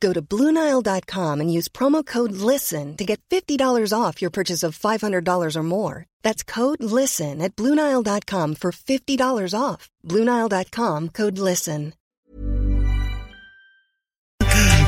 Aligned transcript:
Go 0.00 0.12
to 0.12 0.20
BlueNile.com 0.22 1.40
and 1.40 1.52
use 1.52 1.68
promo 1.68 2.04
code 2.04 2.32
LISTEN 2.32 2.96
to 2.96 3.04
get 3.04 3.20
$50 3.30 3.92
off 3.92 4.20
your 4.20 4.30
purchase 4.30 4.62
of 4.62 4.78
$500 4.78 5.56
or 5.56 5.62
more. 5.62 6.06
That's 6.22 6.42
code 6.42 6.82
LISTEN 6.82 7.40
at 7.40 7.56
BlueNile.com 7.56 8.56
for 8.56 8.72
$50 8.72 9.54
off. 9.58 9.88
BlueNile.com 10.04 11.08
code 11.10 11.38
LISTEN. 11.38 11.94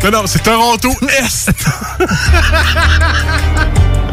Non, 0.03 0.11
non, 0.11 0.27
c'est 0.27 0.43
Toronto 0.43 0.91
Est. 1.19 1.51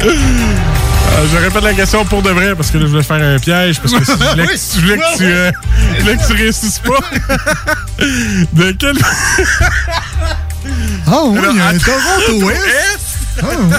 Euh, 1.09 1.25
je 1.31 1.37
répète 1.37 1.63
la 1.63 1.73
question 1.73 2.03
pour 2.05 2.21
de 2.21 2.29
vrai 2.29 2.53
parce 2.53 2.69
que 2.69 2.77
là, 2.77 2.85
je 2.85 2.89
voulais 2.89 3.01
faire 3.01 3.21
un 3.21 3.39
piège 3.39 3.79
parce 3.79 3.93
que 3.93 4.03
si 4.05 4.11
je 4.11 4.17
voulais 4.17 4.45
que, 4.45 4.55
je 4.55 4.81
voulais 4.81 4.97
que 4.97 5.17
tu, 5.17 5.23
euh, 5.23 5.51
je 5.95 6.01
voulais 6.01 6.17
que 6.17 6.27
tu 6.27 6.33
réussisses 6.33 6.79
pas. 6.79 6.99
de 8.53 8.71
quel. 8.73 8.97
Ah 11.07 11.23
oui, 11.25 11.37
Alors, 11.39 11.51
il 11.53 11.57
y 11.57 11.61
a 11.61 11.65
un 11.67 11.75
à 11.75 11.79
Toronto 11.79 12.49
Est. 12.49 12.55
Est. 12.55 12.99
Ah 13.41 13.45
oui. 13.59 13.75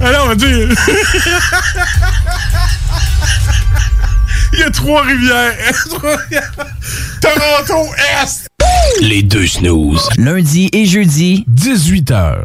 Alors, 0.00 0.24
on 0.26 0.28
va 0.28 0.34
dire. 0.34 0.68
Il 4.52 4.60
y 4.60 4.62
a 4.62 4.70
Trois-Rivières. 4.70 5.54
Trois-Rivières. 5.90 6.52
Toronto 7.20 7.94
Est. 8.22 8.48
Les 9.00 9.22
deux 9.22 9.46
snooze. 9.46 10.08
Lundi 10.16 10.68
et 10.72 10.86
jeudi, 10.86 11.44
18h. 11.52 12.44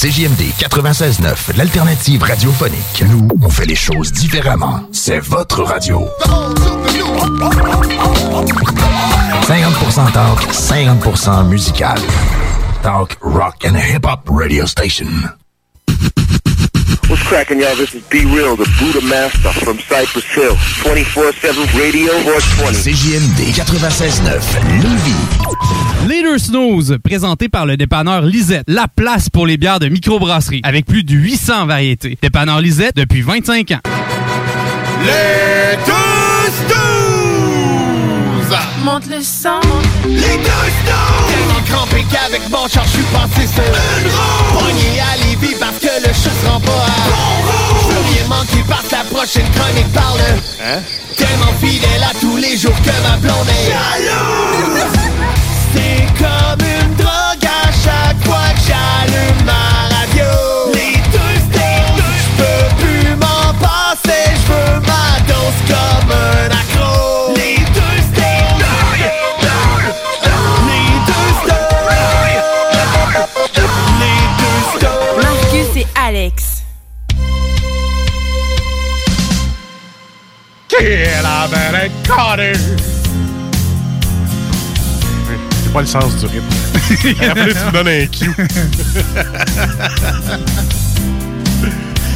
CJMD 0.00 0.56
96.9, 0.56 1.58
l'alternative 1.58 2.22
radiophonique. 2.22 3.04
Nous, 3.06 3.28
on 3.42 3.50
fait 3.50 3.66
les 3.66 3.74
choses 3.74 4.10
différemment. 4.10 4.88
C'est 4.92 5.18
votre 5.18 5.62
radio. 5.62 6.08
50% 9.42 10.12
talk, 10.14 10.42
50% 10.50 11.48
musical. 11.48 11.98
Talk, 12.82 13.18
rock 13.20 13.66
and 13.66 13.76
hip-hop 13.76 14.26
radio 14.30 14.64
station. 14.64 15.28
What's 17.10 17.22
cracking, 17.24 17.60
y'all? 17.60 17.76
This 17.76 17.94
is 17.94 18.02
Be 18.08 18.24
Real, 18.24 18.56
the 18.56 18.64
Buddha 18.78 19.02
Master 19.04 19.52
from 19.52 19.78
Cypress 19.80 20.24
Hill. 20.32 20.56
24-7 20.80 21.78
Radio 21.78 22.12
420. 22.22 22.72
CJMD 22.72 23.52
96.9, 23.52 25.79
Leader 26.10 26.40
Snooze, 26.40 26.98
présenté 27.04 27.48
par 27.48 27.66
le 27.66 27.76
dépanneur 27.76 28.22
Lisette, 28.22 28.64
la 28.66 28.88
place 28.88 29.30
pour 29.30 29.46
les 29.46 29.56
bières 29.56 29.78
de 29.78 29.88
microbrasserie, 29.88 30.60
avec 30.64 30.84
plus 30.84 31.04
de 31.04 31.14
800 31.14 31.66
variétés. 31.66 32.18
Dépanneur 32.20 32.60
Lisette 32.60 32.96
depuis 32.96 33.22
25 33.22 33.70
ans. 33.70 33.78
Les 35.04 35.76
deux 35.86 36.50
snooze. 36.66 38.58
Monte 38.82 39.06
le 39.06 39.22
sang. 39.22 39.60
Les 40.08 40.18
deux 40.18 40.24
snooze. 40.82 41.28
Tellement 41.28 41.62
crampé 41.68 42.04
qu'avec 42.10 42.42
mon 42.50 42.66
char, 42.66 42.82
je 42.86 42.90
suis 42.90 43.04
passé 43.12 43.46
sur 43.46 43.62
une 43.62 44.10
roue. 44.10 44.58
Pogné 44.58 45.00
à 45.00 45.16
Lévis 45.24 45.54
parce 45.60 45.78
que 45.78 46.08
le 46.08 46.12
chat 46.12 46.34
se 46.42 46.46
rend 46.48 46.58
pas 46.58 46.72
à 46.72 47.08
bon 47.08 47.40
parce 48.68 48.82
que 48.88 48.94
la 48.94 49.04
prochaine 49.04 49.50
chronique 49.52 49.92
parle. 49.92 50.20
Hein? 50.62 50.80
Tellement 51.16 51.52
fidèle 51.60 52.02
à 52.02 52.12
tous 52.20 52.36
les 52.36 52.56
jours 52.56 52.74
que 52.82 53.08
ma 53.08 53.16
blonde 53.16 53.48
est 53.48 53.70
jalouse. 53.70 54.99
C'est 55.72 56.06
comme 56.18 56.62
une 56.66 56.94
drogue 56.96 57.46
à 57.46 57.70
chaque 57.84 58.20
fois 58.24 58.48
que 58.54 58.60
j'allume 58.66 59.44
ma 59.44 59.64
radio. 59.94 60.30
Les 60.74 60.96
deux 61.12 61.36
snooze. 61.46 62.18
Je 62.22 62.30
peux 62.38 62.64
plus 62.82 63.10
m'en 63.16 63.46
passer, 63.54 64.24
je 64.34 64.44
veux 64.52 64.74
ma 64.80 65.06
dose 65.28 65.60
comme 65.68 66.10
un 66.12 66.46
accro. 66.60 67.34
Les 67.36 67.58
deux 67.76 67.98
snooze. 68.10 68.64
Les 70.68 70.90
deux 71.06 71.30
snooze. 71.42 72.00
Les 74.00 74.22
deux 74.38 74.60
snooze. 74.72 75.22
Marcus 75.22 75.70
et 75.76 75.86
Alex. 75.94 76.36
Kill 80.68 81.26
a 81.26 81.48
better 81.48 81.90
Carter. 82.04 82.54
J'ai 85.70 85.74
pas 85.74 85.80
le 85.82 85.86
sens 85.86 86.16
du 86.16 86.26
rythme. 86.26 86.46
Après, 87.30 87.54
tu 87.54 87.64
me 87.64 87.70
donnes 87.70 87.86
un 87.86 88.06
cue. 88.06 88.28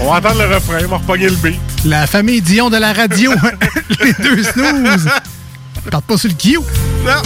on 0.00 0.10
va 0.10 0.16
entendre 0.18 0.42
le 0.42 0.52
refrain, 0.56 0.78
on 0.84 0.88
va 0.88 0.96
repogner 0.96 1.28
le 1.28 1.36
beat. 1.36 1.60
La 1.84 2.08
famille 2.08 2.42
Dion 2.42 2.68
de 2.68 2.78
la 2.78 2.92
radio. 2.92 3.30
Les 4.00 4.12
deux 4.14 4.42
snooze. 4.42 5.08
Parle 5.88 6.02
pas 6.02 6.18
sur 6.18 6.30
le 6.30 6.34
Q. 6.34 6.58
Non. 7.06 7.22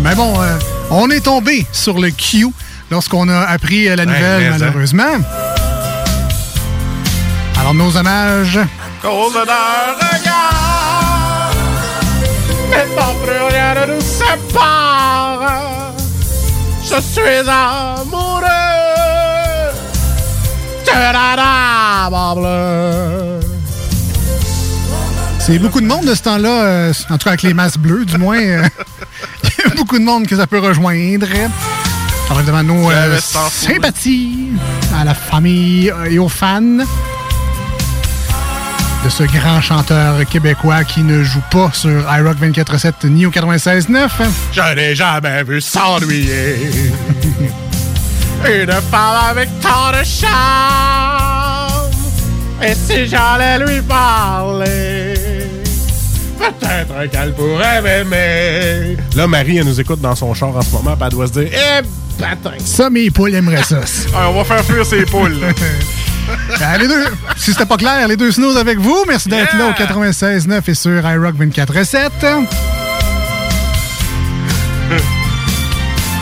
Mais 0.00 0.14
bon, 0.14 0.40
euh, 0.40 0.56
on 0.88 1.10
est 1.10 1.20
tombé 1.24 1.66
sur 1.70 2.00
le 2.00 2.08
Q 2.12 2.46
lorsqu'on 2.90 3.28
a 3.28 3.40
appris 3.40 3.90
euh, 3.90 3.96
la 3.96 4.06
nouvelle, 4.06 4.52
mais 4.52 4.58
ça. 4.58 4.64
malheureusement. 4.64 5.18
Alors, 7.60 7.74
nos 7.74 7.94
hommages. 7.94 8.58
Cause 9.02 9.34
d'un 9.34 9.40
regard, 9.42 11.03
maintenant 12.74 13.14
plus 13.22 13.54
rien 13.54 13.74
ne 13.86 13.94
nous 13.94 14.00
sépare. 14.00 15.92
Je 16.82 17.00
suis 17.00 17.48
amoureux 17.48 18.42
de 20.86 20.92
la 20.92 21.36
dame 21.36 22.34
bleue. 22.40 23.40
C'est 25.40 25.58
beaucoup 25.58 25.80
de 25.80 25.86
monde 25.86 26.06
de 26.06 26.14
ce 26.14 26.22
temps-là, 26.22 26.48
euh, 26.64 26.92
en 27.10 27.18
tout 27.18 27.24
cas 27.24 27.30
avec 27.30 27.42
les 27.42 27.52
masses 27.52 27.76
bleues, 27.76 28.04
du 28.06 28.16
moins. 28.16 28.38
euh, 28.40 28.62
Il 29.58 29.64
y 29.68 29.72
a 29.72 29.74
beaucoup 29.74 29.98
de 29.98 30.04
monde 30.04 30.26
que 30.26 30.36
ça 30.36 30.46
peut 30.46 30.58
rejoindre. 30.58 31.26
Alors 32.30 32.40
évidemment, 32.40 32.62
nos 32.62 32.90
euh, 32.90 33.18
sympathies 33.50 34.52
à 34.98 35.04
la 35.04 35.14
famille 35.14 35.92
et 36.08 36.18
aux 36.18 36.28
fans 36.30 36.78
de 39.04 39.10
ce 39.10 39.24
grand 39.24 39.60
chanteur 39.60 40.24
québécois 40.26 40.82
qui 40.84 41.02
ne 41.02 41.22
joue 41.22 41.42
pas 41.50 41.70
sur 41.72 41.90
iRock 41.90 42.38
24.7 42.38 43.06
ni 43.08 43.26
au 43.26 43.30
96.9. 43.30 44.08
Je 44.52 44.74
n'ai 44.74 44.94
jamais 44.94 45.42
vu 45.44 45.60
s'ennuyer. 45.60 46.56
Une 48.46 48.72
femme 48.72 49.30
avec 49.30 49.48
tant 49.60 49.90
de 49.92 50.04
charme. 50.04 51.90
Et 52.62 52.74
si 52.74 53.06
j'allais 53.06 53.58
lui 53.58 53.82
parler, 53.82 55.14
peut-être 56.38 57.10
qu'elle 57.10 57.34
pourrait 57.34 57.82
m'aimer. 57.82 58.96
Là, 59.16 59.26
Marie, 59.26 59.58
elle 59.58 59.66
nous 59.66 59.80
écoute 59.80 60.00
dans 60.00 60.14
son 60.14 60.32
char 60.32 60.56
en 60.56 60.62
ce 60.62 60.70
moment, 60.70 60.96
puis 60.96 61.04
elle 61.06 61.10
doit 61.12 61.26
se 61.26 61.32
dire 61.32 61.48
Eh, 61.52 61.82
bâtin! 62.20 62.56
Ça, 62.58 62.88
mes 62.88 63.10
poules 63.10 63.34
aimeraient 63.34 63.64
ça. 63.64 63.80
Ah, 64.14 64.30
on 64.30 64.42
va 64.42 64.44
faire 64.44 64.64
fuir 64.64 64.86
ses 64.86 65.04
poules. 65.04 65.36
Euh, 66.28 66.76
les 66.78 66.88
deux, 66.88 67.04
si 67.36 67.52
c'était 67.52 67.66
pas 67.66 67.76
clair, 67.76 68.08
les 68.08 68.16
deux 68.16 68.32
snooze 68.32 68.56
avec 68.56 68.78
vous. 68.78 69.04
Merci 69.06 69.28
d'être 69.28 69.56
là 69.56 69.66
au 69.68 69.72
96.9 69.72 70.60
et 70.68 70.74
sur 70.74 70.90
iRock 71.10 71.34
24.7. 71.36 72.10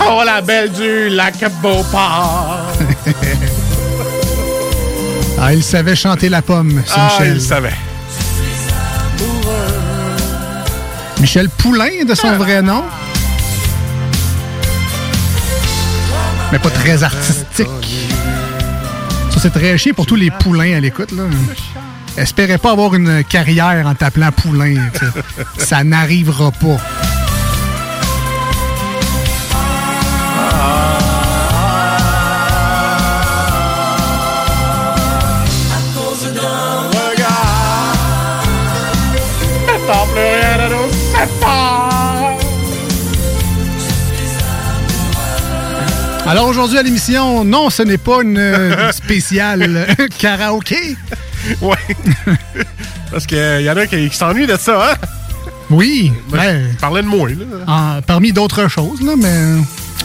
Oh, 0.04 0.22
la 0.24 0.40
belle 0.40 0.72
du 0.72 1.08
lac 1.10 1.34
Beauport. 1.62 2.58
Ah, 5.44 5.52
il 5.52 5.62
savait 5.64 5.96
chanter 5.96 6.28
la 6.28 6.40
pomme, 6.40 6.80
c'est 6.86 6.92
Ah, 6.96 7.08
Michel. 7.18 7.34
il 7.36 7.40
savait. 7.42 7.72
Michel 11.20 11.48
Poulain, 11.48 12.04
de 12.06 12.14
son 12.14 12.30
vrai 12.36 12.62
nom. 12.62 12.84
Mais 16.52 16.60
pas 16.60 16.70
très 16.70 17.02
artistique. 17.02 17.66
C'est 19.42 19.50
très 19.50 19.76
chiant 19.76 19.92
pour 19.92 20.06
tous 20.06 20.14
les 20.14 20.30
poulains 20.30 20.76
à 20.76 20.78
l'écoute. 20.78 21.10
là. 21.10 21.24
Espérez 22.16 22.58
pas 22.58 22.70
avoir 22.70 22.94
une 22.94 23.24
carrière 23.24 23.88
en 23.88 23.94
t'appelant 23.96 24.30
Poulain. 24.30 24.76
Ça 25.58 25.82
n'arrivera 25.82 26.52
pas. 26.52 26.76
Alors 46.32 46.48
aujourd'hui 46.48 46.78
à 46.78 46.82
l'émission, 46.82 47.44
non, 47.44 47.68
ce 47.68 47.82
n'est 47.82 47.98
pas 47.98 48.22
une 48.22 48.38
euh, 48.38 48.90
spéciale 48.90 49.84
euh, 50.00 50.06
karaoké. 50.18 50.96
Ouais. 51.60 51.76
Parce 53.10 53.26
qu'il 53.26 53.60
y 53.60 53.68
en 53.70 53.76
a 53.76 53.86
qui, 53.86 54.08
qui 54.08 54.16
s'ennuient 54.16 54.46
de 54.46 54.56
ça, 54.56 54.92
hein? 54.92 54.94
Oui, 55.68 56.10
Moi, 56.30 56.38
ben, 56.38 56.68
je 56.72 56.78
parlais 56.78 57.02
de 57.02 57.06
moi, 57.06 57.28
là. 57.28 58.00
parmi 58.06 58.32
d'autres 58.32 58.66
choses, 58.68 59.02
là, 59.02 59.12
mais 59.18 59.60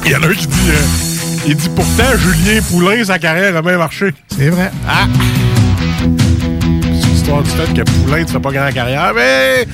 Il 0.06 0.12
y 0.12 0.16
en 0.18 0.24
a 0.24 0.28
un 0.28 0.34
qui 0.34 0.48
dit... 0.48 0.70
euh, 0.70 1.46
il 1.48 1.56
dit 1.56 1.70
pourtant, 1.70 2.18
Julien 2.18 2.62
Poulain, 2.62 3.06
sa 3.06 3.20
carrière 3.20 3.56
a 3.56 3.62
bien 3.62 3.78
marché. 3.78 4.14
c'est 4.38 4.50
vrai. 4.50 4.70
Ah! 4.86 5.08
C'est 6.84 7.08
l'histoire 7.08 7.42
du 7.42 7.50
fait 7.52 7.74
que 7.74 7.90
Poulain 7.90 8.24
ne 8.24 8.28
fait 8.28 8.40
pas 8.40 8.52
grande 8.52 8.74
carrière, 8.74 9.14
mais... 9.16 9.66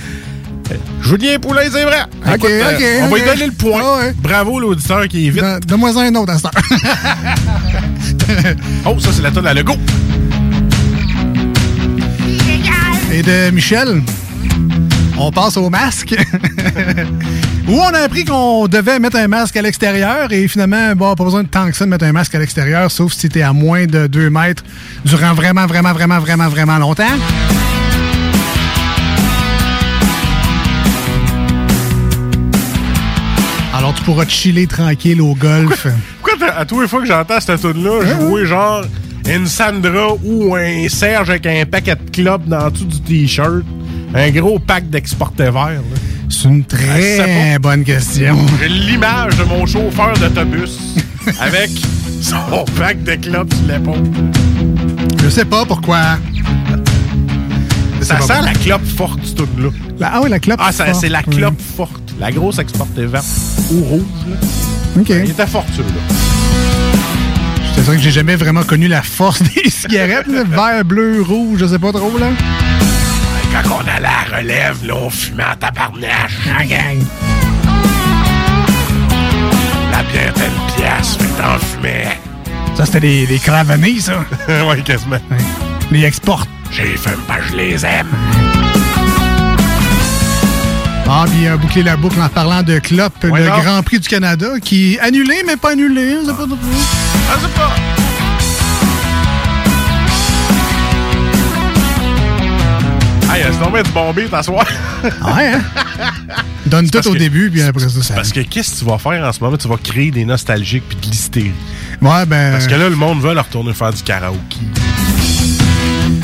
euh, 0.72 0.76
Julien 1.02 1.38
Poulain, 1.40 1.62
c'est 1.72 1.84
vrai. 1.84 2.02
Ok, 2.26 2.36
Écoute, 2.36 2.50
euh, 2.50 2.72
ok, 2.76 2.84
on 3.04 3.08
va 3.10 3.18
lui 3.18 3.26
donner 3.26 3.46
le 3.48 3.52
point. 3.52 3.82
Ah 3.84 3.98
ouais. 4.00 4.14
Bravo 4.18 4.60
l'auditeur 4.60 5.08
qui 5.08 5.28
est 5.28 5.30
vite. 5.30 5.42
Don- 5.44 5.60
Donne-moi 5.68 5.90
un 6.02 6.16
autre 6.16 6.34
instant. 6.34 6.52
Oh, 8.86 8.96
ça, 9.00 9.10
c'est 9.14 9.22
la 9.22 9.32
tonne 9.32 9.48
à 9.48 9.54
Lego. 9.54 9.74
Et 13.12 13.22
de 13.22 13.52
Michel, 13.52 14.02
on 15.18 15.32
passe 15.32 15.58
au 15.58 15.70
masque. 15.70 16.16
Où 17.68 17.74
on 17.80 17.94
a 17.94 18.00
appris 18.00 18.26
qu'on 18.26 18.68
devait 18.68 19.00
mettre 19.00 19.18
un 19.18 19.28
masque 19.28 19.56
à 19.56 19.62
l'extérieur 19.62 20.32
et 20.34 20.48
finalement, 20.48 20.96
bon, 20.96 21.14
pas 21.16 21.24
besoin 21.24 21.44
de 21.44 21.48
tant 21.48 21.70
que 21.70 21.76
ça 21.78 21.86
de 21.86 21.90
mettre 21.90 22.06
un 22.06 22.12
masque 22.12 22.36
à 22.36 22.40
l'extérieur, 22.40 22.92
sauf 22.92 23.14
si 23.14 23.30
t'es 23.30 23.42
à 23.42 23.54
moins 23.54 23.86
de 23.86 24.08
2 24.08 24.30
mètres 24.30 24.64
durant 25.06 25.34
vraiment, 25.34 25.66
vraiment, 25.66 25.94
vraiment, 25.94 26.20
vraiment, 26.20 26.50
vraiment 26.50 26.78
longtemps. 26.78 27.04
Tu 33.96 34.04
pourras 34.04 34.26
te 34.26 34.32
chiller 34.32 34.68
tranquille 34.68 35.22
au 35.22 35.34
golf. 35.36 35.88
Pourquoi 36.22 36.48
à 36.50 36.66
tous 36.66 36.82
les 36.82 36.88
fois 36.88 37.02
que 37.02 37.08
j'entends 37.08 37.40
cette 37.40 37.62
tune-là, 37.62 38.00
je 38.06 38.14
vois 38.26 38.46
genre 38.46 38.82
une 39.30 39.46
Sandra 39.48 40.14
ou 40.24 40.56
un 40.56 40.88
Serge 40.90 41.30
avec 41.30 41.46
un 41.46 41.66
paquet 41.66 41.96
de 41.96 42.10
clubs 42.12 42.46
dans 42.48 42.70
dessous 42.70 42.86
du 42.86 43.02
t-shirt. 43.02 43.64
Un 44.14 44.30
gros 44.32 44.60
pack 44.60 44.90
d'exportés 44.90 45.50
verts. 45.50 45.82
C'est 46.30 46.48
une 46.50 46.64
Ah, 46.72 46.76
très 46.76 47.60
bonne 47.60 47.84
question. 47.84 48.36
J'ai 48.60 48.70
l'image 48.70 49.38
de 49.38 49.44
mon 49.44 49.66
chauffeur 49.66 50.14
d'autobus 50.20 50.80
avec 51.40 51.70
son 52.22 52.66
pack 52.78 53.04
de 53.04 53.16
clubs 53.16 53.54
sur 53.54 53.68
l'épaule. 53.68 54.04
Je 55.24 55.30
sais 55.30 55.46
pas 55.46 55.66
pourquoi. 55.66 56.18
Ça 58.22 58.36
sent 58.36 58.42
la 58.44 58.54
clope 58.54 58.86
forte, 58.98 59.20
ce 59.24 59.34
tune-là. 59.34 59.70
La- 60.00 60.12
ah 60.16 60.22
oui, 60.24 60.30
la 60.30 60.40
clope. 60.40 60.60
Ah, 60.64 60.72
ça- 60.72 60.86
forte, 60.86 60.98
c'est 61.02 61.10
la 61.10 61.22
oui. 61.28 61.36
clope 61.38 61.62
forte. 61.78 62.14
La 62.20 62.32
grosse 62.32 62.60
exportée 62.60 63.06
verte 63.06 63.26
ou 63.72 63.84
rouge. 63.84 64.02
Là. 64.30 64.36
OK. 65.02 65.10
Il 65.10 65.30
était 65.32 65.48
fort, 65.48 65.66
là. 65.78 65.84
C'est 67.76 67.82
vrai 67.82 67.96
que 67.98 68.02
j'ai 68.04 68.12
jamais 68.12 68.36
vraiment 68.36 68.64
connu 68.64 68.88
la 68.88 69.02
force 69.02 69.42
des 69.56 69.70
cigarettes. 69.70 70.28
là. 70.28 70.44
Vert, 70.44 70.86
bleu, 70.86 71.22
rouge, 71.22 71.60
je 71.62 71.66
sais 71.66 71.80
pas 71.80 71.92
trop, 71.92 72.18
là. 72.20 72.28
Quand 73.52 73.76
on 73.76 73.80
allait 73.88 74.08
à 74.08 74.30
la 74.32 74.38
relève, 74.38 74.86
là, 74.86 74.94
on 74.96 75.10
fumait 75.10 75.44
en 75.44 75.56
tabarnache. 75.56 76.40
La 76.48 76.66
gang. 76.66 76.98
La 79.92 80.04
bière 80.04 80.30
était 80.30 80.46
une 80.48 80.76
pièce, 80.76 81.18
que 81.18 81.24
t'en 81.42 81.60
fumais. 81.60 82.18
Ça, 82.76 82.86
c'était 82.86 83.26
les 83.30 83.40
cravanés, 83.40 84.00
ça. 84.00 84.24
ouais, 84.48 84.82
quasiment. 84.84 85.18
Les 85.92 86.06
exports. 86.80 86.86
J'ai 86.86 86.98
fume 86.98 87.22
pas, 87.28 87.38
je 87.50 87.56
les 87.56 87.86
aime. 87.86 88.08
Ah, 91.16 91.26
puis 91.30 91.48
euh, 91.48 91.58
boucler 91.58 91.84
la 91.84 91.96
boucle 91.96 92.20
en 92.20 92.30
parlant 92.30 92.64
de 92.64 92.74
Ouais, 92.74 93.40
le 93.42 93.48
non. 93.48 93.60
Grand 93.60 93.84
Prix 93.84 94.00
du 94.00 94.10
Canada, 94.10 94.48
qui 94.64 94.96
est 94.96 95.00
annulé, 95.00 95.44
mais 95.46 95.58
pas 95.58 95.72
annulé. 95.72 96.18
Je 96.22 96.28
sais 96.28 96.34
pas 96.34 96.46
trop. 96.46 96.58
Ah, 97.30 97.36
c'est 97.40 97.54
pas. 97.54 97.72
Ah, 103.30 103.38
il 103.38 103.42
y 103.42 103.44
a 103.44 103.52
tombé 103.64 103.82
du 103.84 103.90
bon 103.92 104.14
beat 104.14 104.34
à 104.34 104.44
soir. 104.44 104.66
Ouais, 105.04 105.54
hein? 105.54 105.62
Donne 106.66 106.90
tout 106.90 107.08
au 107.08 107.14
que- 107.14 107.18
début, 107.18 107.50
puis 107.50 107.62
après 107.62 107.88
ça, 107.90 108.02
ça... 108.02 108.14
Parce 108.14 108.32
que 108.32 108.40
qu'est-ce 108.42 108.74
que 108.76 108.80
tu 108.80 108.86
vas 108.86 108.98
faire 108.98 109.24
en 109.24 109.32
ce 109.32 109.40
moment? 109.44 109.58
Tu 109.58 109.68
vas 109.68 109.78
créer 109.78 110.12
des 110.12 110.24
nostalgiques 110.26 110.84
puis 110.88 110.98
de 110.98 111.06
l'hystérie. 111.12 111.52
Ouais, 112.02 112.26
ben... 112.26 112.52
Parce 112.54 112.68
que 112.68 112.76
là, 112.76 112.90
le 112.90 112.96
monde 112.96 113.22
veut 113.22 113.34
leur 113.34 113.46
retourner 113.46 113.74
faire 113.74 113.92
du 113.92 114.02
karaoké. 114.04 114.58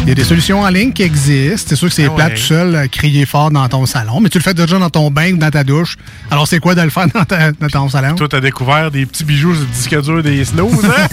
Il 0.09 0.13
y 0.13 0.13
a 0.13 0.15
des 0.15 0.23
solutions 0.23 0.61
en 0.61 0.69
ligne 0.69 0.91
qui 0.91 1.03
existent. 1.03 1.67
C'est 1.69 1.75
sûr 1.75 1.87
que 1.87 1.93
c'est 1.93 2.05
Ah 2.07 2.11
ouais. 2.11 2.33
tout 2.33 2.41
seul, 2.41 2.73
euh, 2.75 2.87
crier 2.87 3.27
fort 3.27 3.51
dans 3.51 3.67
ton 3.69 3.85
salon, 3.85 4.19
mais 4.19 4.29
tu 4.29 4.39
le 4.39 4.43
fais 4.43 4.55
déjà 4.55 4.79
dans 4.79 4.89
ton 4.89 5.11
bain 5.11 5.33
ou 5.33 5.37
dans 5.37 5.51
ta 5.51 5.63
douche. 5.63 5.97
Alors, 6.31 6.47
c'est 6.47 6.57
quoi 6.59 6.73
de 6.73 6.81
le 6.81 6.89
faire 6.89 7.05
dans, 7.13 7.25
ta- 7.25 7.51
dans 7.51 7.67
ton 7.67 7.89
salon? 7.89 8.15
Toi, 8.15 8.27
t'as 8.27 8.39
découvert 8.39 8.89
des 8.89 9.05
petits 9.05 9.23
bijoux 9.23 9.53
sur 9.53 9.61
le 9.61 9.67
disque 9.67 10.01
dur 10.01 10.23
des 10.23 10.43
snooze, 10.45 10.83
hein? 10.83 11.07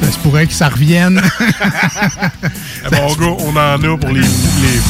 Ça 0.00 0.12
se 0.12 0.18
pourrait 0.18 0.46
que 0.46 0.52
ça 0.52 0.68
revienne. 0.68 1.20
Eh, 2.92 2.94
Mon 2.96 3.14
gars, 3.14 3.36
on 3.40 3.56
en 3.56 3.56
a 3.56 3.96
pour 3.98 4.10
les, 4.10 4.20
les. 4.20 4.80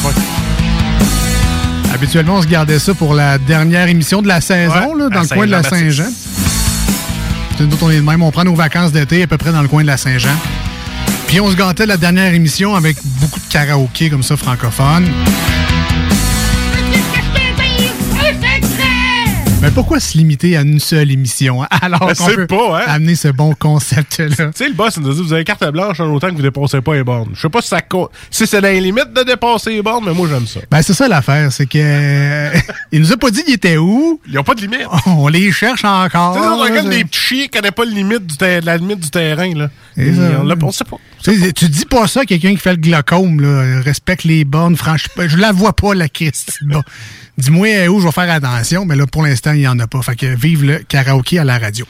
Habituellement, 1.95 2.35
on 2.37 2.43
se 2.43 2.47
gardait 2.47 2.79
ça 2.79 2.93
pour 2.93 3.15
la 3.15 3.39
dernière 3.39 3.89
émission 3.89 4.21
de 4.21 4.29
la 4.29 4.43
saison, 4.43 4.95
Ouais, 4.95 5.05
là, 5.05 5.09
dans 5.09 5.23
le 5.23 5.29
coin 5.29 5.47
de 5.47 5.51
la. 5.53 5.63
Saint-Jean. 5.63 6.05
C'est 7.57 7.65
Nous 7.65 7.77
on 7.81 7.91
est 7.91 7.97
de 7.97 8.01
même. 8.03 8.23
On 8.23 8.31
prend 8.33 8.45
nos 8.45 8.55
vacances 8.55 8.93
d'été 8.93 9.23
à 9.23 9.27
peu 9.29 9.39
près 9.39 9.53
dans 9.53 9.63
le 9.63 9.69
coin 9.69 9.81
de 9.83 9.87
la 9.87 9.97
Saint-Jean. 9.97 10.35
Puis 11.35 11.41
on 11.41 11.51
se 11.51 11.57
gâtait 11.57 11.85
la 11.85 11.97
dernière 11.97 12.33
émission 12.33 12.77
avec 12.77 12.97
beaucoup 13.21 13.41
de 13.41 13.53
karaoké 13.53 14.09
comme 14.09 14.23
ça, 14.23 14.37
francophone. 14.37 15.11
Mais 19.65 19.71
pourquoi 19.71 19.99
se 19.99 20.19
limiter 20.19 20.59
à 20.59 20.61
une 20.61 20.79
seule 20.79 21.11
émission? 21.11 21.63
hein, 21.63 21.69
Alors 21.81 22.01
Ben, 22.07 22.15
qu'on 22.15 22.27
peut 22.27 22.47
pas, 22.47 22.81
hein? 22.81 22.85
amener 22.87 23.15
ce 23.15 23.29
bon 23.29 23.55
concept-là. 23.55 24.27
Tu 24.29 24.53
sais, 24.55 24.69
le 24.69 24.75
boss, 24.75 24.95
il 24.99 25.03
nous 25.05 25.11
a 25.11 25.15
dit, 25.15 25.23
vous 25.23 25.33
avez 25.33 25.43
carte 25.45 25.65
blanche 25.73 26.01
en 26.01 26.13
autant 26.13 26.29
que 26.29 26.35
vous 26.37 26.43
dépassez 26.43 26.83
pas 26.83 26.95
les 26.95 27.03
bornes. 27.03 27.31
Je 27.35 27.41
sais 27.41 27.49
pas 27.49 27.63
si 27.63 27.69
ça 27.69 27.81
si 28.31 28.47
c'est 28.47 28.61
dans 28.61 28.69
les 28.69 28.81
limites 28.81 29.15
de 29.15 29.23
dépasser 29.23 29.71
les 29.71 29.81
bornes, 29.81 30.05
mais 30.07 30.13
moi, 30.13 30.29
j'aime 30.31 30.47
ça. 30.47 30.61
Ben, 30.71 30.83
c'est 30.83 30.93
ça 30.93 31.09
l'affaire, 31.09 31.51
c'est 31.51 31.65
que. 31.65 31.79
il 32.93 33.01
nous 33.01 33.11
a 33.11 33.17
pas 33.17 33.31
dit 33.31 33.43
il 33.49 33.55
était 33.55 33.79
où. 33.79 34.21
Ils 34.29 34.39
ont 34.39 34.45
pas 34.45 34.55
de 34.55 34.61
limite. 34.61 34.87
On 35.07 35.29
les 35.29 35.51
cherche 35.51 35.83
encore. 35.85 36.35
Tu 36.37 36.43
sais, 36.43 36.47
on 36.47 36.59
regarde 36.59 36.91
des 36.91 37.05
petits 37.05 37.19
chiens 37.21 37.43
qui 37.45 37.49
connaissent 37.49 37.71
pas 37.71 37.87
le 37.87 37.93
limite 37.93 38.27
du 38.27 38.37
ter- 38.37 38.61
la 38.63 38.77
limite 38.77 39.01
du 39.01 39.09
terrain, 39.11 39.51
là. 39.55 39.71
Et 39.97 40.09
Et 40.09 40.15
ça, 40.15 40.21
on, 40.41 40.45
l'a- 40.45 40.57
pas. 40.57 40.69
Tu 41.25 41.69
dis 41.71 41.87
pas 41.87 42.07
ça 42.07 42.21
à 42.21 42.25
quelqu'un 42.27 42.51
qui 42.51 42.59
fait 42.59 42.73
le 42.73 42.77
glaucome, 42.83 43.41
là. 43.41 43.81
Respecte 43.81 44.25
les 44.25 44.45
bornes, 44.45 44.77
franchement. 44.77 45.25
Je 45.27 45.39
la 45.39 45.53
vois 45.53 45.73
pas, 45.75 45.95
la 45.95 46.11
Christie. 46.11 46.53
Bon. 46.63 46.83
Dis-moi 47.37 47.67
euh, 47.67 47.89
où 47.89 48.01
je 48.01 48.07
vais 48.07 48.13
faire 48.13 48.31
attention, 48.31 48.85
mais 48.87 48.95
là, 48.95 49.07
pour 49.07 49.23
l'instant, 49.25 49.53
il 49.53 49.61
n'y 49.61 49.69
en 49.69 49.79
a 49.81 49.89
pas. 49.89 50.01
Fait 50.03 50.15
que 50.15 50.27
vive 50.27 50.65
le 50.65 50.79
karaoké 50.79 51.41
à 51.41 51.45
la 51.45 51.59
radio. 51.59 51.85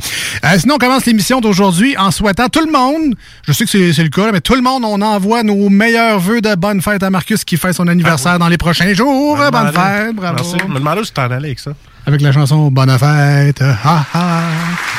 Euh, 0.44 0.48
sinon, 0.58 0.76
on 0.76 0.78
commence 0.78 1.04
l'émission 1.04 1.40
d'aujourd'hui 1.40 1.96
en 1.98 2.10
souhaitant 2.10 2.48
tout 2.48 2.64
le 2.64 2.72
monde, 2.72 3.14
je 3.46 3.52
sais 3.52 3.66
que 3.66 3.92
c'est 3.92 4.02
le 4.02 4.08
cas, 4.08 4.26
là, 4.26 4.32
mais 4.32 4.40
tout 4.40 4.54
le 4.54 4.62
monde, 4.62 4.84
on 4.86 5.02
envoie 5.02 5.42
nos 5.42 5.68
meilleurs 5.68 6.18
vœux 6.18 6.40
de 6.40 6.54
bonne 6.54 6.80
fête 6.80 7.02
à 7.02 7.10
Marcus 7.10 7.44
qui 7.44 7.58
fait 7.58 7.74
son 7.74 7.88
anniversaire 7.88 8.38
dans 8.38 8.48
les 8.48 8.56
prochains 8.56 8.94
jours. 8.94 9.36
Bonne 9.36 9.72
fête, 9.72 10.14
bravo. 10.16 10.36
Merci. 10.36 10.56
Je 10.60 10.72
me 10.72 10.78
demandais 10.78 11.00
où 11.00 11.04
tu 11.04 11.10
t'en 11.10 11.24
allais 11.24 11.48
avec 11.48 11.58
ça. 11.58 11.72
Avec 12.06 12.20
la 12.20 12.32
chanson 12.32 12.70
Bonne 12.70 12.98
fête, 12.98 13.62
ha 13.62 14.06
ha, 14.14 14.42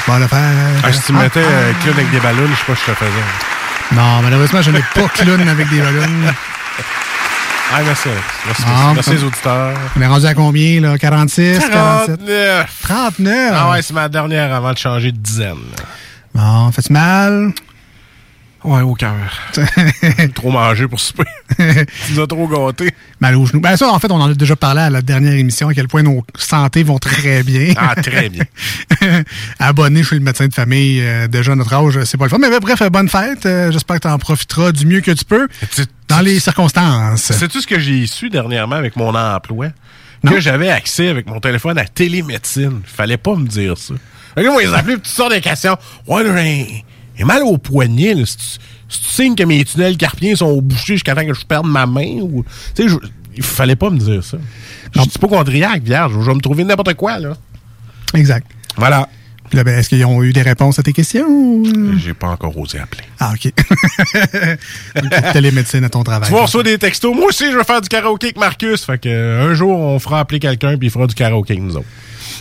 bonne 0.07 0.27
fête. 0.27 0.39
Ah, 0.83 0.91
si 0.93 1.01
tu 1.01 1.13
mettais 1.13 1.39
euh, 1.39 1.71
clown 1.81 1.95
avec 1.95 2.11
des 2.11 2.19
ballons, 2.19 2.47
je 2.51 2.55
sais 2.55 2.65
pas 2.67 2.75
si 2.75 2.81
je 2.87 2.91
te 2.91 2.97
faisais. 2.97 3.95
Non, 3.95 4.21
malheureusement, 4.21 4.61
je 4.61 4.71
n'ai 4.71 4.83
pas 4.93 5.07
clown 5.09 5.47
avec 5.47 5.69
des 5.69 5.79
ballons. 5.79 6.01
Ah, 7.77 7.81
merci. 7.83 8.07
Merci, 8.45 8.63
Ah, 8.67 8.91
merci 8.95 9.09
les 9.11 9.23
auditeurs. 9.25 9.73
On 9.97 10.01
est 10.01 10.07
rendu 10.07 10.25
à 10.25 10.33
combien, 10.33 10.79
là? 10.79 10.97
46, 10.97 11.59
47? 11.69 12.19
49. 12.25 12.79
39? 12.83 13.51
Ah 13.53 13.69
ouais, 13.71 13.81
c'est 13.81 13.93
ma 13.93 14.07
dernière 14.07 14.53
avant 14.53 14.71
de 14.71 14.77
changer 14.77 15.11
de 15.11 15.17
dizaine. 15.17 15.57
Bon, 16.33 16.71
fait 16.71 16.89
mal? 16.89 17.51
Ouais, 18.65 18.81
au 18.81 18.95
cœur. 18.95 19.13
trop 20.33 20.49
mangé 20.49 20.87
pour 20.87 20.99
souper. 20.99 21.23
tu 21.57 22.13
nous 22.13 22.21
as 22.21 22.25
trop 22.25 22.47
gâtés. 22.47 22.91
Mal 23.19 23.35
aux 23.35 23.45
genoux. 23.45 23.59
Ben 23.59 23.77
ça, 23.77 23.89
en 23.89 23.99
fait, 23.99 24.11
on 24.11 24.19
en 24.19 24.31
a 24.31 24.33
déjà 24.33 24.55
parlé 24.55 24.81
à 24.81 24.89
la 24.89 25.03
dernière 25.03 25.33
émission, 25.33 25.69
à 25.69 25.73
quel 25.75 25.87
point 25.87 26.01
nos 26.01 26.23
santé 26.35 26.81
vont 26.81 26.97
très 26.97 27.43
bien. 27.43 27.75
Ah, 27.77 27.93
très 27.95 28.29
bien. 28.29 28.43
Abonné 29.59 30.03
chez 30.03 30.15
le 30.15 30.21
médecin 30.21 30.47
de 30.47 30.53
famille, 30.53 30.99
euh, 31.01 31.27
déjà 31.27 31.51
à 31.51 31.55
notre 31.55 31.73
âge, 31.73 32.03
c'est 32.05 32.17
pas 32.17 32.25
le 32.25 32.29
fun. 32.31 32.39
Mais 32.39 32.59
bref, 32.59 32.81
bonne 32.91 33.07
fête. 33.07 33.45
Euh, 33.45 33.71
J'espère 33.71 33.97
que 33.97 34.07
tu 34.07 34.07
en 34.07 34.17
profiteras 34.17 34.71
du 34.71 34.87
mieux 34.87 35.01
que 35.01 35.11
tu 35.11 35.25
peux 35.25 35.47
dans 36.07 36.21
les 36.21 36.39
circonstances. 36.39 37.21
Sais-tu 37.21 37.61
ce 37.61 37.67
que 37.67 37.79
j'ai 37.79 38.07
su 38.07 38.31
dernièrement 38.31 38.77
avec 38.77 38.95
mon 38.95 39.13
emploi? 39.13 39.67
Que 40.27 40.39
j'avais 40.39 40.71
accès 40.71 41.09
avec 41.09 41.27
mon 41.27 41.39
téléphone 41.39 41.77
à 41.77 41.85
télémédecine. 41.85 42.81
Fallait 42.83 43.17
pas 43.17 43.35
me 43.35 43.45
dire 43.47 43.77
ça. 43.77 43.93
Fait 44.33 44.43
que 44.43 44.49
moi, 44.49 44.63
ils 44.63 44.73
appelaient 44.73 44.95
toutes 44.95 45.05
sortes 45.05 45.35
de 45.35 45.39
questions. 45.39 45.77
Ouais, 46.07 46.23
j'ai 47.17 47.23
mal 47.23 47.43
au 47.43 47.57
poignet. 47.57 48.15
c'est-tu 48.25 48.59
signe 48.87 49.35
que 49.35 49.43
mes 49.43 49.63
tunnels 49.65 49.97
carpiens 49.97 50.35
sont 50.35 50.61
bouchés 50.61 50.93
jusqu'à 50.93 51.15
temps 51.15 51.25
que 51.25 51.33
je 51.33 51.45
perde 51.45 51.65
ma 51.67 51.85
main? 51.85 52.19
Ou... 52.21 52.43
Tu 52.75 52.83
sais, 52.83 52.89
je- 52.89 52.97
il 53.35 53.43
fallait 53.43 53.75
pas 53.75 53.89
me 53.89 53.97
dire 53.97 54.23
ça. 54.23 54.37
Je 54.93 55.01
suis 55.01 55.09
hypochondriaque, 55.15 55.83
vierge. 55.83 56.13
Je 56.13 56.19
vais 56.25 56.33
me 56.35 56.39
trouver 56.39 56.63
n'importe 56.63 56.93
quoi, 56.93 57.19
là. 57.19 57.35
Exact. 58.13 58.47
Voilà. 58.77 59.09
Ben, 59.53 59.67
est-ce 59.67 59.89
qu'ils 59.89 60.03
ont 60.05 60.21
eu 60.23 60.33
des 60.33 60.41
réponses 60.41 60.79
à 60.79 60.83
tes 60.83 60.91
questions? 60.91 61.25
ou- 61.27 61.63
J'ai 61.97 62.13
pas 62.13 62.27
encore 62.27 62.57
osé 62.57 62.77
appeler. 62.79 63.03
Ah, 63.19 63.31
OK. 63.33 63.53
Donc, 65.01 65.13
télémédecine 65.33 65.83
à 65.85 65.89
ton 65.89 66.03
travail. 66.03 66.27
Tu 66.27 66.31
vois, 66.31 66.41
on 66.41 66.45
reçoit 66.45 66.63
des 66.63 66.77
textos. 66.77 67.15
Moi 67.15 67.27
aussi, 67.27 67.51
je 67.51 67.57
vais 67.57 67.63
faire 67.63 67.79
du 67.81 67.87
karaoké 67.87 68.27
avec 68.27 68.37
Marcus. 68.37 68.83
Fait 68.83 68.97
que 68.97 69.07
euh, 69.09 69.49
un 69.49 69.53
jour, 69.53 69.77
on 69.79 69.97
fera 69.99 70.19
appeler 70.19 70.39
quelqu'un 70.39 70.77
puis 70.77 70.87
il 70.87 70.91
fera 70.91 71.07
du 71.07 71.15
karaoké 71.15 71.53
avec 71.53 71.63
nous 71.63 71.77
autres. 71.77 71.87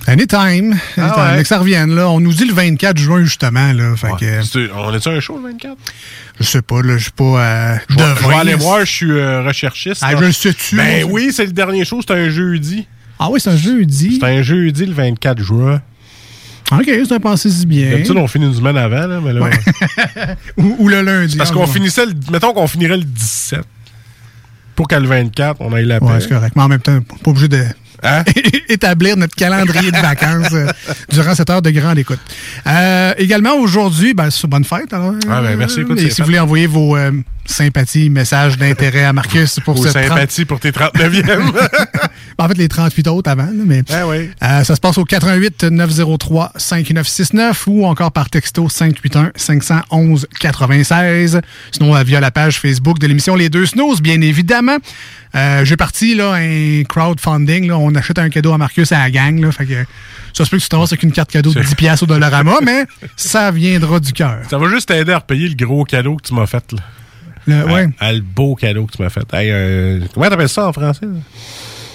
Anytime. 0.07 0.77
Ah 0.97 1.03
Anytime. 1.03 1.37
ouais. 1.37 1.43
Que 1.43 1.49
ça 1.49 1.59
revienne, 1.59 1.95
là. 1.95 2.11
On 2.11 2.21
nous 2.21 2.33
dit 2.33 2.47
le 2.47 2.53
24 2.55 2.99
juin, 2.99 3.23
justement, 3.23 3.73
là. 3.73 3.95
Fait 3.97 4.11
que, 4.19 4.43
C'est- 4.43 4.71
On 4.75 4.93
est-tu 4.95 5.09
un 5.09 5.21
show 5.21 5.37
le 5.37 5.51
24? 5.53 5.77
je 6.41 6.45
sais 6.45 6.63
pas, 6.63 6.83
là, 6.83 6.97
je 6.97 7.03
suis 7.05 7.13
pas, 7.13 7.25
euh, 7.25 7.77
Je 7.91 7.95
vais, 8.29 8.35
aller 8.35 8.55
voir, 8.55 8.81
je 8.81 8.91
suis 8.91 9.11
euh, 9.13 9.43
recherchiste. 9.43 10.03
Ah, 10.05 10.17
je 10.17 10.25
le 10.25 10.33
sais-tu? 10.33 10.77
Ben 10.77 11.05
oui, 11.09 11.31
c'est 11.33 11.47
le 11.47 11.53
dernier 11.53 11.85
show, 11.85 12.01
c'est 12.07 12.13
un 12.15 12.29
jeudi. 12.29 12.87
Ah 13.19 13.29
oui, 13.31 13.41
c'est 13.41 13.51
un 13.51 13.57
jeudi. 13.57 14.19
C'est 14.21 14.27
un 14.27 14.43
jeudi 14.43 14.85
le 14.87 14.93
24 14.95 15.41
juin. 15.41 15.81
OK, 16.73 16.89
un 17.11 17.21
pensé 17.21 17.51
si 17.51 17.67
bien. 17.67 17.91
D'habitude, 17.91 18.17
on 18.17 18.27
finit 18.27 18.47
une 18.47 18.55
semaine 18.55 18.77
avant, 18.77 19.07
là, 19.07 19.21
mais 19.23 19.33
là. 19.33 19.41
Ou, 20.57 20.77
ou 20.79 20.89
le 20.89 21.03
lundi. 21.03 21.37
Parce 21.37 21.51
qu'on 21.51 21.67
finissait, 21.67 22.07
le- 22.07 22.15
mettons 22.33 22.53
qu'on 22.55 22.67
finirait 22.67 22.97
le 22.97 23.05
17. 23.05 23.61
Pour 24.75 24.89
qu'à 24.89 24.99
le 24.99 25.07
24, 25.07 25.59
on 25.61 25.73
aille 25.73 25.85
la 25.85 26.01
paix. 26.01 26.07
Ouais, 26.07 26.21
c'est 26.21 26.29
correct. 26.29 26.55
Mais 26.57 26.63
en 26.63 26.69
même 26.69 26.81
temps, 26.81 26.99
pas 27.23 27.31
obligé 27.31 27.49
de 27.49 27.65
Hein? 28.07 28.23
établir 28.69 29.17
notre 29.17 29.35
calendrier 29.35 29.91
de 29.91 29.97
vacances 29.97 30.53
euh, 30.53 30.67
durant 31.11 31.35
cette 31.35 31.49
heure 31.49 31.63
de 31.63 31.71
grande 31.71 31.97
écoute. 31.99 32.19
Euh, 32.67 33.15
également, 33.17 33.55
aujourd'hui, 33.55 34.13
ben, 34.13 34.29
c'est 34.31 34.47
bonne 34.47 34.65
fête. 34.65 34.93
Alors, 34.93 35.15
Ah, 35.31 35.41
ben, 35.41 35.57
merci, 35.57 35.81
écoute, 35.81 35.99
Et 35.99 36.03
c'est 36.03 36.09
si 36.11 36.17
fait. 36.17 36.23
vous 36.23 36.27
voulez 36.27 36.39
envoyer 36.39 36.67
vos 36.67 36.97
euh, 36.99 37.13
sympathies, 37.47 38.11
messages 38.11 38.57
d'intérêt 38.59 39.05
à 39.05 39.13
Marcus 39.13 39.59
pour 39.65 39.79
cette 39.79 39.93
30 39.93 40.09
sympathies 40.09 40.45
pour 40.45 40.61
tes 40.61 40.71
39e. 40.71 41.53
En 42.37 42.49
fait, 42.49 42.59
les 42.59 42.67
38 42.69 43.07
autres 43.07 43.31
avant, 43.31 43.49
mais 43.55 43.83
Ah 43.93 44.09
oui. 44.09 44.29
euh, 44.43 44.65
ça 44.65 44.75
se 44.75 44.81
passe 44.81 44.99
au 44.99 45.05
88 45.05 45.63
903 45.65 46.53
5969 46.57 47.65
ou 47.69 47.87
encore 47.87 48.11
par 48.11 48.29
texto 48.29 48.69
581 48.69 49.31
511 49.37 50.27
96. 50.41 51.41
Sinon, 51.71 51.95
euh, 51.95 52.03
via 52.03 52.19
la 52.21 52.33
page 52.33 52.59
Facebook 52.59 52.99
de 52.99 53.07
l'émission 53.07 53.37
Les 53.37 53.49
Deux 53.51 53.67
Snooze, 53.67 54.03
bien 54.03 54.21
évidemment. 54.21 54.77
Euh, 55.37 55.65
J'ai 55.65 55.77
parti 55.77 56.17
là, 56.17 56.33
un 56.35 56.83
crowdfunding. 56.83 57.69
Là, 57.69 57.79
on 57.79 57.95
achète 57.95 58.19
un 58.19 58.29
cadeau 58.31 58.53
à 58.53 58.59
Marcus 58.59 58.91
à 58.91 58.99
la 58.99 59.11
gang. 59.13 59.41
Là, 59.41 59.53
fait 59.53 59.67
que, 59.67 59.85
ça 60.33 60.45
se 60.45 60.51
peut 60.51 60.57
que 60.59 60.63
tu 60.63 60.69
t'en 60.69 60.79
vas 60.79 60.85
avec 60.85 61.05
une 61.05 61.13
carte 61.13 61.31
cadeau 61.31 61.53
de 61.53 61.61
10 61.63 61.75
piastres 61.77 62.03
au 62.03 62.07
Dollarama, 62.07 62.57
mais 62.65 62.85
ça 63.17 63.53
viendra 63.53 64.01
du 64.01 64.13
cœur. 64.13 64.39
Ça 64.51 64.59
va 64.59 64.69
juste 64.69 64.89
t'aider 64.89 65.13
à 65.13 65.19
repayer 65.19 65.49
le 65.49 65.55
gros 65.67 65.85
cadeau 65.85 66.17
que 66.17 66.27
tu 66.27 66.35
m'as 66.35 66.47
fait. 66.47 66.65
Là. 66.73 66.79
Le- 67.47 67.65
ouais. 67.67 67.89
Ah, 68.01 68.13
le 68.13 68.21
beau 68.21 68.55
cadeau 68.55 68.87
que 68.87 68.97
tu 68.97 69.03
m'as 69.03 69.11
fait. 69.11 69.27
Hey, 69.35 69.51
euh, 69.51 70.01
comment 70.13 70.29
t'appelles 70.29 70.49
ça 70.49 70.69
en 70.69 70.73
français? 70.73 71.07
là? 71.07 71.13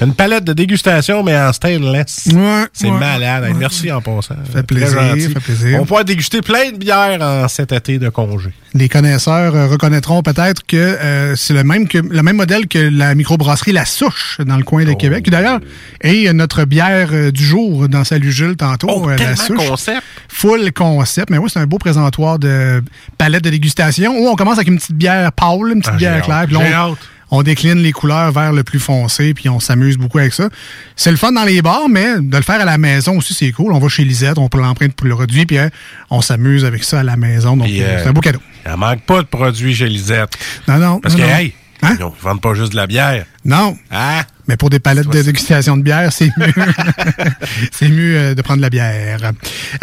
Une 0.01 0.13
palette 0.13 0.45
de 0.45 0.53
dégustation, 0.53 1.23
mais 1.23 1.37
en 1.37 1.51
stainless. 1.51 2.29
Ouais, 2.33 2.65
C'est 2.71 2.89
ouais, 2.89 2.97
malade. 2.97 3.43
Ouais. 3.43 3.53
merci 3.53 3.91
en 3.91 4.01
passant. 4.01 4.35
Fait 4.51 4.63
plaisir, 4.63 4.97
fait 5.33 5.39
plaisir. 5.39 5.79
On 5.81 5.85
pourra 5.85 6.03
déguster 6.05 6.41
plein 6.41 6.71
de 6.71 6.77
bières 6.77 7.21
en 7.21 7.47
cet 7.49 7.73
été 7.73 7.99
de 7.99 8.07
congé. 8.09 8.51
Les 8.73 8.87
connaisseurs 8.87 9.55
euh, 9.55 9.67
reconnaîtront 9.67 10.21
peut-être 10.21 10.65
que 10.65 10.77
euh, 10.77 11.35
c'est 11.35 11.53
le 11.53 11.63
même 11.63 11.87
que 11.87 11.97
le 11.97 12.21
même 12.23 12.37
modèle 12.37 12.67
que 12.67 12.77
la 12.79 13.13
microbrasserie 13.15 13.71
La 13.73 13.85
Souche 13.85 14.37
dans 14.45 14.57
le 14.57 14.63
coin 14.63 14.85
de 14.85 14.93
Québec. 14.93 15.25
Qui 15.25 15.31
d'ailleurs 15.31 15.59
est 16.01 16.31
notre 16.33 16.63
bière 16.65 17.09
euh, 17.11 17.31
du 17.31 17.43
jour 17.43 17.89
dans 17.89 18.03
Salut 18.03 18.31
Jules 18.31 18.55
tantôt. 18.55 18.87
Oh, 18.89 19.09
la 19.09 19.35
Souche. 19.35 19.57
concept. 19.67 20.03
Full 20.29 20.71
concept. 20.71 21.29
Mais 21.29 21.37
oui, 21.39 21.49
c'est 21.51 21.59
un 21.59 21.65
beau 21.67 21.77
présentoir 21.77 22.39
de 22.39 22.81
palette 23.17 23.43
de 23.43 23.49
dégustation 23.49 24.15
où 24.17 24.27
on 24.27 24.35
commence 24.35 24.55
avec 24.57 24.67
une 24.69 24.77
petite 24.77 24.95
bière 24.95 25.31
pâle, 25.33 25.71
une 25.73 25.79
petite 25.81 25.93
Ah, 25.95 25.97
bière 25.97 26.21
claire. 26.21 26.45
J'ai 26.49 26.73
hâte. 26.73 26.97
On 27.31 27.43
décline 27.43 27.77
les 27.79 27.91
couleurs 27.91 28.31
vers 28.31 28.51
le 28.53 28.63
plus 28.63 28.79
foncé, 28.79 29.33
puis 29.33 29.49
on 29.49 29.59
s'amuse 29.59 29.97
beaucoup 29.97 30.19
avec 30.19 30.33
ça. 30.33 30.49
C'est 30.95 31.11
le 31.11 31.17
fun 31.17 31.31
dans 31.31 31.43
les 31.43 31.61
bars, 31.61 31.89
mais 31.89 32.19
de 32.19 32.35
le 32.37 32.43
faire 32.43 32.61
à 32.61 32.65
la 32.65 32.77
maison 32.77 33.17
aussi, 33.17 33.33
c'est 33.33 33.51
cool. 33.51 33.73
On 33.73 33.79
va 33.79 33.87
chez 33.87 34.03
Lisette, 34.03 34.37
on 34.37 34.49
prend 34.49 34.61
l'empreinte 34.61 34.93
pour 34.93 35.07
le 35.07 35.15
produit, 35.15 35.45
puis 35.45 35.57
euh, 35.57 35.69
on 36.09 36.21
s'amuse 36.21 36.65
avec 36.65 36.83
ça 36.83 36.99
à 37.01 37.03
la 37.03 37.17
maison. 37.17 37.57
Donc, 37.57 37.67
euh, 37.69 37.81
euh, 37.81 37.99
c'est 38.03 38.09
un 38.09 38.13
beau 38.13 38.21
cadeau. 38.21 38.39
Il 38.65 38.75
manque 38.75 39.01
pas 39.01 39.21
de 39.21 39.27
produits 39.27 39.73
chez 39.75 39.87
Lisette. 39.87 40.37
Non, 40.67 40.77
non. 40.77 40.99
Parce 40.99 41.15
non, 41.15 41.23
que, 41.23 41.29
non. 41.29 41.35
hey, 41.37 41.53
Hein? 41.81 41.95
ils 41.97 42.05
ne 42.05 42.11
vendent 42.21 42.41
pas 42.41 42.53
juste 42.53 42.71
de 42.73 42.75
la 42.77 42.87
bière. 42.87 43.25
Non. 43.45 43.77
Hein? 43.91 44.23
Mais 44.49 44.57
pour 44.57 44.71
des 44.71 44.79
palettes 44.79 45.07
de 45.07 45.21
dégustation 45.21 45.77
de 45.77 45.83
bière, 45.83 46.11
c'est 46.11 46.31
mieux, 46.35 46.51
c'est 47.71 47.87
mieux 47.87 48.17
euh, 48.17 48.33
de 48.33 48.41
prendre 48.41 48.57
de 48.57 48.63
la 48.63 48.71
bière. 48.71 49.19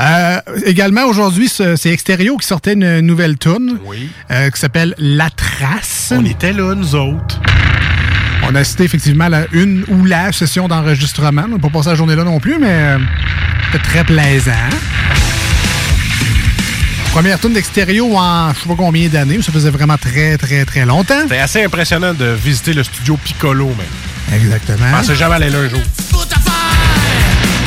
Euh, 0.00 0.40
également, 0.64 1.04
aujourd'hui, 1.04 1.48
ce- 1.48 1.76
c'est 1.76 1.90
Extérieur 1.90 2.36
qui 2.40 2.46
sortait 2.48 2.72
une 2.72 2.98
nouvelle 3.00 3.38
tune 3.38 3.78
Oui. 3.86 4.08
euh, 4.32 4.50
qui 4.50 4.58
s'appelle 4.60 4.96
La 4.98 5.30
Trace. 5.30 6.12
On 6.16 6.24
était 6.24 6.52
là, 6.52 6.74
nous 6.74 6.96
autres. 6.96 7.40
On 8.42 8.56
a 8.56 8.64
cité 8.64 8.82
effectivement 8.84 9.28
la 9.28 9.46
une 9.52 9.84
ou 9.88 10.04
la 10.04 10.32
session 10.32 10.66
d'enregistrement. 10.66 11.44
On 11.46 11.52
n'a 11.52 11.58
pas 11.60 11.70
passé 11.70 11.90
la 11.90 11.94
journée 11.94 12.16
là 12.16 12.24
non 12.24 12.40
plus, 12.40 12.56
mais 12.60 12.96
c'était 13.70 13.84
très 13.84 14.02
plaisant. 14.04 14.50
Première 17.12 17.38
tune 17.40 17.52
d'extérieur 17.54 18.06
en 18.06 18.52
je 18.52 18.60
sais 18.60 18.68
pas 18.68 18.74
combien 18.76 19.08
d'années, 19.08 19.40
ça 19.42 19.52
faisait 19.52 19.70
vraiment 19.70 19.96
très, 19.96 20.36
très, 20.36 20.64
très 20.64 20.84
longtemps. 20.84 21.22
C'était 21.22 21.38
assez 21.38 21.64
impressionnant 21.64 22.12
de 22.14 22.26
visiter 22.26 22.74
le 22.74 22.82
studio 22.82 23.16
Piccolo, 23.16 23.66
même. 23.68 23.86
Exactement. 24.32 24.86
Je 24.90 24.96
pensais 24.96 25.16
jamais 25.16 25.36
aller 25.36 25.50
là 25.50 25.58
un 25.58 25.68
jour. 25.68 25.80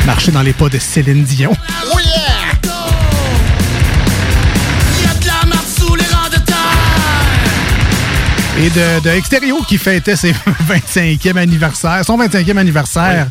Marcher 0.05 0.31
dans 0.31 0.41
les 0.41 0.53
pas 0.53 0.69
de 0.69 0.79
Céline 0.79 1.23
Dion. 1.23 1.51
Oh 1.93 1.99
yeah! 1.99 2.15
Et 8.61 8.69
de, 8.71 8.99
de 9.01 9.09
Extérieur 9.11 9.65
qui 9.67 9.77
fêtait 9.77 10.15
ses 10.17 10.33
25e 10.93 11.37
anniversaire, 11.37 12.01
son 12.05 12.17
25e 12.17 12.57
anniversaire 12.57 13.27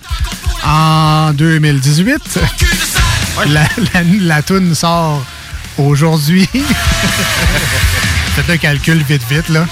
en 0.65 1.33
2018. 1.35 2.41
La, 3.49 3.63
la, 3.95 4.03
la 4.21 4.43
toune 4.43 4.75
sort 4.75 5.23
aujourd'hui. 5.77 6.49
Faites 8.37 8.51
un 8.51 8.57
calcul 8.57 9.03
vite, 9.07 9.23
vite, 9.31 9.49
là. 9.51 9.67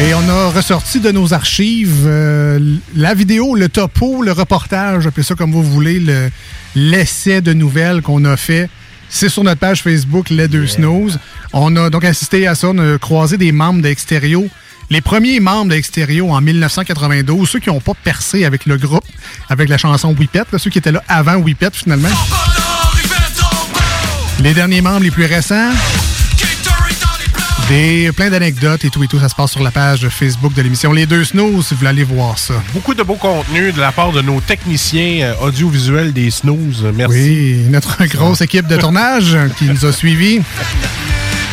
Et 0.00 0.14
on 0.14 0.28
a 0.30 0.48
ressorti 0.50 0.98
de 0.98 1.10
nos 1.10 1.34
archives 1.34 2.04
euh, 2.06 2.58
la 2.96 3.12
vidéo, 3.14 3.54
le 3.54 3.68
topo, 3.68 4.22
le 4.22 4.32
reportage, 4.32 5.06
appelez 5.06 5.22
ça 5.24 5.34
comme 5.34 5.52
vous 5.52 5.62
voulez, 5.62 6.00
le- 6.00 6.30
l'essai 6.74 7.42
de 7.42 7.52
nouvelles 7.52 8.00
qu'on 8.00 8.24
a 8.24 8.36
fait. 8.36 8.70
C'est 9.10 9.28
sur 9.28 9.44
notre 9.44 9.60
page 9.60 9.82
Facebook, 9.82 10.30
Les 10.30 10.48
Deux 10.48 10.66
Snooze. 10.66 11.18
On 11.52 11.74
a 11.76 11.90
donc 11.90 12.04
assisté 12.04 12.46
à 12.46 12.54
ça, 12.54 12.68
on 12.68 12.78
a 12.78 12.98
croisé 12.98 13.36
des 13.36 13.52
membres 13.52 13.82
d'Extérieur. 13.82 14.42
Les 14.88 15.00
premiers 15.02 15.38
membres 15.38 15.70
d'Extérieur 15.70 16.28
en 16.28 16.40
1992, 16.40 17.48
ceux 17.48 17.58
qui 17.58 17.68
n'ont 17.68 17.80
pas 17.80 17.92
percé 18.02 18.44
avec 18.44 18.64
le 18.66 18.78
groupe, 18.78 19.04
avec 19.50 19.68
la 19.68 19.76
chanson 19.78 20.14
Whippet, 20.18 20.44
ceux 20.56 20.70
qui 20.70 20.78
étaient 20.78 20.92
là 20.92 21.02
avant 21.08 21.34
Whippet 21.36 21.70
finalement. 21.74 22.08
Les 24.42 24.54
derniers 24.54 24.80
membres 24.80 25.00
les 25.02 25.10
plus 25.10 25.26
récents, 25.26 25.70
des, 27.70 28.10
plein 28.12 28.30
d'anecdotes 28.30 28.84
et 28.84 28.90
tout 28.90 29.02
et 29.04 29.06
tout. 29.06 29.20
Ça 29.20 29.28
se 29.28 29.34
passe 29.34 29.52
sur 29.52 29.62
la 29.62 29.70
page 29.70 30.08
Facebook 30.08 30.52
de 30.54 30.62
l'émission 30.62 30.92
Les 30.92 31.06
Deux 31.06 31.24
Snooze 31.24 31.68
si 31.68 31.74
vous 31.74 31.78
voulez 31.78 31.90
aller 31.90 32.04
voir 32.04 32.36
ça. 32.36 32.54
Beaucoup 32.74 32.94
de 32.94 33.02
beaux 33.02 33.14
contenus 33.14 33.72
de 33.72 33.80
la 33.80 33.92
part 33.92 34.10
de 34.10 34.20
nos 34.20 34.40
techniciens 34.40 35.22
euh, 35.22 35.34
audiovisuels 35.40 36.12
des 36.12 36.30
snooze. 36.30 36.84
Merci. 36.94 37.14
Oui, 37.16 37.66
notre 37.70 38.04
grosse 38.06 38.40
équipe 38.40 38.66
de 38.66 38.76
tournage 38.76 39.36
qui 39.56 39.66
nous 39.66 39.86
a 39.86 39.92
suivis 39.92 40.40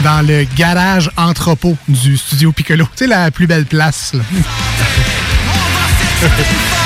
dans 0.03 0.25
le 0.25 0.45
garage 0.55 1.11
entrepôt 1.17 1.77
du 1.87 2.17
studio 2.17 2.51
Piccolo. 2.51 2.87
Sais, 2.95 3.05
la 3.05 3.29
plus 3.29 3.45
belle 3.45 3.65
place. 3.65 4.13
là. 4.13 4.21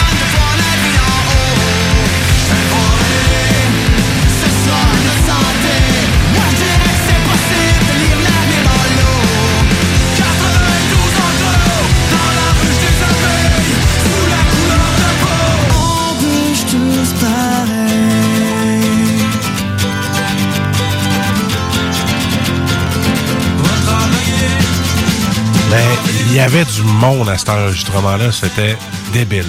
Mais 25.72 25.84
il 26.28 26.34
y 26.36 26.40
avait 26.40 26.66
du 26.66 26.82
monde 26.84 27.30
à 27.30 27.38
cet 27.38 27.50
enregistrement-là. 27.50 28.32
C'était 28.32 28.78
débile. 29.14 29.46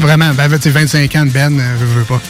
Vraiment, 0.00 0.32
ben, 0.34 0.48
tu 0.48 0.62
sais, 0.62 0.70
25 0.70 1.16
ans 1.16 1.26
de 1.26 1.30
Ben, 1.30 1.58
euh, 1.58 1.76
je 1.80 1.84
veux 1.84 2.04
pas. 2.04 2.20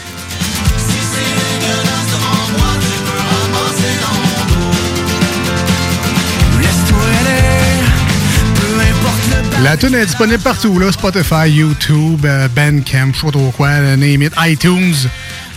La 9.63 9.77
tune 9.77 9.95
est 9.97 10.07
disponible 10.07 10.43
partout, 10.43 10.79
là, 10.79 10.93
Spotify, 10.93 11.49
YouTube, 11.49 12.25
euh, 12.25 12.47
Bandcamp, 12.55 13.13
je 13.13 13.19
sais 13.19 13.27
pas 13.27 13.33
trop 13.33 13.51
quoi, 13.51 13.69
euh, 13.69 13.97
name 13.97 14.23
it, 14.23 14.33
iTunes. 14.39 14.95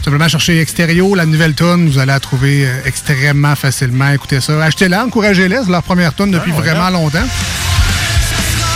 Simplement 0.03 0.27
chercher 0.27 0.59
Extérieur, 0.59 1.15
la 1.15 1.27
nouvelle 1.27 1.53
tune, 1.53 1.87
vous 1.89 1.99
allez 1.99 2.07
la 2.07 2.19
trouver 2.19 2.65
euh, 2.65 2.81
extrêmement 2.85 3.55
facilement. 3.55 4.09
Écoutez 4.09 4.41
ça. 4.41 4.63
Achetez-la, 4.63 5.05
encouragez-les, 5.05 5.59
c'est 5.63 5.69
leur 5.69 5.83
première 5.83 6.15
tune 6.15 6.31
depuis 6.31 6.51
Ah, 6.55 6.59
ouais, 6.59 6.65
vraiment 6.69 6.89
longtemps. 6.89 7.27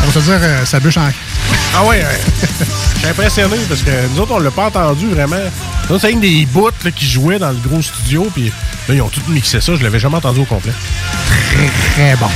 On 0.04 0.08
va 0.08 0.12
se 0.12 0.20
dire, 0.20 0.40
euh, 0.42 0.66
ça 0.66 0.80
bûche 0.80 0.98
en... 0.98 1.10
Ah 1.76 1.84
ouais, 1.86 2.04
ouais. 2.04 2.22
Je 2.94 3.00
suis 3.00 3.08
impressionné 3.08 3.58
parce 3.68 3.82
que 3.82 3.92
nous 4.14 4.22
autres, 4.22 4.34
on 4.34 4.40
l'a 4.40 4.52
pas 4.52 4.66
entendu 4.66 5.08
vraiment. 5.10 5.36
Nous, 5.90 6.00
c'est 6.00 6.12
une 6.12 6.20
des 6.20 6.46
bouts 6.46 6.70
là, 6.84 6.92
qui 6.92 7.06
jouaient 7.06 7.40
dans 7.40 7.50
le 7.50 7.58
gros 7.58 7.82
studio, 7.82 8.30
puis 8.34 8.52
là, 8.88 8.96
ils 8.96 9.02
ont 9.02 9.10
tout 9.10 9.22
mixé 9.30 9.60
ça. 9.62 9.76
Je 9.76 9.84
l'avais 9.84 10.00
jamais 10.00 10.18
entendu 10.18 10.42
au 10.42 10.46
complet. 10.46 10.74
Très 11.96 12.16
bon. 12.18 12.30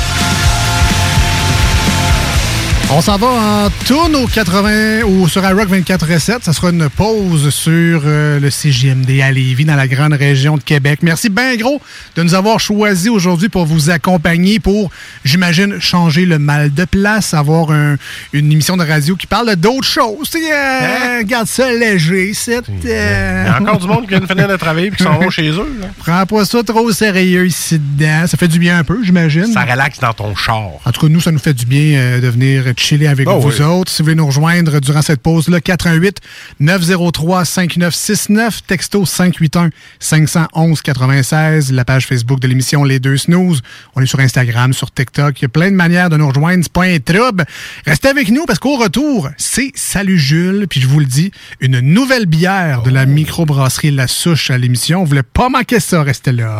On 2.90 3.02
s'en 3.02 3.18
va 3.18 3.28
en 3.28 3.70
tourne 3.86 4.16
au 4.16 4.28
80 4.28 5.02
ou 5.04 5.28
sur 5.28 5.44
iRock 5.44 5.68
24 5.68 6.08
Ça 6.22 6.54
sera 6.54 6.70
une 6.70 6.90
pause 6.90 7.50
sur 7.50 8.02
euh, 8.06 8.40
le 8.40 8.50
CGMD 8.50 9.20
à 9.22 9.30
Lévis, 9.30 9.66
dans 9.66 9.76
la 9.76 9.90
grande 9.90 10.14
région 10.14 10.56
de 10.56 10.64
Québec. 10.64 11.00
Merci 11.04 11.30
bien 11.30 11.58
gros 11.58 11.82
de 12.16 12.24
nous 12.24 12.34
avoir 12.34 12.62
choisi 12.62 13.10
aujourd'hui 13.10 13.50
pour 13.50 13.66
vous 13.66 13.90
accompagner, 13.90 14.60
pour, 14.60 14.90
j'imagine, 15.26 15.80
changer 15.82 16.26
le 16.26 16.40
mal 16.40 16.74
de 16.74 16.86
place, 16.86 17.34
avoir 17.34 17.72
un- 17.72 17.98
une 18.32 18.52
émission 18.54 18.78
de 18.78 18.86
radio 18.86 19.18
qui 19.18 19.28
parle 19.28 19.54
d'autres 19.58 19.84
choses. 19.88 20.32
Euh, 20.36 21.24
Garde 21.24 21.48
ça 21.48 21.72
léger, 21.74 22.32
c'est... 22.34 22.62
Il 22.84 22.90
y 22.90 22.94
a 22.94 23.58
encore 23.60 23.80
du 23.80 23.88
monde 23.88 24.04
qui 24.04 24.12
vient 24.12 24.22
de 24.22 24.28
finir 24.28 24.48
de 24.48 24.56
travailler 24.56 24.88
et 24.88 24.92
qui 24.92 25.04
s'en 25.04 25.20
vont 25.20 25.30
chez 25.30 25.50
eux. 25.50 25.78
là. 25.82 25.88
Prends 26.00 26.26
pas 26.26 26.46
ça 26.46 26.64
trop 26.64 26.90
sérieux 26.94 27.46
ici 27.48 27.80
dedans. 27.80 28.26
Ça 28.28 28.38
fait 28.38 28.48
du 28.48 28.60
bien 28.60 28.80
un 28.80 28.84
peu, 28.86 29.04
j'imagine. 29.04 29.48
Ça 29.48 29.64
relaxe 29.66 30.00
dans 30.00 30.14
ton 30.14 30.34
char. 30.36 30.70
En 30.86 30.92
tout 30.94 31.02
cas, 31.02 31.08
nous, 31.10 31.20
ça 31.22 31.32
nous 31.32 31.40
fait 31.40 31.54
du 31.54 31.66
bien 31.66 31.98
euh, 32.00 32.22
de 32.22 32.28
venir 32.30 32.64
chiller 32.80 33.08
avec 33.08 33.28
Ah 33.30 33.36
vous 33.38 33.50
oui. 33.50 33.62
autres. 33.62 33.92
Si 33.92 34.02
vous 34.02 34.06
voulez 34.06 34.16
nous 34.16 34.26
rejoindre 34.28 34.80
durant 34.80 35.02
cette 35.02 35.22
pause-là, 35.22 35.62
418 35.62 36.18
903 36.60 37.46
5969, 37.46 38.62
texto 38.68 39.06
581 39.06 39.70
511 40.00 40.82
96, 40.82 41.72
la 41.72 41.86
page 41.86 42.06
Facebook 42.08 42.40
de 42.40 42.48
l'émission 42.48 42.84
Les 42.84 43.00
Deux 43.00 43.18
Snooze. 43.18 43.62
On 43.96 44.02
est 44.02 44.06
sur 44.06 44.20
Instagram, 44.20 44.74
sur 44.74 44.92
TikTok. 44.92 45.40
Il 45.40 45.44
y 45.44 45.46
a 45.46 45.50
plein 45.50 45.72
de 45.72 45.76
manières 45.76 46.10
de 46.10 46.18
nous 46.18 46.28
rejoindre. 46.28 46.64
C'est 46.64 46.72
pas 46.74 46.84
un 46.84 47.00
trouble. 47.00 47.46
Restez 47.86 48.08
avec 48.10 48.30
nous 48.30 48.46
parce 48.46 48.60
qu'au 48.60 48.78
retour, 48.78 49.30
c'est 49.38 49.72
Salut 49.76 50.18
Jules. 50.20 50.68
Puis 50.70 50.82
je 50.82 50.88
vous 50.88 51.00
le 51.00 51.06
dis, 51.06 51.32
une 51.60 51.80
nouvelle 51.80 52.26
bière 52.26 52.82
de 52.84 52.90
la 52.90 53.06
microbrasserie 53.06 53.92
La 53.92 54.08
Souche 54.08 54.52
à 54.52 54.58
l'émission. 54.58 55.00
Vous 55.02 55.08
voulez 55.08 55.24
pas 55.24 55.50
manquer 55.50 55.80
ça, 55.80 56.04
restez 56.04 56.32
là. 56.32 56.60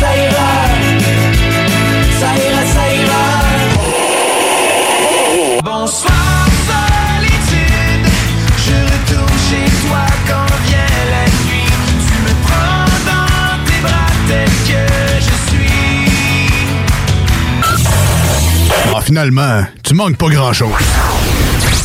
ça 0.00 0.10
ira, 0.16 0.52
ça 2.20 2.30
ira. 2.46 2.62
Ça 2.74 2.84
ira. 3.00 3.24
Bonsoir 5.62 6.46
solitude, 6.68 8.06
je 8.64 8.76
retourne 8.92 9.38
chez 9.48 9.66
toi 9.82 10.04
quand 10.28 10.50
vient 10.66 10.96
la 11.14 11.24
nuit. 11.44 11.72
Tu 12.06 12.14
me 12.26 12.32
prends 12.46 12.90
dans 13.10 13.54
tes 13.66 13.80
bras 13.82 14.12
tel 14.28 14.50
que 14.68 14.82
je 15.26 15.34
suis. 15.50 16.60
Ah, 18.94 19.00
finalement, 19.02 19.56
tu 19.84 19.92
manques 19.94 20.16
pas 20.16 20.28
grand-chose. 20.28 20.86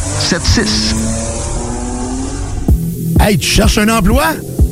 4476. 0.00 0.94
Hey, 3.20 3.38
tu 3.38 3.46
cherches 3.46 3.78
un 3.78 3.88
emploi? 3.88 4.34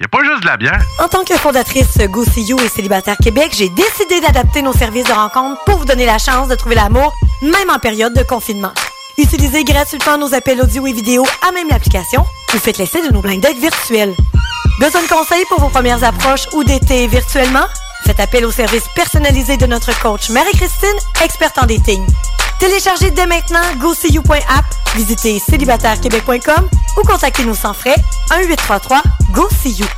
y 0.00 0.04
a 0.04 0.08
pas 0.08 0.22
juste 0.22 0.42
de 0.42 0.46
la 0.46 0.56
bière. 0.56 0.80
En 0.98 1.08
tant 1.08 1.24
que 1.24 1.34
fondatrice 1.36 1.98
Go 2.08 2.24
See 2.24 2.42
You 2.42 2.58
et 2.60 2.68
Célibataire 2.68 3.16
Québec, 3.16 3.50
j'ai 3.52 3.68
décidé 3.68 4.20
d'adapter 4.20 4.62
nos 4.62 4.72
services 4.72 5.04
de 5.04 5.12
rencontre 5.12 5.62
pour 5.64 5.78
vous 5.78 5.84
donner 5.84 6.06
la 6.06 6.18
chance 6.18 6.48
de 6.48 6.54
trouver 6.54 6.76
l'amour, 6.76 7.12
même 7.42 7.70
en 7.70 7.78
période 7.78 8.14
de 8.14 8.22
confinement. 8.22 8.72
Utilisez 9.16 9.64
gratuitement 9.64 10.16
nos 10.16 10.32
appels 10.34 10.60
audio 10.60 10.86
et 10.86 10.92
vidéo 10.92 11.26
à 11.46 11.50
même 11.52 11.68
l'application 11.68 12.24
ou 12.54 12.58
faites 12.58 12.78
l'essai 12.78 13.02
de 13.06 13.12
nos 13.12 13.20
blind 13.20 13.42
dates 13.42 13.58
virtuels. 13.58 14.14
Besoin 14.78 15.02
de 15.02 15.08
conseils 15.08 15.44
pour 15.48 15.60
vos 15.60 15.68
premières 15.68 16.04
approches 16.04 16.46
ou 16.52 16.62
d'été 16.62 17.08
virtuellement? 17.08 17.66
Faites 18.06 18.20
appel 18.20 18.44
au 18.44 18.52
service 18.52 18.84
personnalisé 18.94 19.56
de 19.56 19.66
notre 19.66 19.98
coach 20.00 20.30
Marie-Christine, 20.30 20.96
experte 21.24 21.58
en 21.58 21.66
dating. 21.66 22.06
Téléchargez 22.58 23.10
dès 23.10 23.26
maintenant 23.26 23.62
GoSeeYou.app, 23.78 24.64
visitez 24.96 25.38
célibatairequebec.com 25.38 26.68
ou 26.96 27.02
contactez-nous 27.02 27.54
sans 27.54 27.72
frais 27.72 27.96
1-833-GO-SEE-YOU. 28.30 29.97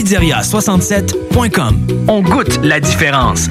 Pizzeria67.com. 0.00 1.76
On 2.08 2.22
goûte 2.22 2.58
la 2.64 2.80
différence. 2.80 3.50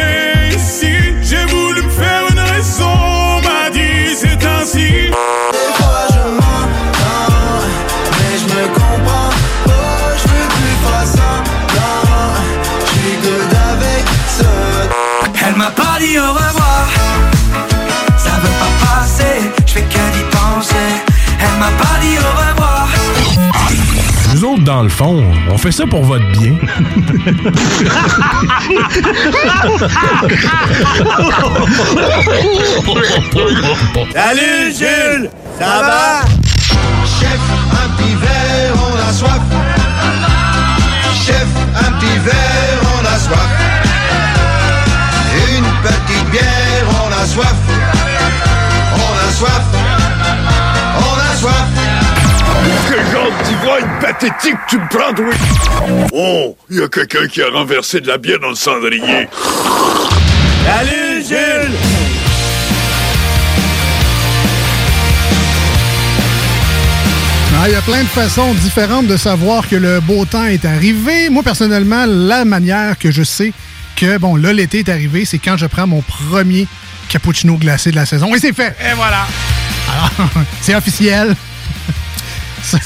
dit 16.01 16.17
au 16.17 16.33
revoir. 16.33 16.87
Ça 18.17 18.31
veut 18.41 18.57
pas 18.59 18.73
passer, 18.85 19.51
je 19.65 19.73
fais 19.73 19.81
que 19.81 20.03
d'y 20.13 20.23
penser. 20.31 20.89
Elle 21.39 21.59
m'a 21.59 21.71
pas 21.83 21.99
dit 22.01 22.17
au 22.17 22.31
revoir. 22.41 22.87
Nous 24.33 24.43
autres, 24.43 24.63
dans 24.63 24.81
le 24.81 24.89
fond, 24.89 25.23
on 25.49 25.57
fait 25.57 25.71
ça 25.71 25.85
pour 25.85 26.03
votre 26.03 26.25
bien. 26.31 26.55
Salut 34.13 34.73
Jules, 34.73 35.29
ça 35.59 35.81
va? 35.87 36.21
Chef, 37.19 37.39
un 37.71 37.89
petit 37.97 38.15
verre, 38.15 38.73
on 38.75 39.09
a 39.09 39.13
soif. 39.13 39.60
A 47.21 47.25
soif. 47.27 47.55
On 48.95 49.27
a 49.27 49.31
soif. 49.31 49.61
On 50.97 51.19
a 51.19 51.35
soif. 51.35 51.67
Quel 52.89 53.11
genre 53.11 53.31
d'ivrogne 53.45 53.89
pathétique 54.01 54.57
tu 54.67 54.77
me 54.77 54.87
prends, 54.89 55.13
oui? 55.23 55.35
Oh, 56.13 56.55
il 56.69 56.79
y 56.79 56.81
a 56.81 56.87
quelqu'un 56.87 57.27
qui 57.27 57.41
a 57.41 57.49
renversé 57.49 58.01
de 58.01 58.07
la 58.07 58.17
bière 58.17 58.39
dans 58.39 58.49
le 58.49 58.55
cendrier. 58.55 59.27
Salut 60.65 61.23
Jules! 61.27 61.77
Ah, 67.59 67.67
Il 67.69 67.73
y 67.73 67.75
a 67.75 67.81
plein 67.81 68.01
de 68.01 68.07
façons 68.07 68.53
différentes 68.55 69.05
de 69.05 69.17
savoir 69.17 69.67
que 69.69 69.75
le 69.75 69.99
beau 69.99 70.25
temps 70.25 70.45
est 70.45 70.65
arrivé. 70.65 71.29
Moi, 71.29 71.43
personnellement, 71.43 72.05
la 72.07 72.45
manière 72.45 72.97
que 72.97 73.11
je 73.11 73.21
sais 73.21 73.53
que, 73.95 74.17
bon, 74.17 74.35
là, 74.35 74.53
l'été 74.53 74.79
est 74.79 74.89
arrivé, 74.89 75.25
c'est 75.25 75.37
quand 75.37 75.57
je 75.57 75.67
prends 75.67 75.85
mon 75.85 76.01
premier 76.01 76.67
cappuccino 77.11 77.57
glacé 77.57 77.91
de 77.91 77.95
la 77.97 78.05
saison. 78.05 78.33
Et 78.33 78.39
c'est 78.39 78.53
fait! 78.53 78.75
Et 78.81 78.93
voilà! 78.95 79.27
Alors, 79.93 80.29
c'est 80.61 80.73
officiel. 80.75 81.35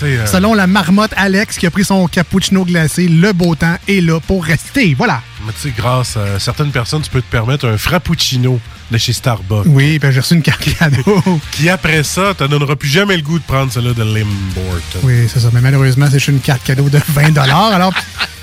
euh, 0.03 0.25
Selon 0.25 0.53
la 0.53 0.67
marmotte 0.67 1.11
Alex 1.15 1.57
qui 1.57 1.67
a 1.67 1.71
pris 1.71 1.83
son 1.85 2.07
cappuccino 2.07 2.65
glacé, 2.65 3.07
le 3.07 3.33
beau 3.33 3.53
temps 3.55 3.75
est 3.87 4.01
là 4.01 4.19
pour 4.19 4.43
rester. 4.43 4.95
Voilà. 4.97 5.21
Mais 5.45 5.51
tu 5.53 5.67
sais, 5.69 5.73
grâce 5.77 6.17
à 6.17 6.39
certaines 6.39 6.71
personnes, 6.71 7.01
tu 7.03 7.09
peux 7.11 7.21
te 7.21 7.29
permettre 7.29 7.67
un 7.67 7.77
frappuccino 7.77 8.59
de 8.91 8.97
chez 8.97 9.13
Starbucks. 9.13 9.65
Oui, 9.67 9.99
ben 9.99 10.09
j'ai 10.11 10.21
reçu 10.21 10.33
une 10.33 10.41
carte 10.41 10.63
cadeau. 10.79 11.21
Qui 11.51 11.69
après 11.69 12.03
ça, 12.03 12.33
te 12.35 12.43
donnera 12.45 12.75
plus 12.75 12.89
jamais 12.89 13.15
le 13.17 13.21
goût 13.21 13.37
de 13.37 13.43
prendre 13.43 13.71
celle-là 13.71 13.93
de 13.93 14.03
Limbourg. 14.03 14.79
Oui, 15.03 15.27
c'est 15.31 15.39
ça. 15.39 15.49
Mais 15.53 15.61
malheureusement, 15.61 16.07
c'est 16.09 16.27
une 16.27 16.39
carte 16.39 16.63
cadeau 16.63 16.89
de 16.89 16.99
20 17.09 17.37
Alors, 17.37 17.93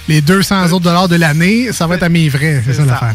les 0.08 0.20
200 0.20 0.66
autres 0.72 0.80
dollars 0.84 1.08
de 1.08 1.16
l'année, 1.16 1.72
ça 1.72 1.86
va 1.88 1.96
être 1.96 2.02
à 2.04 2.08
mes 2.08 2.28
vrais. 2.28 2.62
C'est 2.64 2.74
ça 2.74 2.84
l'affaire. 2.84 3.14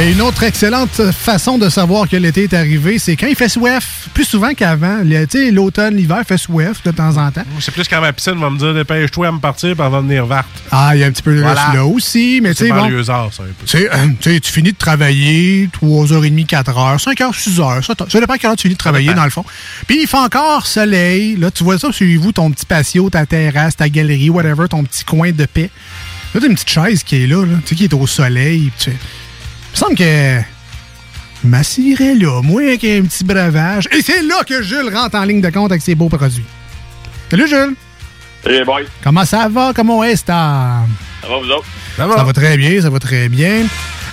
Et 0.00 0.12
une 0.12 0.20
autre 0.20 0.44
excellente 0.44 1.10
façon 1.10 1.58
de 1.58 1.68
savoir 1.68 2.08
que 2.08 2.14
l'été 2.16 2.44
est 2.44 2.54
arrivé, 2.54 3.00
c'est 3.00 3.16
quand 3.16 3.26
il 3.26 3.34
fait 3.34 3.48
soif. 3.48 4.08
Plus 4.14 4.24
souvent 4.24 4.54
qu'avant. 4.54 4.98
Le- 5.02 5.26
tu 5.26 5.38
sais, 5.46 5.50
L'automne, 5.50 5.96
l'hiver 5.96 6.22
fait 6.26 6.38
soif 6.38 6.80
de 6.84 6.92
temps 6.92 7.16
en 7.16 7.32
temps. 7.32 7.42
C'est 7.58 7.72
plus 7.72 7.88
quand 7.88 8.00
ma 8.00 8.12
piscine 8.12 8.38
va 8.38 8.48
me 8.48 8.56
dire 8.58 8.72
dépêche-toi 8.74 9.26
à 9.26 9.32
me 9.32 9.40
partir 9.40 9.74
pour 9.74 9.84
avant 9.84 10.00
de 10.00 10.06
venir 10.06 10.24
verte. 10.24 10.46
Ah, 10.70 10.92
il 10.94 11.00
y 11.00 11.04
a 11.04 11.06
un 11.08 11.10
petit 11.10 11.22
peu 11.22 11.34
de 11.34 11.40
Voilà. 11.40 11.72
là 11.74 11.84
aussi, 11.84 12.38
mais 12.40 12.50
tu 12.50 12.58
C'est 12.58 12.64
sais, 12.66 12.70
bon. 12.70 12.82
banlieusard, 12.82 13.30
ça, 13.32 13.42
un 13.42 14.08
peu. 14.14 14.38
Tu 14.40 14.52
finis 14.52 14.70
de 14.72 14.78
travailler 14.78 15.68
3h30, 15.72 16.46
4h, 16.46 17.02
5h, 17.02 17.32
6h. 17.34 17.82
Ça, 17.84 17.94
ça 18.08 18.20
dépend 18.20 18.34
quand 18.40 18.54
tu 18.54 18.62
finis 18.62 18.74
de 18.74 18.78
travailler, 18.78 19.14
dans 19.14 19.24
le 19.24 19.30
fond. 19.30 19.44
Puis 19.88 20.02
il 20.02 20.06
fait 20.06 20.16
encore 20.16 20.64
soleil. 20.66 21.34
Là, 21.36 21.50
tu 21.50 21.64
vois 21.64 21.76
ça 21.78 21.90
chez 21.90 22.14
vous, 22.16 22.30
ton 22.30 22.52
petit 22.52 22.66
patio, 22.66 23.10
ta 23.10 23.26
terrasse, 23.26 23.74
ta 23.74 23.88
galerie, 23.88 24.30
whatever, 24.30 24.68
ton 24.68 24.84
petit 24.84 25.02
coin 25.04 25.32
de 25.32 25.44
paix. 25.46 25.70
Là, 26.34 26.40
t'as 26.40 26.46
une 26.46 26.54
petite 26.54 26.70
chaise 26.70 27.02
qui 27.02 27.24
est 27.24 27.26
là, 27.26 27.44
là, 27.44 27.54
tu 27.64 27.70
sais, 27.70 27.74
qui 27.74 27.84
est 27.84 27.94
au 27.94 28.06
soleil. 28.06 28.70
puis 28.78 28.92
Il 28.92 28.98
me 29.78 29.84
semble 29.84 29.96
que 29.96 30.40
je 31.44 31.48
m'assierais 31.48 32.14
là, 32.16 32.42
moi, 32.42 32.62
avec 32.62 32.82
un 32.82 33.02
petit 33.02 33.22
breuvage. 33.22 33.88
Et 33.92 34.02
c'est 34.02 34.22
là 34.22 34.42
que 34.44 34.60
Jules 34.60 34.92
rentre 34.92 35.16
en 35.16 35.22
ligne 35.22 35.40
de 35.40 35.50
compte 35.50 35.70
avec 35.70 35.82
ses 35.82 35.94
beaux 35.94 36.08
produits. 36.08 36.44
Salut, 37.30 37.46
Jules. 37.46 37.74
Hey 38.44 38.64
boy, 38.64 38.86
Comment 39.04 39.24
ça 39.24 39.48
va? 39.48 39.72
Comment 39.74 40.02
est-ce? 40.02 40.24
Ça 41.22 41.28
va 41.28 41.38
vous 41.38 41.50
autres? 41.50 41.66
Ça 41.96 42.06
va 42.06 42.32
très 42.32 42.56
bien, 42.56 42.80
ça 42.80 42.90
va 42.90 42.98
très 42.98 43.28
bien. 43.28 43.66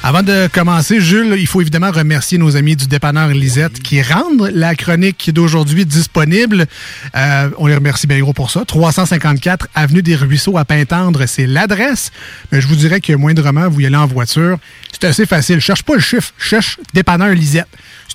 Avant 0.07 0.21
de 0.21 0.47
commencer, 0.53 1.01
Jules, 1.01 1.35
il 1.35 1.47
faut 1.47 1.61
évidemment 1.61 1.89
remercier 1.89 2.37
nos 2.37 2.55
amis 2.55 2.75
du 2.75 2.85
dépanneur 2.85 3.29
Lisette 3.29 3.81
qui 3.81 4.03
rendent 4.03 4.51
la 4.53 4.75
chronique 4.75 5.31
d'aujourd'hui 5.33 5.83
disponible. 5.83 6.67
Euh, 7.15 7.49
on 7.57 7.65
les 7.65 7.73
remercie 7.73 8.05
bien 8.05 8.19
gros 8.19 8.31
pour 8.31 8.51
ça. 8.51 8.65
354 8.65 9.67
Avenue 9.73 10.03
des 10.03 10.15
Ruisseaux 10.15 10.59
à 10.59 10.65
Pintendre, 10.65 11.25
c'est 11.25 11.47
l'adresse. 11.47 12.11
Mais 12.51 12.61
je 12.61 12.67
vous 12.67 12.75
dirais 12.75 13.01
que 13.01 13.13
moindrement, 13.13 13.67
vous 13.67 13.81
y 13.81 13.87
allez 13.87 13.95
en 13.95 14.05
voiture. 14.05 14.59
C'est 14.91 15.05
assez 15.05 15.25
facile. 15.25 15.59
Cherche 15.59 15.81
pas 15.81 15.95
le 15.95 16.01
chiffre, 16.01 16.33
cherche 16.37 16.77
dépanneur 16.93 17.33
Lisette. 17.33 17.67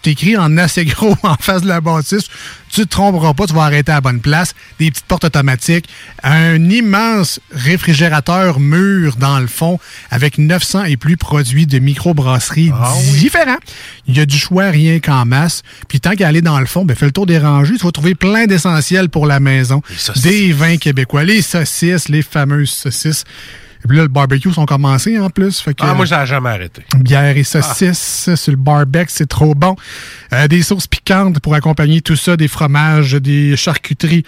C'est 0.02 0.12
écrit 0.12 0.36
en 0.36 0.56
assez 0.56 0.84
gros 0.84 1.16
en 1.22 1.34
face 1.36 1.62
de 1.62 1.68
la 1.68 1.80
bâtisse. 1.80 2.28
Tu 2.70 2.82
te 2.82 2.88
tromperas 2.88 3.34
pas, 3.34 3.46
tu 3.46 3.54
vas 3.54 3.64
arrêter 3.64 3.90
à 3.90 3.96
la 3.96 4.00
bonne 4.00 4.20
place. 4.20 4.54
Des 4.78 4.90
petites 4.90 5.06
portes 5.06 5.24
automatiques, 5.24 5.88
un 6.22 6.70
immense 6.70 7.40
réfrigérateur 7.52 8.60
mur 8.60 9.16
dans 9.16 9.40
le 9.40 9.48
fond 9.48 9.78
avec 10.10 10.38
900 10.38 10.84
et 10.84 10.96
plus 10.96 11.16
produits 11.16 11.66
de 11.66 11.78
microbrasserie 11.80 12.70
différents. 13.18 13.58
Il 14.06 14.16
y 14.16 14.20
a 14.20 14.26
du 14.26 14.38
choix 14.38 14.70
rien 14.70 15.00
qu'en 15.00 15.26
masse. 15.26 15.62
Puis 15.88 16.00
tant 16.00 16.14
qu'à 16.14 16.28
aller 16.28 16.42
dans 16.42 16.60
le 16.60 16.66
fond, 16.66 16.84
ben, 16.84 16.96
fais 16.96 17.06
le 17.06 17.12
tour 17.12 17.26
des 17.26 17.38
rangées. 17.38 17.76
Tu 17.76 17.84
vas 17.84 17.92
trouver 17.92 18.14
plein 18.14 18.46
d'essentiels 18.46 19.08
pour 19.08 19.26
la 19.26 19.40
maison. 19.40 19.82
Des 20.22 20.52
vins 20.52 20.76
québécois, 20.76 21.24
les 21.24 21.42
saucisses, 21.42 22.08
les 22.08 22.22
fameuses 22.22 22.70
saucisses. 22.70 23.24
Et 23.84 23.88
puis 23.88 23.96
là, 23.96 24.02
le 24.02 24.08
barbecue 24.08 24.52
sont 24.52 24.66
commencés 24.66 25.18
en 25.18 25.30
plus. 25.30 25.58
Fait 25.60 25.74
que, 25.74 25.82
Ah, 25.84 25.94
moi, 25.94 26.06
ça 26.06 26.18
n'a 26.18 26.24
jamais 26.26 26.50
arrêté. 26.50 26.82
Bière 26.98 27.36
et 27.36 27.44
saucisses 27.44 28.30
sur 28.34 28.52
le 28.52 28.58
barbecue, 28.58 29.06
c'est 29.08 29.28
trop 29.28 29.54
bon. 29.54 29.76
Euh, 30.32 30.48
des 30.48 30.62
sauces 30.62 30.86
piquantes 30.86 31.40
pour 31.40 31.54
accompagner 31.54 32.00
tout 32.00 32.16
ça, 32.16 32.36
des 32.36 32.48
fromages, 32.48 33.12
des 33.14 33.56
charcuteries. 33.56 34.24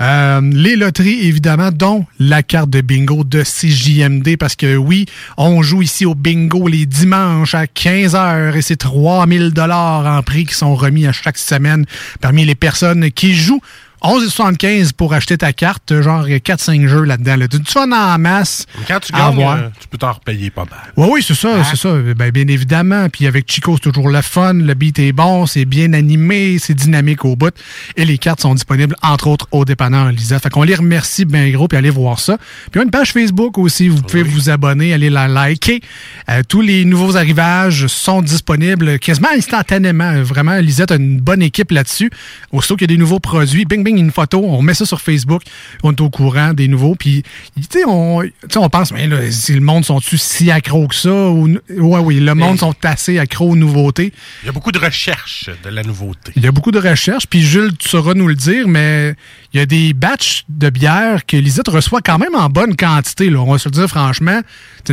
Euh, 0.00 0.40
les 0.42 0.74
loteries, 0.74 1.26
évidemment, 1.28 1.70
dont 1.70 2.06
la 2.18 2.42
carte 2.42 2.70
de 2.70 2.80
bingo 2.80 3.22
de 3.22 3.42
CJMD, 3.42 4.36
parce 4.36 4.56
que 4.56 4.76
oui, 4.76 5.06
on 5.36 5.62
joue 5.62 5.82
ici 5.82 6.06
au 6.06 6.14
bingo 6.14 6.66
les 6.66 6.86
dimanches 6.86 7.54
à 7.54 7.66
15h 7.66 8.56
et 8.56 8.62
c'est 8.62 8.76
3000 8.76 9.50
dollars 9.52 10.06
en 10.06 10.22
prix 10.22 10.44
qui 10.46 10.54
sont 10.54 10.74
remis 10.74 11.06
à 11.06 11.12
chaque 11.12 11.38
semaine 11.38 11.84
parmi 12.20 12.44
les 12.44 12.54
personnes 12.56 13.10
qui 13.12 13.34
jouent. 13.34 13.60
11,75 14.02 14.92
pour 14.92 15.14
acheter 15.14 15.38
ta 15.38 15.52
carte, 15.52 16.00
genre 16.02 16.26
4-5 16.26 16.86
jeux 16.86 17.04
là-dedans. 17.04 17.36
Là. 17.36 17.48
Tu 17.48 17.58
vas 17.74 17.82
en 17.82 18.18
masse. 18.18 18.66
Quand 18.88 19.00
tu 19.00 19.14
à 19.14 19.18
gagnes, 19.18 19.28
avoir? 19.28 19.56
euh, 19.56 19.68
tu 19.80 19.88
peux 19.88 19.98
t'en 19.98 20.12
repayer 20.12 20.50
pas 20.50 20.64
mal. 20.64 20.92
Oui, 20.96 21.08
oui, 21.12 21.24
c'est 21.26 21.34
ça, 21.34 21.62
c'est 21.64 21.76
ça. 21.76 21.94
Ben, 22.16 22.30
bien 22.30 22.48
évidemment. 22.48 23.08
Puis 23.08 23.26
avec 23.26 23.50
Chico, 23.50 23.76
c'est 23.76 23.90
toujours 23.90 24.08
le 24.10 24.20
fun. 24.22 24.54
Le 24.54 24.74
beat 24.74 24.98
est 24.98 25.12
bon, 25.12 25.46
c'est 25.46 25.64
bien 25.64 25.92
animé, 25.92 26.58
c'est 26.58 26.74
dynamique 26.74 27.24
au 27.24 27.36
bout. 27.36 27.54
Et 27.96 28.04
les 28.04 28.18
cartes 28.18 28.40
sont 28.40 28.54
disponibles, 28.54 28.96
entre 29.02 29.28
autres, 29.28 29.46
au 29.52 29.64
dépanneur 29.64 30.10
Lisette. 30.10 30.42
Fait 30.42 30.50
qu'on 30.50 30.62
les 30.62 30.74
remercie 30.74 31.24
bien 31.24 31.48
gros, 31.50 31.68
puis 31.68 31.78
allez 31.78 31.90
voir 31.90 32.18
ça. 32.18 32.38
Puis 32.70 32.78
on 32.78 32.80
a 32.80 32.84
une 32.84 32.90
page 32.90 33.12
Facebook 33.12 33.58
aussi. 33.58 33.88
Vous 33.88 34.02
pouvez 34.02 34.22
vous 34.22 34.50
abonner, 34.50 34.92
aller 34.92 35.10
la 35.10 35.28
liker. 35.28 35.80
Euh, 36.28 36.42
tous 36.48 36.60
les 36.60 36.84
nouveaux 36.84 37.16
arrivages 37.16 37.86
sont 37.86 38.22
disponibles 38.22 38.98
quasiment 38.98 39.28
instantanément. 39.36 40.22
Vraiment, 40.22 40.56
Lisette 40.56 40.90
a 40.90 40.96
une 40.96 41.20
bonne 41.20 41.42
équipe 41.42 41.70
là-dessus. 41.70 42.10
Aussitôt 42.50 42.76
qu'il 42.76 42.90
y 42.90 42.92
a 42.92 42.94
des 42.96 43.00
nouveaux 43.00 43.20
produits, 43.20 43.64
bing, 43.64 43.84
bing, 43.84 43.91
une 43.98 44.10
photo, 44.10 44.42
on 44.44 44.62
met 44.62 44.74
ça 44.74 44.86
sur 44.86 45.00
Facebook. 45.00 45.42
On 45.82 45.92
est 45.92 46.00
au 46.00 46.10
courant 46.10 46.52
des 46.52 46.68
nouveaux. 46.68 46.94
Puis, 46.94 47.22
tu 47.56 47.62
sais, 47.70 47.84
on, 47.86 48.22
on 48.56 48.68
pense, 48.68 48.92
mais 48.92 49.06
là, 49.06 49.30
si 49.30 49.54
le 49.54 49.60
monde 49.60 49.84
sont-tu 49.84 50.18
si 50.18 50.50
accro 50.50 50.88
que 50.88 50.94
ça? 50.94 51.28
Ou, 51.28 51.48
ouais, 51.48 52.00
oui, 52.00 52.20
le 52.20 52.34
monde 52.34 52.58
sont 52.58 52.74
assez 52.82 53.18
accro 53.18 53.50
aux 53.50 53.56
nouveautés. 53.56 54.12
Il 54.42 54.46
y 54.46 54.48
a 54.48 54.52
beaucoup 54.52 54.72
de 54.72 54.78
recherche 54.78 55.50
de 55.62 55.70
la 55.70 55.82
nouveauté. 55.82 56.32
Il 56.36 56.42
y 56.42 56.46
a 56.46 56.52
beaucoup 56.52 56.70
de 56.70 56.78
recherches, 56.78 57.26
puis 57.26 57.42
Jules, 57.42 57.76
tu 57.78 57.88
sauras 57.88 58.14
nous 58.14 58.28
le 58.28 58.34
dire, 58.34 58.68
mais 58.68 59.14
il 59.52 59.58
y 59.58 59.62
a 59.62 59.66
des 59.66 59.92
batchs 59.92 60.44
de 60.48 60.70
bière 60.70 61.26
que 61.26 61.36
Lisette 61.36 61.68
reçoit 61.68 62.00
quand 62.00 62.18
même 62.18 62.34
en 62.34 62.48
bonne 62.48 62.76
quantité. 62.76 63.30
Là. 63.30 63.40
On 63.40 63.52
va 63.52 63.58
se 63.58 63.68
le 63.68 63.74
dire 63.74 63.88
franchement. 63.88 64.40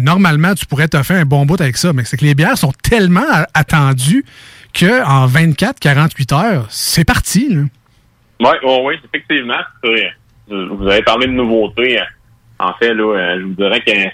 Normalement, 0.02 0.54
tu 0.56 0.66
pourrais 0.66 0.88
te 0.88 1.02
faire 1.04 1.22
un 1.22 1.26
bon 1.26 1.46
bout 1.46 1.60
avec 1.60 1.78
ça, 1.78 1.94
mais 1.94 2.04
c'est 2.06 2.18
que 2.18 2.26
les 2.26 2.36
bières 2.36 2.58
sont 2.58 2.74
tellement 2.84 3.22
attendues 3.54 4.24
qu'en 4.78 5.28
24-48 5.28 6.34
heures, 6.34 6.68
c'est 6.70 7.06
parti. 7.06 7.48
Là. 7.50 7.62
Oui, 8.40 8.50
oui, 8.64 8.78
oui, 8.86 8.94
effectivement. 9.06 9.54
c'est- 9.84 10.14
Vous 10.50 10.88
avez 10.88 11.04
parlé 11.04 11.28
de 11.28 11.34
nouveautés. 11.34 12.00
En 12.58 12.74
fait, 12.74 12.94
là, 12.94 13.04
euh, 13.04 13.40
je 13.40 13.44
vous 13.46 13.54
dirais 13.54 13.82
qu'il 13.82 14.12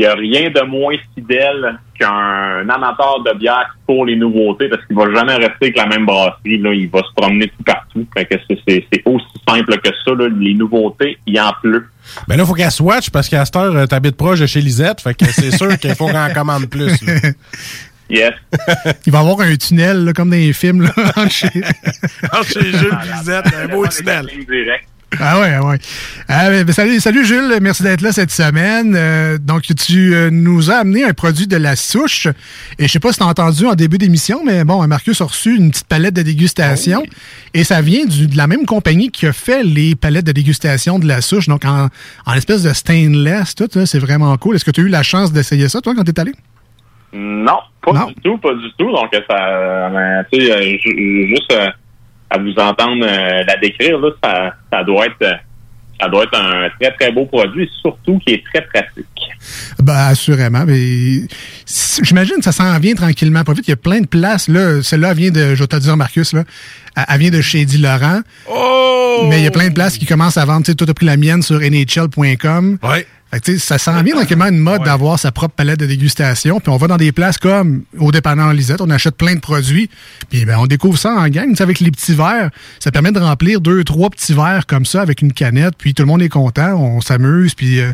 n'y 0.00 0.06
a 0.06 0.14
rien 0.14 0.50
de 0.50 0.62
moins 0.62 0.94
fidèle 1.14 1.78
qu'un 1.98 2.68
amateur 2.68 3.22
de 3.22 3.32
bière 3.38 3.76
pour 3.86 4.06
les 4.06 4.16
nouveautés 4.16 4.68
parce 4.68 4.84
qu'il 4.86 4.96
va 4.96 5.04
jamais 5.14 5.34
rester 5.34 5.66
avec 5.66 5.76
la 5.76 5.86
même 5.86 6.06
brasserie. 6.06 6.58
Là. 6.58 6.72
Il 6.72 6.88
va 6.88 7.00
se 7.00 7.12
promener 7.14 7.48
tout 7.48 7.62
partout. 7.64 8.06
Fait 8.16 8.24
que 8.24 8.34
c'est- 8.66 8.84
aussi 9.04 9.26
simple 9.48 9.78
que 9.80 9.90
ça. 10.04 10.12
Là. 10.14 10.28
Les 10.38 10.54
nouveautés, 10.54 11.18
il 11.26 11.38
en 11.40 11.52
pleut. 11.62 11.86
Mais 12.28 12.36
là, 12.36 12.42
il 12.44 12.46
faut 12.46 12.54
qu'elle 12.54 12.70
swatch 12.70 13.10
parce 13.10 13.28
qu'à 13.28 13.44
cette 13.44 13.56
heure, 13.56 13.74
euh, 13.76 13.86
t'habites 13.86 14.16
proche 14.16 14.40
de 14.40 14.46
chez 14.46 14.60
Lisette. 14.60 15.00
Fait 15.00 15.14
que 15.14 15.26
c'est 15.26 15.50
sûr 15.56 15.68
qu'il 15.78 15.94
faut 15.94 16.06
qu'on 16.08 16.14
en 16.18 16.32
commande 16.32 16.66
plus. 16.66 16.92
Yes. 18.08 18.32
Il 19.06 19.12
va 19.12 19.18
y 19.18 19.20
avoir 19.22 19.40
un 19.40 19.56
tunnel, 19.56 20.04
là, 20.04 20.12
comme 20.12 20.30
dans 20.30 20.36
les 20.36 20.52
films. 20.52 20.82
Là, 20.82 20.92
entre 21.16 21.30
chez... 21.30 21.48
Entre 22.32 22.48
chez 22.52 22.72
Jules 22.72 22.96
et 23.04 23.18
Lisette, 23.18 23.46
un 23.54 23.68
beau 23.68 23.86
tunnel. 23.88 24.26
Ah 25.18 25.40
ouais, 25.40 25.52
ah 25.54 25.64
ouais. 25.64 25.78
Ah, 26.28 26.50
ben, 26.50 26.64
ben, 26.64 26.72
salut, 26.72 27.00
salut 27.00 27.24
Jules, 27.24 27.58
merci 27.62 27.84
d'être 27.84 28.00
là 28.02 28.12
cette 28.12 28.32
semaine. 28.32 28.94
Euh, 28.96 29.38
donc 29.38 29.62
tu 29.62 30.14
euh, 30.14 30.30
nous 30.30 30.70
as 30.70 30.78
amené 30.78 31.04
un 31.04 31.12
produit 31.14 31.46
de 31.46 31.56
la 31.56 31.76
souche 31.76 32.26
et 32.78 32.86
je 32.86 32.92
sais 32.92 32.98
pas 32.98 33.12
si 33.12 33.18
tu 33.18 33.24
as 33.24 33.28
entendu 33.28 33.66
en 33.66 33.74
début 33.76 33.98
d'émission, 33.98 34.42
mais 34.44 34.64
bon, 34.64 34.84
Marcus 34.88 35.20
a 35.20 35.24
reçu 35.24 35.56
une 35.56 35.70
petite 35.70 35.86
palette 35.86 36.12
de 36.14 36.22
dégustation 36.22 37.04
et 37.54 37.62
ça 37.62 37.80
vient 37.82 38.04
du- 38.04 38.26
de 38.26 38.36
la 38.36 38.48
même 38.48 38.66
compagnie 38.66 39.10
qui 39.10 39.26
a 39.26 39.32
fait 39.32 39.62
les 39.62 39.94
palettes 39.94 40.26
de 40.26 40.32
dégustation 40.32 40.98
de 40.98 41.06
la 41.06 41.20
souche, 41.20 41.46
donc 41.46 41.64
en, 41.64 41.88
en 42.26 42.34
espèce 42.34 42.64
de 42.64 42.72
stainless, 42.72 43.54
tout, 43.54 43.68
c'est 43.86 44.00
vraiment 44.00 44.36
cool. 44.38 44.56
Est-ce 44.56 44.64
que 44.64 44.72
tu 44.72 44.80
as 44.80 44.84
eu 44.84 44.88
la 44.88 45.04
chance 45.04 45.32
d'essayer 45.32 45.68
ça 45.68 45.80
toi 45.80 45.94
quand 45.94 46.02
t'es 46.04 46.18
allé? 46.20 46.32
Non, 47.16 47.58
pas 47.82 47.92
du 48.08 48.14
tout, 48.22 48.38
pas 48.38 48.54
du 48.54 48.70
tout. 48.78 48.90
Donc, 48.92 49.08
ça, 49.12 49.36
euh, 49.48 50.22
tu 50.32 50.40
sais, 50.40 50.52
euh, 50.52 50.76
ju- 50.82 51.28
juste 51.28 51.52
euh, 51.52 51.68
à 52.30 52.38
vous 52.38 52.52
entendre 52.58 53.04
euh, 53.06 53.44
la 53.46 53.56
décrire, 53.56 53.98
là, 53.98 54.10
ça, 54.22 54.54
ça 54.72 54.84
doit 54.84 55.06
être, 55.06 55.22
euh, 55.22 55.32
ça 56.00 56.08
doit 56.08 56.24
être 56.24 56.38
un 56.38 56.68
très 56.80 56.90
très 56.92 57.12
beau 57.12 57.24
produit, 57.26 57.70
surtout 57.80 58.18
qui 58.18 58.34
est 58.34 58.44
très 58.52 58.62
pratique. 58.66 59.06
Ben, 59.82 59.94
assurément. 59.94 60.64
J'imagine 62.02 62.36
que 62.36 62.44
ça 62.44 62.52
s'en 62.52 62.78
vient 62.78 62.94
tranquillement. 62.94 63.44
Pas 63.44 63.52
vite. 63.52 63.66
Il 63.68 63.70
y 63.70 63.74
a 63.74 63.76
plein 63.76 64.00
de 64.00 64.06
places. 64.06 64.48
Là, 64.48 64.82
celle-là 64.82 65.14
vient 65.14 65.30
de, 65.30 65.54
je 65.54 65.62
vais 65.62 65.66
te 65.66 65.76
dire, 65.76 65.96
Marcus, 65.96 66.32
là, 66.32 66.44
elle 67.08 67.18
vient 67.20 67.30
de 67.30 67.40
chez 67.40 67.60
Eddie 67.62 67.78
Laurent. 67.78 68.20
Mais 69.28 69.38
il 69.40 69.44
y 69.44 69.46
a 69.46 69.50
plein 69.50 69.68
de 69.68 69.74
places 69.74 69.96
qui 69.98 70.04
commencent 70.06 70.36
à 70.36 70.44
vendre. 70.44 70.64
Tu 70.64 70.72
sais, 70.72 70.74
toi, 70.74 70.86
t'as 70.86 70.94
pris 70.94 71.06
la 71.06 71.16
mienne 71.16 71.42
sur 71.42 71.60
nhl.com. 71.60 72.78
Ouais. 72.82 73.06
Fait 73.32 73.40
que, 73.40 73.58
ça 73.58 73.76
s'en 73.78 74.02
vient 74.02 74.14
tranquillement 74.14 74.46
une 74.46 74.58
mode 74.58 74.84
d'avoir 74.84 75.18
sa 75.18 75.32
propre 75.32 75.54
palette 75.54 75.80
de 75.80 75.86
dégustation. 75.86 76.60
Puis 76.60 76.70
on 76.70 76.76
va 76.76 76.86
dans 76.86 76.96
des 76.96 77.10
places 77.10 77.38
comme 77.38 77.82
au 77.98 78.12
dépanneur 78.12 78.52
Lisette, 78.52 78.80
on 78.80 78.88
achète 78.90 79.16
plein 79.16 79.34
de 79.34 79.40
produits. 79.40 79.90
Puis 80.30 80.44
ben, 80.44 80.56
on 80.58 80.66
découvre 80.66 80.96
ça 80.96 81.10
en 81.10 81.28
gang. 81.28 81.48
Tu 81.48 81.56
sais, 81.56 81.62
avec 81.62 81.80
les 81.80 81.90
petits 81.90 82.14
verres, 82.14 82.50
ça 82.78 82.92
permet 82.92 83.10
de 83.10 83.18
remplir 83.18 83.60
deux, 83.60 83.82
trois 83.84 84.10
petits 84.10 84.32
verres 84.32 84.66
comme 84.66 84.84
ça 84.84 85.02
avec 85.02 85.22
une 85.22 85.32
canette. 85.32 85.74
Puis 85.76 85.92
tout 85.92 86.02
le 86.02 86.06
monde 86.06 86.22
est 86.22 86.28
content, 86.28 86.74
on 86.74 87.00
s'amuse. 87.00 87.54
Puis 87.54 87.80
euh, 87.80 87.90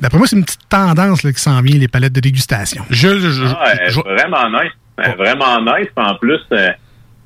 d'après 0.00 0.18
moi, 0.18 0.26
c'est 0.26 0.36
une 0.36 0.44
petite 0.44 0.68
tendance 0.68 1.22
là, 1.22 1.32
qui 1.32 1.40
s'en 1.40 1.60
vient, 1.62 1.78
les 1.78 1.88
palettes 1.88 2.12
de 2.12 2.20
dégustation. 2.20 2.84
Jules, 2.90 3.30
je, 3.30 3.44
Ah, 3.44 3.72
elle 3.80 3.88
est 3.88 3.92
vraiment 3.92 4.50
nice. 4.50 4.72
Vraiment 5.16 5.60
nice. 5.60 5.88
En 5.96 6.14
plus, 6.16 6.40
euh, 6.52 6.70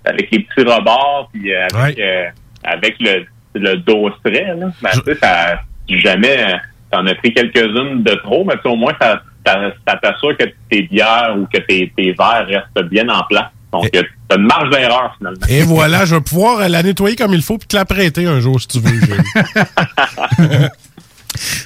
avec 0.05 0.29
les 0.31 0.41
petits 0.41 0.63
rebords, 0.63 1.31
puis 1.33 1.53
euh, 1.53 1.67
avec, 1.75 1.99
euh, 1.99 2.25
avec 2.65 2.97
le, 3.01 3.27
le 3.55 3.77
dos 3.77 4.11
frais, 4.25 4.55
là, 4.57 4.71
ben, 4.83 4.91
tu 4.93 5.01
sais, 5.05 5.19
ça, 5.21 5.61
jamais 5.89 6.39
euh, 6.39 6.57
t'en 6.91 7.07
as 7.07 7.15
pris 7.17 7.33
quelques-unes 7.35 8.03
de 8.03 8.15
trop, 8.23 8.45
mais 8.45 8.55
tu 8.63 8.69
au 8.69 8.77
moins, 8.77 8.93
ça, 9.01 9.23
ça, 9.47 9.59
ça 9.87 9.97
t'assure 10.03 10.37
que 10.37 10.45
tes 10.71 10.83
bières 10.83 11.35
ou 11.39 11.47
que 11.53 11.61
tes, 11.61 11.93
tes 11.97 12.13
verres 12.13 12.47
restent 12.49 12.89
bien 12.89 13.09
en 13.09 13.23
place. 13.25 13.47
Donc, 13.73 13.89
euh, 13.95 14.03
t'as 14.29 14.37
une 14.37 14.47
marge 14.47 14.69
d'erreur, 14.71 15.15
finalement. 15.17 15.47
Et 15.49 15.63
voilà, 15.63 16.05
je 16.05 16.17
vais 16.17 16.21
pouvoir 16.21 16.69
la 16.69 16.83
nettoyer 16.83 17.15
comme 17.15 17.33
il 17.35 17.43
faut 17.43 17.57
puis 17.57 17.69
te 17.69 17.77
la 17.77 17.85
prêter 17.85 18.27
un 18.27 18.41
jour 18.41 18.61
si 18.61 18.67
tu 18.69 18.81
veux. 18.81 19.01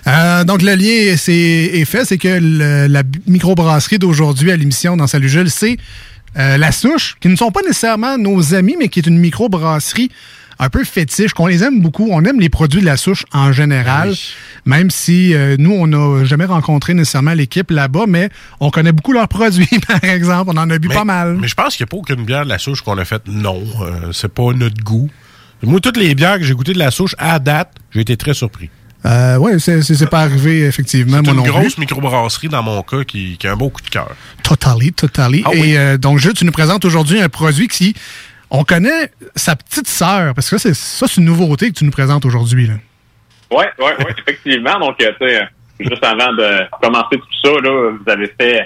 Euh, 0.06 0.44
donc, 0.44 0.60
le 0.60 0.74
lien 0.74 0.87
est, 1.12 1.16
c'est- 1.16 1.32
est 1.32 1.84
fait, 1.87 2.04
c'est 2.04 2.18
que 2.18 2.28
le- 2.40 2.87
la 2.87 3.02
microbrasserie 3.26 3.98
d'aujourd'hui 3.98 4.52
à 4.52 4.56
l'émission 4.56 4.94
dans 4.96 5.06
Salut 5.06 5.28
Jules, 5.30 5.50
c'est 5.50 5.78
euh, 6.37 6.58
La 6.58 6.70
Souche, 6.70 7.16
qui 7.20 7.28
ne 7.28 7.37
sont 7.37 7.50
pas 7.50 7.62
nécessairement 7.62 8.18
nos 8.18 8.54
amis, 8.54 8.76
mais 8.78 8.88
qui 8.88 8.98
est 9.00 9.06
une 9.06 9.18
microbrasserie 9.18 10.10
un 10.58 10.68
peu 10.68 10.84
fétiche, 10.84 11.32
qu'on 11.32 11.46
les 11.46 11.62
aime 11.64 11.80
beaucoup. 11.80 12.08
On 12.10 12.24
aime 12.24 12.40
les 12.40 12.48
produits 12.48 12.80
de 12.80 12.86
La 12.86 12.96
Souche 12.96 13.24
en 13.32 13.52
général, 13.52 14.14
même 14.64 14.90
si 14.90 15.34
euh, 15.34 15.56
nous, 15.58 15.72
on 15.72 15.86
n'a 15.86 16.24
jamais 16.24 16.44
rencontré 16.44 16.94
nécessairement 16.94 17.34
l'équipe 17.34 17.70
là-bas, 17.70 18.04
mais 18.08 18.30
on 18.60 18.70
connaît 18.70 18.92
beaucoup 18.92 19.12
leurs 19.12 19.28
produits, 19.28 19.68
par 19.86 20.02
exemple. 20.04 20.50
On 20.54 20.58
en 20.58 20.70
a 20.70 20.78
bu 20.78 20.88
mais, 20.88 20.94
pas 20.94 21.04
mal. 21.04 21.36
Mais 21.40 21.48
je 21.48 21.54
pense 21.54 21.76
qu'il 21.76 21.84
n'y 21.84 21.88
a 21.88 21.90
pas 21.90 21.96
aucune 21.96 22.24
bière 22.24 22.44
de 22.44 22.48
la 22.50 22.58
souche 22.58 22.82
qu'on 22.82 22.98
a 22.98 23.04
faite 23.04 23.22
non. 23.26 23.62
Euh, 23.82 24.12
c'est 24.12 24.32
pas 24.32 24.52
notre 24.52 24.82
goût. 24.82 25.10
Moi, 25.62 25.80
toutes 25.80 25.96
les 25.96 26.14
bières 26.14 26.38
que 26.38 26.44
j'ai 26.44 26.54
goûtées 26.54 26.74
de 26.74 26.78
la 26.78 26.90
souche 26.90 27.14
à 27.18 27.38
date, 27.38 27.72
j'ai 27.92 28.00
été 28.00 28.16
très 28.16 28.34
surpris. 28.34 28.70
Euh, 29.06 29.36
oui, 29.36 29.52
c'est 29.60 30.08
pas 30.08 30.22
arrivé, 30.22 30.62
effectivement, 30.62 31.20
C'est 31.22 31.30
une 31.30 31.36
non 31.36 31.42
grosse 31.42 31.76
microbrasserie 31.76 32.48
dans 32.48 32.62
mon 32.62 32.82
cas 32.82 33.04
qui, 33.04 33.36
qui 33.36 33.46
a 33.46 33.52
un 33.52 33.56
beau 33.56 33.68
coup 33.68 33.82
de 33.82 33.88
cœur. 33.88 34.08
Totally, 34.42 34.92
totally. 34.92 35.42
Ah 35.44 35.50
Et 35.52 35.60
oui. 35.60 35.76
euh, 35.76 35.98
donc, 35.98 36.18
Jules, 36.18 36.32
tu 36.32 36.46
nous 36.46 36.52
présentes 36.52 36.86
aujourd'hui 36.86 37.20
un 37.20 37.28
produit 37.28 37.68
qui, 37.68 37.94
on 38.54 38.62
connaît 38.62 39.10
sa 39.34 39.56
petite 39.56 39.88
sœur, 39.88 40.32
parce 40.32 40.48
que 40.48 40.58
ça, 40.58 40.72
c'est 40.72 41.20
une 41.20 41.26
nouveauté 41.26 41.70
que 41.70 41.78
tu 41.78 41.84
nous 41.84 41.90
présentes 41.90 42.24
aujourd'hui. 42.24 42.70
Oui, 43.50 43.64
oui, 43.78 43.90
oui, 43.98 44.12
effectivement. 44.16 44.78
Donc, 44.78 45.02
euh, 45.02 45.10
tu 45.20 45.26
sais, 45.26 45.42
euh, 45.42 45.44
juste 45.80 46.04
avant 46.04 46.32
de 46.32 46.60
commencer 46.80 47.16
tout 47.18 47.40
ça, 47.42 47.50
là, 47.60 47.90
vous 47.90 48.10
avez 48.10 48.32
fait 48.40 48.64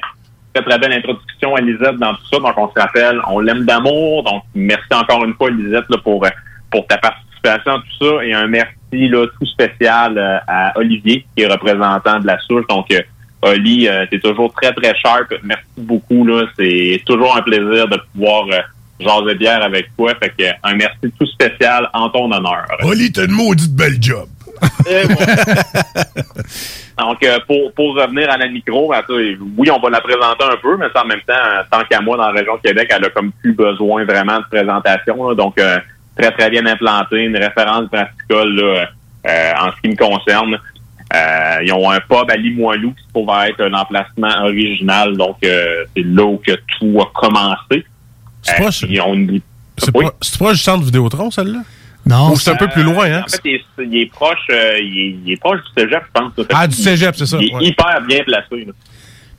très, 0.52 0.62
très 0.62 0.78
belle 0.78 0.92
introduction 0.92 1.56
à 1.56 1.60
Lisette 1.62 1.96
dans 1.96 2.12
tout 2.14 2.26
ça. 2.30 2.38
Donc, 2.38 2.58
on 2.58 2.68
se 2.68 2.78
rappelle, 2.78 3.18
on 3.28 3.40
l'aime 3.40 3.64
d'amour. 3.64 4.24
Donc, 4.24 4.42
merci 4.54 4.92
encore 4.92 5.24
une 5.24 5.34
fois, 5.34 5.50
Lisette, 5.50 5.86
pour, 6.04 6.26
pour 6.70 6.86
ta 6.86 6.98
participation 6.98 7.72
à 7.72 7.78
tout 7.78 8.04
ça. 8.04 8.24
Et 8.24 8.34
un 8.34 8.46
merci 8.46 9.08
là, 9.08 9.26
tout 9.26 9.46
spécial 9.46 10.18
euh, 10.18 10.38
à 10.46 10.78
Olivier, 10.78 11.24
qui 11.34 11.44
est 11.44 11.46
représentant 11.46 12.20
de 12.20 12.26
la 12.26 12.38
souche. 12.40 12.66
Donc, 12.68 12.90
euh, 12.90 13.00
Oli, 13.40 13.88
t'es 14.10 14.18
toujours 14.18 14.52
très, 14.52 14.72
très 14.74 14.94
sharp. 14.96 15.32
Merci 15.44 15.64
beaucoup. 15.78 16.26
là. 16.26 16.44
C'est 16.58 17.00
toujours 17.06 17.36
un 17.36 17.42
plaisir 17.42 17.88
de 17.88 17.98
pouvoir 18.12 18.46
euh, 19.00 19.04
jaser 19.04 19.34
bière 19.34 19.62
avec 19.62 19.94
toi. 19.96 20.12
Fait 20.20 20.30
que, 20.30 20.44
un 20.62 20.74
merci 20.74 21.12
tout 21.18 21.26
spécial 21.26 21.88
en 21.92 22.08
ton 22.10 22.30
honneur. 22.30 22.66
Oli, 22.82 23.12
t'as 23.12 23.24
une 23.26 23.32
maudite 23.32 23.74
belle 23.74 24.00
job. 24.00 24.28
Donc, 26.98 27.22
euh, 27.22 27.38
pour, 27.46 27.72
pour 27.74 27.94
revenir 27.94 28.28
à 28.28 28.36
la 28.36 28.48
micro, 28.48 28.88
ben, 28.90 29.02
oui, 29.56 29.70
on 29.70 29.78
va 29.78 29.90
la 29.90 30.00
présenter 30.00 30.44
un 30.44 30.56
peu, 30.60 30.76
mais 30.76 30.86
ça, 30.92 31.04
en 31.04 31.06
même 31.06 31.20
temps, 31.20 31.34
euh, 31.34 31.62
tant 31.70 31.84
qu'à 31.84 32.00
moi, 32.00 32.16
dans 32.16 32.26
la 32.32 32.32
région 32.32 32.56
de 32.56 32.60
Québec, 32.62 32.88
elle 32.90 33.04
a 33.04 33.10
comme 33.10 33.30
plus 33.40 33.52
besoin 33.52 34.04
vraiment 34.04 34.38
de 34.38 34.44
présentation. 34.50 35.28
là. 35.28 35.36
donc, 35.36 35.58
euh, 35.60 35.78
très, 36.18 36.32
très 36.32 36.50
bien 36.50 36.66
implantée, 36.66 37.24
une 37.24 37.36
référence 37.36 37.88
brassicole 37.88 38.56
là, 38.56 38.88
euh, 39.26 39.52
en 39.60 39.70
ce 39.72 39.80
qui 39.80 39.88
me 39.90 39.96
concerne. 39.96 40.58
Euh, 41.14 41.62
ils 41.64 41.72
ont 41.72 41.90
un 41.90 42.00
pub 42.00 42.30
à 42.30 42.36
Limoilou 42.36 42.90
qui 42.90 43.12
pourrait 43.12 43.50
être 43.50 43.62
un 43.62 43.72
emplacement 43.72 44.44
original, 44.44 45.16
donc 45.16 45.36
euh, 45.44 45.84
c'est 45.96 46.02
là 46.02 46.24
où 46.24 46.36
que 46.36 46.52
tout 46.52 47.00
a 47.00 47.06
commencé. 47.14 47.86
C'est 48.56 48.62
pas, 48.62 48.86
ils 48.88 49.00
ont 49.00 49.14
une... 49.14 49.40
pas, 49.92 50.12
pas 50.38 50.52
du 50.52 50.58
centre 50.58 50.84
Vidéotron, 50.84 51.30
celle-là? 51.30 51.60
Non, 52.06 52.32
Ou 52.32 52.36
c'est 52.36 52.50
un 52.52 52.56
peu 52.56 52.68
plus 52.68 52.82
loin, 52.84 53.04
hein? 53.12 53.22
En 53.26 53.30
fait, 53.30 53.40
il 53.44 53.54
est, 53.56 53.64
il 53.84 53.96
est 54.02 54.10
proche, 54.10 54.38
euh, 54.50 54.78
il, 54.80 54.98
est, 54.98 55.16
il 55.26 55.32
est 55.32 55.36
proche 55.40 55.58
du 55.60 55.82
cégep, 55.82 56.02
je 56.06 56.20
pense. 56.20 56.32
Ah, 56.54 56.66
du 56.66 56.74
cégep, 56.76 57.14
c'est 57.16 57.26
ça, 57.26 57.36
Il 57.40 57.50
est 57.50 57.54
ouais. 57.54 57.64
hyper 57.66 58.00
bien 58.08 58.22
placé. 58.24 58.64
là. 58.64 58.72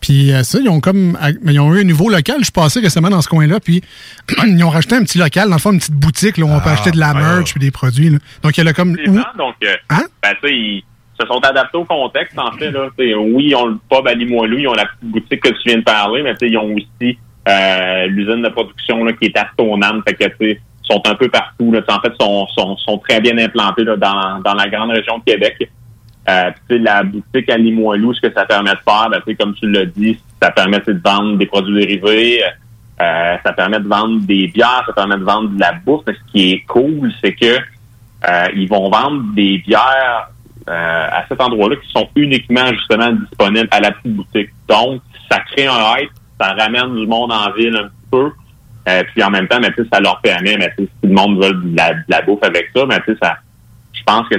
Puis 0.01 0.31
euh, 0.31 0.43
ça, 0.43 0.59
ils 0.61 0.69
ont 0.69 0.79
comme. 0.79 1.17
mais 1.41 1.53
Ils 1.53 1.59
ont 1.59 1.73
eu 1.73 1.81
un 1.81 1.83
nouveau 1.83 2.09
local. 2.09 2.37
Je 2.39 2.43
suis 2.45 2.51
passé 2.51 2.79
récemment 2.79 3.09
dans 3.09 3.21
ce 3.21 3.27
coin-là. 3.27 3.59
Puis 3.59 3.81
ils 4.45 4.63
ont 4.63 4.69
rajouté 4.69 4.95
un 4.95 5.03
petit 5.03 5.17
local, 5.17 5.49
dans 5.49 5.55
le 5.55 5.59
fond, 5.61 5.71
une 5.73 5.79
petite 5.79 5.95
boutique 5.95 6.37
là, 6.37 6.45
où 6.45 6.49
on 6.51 6.59
peut 6.59 6.69
Ah, 6.69 6.73
acheter 6.73 6.91
de 6.91 6.99
la 6.99 7.13
ouais, 7.13 7.19
merch 7.21 7.51
puis 7.51 7.59
des 7.59 7.71
produits. 7.71 8.09
là. 8.11 8.17
Donc 8.43 8.55
il 8.55 8.59
y 8.59 8.61
a 8.61 8.63
là 8.65 8.73
comme. 8.73 8.95
Donc, 8.95 9.55
euh, 9.63 9.75
Hein? 9.89 10.03
ben, 10.21 10.33
tu 10.41 10.47
sais, 10.47 10.53
ils 10.55 10.83
se 11.19 11.25
sont 11.25 11.39
adaptés 11.39 11.77
au 11.77 11.85
contexte, 11.85 12.37
en 12.37 12.51
fait. 12.51 12.71
Là. 12.71 12.87
Oui, 12.97 13.47
ils 13.49 13.55
ont 13.55 13.65
le 13.65 13.77
pub 13.89 14.07
à 14.07 14.13
Limoilou, 14.13 14.57
ils 14.59 14.67
ont 14.67 14.73
la 14.73 14.85
petite 14.85 15.11
boutique 15.11 15.41
que 15.41 15.49
tu 15.49 15.59
viens 15.65 15.77
de 15.79 15.83
parler, 15.83 16.21
mais 16.23 16.33
tu 16.35 16.45
sais, 16.45 16.49
ils 16.51 16.57
ont 16.57 16.73
aussi 16.75 17.17
euh, 17.47 18.07
l'usine 18.07 18.41
de 18.41 18.49
production 18.49 19.03
là, 19.03 19.13
qui 19.13 19.25
est 19.25 19.37
à 19.37 19.47
Stoneham. 19.53 20.01
Fait 20.07 20.15
que, 20.15 20.57
sont 20.83 21.01
un 21.05 21.15
peu 21.15 21.29
partout. 21.29 21.71
Là. 21.71 21.81
En 21.87 21.99
fait, 22.01 22.13
sont, 22.19 22.47
sont, 22.47 22.77
sont 22.77 22.97
très 22.97 23.21
bien 23.21 23.37
implantés 23.37 23.83
là, 23.83 23.95
dans, 23.95 24.39
dans 24.43 24.53
la 24.55 24.67
grande 24.67 24.91
région 24.91 25.19
de 25.19 25.23
Québec. 25.23 25.69
Euh, 26.27 26.51
la 26.69 27.03
boutique 27.03 27.49
à 27.49 27.57
Limoilou, 27.57 28.13
ce 28.13 28.21
que 28.21 28.33
ça 28.33 28.45
permet 28.45 28.71
de 28.71 28.79
faire, 28.87 29.09
ben, 29.09 29.35
comme 29.35 29.53
tu 29.55 29.69
l'as 29.69 29.85
dit, 29.85 30.19
ça 30.41 30.51
permet 30.51 30.79
de 30.79 30.99
vendre 31.03 31.37
des 31.37 31.45
produits 31.45 31.79
dérivés, 31.79 32.43
euh, 33.01 33.37
ça 33.43 33.53
permet 33.53 33.79
de 33.79 33.87
vendre 33.87 34.21
des 34.25 34.47
bières, 34.47 34.83
ça 34.85 34.93
permet 34.93 35.17
de 35.17 35.23
vendre 35.23 35.49
de 35.49 35.59
la 35.59 35.73
bouffe. 35.73 36.03
Mais 36.05 36.13
ce 36.13 36.31
qui 36.31 36.51
est 36.51 36.65
cool, 36.67 37.11
c'est 37.23 37.33
que 37.33 37.57
euh, 38.27 38.47
ils 38.55 38.67
vont 38.67 38.89
vendre 38.89 39.33
des 39.33 39.59
bières 39.59 40.29
euh, 40.69 41.07
à 41.11 41.25
cet 41.27 41.39
endroit-là 41.41 41.77
qui 41.77 41.89
sont 41.91 42.09
uniquement 42.15 42.67
justement 42.73 43.11
disponibles 43.11 43.69
à 43.71 43.79
la 43.79 43.91
petite 43.91 44.15
boutique. 44.15 44.49
Donc, 44.67 45.01
ça 45.31 45.39
crée 45.39 45.67
un 45.67 45.97
hype, 45.97 46.11
ça 46.39 46.53
ramène 46.53 46.95
du 46.95 47.07
monde 47.07 47.31
en 47.31 47.51
ville 47.51 47.75
un 47.75 47.83
petit 47.83 48.09
peu. 48.11 48.31
Euh, 48.87 49.03
puis 49.13 49.23
en 49.23 49.29
même 49.29 49.47
temps, 49.47 49.59
mais, 49.59 49.69
ça 49.91 49.99
leur 49.99 50.19
permet, 50.21 50.57
mais, 50.57 50.73
si 50.77 50.87
le 51.03 51.13
monde 51.13 51.43
veut 51.43 51.53
de 51.53 51.77
la, 51.77 51.93
de 51.93 52.03
la 52.07 52.21
bouffe 52.21 52.43
avec 52.43 52.69
ça, 52.75 52.85
mais 52.85 52.99
ça, 53.21 53.37
je 53.93 54.03
pense 54.03 54.27
que 54.29 54.35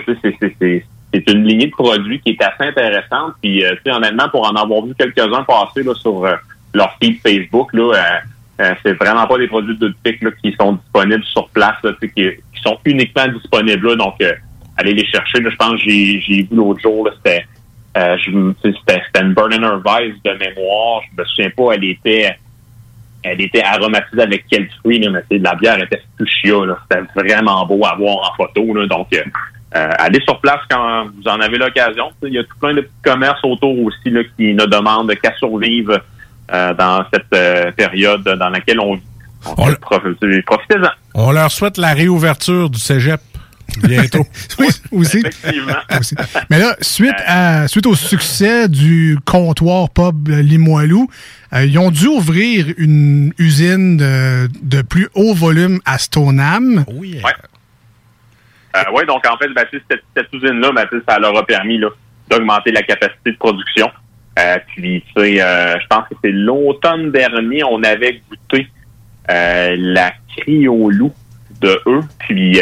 c'est, 1.12 1.30
une 1.32 1.44
lignée 1.44 1.66
de 1.66 1.72
produits 1.72 2.20
qui 2.20 2.30
est 2.30 2.42
assez 2.42 2.68
intéressante. 2.68 3.34
Puis, 3.42 3.64
euh, 3.64 3.74
honnêtement, 3.86 4.28
pour 4.28 4.48
en 4.48 4.54
avoir 4.54 4.84
vu 4.84 4.94
quelques-uns 4.98 5.44
passer 5.44 5.82
là, 5.82 5.94
sur 5.94 6.24
euh, 6.24 6.34
leur 6.72 6.96
feed 7.02 7.20
Facebook, 7.20 7.72
là, 7.72 8.20
c'est 8.82 8.92
vraiment 8.92 9.26
pas 9.26 9.38
des 9.38 9.48
produits 9.48 9.76
de 9.78 9.94
pic 10.02 10.20
qui 10.42 10.54
sont 10.60 10.74
disponibles 10.74 11.24
sur 11.24 11.48
place, 11.48 11.76
qui, 12.00 12.10
qui 12.14 12.62
sont 12.62 12.78
uniquement 12.84 13.26
disponibles 13.28 13.88
là. 13.88 13.96
Donc, 13.96 14.16
allez 14.76 14.92
les 14.92 15.06
chercher. 15.06 15.38
Je 15.42 15.56
pense 15.56 15.72
que 15.72 15.78
j'ai, 15.78 16.42
vu 16.42 16.48
l'autre 16.52 16.80
jour, 16.80 17.08
c'était, 17.16 17.46
euh, 17.96 18.16
c'était, 18.62 19.02
une 19.20 19.34
Berliner 19.34 19.76
Weiss 19.84 20.14
de 20.24 20.30
mémoire. 20.32 21.02
Je 21.10 21.20
me 21.20 21.26
souviens 21.26 21.50
pas, 21.50 21.74
elle 21.74 21.84
était 21.84 22.36
elle 23.22 23.40
était 23.40 23.62
aromatisée 23.62 24.22
avec 24.22 24.44
quel 24.50 24.68
fruit, 24.80 24.98
là, 24.98 25.10
mais 25.10 25.38
la 25.38 25.54
bière 25.54 25.82
était 25.82 26.02
fuchsia. 26.16 26.64
là. 26.64 26.78
C'était 26.90 27.04
vraiment 27.14 27.66
beau 27.66 27.84
à 27.84 27.94
voir 27.94 28.30
en 28.30 28.36
photo. 28.36 28.74
Là, 28.74 28.86
donc, 28.86 29.08
euh, 29.12 29.22
euh, 29.76 29.90
allez 29.98 30.20
sur 30.26 30.40
place 30.40 30.60
quand 30.70 31.06
vous 31.06 31.28
en 31.28 31.40
avez 31.40 31.58
l'occasion. 31.58 32.10
Il 32.22 32.32
y 32.32 32.38
a 32.38 32.44
tout 32.44 32.58
plein 32.58 32.74
de 32.74 32.80
petits 32.80 33.02
commerces 33.02 33.44
autour 33.44 33.78
aussi 33.84 34.10
là, 34.10 34.22
qui 34.36 34.54
ne 34.54 34.64
demandent 34.64 35.14
qu'à 35.16 35.34
survivre 35.36 36.00
euh, 36.52 36.74
dans 36.74 37.04
cette 37.12 37.76
période 37.76 38.22
dans 38.22 38.48
laquelle 38.48 38.80
on 38.80 38.94
vit. 38.94 39.02
Profitez-en. 39.80 40.90
On 41.14 41.30
leur 41.32 41.50
souhaite 41.50 41.78
la 41.78 41.92
réouverture 41.92 42.68
du 42.68 42.78
cégep 42.78 43.20
bientôt. 43.82 44.26
oui, 44.58 44.68
aussi. 44.92 45.18
Effectivement. 45.18 45.72
Aussi. 45.98 46.14
Mais 46.48 46.58
là, 46.58 46.76
suite, 46.80 47.14
à, 47.26 47.68
suite 47.68 47.86
au 47.86 47.94
succès 47.94 48.68
du 48.68 49.18
comptoir 49.24 49.90
pub 49.90 50.28
Limoilou, 50.28 51.08
euh, 51.52 51.64
ils 51.64 51.78
ont 51.78 51.90
dû 51.90 52.06
ouvrir 52.06 52.66
une 52.78 53.32
usine 53.38 53.96
de, 53.96 54.48
de 54.62 54.82
plus 54.82 55.08
haut 55.14 55.34
volume 55.34 55.80
à 55.84 55.98
Stoneham. 55.98 56.84
Ouais. 56.88 57.20
Euh, 58.76 58.82
oui, 58.94 59.04
donc 59.06 59.26
en 59.26 59.36
fait, 59.36 59.48
ben, 59.48 59.64
cette, 59.72 60.02
cette 60.16 60.32
usine-là, 60.32 60.70
ben, 60.72 60.86
ça 61.08 61.18
leur 61.18 61.36
a 61.36 61.44
permis 61.44 61.78
là, 61.78 61.88
d'augmenter 62.30 62.70
la 62.70 62.82
capacité 62.82 63.32
de 63.32 63.36
production. 63.36 63.90
Euh, 64.38 64.58
puis, 64.68 65.02
tu 65.14 65.22
sais, 65.22 65.42
euh, 65.42 65.78
je 65.80 65.86
pense 65.88 66.08
que 66.08 66.14
c'est 66.22 66.30
l'automne 66.30 67.10
dernier, 67.10 67.64
on 67.64 67.82
avait 67.82 68.22
goûté 68.30 68.68
euh, 69.30 69.74
la 69.78 70.12
criolou 70.36 71.12
de 71.60 71.80
eux. 71.86 72.00
Puis, 72.20 72.60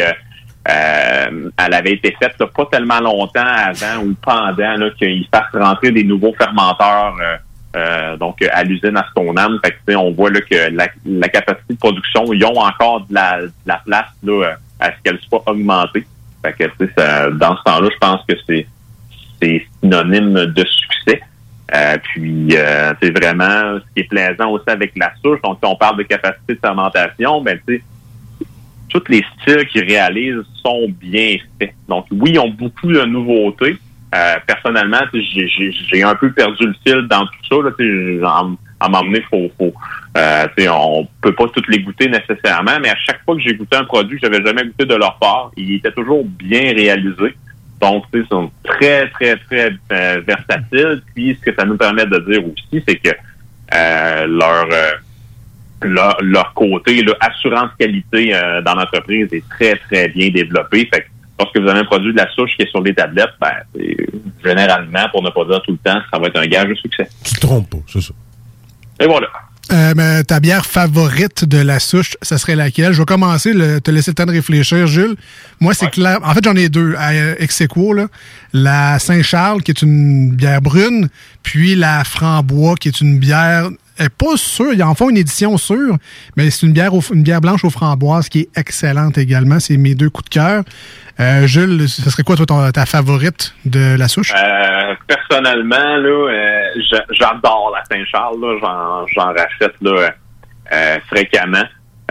euh, 0.67 1.09
euh, 1.29 1.49
elle 1.57 1.73
avait 1.73 1.93
été 1.93 2.15
faite 2.21 2.33
là, 2.39 2.47
pas 2.47 2.65
tellement 2.71 2.99
longtemps 2.99 3.41
avant 3.45 4.03
ou 4.03 4.15
pendant 4.21 4.89
qu'ils 4.97 5.27
fassent 5.33 5.53
rentrer 5.53 5.91
des 5.91 6.03
nouveaux 6.03 6.33
fermenteurs 6.37 7.15
euh, 7.21 7.37
euh, 7.75 8.17
donc 8.17 8.41
à 8.51 8.63
l'usine 8.63 8.97
à 8.97 9.05
Stoneham. 9.11 9.59
Fait 9.63 9.77
que, 9.85 9.95
on 9.95 10.11
voit 10.11 10.29
là, 10.31 10.41
que 10.41 10.69
la, 10.71 10.87
la 11.05 11.29
capacité 11.29 11.73
de 11.73 11.79
production, 11.79 12.33
ils 12.33 12.43
ont 12.45 12.57
encore 12.59 13.01
de 13.07 13.13
la, 13.13 13.41
de 13.41 13.51
la 13.65 13.81
place 13.85 14.09
là, 14.23 14.45
euh, 14.45 14.53
à 14.79 14.91
ce 14.91 14.95
qu'elle 15.03 15.19
soit 15.27 15.43
augmentée. 15.47 16.05
Fait 16.43 16.53
que, 16.53 16.85
ça- 16.97 17.29
dans 17.31 17.57
ce 17.57 17.63
temps-là, 17.63 17.89
je 17.91 17.97
pense 17.99 18.21
que 18.27 18.33
c'est 18.47 19.65
synonyme 19.81 20.33
de 20.47 20.65
succès. 20.65 21.21
Euh, 21.75 21.97
puis, 22.03 22.49
euh, 22.57 22.93
c'est 23.01 23.11
vraiment 23.11 23.77
ce 23.79 23.83
qui 23.93 23.99
est 24.01 24.09
plaisant 24.09 24.49
aussi 24.49 24.67
avec 24.67 24.91
la 24.97 25.11
souche. 25.23 25.39
Donc, 25.43 25.59
si 25.61 25.69
on 25.69 25.75
parle 25.75 25.97
de 25.97 26.03
capacité 26.03 26.55
de 26.55 26.59
fermentation, 26.59 27.41
ben, 27.41 27.59
tu 27.67 27.75
sais, 27.77 27.83
tous 28.89 29.03
les 29.09 29.23
styles 29.41 29.65
qu'ils 29.67 29.85
réalisent 29.85 30.43
sont 30.63 30.87
bien 30.89 31.37
faits. 31.59 31.73
Donc, 31.87 32.05
oui, 32.11 32.31
ils 32.33 32.39
ont 32.39 32.49
beaucoup 32.49 32.91
de 32.91 33.03
nouveautés. 33.05 33.77
Euh, 34.15 34.35
personnellement, 34.47 35.01
j'ai- 35.13 36.03
un 36.03 36.15
peu 36.15 36.31
perdu 36.31 36.65
le 36.65 36.73
fil 36.85 37.07
dans 37.07 37.25
tout 37.27 37.63
ça. 37.63 38.45
À 38.81 38.87
m'emmener, 38.89 39.21
faut, 39.29 39.51
faut 39.57 39.73
euh, 40.17 40.47
on 40.69 41.07
peut 41.21 41.33
pas 41.33 41.47
toutes 41.49 41.67
les 41.67 41.79
goûter 41.79 42.09
nécessairement, 42.09 42.79
mais 42.81 42.89
à 42.89 42.95
chaque 43.05 43.23
fois 43.25 43.35
que 43.35 43.41
j'ai 43.41 43.53
goûté 43.53 43.75
un 43.75 43.83
produit 43.83 44.17
que 44.19 44.25
j'avais 44.25 44.43
jamais 44.43 44.63
goûté 44.63 44.85
de 44.85 44.95
leur 44.95 45.17
part, 45.19 45.51
il 45.57 45.75
était 45.75 45.91
toujours 45.91 46.23
bien 46.25 46.73
réalisé. 46.73 47.35
Donc, 47.81 48.05
ils 48.13 48.25
sont 48.27 48.49
très, 48.63 49.09
très, 49.09 49.37
très 49.37 49.71
euh, 49.91 50.21
versatiles. 50.25 51.01
Puis, 51.13 51.37
ce 51.39 51.49
que 51.49 51.55
ça 51.55 51.65
nous 51.65 51.77
permet 51.77 52.05
de 52.05 52.17
dire 52.19 52.41
aussi, 52.45 52.83
c'est 52.87 52.95
que 52.95 53.09
euh, 53.73 54.27
leur, 54.27 54.67
euh, 54.71 54.91
leur 55.81 56.17
leur 56.21 56.53
côté 56.53 57.01
là, 57.01 57.13
assurance 57.19 57.71
qualité 57.79 58.33
euh, 58.33 58.61
dans 58.61 58.75
l'entreprise 58.75 59.27
est 59.31 59.47
très, 59.49 59.75
très 59.75 60.09
bien 60.09 60.29
développé. 60.29 60.89
Fait 60.93 61.01
que 61.01 61.07
lorsque 61.39 61.57
vous 61.57 61.67
avez 61.67 61.79
un 61.79 61.85
produit 61.85 62.11
de 62.11 62.17
la 62.17 62.29
souche 62.31 62.51
qui 62.55 62.63
est 62.63 62.69
sur 62.69 62.81
les 62.81 62.93
tablettes, 62.93 63.29
ben, 63.39 63.53
généralement, 64.43 65.07
pour 65.11 65.23
ne 65.23 65.29
pas 65.29 65.45
dire 65.45 65.61
tout 65.61 65.71
le 65.71 65.77
temps, 65.77 65.99
ça 66.11 66.19
va 66.19 66.27
être 66.27 66.39
un 66.39 66.47
gage 66.47 66.69
de 66.69 66.75
succès. 66.75 67.07
Tu 67.23 67.33
te 67.35 67.39
trompes 67.39 67.69
pas, 67.69 67.77
c'est 67.87 68.01
ça. 68.01 68.13
Et 68.99 69.07
voilà. 69.07 69.27
Euh, 69.71 70.23
ta 70.23 70.39
bière 70.39 70.65
favorite 70.65 71.45
de 71.45 71.59
la 71.59 71.79
souche, 71.79 72.17
ça 72.23 72.39
serait 72.39 72.55
laquelle? 72.55 72.91
Je 72.91 72.99
vais 72.99 73.05
commencer, 73.05 73.53
le, 73.53 73.79
te 73.79 73.91
laisser 73.91 74.11
le 74.11 74.15
temps 74.15 74.25
de 74.25 74.31
réfléchir, 74.31 74.87
Jules. 74.87 75.15
Moi, 75.59 75.75
c'est 75.75 75.91
clair. 75.91 76.17
En 76.23 76.33
fait, 76.33 76.43
j'en 76.43 76.55
ai 76.55 76.69
deux 76.69 76.95
à 76.97 77.11
euh, 77.11 77.35
ex 77.37 77.61
aequo, 77.61 77.93
là. 77.93 78.07
La 78.51 78.97
Saint-Charles, 78.97 79.61
qui 79.61 79.69
est 79.69 79.81
une 79.83 80.31
bière 80.31 80.61
brune, 80.61 81.09
puis 81.43 81.75
la 81.75 82.03
Frambois, 82.03 82.75
qui 82.75 82.87
est 82.87 82.99
une 82.99 83.19
bière. 83.19 83.69
Elle 83.99 84.05
est 84.05 84.09
pas 84.09 84.37
sûre, 84.37 84.73
ils 84.73 84.81
en 84.81 84.95
font 84.95 85.09
une 85.09 85.17
édition 85.17 85.57
sûre, 85.57 85.95
mais 86.37 86.49
c'est 86.49 86.65
une 86.65 86.71
bière, 86.73 86.93
au- 86.93 87.01
une 87.13 87.21
bière 87.23 87.41
blanche 87.41 87.63
aux 87.65 87.69
framboises 87.69 88.29
qui 88.29 88.39
est 88.41 88.57
excellente 88.57 89.17
également. 89.17 89.59
C'est 89.59 89.75
mes 89.77 89.93
deux 89.93 90.09
coups 90.09 90.29
de 90.29 90.33
cœur. 90.35 90.63
Euh, 91.19 91.45
Jules, 91.47 91.89
ce 91.89 92.09
serait 92.09 92.23
quoi, 92.23 92.37
toi, 92.37 92.71
ta 92.71 92.85
favorite 92.85 93.53
de 93.65 93.97
la 93.97 94.07
souche? 94.07 94.31
Euh, 94.33 94.95
personnellement, 95.05 95.75
là, 95.97 96.09
euh, 96.31 96.81
j'a- 96.89 97.05
j'adore 97.11 97.73
la 97.75 97.83
Saint-Charles. 97.93 98.39
J'en, 98.61 99.25
rachète 99.33 99.75
euh, 99.83 100.97
fréquemment. 101.09 101.63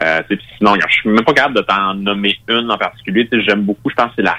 Euh, 0.02 0.20
sinon, 0.58 0.74
je 0.74 0.92
suis 0.94 1.08
même 1.08 1.24
pas 1.24 1.32
capable 1.32 1.56
de 1.56 1.62
t'en 1.62 1.94
nommer 1.94 2.36
une 2.48 2.70
en 2.70 2.76
particulier. 2.78 3.28
J'aime 3.48 3.62
beaucoup, 3.62 3.88
je 3.90 3.94
pense 3.94 4.08
que 4.08 4.12
c'est 4.16 4.22
la 4.22 4.36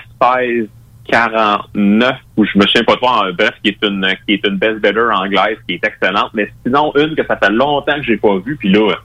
1649, 1.11 2.15
ou 2.37 2.45
je 2.45 2.57
me 2.57 2.65
souviens 2.65 2.83
pas 2.83 2.95
trop, 2.97 3.07
en- 3.09 3.33
bref, 3.33 3.51
qui 3.63 3.69
est 3.69 3.77
une 3.83 4.05
qui 4.25 4.33
est 4.35 4.45
une 4.47 4.57
best 4.57 4.79
better 4.79 5.07
anglaise, 5.13 5.57
qui 5.67 5.75
est 5.75 5.83
excellente. 5.85 6.31
Mais 6.33 6.49
sinon, 6.65 6.91
une 6.95 7.15
que 7.15 7.25
ça 7.25 7.35
fait 7.37 7.49
longtemps 7.51 7.95
que 7.95 8.03
j'ai 8.03 8.17
pas 8.17 8.37
vue, 8.45 8.55
puis 8.57 8.69
là, 8.71 8.95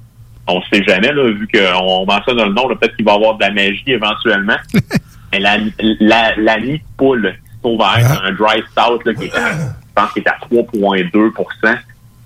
on 0.47 0.61
sait 0.63 0.83
jamais, 0.85 1.13
là, 1.13 1.25
vu 1.31 1.49
qu'on 1.49 2.05
mentionne 2.07 2.37
le 2.37 2.53
nom, 2.53 2.69
peut-être 2.69 2.97
qu'il 2.97 3.05
va 3.05 3.13
y 3.13 3.17
avoir 3.17 3.35
de 3.37 3.43
la 3.45 3.51
magie 3.51 3.83
éventuellement. 3.87 4.57
Mais 5.33 5.41
la, 5.41 5.57
la, 6.01 6.37
la 6.37 6.61
nid 6.61 6.79
de 6.79 6.85
poule 6.97 7.35
qui 7.45 7.53
se 7.57 7.61
trouve 7.61 7.83
à 7.83 7.99
être 8.01 8.23
un 8.25 8.33
dry 8.33 8.63
stout 8.71 9.01
là, 9.05 9.15
qui 9.15 9.25
est 9.25 9.35
à, 9.37 9.51
je 9.53 9.93
pense 9.95 10.13
qu'il 10.13 10.23
est 10.23 10.29
à 10.29 10.37
3,2% 10.49 11.77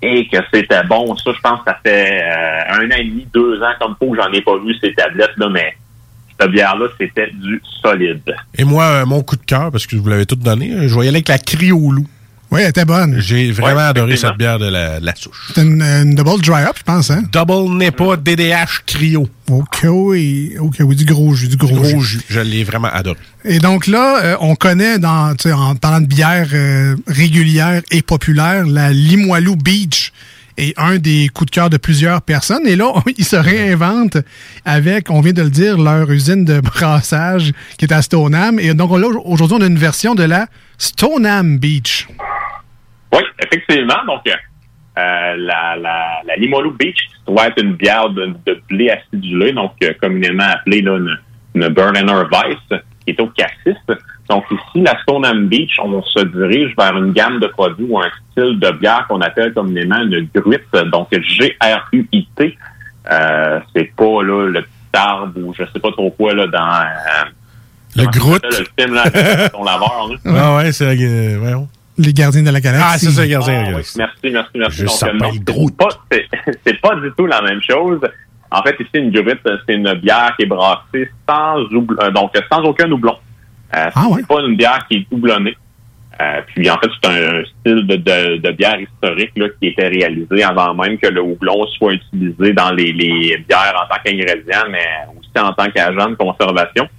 et 0.01 0.27
que 0.27 0.37
c'était 0.53 0.83
bon. 0.83 1.15
Ça, 1.15 1.31
je 1.35 1.39
pense 1.41 1.59
que 1.59 1.65
ça 1.71 1.79
fait 1.83 2.21
euh, 2.23 2.73
un 2.73 2.85
an 2.87 2.95
et 2.97 3.03
demi, 3.05 3.27
deux 3.33 3.61
ans 3.63 3.71
comme 3.81 3.95
faut 3.97 4.11
que 4.11 4.21
j'en 4.21 4.31
ai 4.31 4.41
pas 4.41 4.57
vu 4.57 4.75
ces 4.79 4.93
tablettes, 4.93 5.35
là, 5.37 5.49
mais 5.49 5.75
cette 6.39 6.51
bière-là, 6.51 6.87
c'était 6.99 7.31
du 7.33 7.61
solide. 7.81 8.21
Et 8.57 8.63
moi, 8.63 8.83
euh, 8.85 9.05
mon 9.05 9.21
coup 9.23 9.35
de 9.35 9.45
cœur, 9.45 9.71
parce 9.71 9.85
que 9.87 9.95
vous 9.95 10.07
l'avez 10.09 10.25
tout 10.25 10.35
donné, 10.35 10.71
euh, 10.71 10.87
je 10.87 10.97
aller 10.99 11.09
avec 11.09 11.27
la 11.27 11.37
Criolou. 11.39 12.05
Oui, 12.51 12.61
elle 12.63 12.69
était 12.69 12.83
bonne. 12.85 13.19
J'ai 13.19 13.51
vraiment 13.51 13.75
Ouais, 13.77 13.83
adoré 13.83 14.17
cette 14.17 14.35
bière 14.35 14.57
de 14.57 14.65
la, 14.65 14.99
de 14.99 15.05
la 15.05 15.13
souche. 15.13 15.51
C'est 15.53 15.61
une, 15.61 15.83
une 15.83 16.15
double 16.15 16.41
dry 16.41 16.63
up, 16.63 16.77
je 16.79 16.83
pense, 16.83 17.11
hein? 17.11 17.21
Double 17.31 17.77
Nepa 17.77 18.17
DDH 18.17 18.85
Cryo. 18.87 19.29
Ok, 19.51 19.81
oui. 19.83 20.55
Ok, 20.59 20.77
oui, 20.79 20.95
du 20.95 21.05
gros 21.05 21.31
jus, 21.35 21.47
du 21.47 21.57
gros, 21.57 21.75
Gros 21.75 21.99
jus. 21.99 22.17
jus. 22.17 22.21
Je 22.27 22.39
l'ai 22.39 22.63
vraiment 22.63 22.87
adoré. 22.91 23.19
Et 23.45 23.59
donc 23.59 23.85
là, 23.85 24.23
euh, 24.23 24.35
on 24.39 24.55
connaît, 24.55 24.97
dans, 24.97 25.35
en 25.53 25.75
parlant 25.75 26.01
de 26.01 26.07
bière 26.07 26.47
euh, 26.53 26.95
régulière 27.05 27.83
et 27.91 28.01
populaire, 28.01 28.65
la 28.65 28.91
Limoilou 28.93 29.55
Beach 29.55 30.11
et 30.59 30.73
un 30.77 30.97
des 30.97 31.29
coups 31.29 31.49
de 31.49 31.55
cœur 31.55 31.69
de 31.69 31.77
plusieurs 31.77 32.21
personnes. 32.21 32.67
Et 32.67 32.75
là, 32.75 32.91
ils 33.17 33.23
se 33.23 33.37
réinventent 33.37 34.17
avec, 34.65 35.09
on 35.09 35.21
vient 35.21 35.33
de 35.33 35.41
le 35.41 35.49
dire, 35.49 35.77
leur 35.77 36.11
usine 36.11 36.45
de 36.45 36.59
brassage 36.61 37.51
qui 37.77 37.85
est 37.85 37.93
à 37.93 38.01
Stoneham. 38.01 38.59
Et 38.59 38.73
donc 38.73 38.91
là, 38.91 39.07
aujourd'hui, 39.25 39.57
on 39.59 39.61
a 39.61 39.67
une 39.67 39.77
version 39.77 40.13
de 40.13 40.23
la 40.23 40.47
Stoneham 40.77 41.57
Beach. 41.57 42.07
Oui, 43.13 43.21
effectivement. 43.41 44.05
Donc, 44.05 44.21
euh, 44.27 44.31
la, 45.37 45.77
la, 45.77 46.21
la 46.27 46.35
Limolo 46.35 46.71
Beach 46.71 46.99
doit 47.25 47.47
être 47.47 47.63
une 47.63 47.73
bière 47.75 48.09
de, 48.09 48.35
blé 48.69 48.89
acidulé, 48.89 49.53
donc 49.53 49.71
euh, 49.83 49.93
communément 50.01 50.43
appelée 50.43 50.79
une, 50.79 51.17
une 51.55 51.69
Berliner 51.69 52.23
Weiss, 52.31 52.81
qui 53.05 53.11
est 53.11 53.21
au 53.21 53.27
cassis. 53.27 53.77
Donc 54.29 54.45
ici, 54.51 54.83
la 54.85 54.99
Stoneham 55.01 55.47
Beach, 55.47 55.77
on 55.83 56.01
se 56.03 56.19
dirige 56.25 56.75
vers 56.77 56.95
une 56.97 57.11
gamme 57.13 57.39
de 57.39 57.47
produits 57.47 57.87
ou 57.89 57.99
un 57.99 58.09
style 58.31 58.59
de 58.59 58.71
bière 58.77 59.05
qu'on 59.09 59.21
appelle 59.21 59.53
communément 59.53 59.97
une 60.03 60.27
gruite, 60.35 60.61
donc 60.91 61.07
G-R-U-I-T. 61.11 62.57
Euh, 63.11 63.59
c'est 63.75 63.91
pas 63.95 64.21
là, 64.23 64.47
le 64.49 64.61
petit 64.61 64.69
arbre 64.93 65.39
ou 65.39 65.53
je 65.57 65.63
sais 65.73 65.79
pas 65.79 65.91
trop 65.91 66.11
quoi 66.11 66.33
là, 66.33 66.45
dans... 66.47 66.59
Euh, 66.59 67.29
le 67.95 68.05
Groot. 68.05 68.43
Le 68.43 68.65
film, 68.83 68.93
là, 68.93 69.49
ton 69.49 69.63
laveur. 69.63 70.09
Là. 70.11 70.15
Ah 70.37 70.55
ouais, 70.57 70.71
c'est... 70.71 70.85
Euh, 70.85 71.37
voyons. 71.39 71.67
Les 71.97 72.13
gardiens 72.13 72.43
de 72.43 72.51
la 72.51 72.61
galaxie. 72.61 72.85
Ah, 72.87 72.97
c'est 72.99 73.09
ça, 73.09 73.23
les 73.23 73.29
gardiens 73.29 73.53
de 73.53 73.57
la 73.61 73.65
Ah, 73.67 73.71
galaxie. 73.71 73.97
Merci, 73.97 74.29
merci, 74.31 74.51
merci. 74.55 74.83
Donc, 74.83 74.91
c'est 76.65 76.79
pas- 76.81 76.95
du 76.95 77.11
tout 77.17 77.25
la 77.25 77.41
même 77.41 77.61
chose. 77.67 77.99
En 78.51 78.61
fait, 78.61 78.75
ici, 78.79 78.89
une 78.93 79.11
gruite, 79.11 79.39
c'est 79.67 79.73
une 79.73 79.91
bière 79.95 80.33
qui 80.37 80.43
est 80.43 80.47
brassée 80.47 81.09
sans, 81.27 81.61
oubl- 81.71 82.01
euh, 82.03 82.11
donc, 82.11 82.31
sans 82.51 82.61
aucun 82.61 82.87
doublon. 82.87 83.15
Euh, 83.75 83.89
c'est 84.15 84.27
pas 84.27 84.41
une 84.41 84.55
bière 84.55 84.85
qui 84.87 84.97
est 84.97 85.07
doublonnée. 85.11 85.55
Euh, 86.21 86.41
puis, 86.47 86.69
en 86.69 86.77
fait, 86.77 86.89
c'est 87.01 87.09
un, 87.09 87.39
un 87.39 87.43
style 87.45 87.87
de, 87.87 87.95
de, 87.95 88.37
de 88.37 88.51
bière 88.51 88.79
historique 88.79 89.31
là, 89.37 89.47
qui 89.59 89.67
était 89.67 89.87
réalisé 89.87 90.43
avant 90.43 90.73
même 90.73 90.97
que 90.97 91.07
le 91.07 91.21
houblon 91.21 91.65
soit 91.77 91.93
utilisé 91.93 92.51
dans 92.53 92.71
les, 92.71 92.91
les 92.91 93.37
bières 93.47 93.75
en 93.83 93.87
tant 93.87 94.01
qu'ingrédient, 94.03 94.65
mais 94.69 94.85
aussi 95.17 95.29
en 95.37 95.53
tant 95.53 95.69
qu'agent 95.71 96.09
de 96.09 96.15
conservation. 96.15 96.89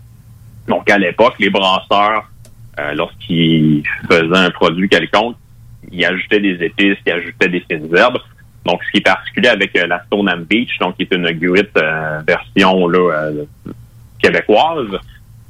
Donc, 0.68 0.88
à 0.88 0.96
l'époque, 0.96 1.34
les 1.38 1.50
brasseurs, 1.50 2.30
euh, 2.78 2.94
lorsqu'ils 2.94 3.82
faisaient 4.08 4.38
un 4.38 4.50
produit 4.50 4.88
quelconque, 4.88 5.36
ils 5.92 6.04
ajoutaient 6.04 6.40
des 6.40 6.64
épices, 6.64 6.96
ils 7.04 7.12
ajoutaient 7.12 7.48
des 7.48 7.64
fines 7.68 7.94
herbes. 7.94 8.18
Donc, 8.64 8.82
ce 8.84 8.90
qui 8.90 8.98
est 8.98 9.00
particulier 9.00 9.48
avec 9.48 9.76
euh, 9.76 9.86
la 9.86 10.02
Stoneham 10.04 10.44
Beach, 10.44 10.78
donc 10.78 10.96
qui 10.96 11.02
est 11.02 11.14
une 11.14 11.30
gruite 11.32 11.76
euh, 11.76 12.20
version 12.26 12.86
là, 12.88 12.98
euh, 12.98 13.44
québécoise, 14.22 14.98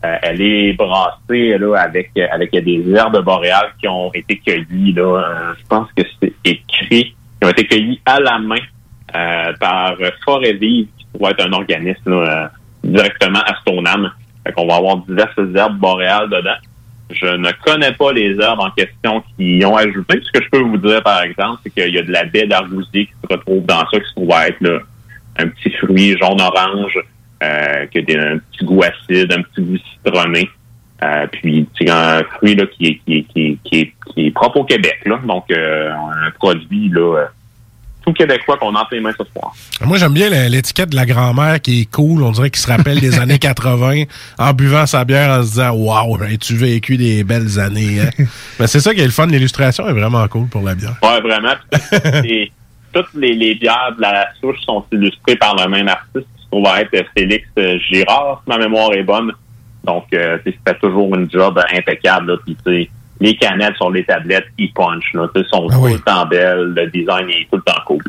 euh, 0.05 0.17
elle 0.23 0.41
est 0.41 0.73
brassée 0.73 1.59
là 1.59 1.81
avec 1.81 2.11
avec 2.33 2.53
des 2.53 2.91
herbes 2.91 3.23
boréales 3.23 3.73
qui 3.79 3.87
ont 3.87 4.11
été 4.15 4.39
cueillies 4.39 4.93
là. 4.95 5.03
euh, 5.03 5.55
je 5.59 5.67
pense 5.69 5.89
que 5.95 6.03
c'est 6.21 6.33
écrit, 6.45 7.15
qui 7.15 7.45
ont 7.45 7.51
été 7.51 7.67
cueillies 7.67 8.01
à 8.07 8.19
la 8.19 8.39
main 8.39 8.57
euh, 9.15 9.53
par 9.61 9.97
Forêt 10.25 10.55
Vive, 10.55 10.89
qui 10.97 11.07
doit 11.19 11.31
être 11.31 11.47
un 11.47 11.53
organisme 11.53 12.11
là, 12.11 12.17
euh, 12.45 12.49
directement 12.85 13.41
à 13.41 13.55
Stoneham. 13.61 14.11
Fait 14.47 14.53
qu'on 14.53 14.67
va 14.67 14.77
avoir 14.77 14.99
diverses 14.99 15.55
herbes 15.55 15.79
boréales 15.79 16.31
dedans. 16.31 16.57
Je 17.13 17.27
ne 17.27 17.51
connais 17.65 17.93
pas 17.93 18.13
les 18.13 18.41
herbes 18.41 18.61
en 18.61 18.71
question 18.71 19.23
qui 19.37 19.59
y 19.59 19.65
ont 19.65 19.77
ajouté. 19.77 20.21
Ce 20.23 20.31
que 20.31 20.45
je 20.45 20.49
peux 20.49 20.61
vous 20.61 20.77
dire, 20.79 21.03
par 21.03 21.23
exemple, 21.23 21.61
c'est 21.63 21.71
qu'il 21.71 21.93
y 21.93 21.99
a 21.99 22.03
de 22.03 22.13
la 22.13 22.25
baie 22.25 22.47
d'argousier 22.47 23.07
qui 23.07 23.13
se 23.23 23.35
retrouve 23.35 23.67
dans 23.67 23.81
ça, 23.91 23.99
qui 23.99 24.09
se 24.09 24.15
trouve 24.15 24.31
être 24.31 24.61
là, 24.61 24.79
un 25.39 25.49
petit 25.49 25.71
fruit 25.73 26.17
jaune-orange, 26.19 26.99
euh, 27.43 27.87
qui 27.87 27.99
a 27.99 28.03
des- 28.03 28.17
un 28.17 28.39
petit 28.39 28.65
goût 28.65 28.83
acide, 28.83 29.33
un 29.33 29.43
petit 29.43 29.63
goût 29.63 29.79
citronné. 30.05 30.49
Euh, 31.03 31.27
puis 31.33 31.67
c'est 31.79 31.89
un 31.91 32.23
fruit 32.25 32.55
là, 32.55 32.65
qui, 32.67 32.87
est, 32.87 33.01
qui, 33.07 33.15
est, 33.17 33.23
qui, 33.23 33.41
est, 33.47 33.59
qui, 33.65 33.81
est, 33.81 33.93
qui 34.15 34.27
est 34.27 34.31
propre 34.33 34.59
au 34.59 34.65
Québec. 34.65 34.99
Là. 35.07 35.19
Donc, 35.27 35.45
euh, 35.51 35.91
un 35.93 36.31
produit 36.33 36.91
là, 36.91 37.17
euh, 37.21 37.25
tout 38.05 38.13
québécois 38.13 38.59
qu'on 38.59 38.75
a 38.75 38.81
entre 38.81 38.93
les 38.95 39.01
mains 39.01 39.13
ce 39.19 39.25
soir. 39.33 39.55
Moi, 39.83 39.97
j'aime 39.97 40.13
bien 40.13 40.29
l'étiquette 40.49 40.91
de 40.91 40.97
la 40.97 41.07
grand-mère 41.07 41.61
qui 41.61 41.83
est 41.83 41.91
cool. 41.91 42.23
On 42.23 42.33
dirait 42.33 42.51
qu'il 42.51 42.61
se 42.61 42.67
rappelle 42.71 43.01
des 43.01 43.19
années 43.21 43.39
80 43.39 44.03
en 44.39 44.53
buvant 44.53 44.85
sa 44.85 45.05
bière 45.07 45.31
en 45.31 45.43
se 45.43 45.49
disant 45.49 45.71
Waouh, 45.75 46.23
as-tu 46.23 46.55
vécu 46.57 46.99
des 46.99 47.25
belles 47.25 47.59
années? 47.59 48.01
hein? 48.01 48.25
Mais 48.59 48.67
c'est 48.67 48.81
ça 48.81 48.93
qui 48.95 49.01
est 49.01 49.05
le 49.07 49.11
fun. 49.11 49.27
L'illustration 49.27 49.89
est 49.89 49.93
vraiment 49.95 50.27
cool 50.29 50.49
pour 50.49 50.63
la 50.63 50.75
bière. 50.75 50.97
Ouais, 51.03 51.21
vraiment. 51.23 51.55
Puis, 52.23 52.53
toutes 52.93 53.15
les, 53.15 53.35
les 53.35 53.55
bières 53.55 53.95
de 53.97 54.03
la 54.03 54.27
souche 54.41 54.61
sont 54.67 54.85
illustrées 54.93 55.37
par 55.37 55.55
le 55.57 55.67
même 55.71 55.89
artiste, 55.89 56.27
trouve 56.51 56.67
à 56.67 56.83
être 56.83 57.07
Félix 57.17 57.47
euh, 57.59 57.79
Girard, 57.91 58.43
si 58.45 58.51
ma 58.51 58.59
mémoire 58.59 58.93
est 58.93 59.03
bonne. 59.03 59.33
Donc, 59.85 60.07
euh, 60.13 60.39
fait 60.45 60.79
toujours 60.81 61.15
une 61.15 61.31
job 61.31 61.59
impeccable. 61.73 62.33
Là. 62.33 62.37
Puis, 62.45 62.91
les 63.21 63.37
canettes 63.37 63.77
sur 63.77 63.91
les 63.91 64.05
tablettes, 64.05 64.47
ils 64.59 64.73
punch. 64.73 65.13
Là, 65.15 65.29
sont 65.51 65.69
tout 65.69 65.87
le 65.87 65.99
temps 66.01 66.27
belles. 66.27 66.73
Le 66.77 66.87
design 66.89 67.29
est 67.31 67.49
tout 67.51 67.57
le 67.57 67.63
temps 67.63 67.81
cool. 67.87 68.03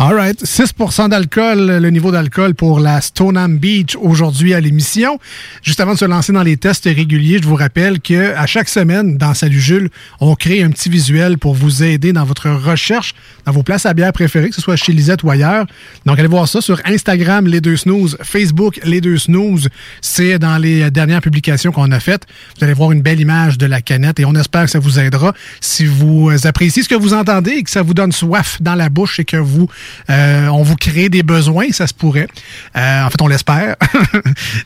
All 0.00 0.14
right. 0.14 0.40
6% 0.40 1.08
d'alcool, 1.08 1.58
le 1.58 1.90
niveau 1.90 2.12
d'alcool 2.12 2.54
pour 2.54 2.78
la 2.78 3.00
Stoneham 3.00 3.58
Beach 3.58 3.96
aujourd'hui 4.00 4.54
à 4.54 4.60
l'émission. 4.60 5.18
Juste 5.60 5.80
avant 5.80 5.94
de 5.94 5.98
se 5.98 6.04
lancer 6.04 6.32
dans 6.32 6.44
les 6.44 6.56
tests 6.56 6.84
réguliers, 6.84 7.40
je 7.42 7.48
vous 7.48 7.56
rappelle 7.56 8.00
que 8.00 8.32
à 8.36 8.46
chaque 8.46 8.68
semaine, 8.68 9.18
dans 9.18 9.34
Salut 9.34 9.58
Jules, 9.58 9.90
on 10.20 10.36
crée 10.36 10.62
un 10.62 10.70
petit 10.70 10.88
visuel 10.88 11.36
pour 11.36 11.52
vous 11.52 11.82
aider 11.82 12.12
dans 12.12 12.22
votre 12.22 12.48
recherche, 12.48 13.12
dans 13.44 13.50
vos 13.50 13.64
places 13.64 13.86
à 13.86 13.92
bière 13.92 14.12
préférées, 14.12 14.50
que 14.50 14.54
ce 14.54 14.60
soit 14.60 14.76
chez 14.76 14.92
Lisette 14.92 15.24
ou 15.24 15.30
ailleurs. 15.30 15.66
Donc, 16.06 16.16
allez 16.20 16.28
voir 16.28 16.46
ça 16.46 16.60
sur 16.60 16.80
Instagram, 16.84 17.48
Les 17.48 17.60
Deux 17.60 17.76
Snooze, 17.76 18.18
Facebook, 18.22 18.78
Les 18.84 19.00
Deux 19.00 19.18
Snooze. 19.18 19.68
C'est 20.00 20.38
dans 20.38 20.58
les 20.58 20.92
dernières 20.92 21.22
publications 21.22 21.72
qu'on 21.72 21.90
a 21.90 21.98
faites. 21.98 22.22
Vous 22.56 22.64
allez 22.64 22.74
voir 22.74 22.92
une 22.92 23.02
belle 23.02 23.18
image 23.18 23.58
de 23.58 23.66
la 23.66 23.80
canette 23.80 24.20
et 24.20 24.24
on 24.24 24.36
espère 24.36 24.66
que 24.66 24.70
ça 24.70 24.78
vous 24.78 25.00
aidera. 25.00 25.34
Si 25.60 25.86
vous 25.86 26.30
appréciez 26.44 26.84
ce 26.84 26.88
que 26.88 26.94
vous 26.94 27.14
entendez 27.14 27.50
et 27.50 27.62
que 27.64 27.70
ça 27.70 27.82
vous 27.82 27.94
donne 27.94 28.12
soif 28.12 28.58
dans 28.62 28.76
la 28.76 28.90
bouche 28.90 29.18
et 29.18 29.24
que 29.24 29.38
vous, 29.38 29.68
euh, 30.10 30.48
on 30.48 30.62
vous 30.62 30.76
crée 30.76 31.08
des 31.08 31.22
besoins, 31.22 31.70
ça 31.70 31.86
se 31.86 31.94
pourrait. 31.94 32.28
Euh, 32.76 33.04
en 33.04 33.10
fait, 33.10 33.20
on 33.22 33.28
l'espère. 33.28 33.76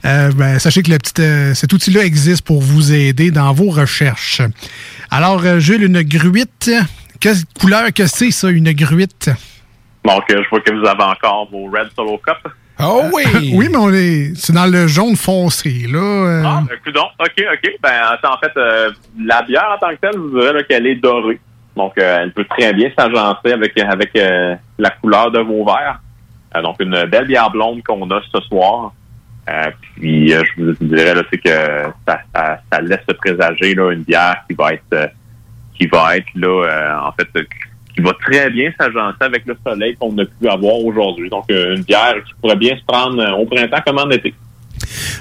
Euh, 0.04 0.32
ben, 0.32 0.58
sachez 0.58 0.82
que 0.82 0.90
le 0.90 0.98
petit, 0.98 1.22
euh, 1.22 1.54
cet 1.54 1.72
outil-là 1.72 2.04
existe 2.04 2.42
pour 2.44 2.60
vous 2.60 2.92
aider 2.92 3.30
dans 3.30 3.52
vos 3.52 3.70
recherches. 3.70 4.42
Alors, 5.10 5.60
Jules, 5.60 5.84
une 5.84 6.02
gruite. 6.02 6.70
Quelle 7.20 7.36
couleur 7.60 7.92
que 7.94 8.06
c'est, 8.06 8.30
ça, 8.30 8.48
une 8.48 8.72
gruite? 8.72 9.30
Donc, 10.04 10.24
je 10.28 10.48
vois 10.50 10.60
que 10.60 10.72
vous 10.72 10.86
avez 10.86 11.02
encore 11.04 11.48
vos 11.50 11.66
Red 11.66 11.88
Solo 11.94 12.18
Cup. 12.18 12.52
Oh 12.80 13.02
oui! 13.12 13.52
oui, 13.54 13.68
mais 13.70 13.76
on 13.76 13.92
est, 13.92 14.32
c'est 14.34 14.52
dans 14.52 14.66
le 14.66 14.86
jaune 14.86 15.16
foncé, 15.16 15.86
là. 15.88 15.98
euh. 15.98 16.42
Ah, 16.44 16.62
ben. 16.68 16.92
OK, 16.96 17.44
OK. 17.52 17.70
Ben, 17.82 18.18
en 18.24 18.38
fait, 18.38 18.52
euh, 18.56 18.90
la 19.24 19.42
bière 19.42 19.76
en 19.76 19.78
tant 19.78 19.90
que 19.94 20.00
telle, 20.00 20.18
vous 20.18 20.36
là, 20.36 20.62
qu'elle 20.64 20.86
est 20.86 20.96
dorée. 20.96 21.38
Donc, 21.76 21.96
euh, 21.98 22.18
elle 22.22 22.32
peut 22.32 22.44
très 22.44 22.72
bien 22.72 22.90
s'agencer 22.96 23.52
avec, 23.52 23.78
avec 23.78 24.10
euh, 24.16 24.54
la 24.78 24.90
couleur 24.90 25.30
de 25.30 25.40
vos 25.40 25.64
verres. 25.64 26.00
Euh, 26.54 26.62
donc, 26.62 26.76
une 26.80 27.04
belle 27.06 27.26
bière 27.26 27.50
blonde 27.50 27.82
qu'on 27.82 28.08
a 28.10 28.20
ce 28.32 28.40
soir. 28.42 28.92
Euh, 29.48 29.70
puis, 29.96 30.32
euh, 30.32 30.42
je 30.56 30.62
vous 30.62 30.74
dirais, 30.80 31.14
là, 31.14 31.22
c'est 31.30 31.38
que 31.38 31.48
ça, 32.06 32.20
ça, 32.34 32.58
ça 32.70 32.80
laisse 32.80 33.00
se 33.08 33.14
présager 33.14 33.74
là, 33.74 33.90
une 33.90 34.02
bière 34.02 34.44
qui 34.48 34.54
va 34.54 34.74
être 34.74 34.82
euh, 34.92 35.06
qui 35.78 35.86
va 35.86 36.16
être 36.16 36.28
là, 36.34 37.08
en 37.08 37.12
fait, 37.12 37.26
qui 37.94 38.02
va 38.02 38.12
très 38.20 38.50
bien 38.50 38.70
s'agencer 38.78 39.16
avec 39.20 39.44
le 39.46 39.56
soleil 39.66 39.96
qu'on 39.96 40.16
a 40.18 40.24
pu 40.24 40.48
avoir 40.48 40.78
aujourd'hui. 40.78 41.28
Donc, 41.28 41.46
une 41.48 41.82
bière 41.82 42.22
qui 42.24 42.34
pourrait 42.40 42.56
bien 42.56 42.76
se 42.76 42.84
prendre 42.84 43.40
au 43.40 43.46
printemps 43.46 43.80
comme 43.84 43.98
en 43.98 44.10
été. 44.10 44.32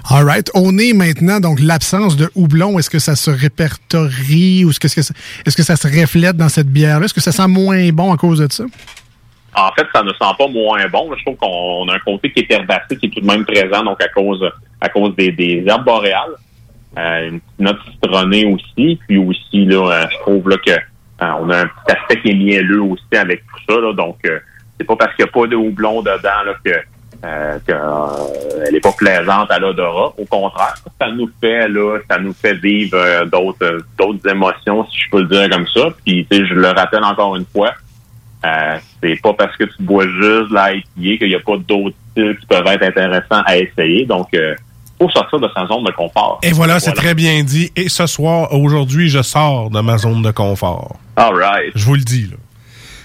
All 0.10 0.26
right. 0.26 0.50
On 0.54 0.78
est 0.78 0.94
maintenant, 0.94 1.40
donc, 1.40 1.60
l'absence 1.60 2.18
de 2.18 2.30
houblon. 2.36 2.80
Est-ce 2.80 2.90
que 2.90 3.00
ça 3.00 3.16
se 3.16 3.32
répertorie 3.32 4.66
ou 4.66 4.70
est-ce 4.70 4.80
que, 4.80 4.88
est-ce 4.88 5.56
que, 5.56 5.64
ça- 5.64 5.76
se 5.76 5.88
reflète 5.88 6.38
dans 6.38 6.50
cette 6.50 6.68
bière-là? 6.68 7.06
Est-ce 7.06 7.14
que 7.14 7.22
ça 7.22 7.32
sent 7.32 7.48
moins 7.48 7.90
bon 7.90 8.14
à 8.14 8.18
cause 8.18 8.40
de 8.40 8.52
ça? 8.52 8.64
En 9.56 9.72
fait, 9.74 9.86
ça 9.94 10.04
ne 10.04 10.10
sent 10.10 10.36
pas 10.38 10.48
moins 10.48 10.88
bon. 10.88 11.10
Je 11.18 11.24
trouve 11.24 11.36
qu'on 11.38 11.88
a 11.90 11.96
un 11.96 12.00
côté 12.00 12.32
qui 12.32 12.42
est 12.42 12.52
herbacé, 12.52 12.96
qui 12.98 13.08
est 13.08 13.10
tout 13.10 13.20
de 13.20 13.26
même 13.26 13.46
présent, 13.46 13.84
donc 13.84 14.02
à 14.02 14.08
cause 14.08 14.44
à 14.80 14.90
cause 14.90 15.16
des, 15.16 15.64
herbes 15.68 15.86
boréales. 15.86 16.36
Euh, 16.98 17.30
une 17.30 17.40
petite 17.40 17.60
note 17.60 17.80
citronnée 17.92 18.46
aussi. 18.46 19.00
Puis 19.08 19.18
aussi, 19.18 19.66
là, 19.66 19.92
euh, 19.92 20.08
je 20.12 20.18
trouve 20.20 20.50
là, 20.50 20.58
que 20.58 20.72
euh, 20.72 21.32
on 21.40 21.50
a 21.50 21.62
un 21.62 21.66
petit 21.66 21.96
aspect 21.96 22.22
qui 22.22 22.30
est 22.32 22.36
mielleux 22.36 22.82
aussi 22.82 23.16
avec 23.16 23.44
tout 23.46 23.74
ça. 23.74 23.80
Là, 23.80 23.94
donc, 23.94 24.18
c'est 24.24 24.86
pas 24.86 24.96
parce 24.96 25.16
qu'il 25.16 25.26
n'y 25.26 25.30
a 25.30 25.34
pas 25.34 25.48
de 25.48 25.56
houblon 25.56 26.02
dedans 26.02 26.44
là, 26.46 26.54
que 26.66 26.72
euh, 27.24 27.60
que, 27.66 27.72
euh, 27.72 28.66
elle 28.68 28.76
est 28.76 28.80
pas 28.80 28.92
plaisante 28.94 29.52
à 29.52 29.60
l'odorat. 29.60 30.14
Au 30.18 30.26
contraire, 30.26 30.76
ça 31.00 31.12
nous 31.12 31.30
fait 31.40 31.68
là, 31.68 32.00
ça 32.10 32.18
nous 32.18 32.34
fait 32.34 32.56
vivre 32.56 32.98
euh, 32.98 33.26
d'autres 33.26 33.64
euh, 33.64 33.80
d'autres 33.98 34.28
émotions, 34.30 34.86
si 34.90 35.02
je 35.02 35.10
peux 35.12 35.22
le 35.22 35.28
dire 35.28 35.50
comme 35.50 35.68
ça. 35.68 35.90
Puis 36.06 36.26
tu 36.30 36.38
sais, 36.38 36.46
je 36.48 36.54
le 36.54 36.70
rappelle 36.70 37.04
encore 37.04 37.36
une 37.36 37.46
fois, 37.46 37.74
euh, 38.46 38.78
c'est 39.02 39.22
pas 39.22 39.34
parce 39.34 39.56
que 39.56 39.66
tu 39.66 39.84
bois 39.84 40.06
juste 40.06 40.52
la 40.52 40.74
IPA 40.74 40.86
qu'il 40.96 41.28
n'y 41.30 41.36
a 41.36 41.40
pas 41.40 41.58
d'autres 41.58 41.96
styles 42.12 42.38
qui 42.40 42.46
peuvent 42.48 42.68
être 42.68 42.84
intéressants 42.84 43.44
à 43.46 43.58
essayer. 43.58 44.06
Donc, 44.06 44.28
euh, 44.34 44.56
faut 45.00 45.10
sortir 45.10 45.40
de 45.40 45.50
sa 45.56 45.66
zone 45.68 45.84
de 45.84 45.92
confort. 45.92 46.40
Et 46.44 46.52
voilà, 46.52 46.80
c'est 46.80 46.94
très 46.94 47.14
bien 47.14 47.44
dit. 47.44 47.72
Et 47.76 47.90
ce 47.90 48.06
soir, 48.08 48.54
aujourd'hui, 48.54 49.10
je 49.10 49.22
sors 49.22 49.70
de 49.70 49.80
ma 49.82 49.98
zone 49.98 50.22
de 50.22 50.32
confort. 50.32 50.96
All 51.16 51.34
right. 51.36 51.72
Je 51.76 51.86
vous 51.86 51.96
le 51.96 52.02
dis, 52.02 52.28
là. 52.32 52.38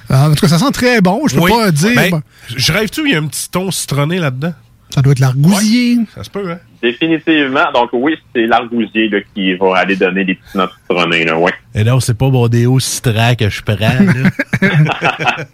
Ah, 0.09 0.28
en 0.28 0.34
tout 0.34 0.40
cas, 0.40 0.48
ça 0.48 0.59
sent 0.59 0.70
très 0.72 1.00
bon. 1.00 1.26
Je 1.28 1.34
peux 1.34 1.42
Oui. 1.42 1.50
pas 1.50 1.70
dire. 1.70 1.94
Ben, 2.11 2.20
je 2.54 2.72
rêve-tu, 2.72 3.02
il 3.07 3.12
y 3.12 3.14
a 3.14 3.18
un 3.18 3.26
petit 3.26 3.50
ton 3.50 3.70
citronné 3.70 4.18
là-dedans? 4.18 4.52
Ça 4.90 5.02
doit 5.02 5.12
être 5.12 5.18
l'argousier. 5.18 5.98
Ça 6.14 6.22
se 6.22 6.30
peut, 6.30 6.48
hein? 6.48 6.59
Définitivement. 6.80 7.72
Donc 7.74 7.90
oui, 7.92 8.14
c'est 8.34 8.46
l'argousier 8.46 9.09
là, 9.09 9.18
qui 9.34 9.54
va 9.54 9.78
aller 9.78 9.96
donner 9.96 10.24
des 10.24 10.36
petites 10.36 10.54
notes 10.54 10.70
citronnées. 10.88 11.24
Là, 11.24 11.36
ouais. 11.36 11.52
Et 11.74 11.82
non, 11.82 11.98
c'est 11.98 12.16
pas 12.16 12.30
mon 12.30 12.46
déo 12.46 12.78
citron 12.78 13.34
que 13.36 13.48
je 13.50 13.62
prends, 13.62 13.74
là. 13.76 14.30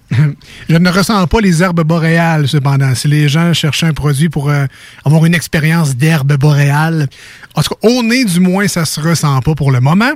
Je 0.68 0.76
ne 0.76 0.90
ressens 0.90 1.26
pas 1.26 1.40
les 1.40 1.62
herbes 1.62 1.82
boréales, 1.82 2.46
cependant. 2.46 2.94
Si 2.94 3.09
les 3.09 3.28
gens 3.28 3.53
cherchaient 3.55 3.86
un 3.86 3.94
produit 3.94 4.28
pour 4.28 4.50
euh, 4.50 4.66
avoir 5.05 5.24
une 5.24 5.34
expérience 5.34 5.96
d'herbes 5.96 6.34
boréales, 6.36 7.09
en 7.55 7.62
tout 7.62 7.74
cas, 7.74 7.88
au 7.88 8.03
nez, 8.03 8.24
du 8.26 8.38
moins, 8.40 8.68
ça 8.68 8.84
se 8.84 9.00
ressent 9.00 9.40
pas 9.40 9.55
pour 9.55 9.70
le 9.72 9.80
moment. 9.80 10.12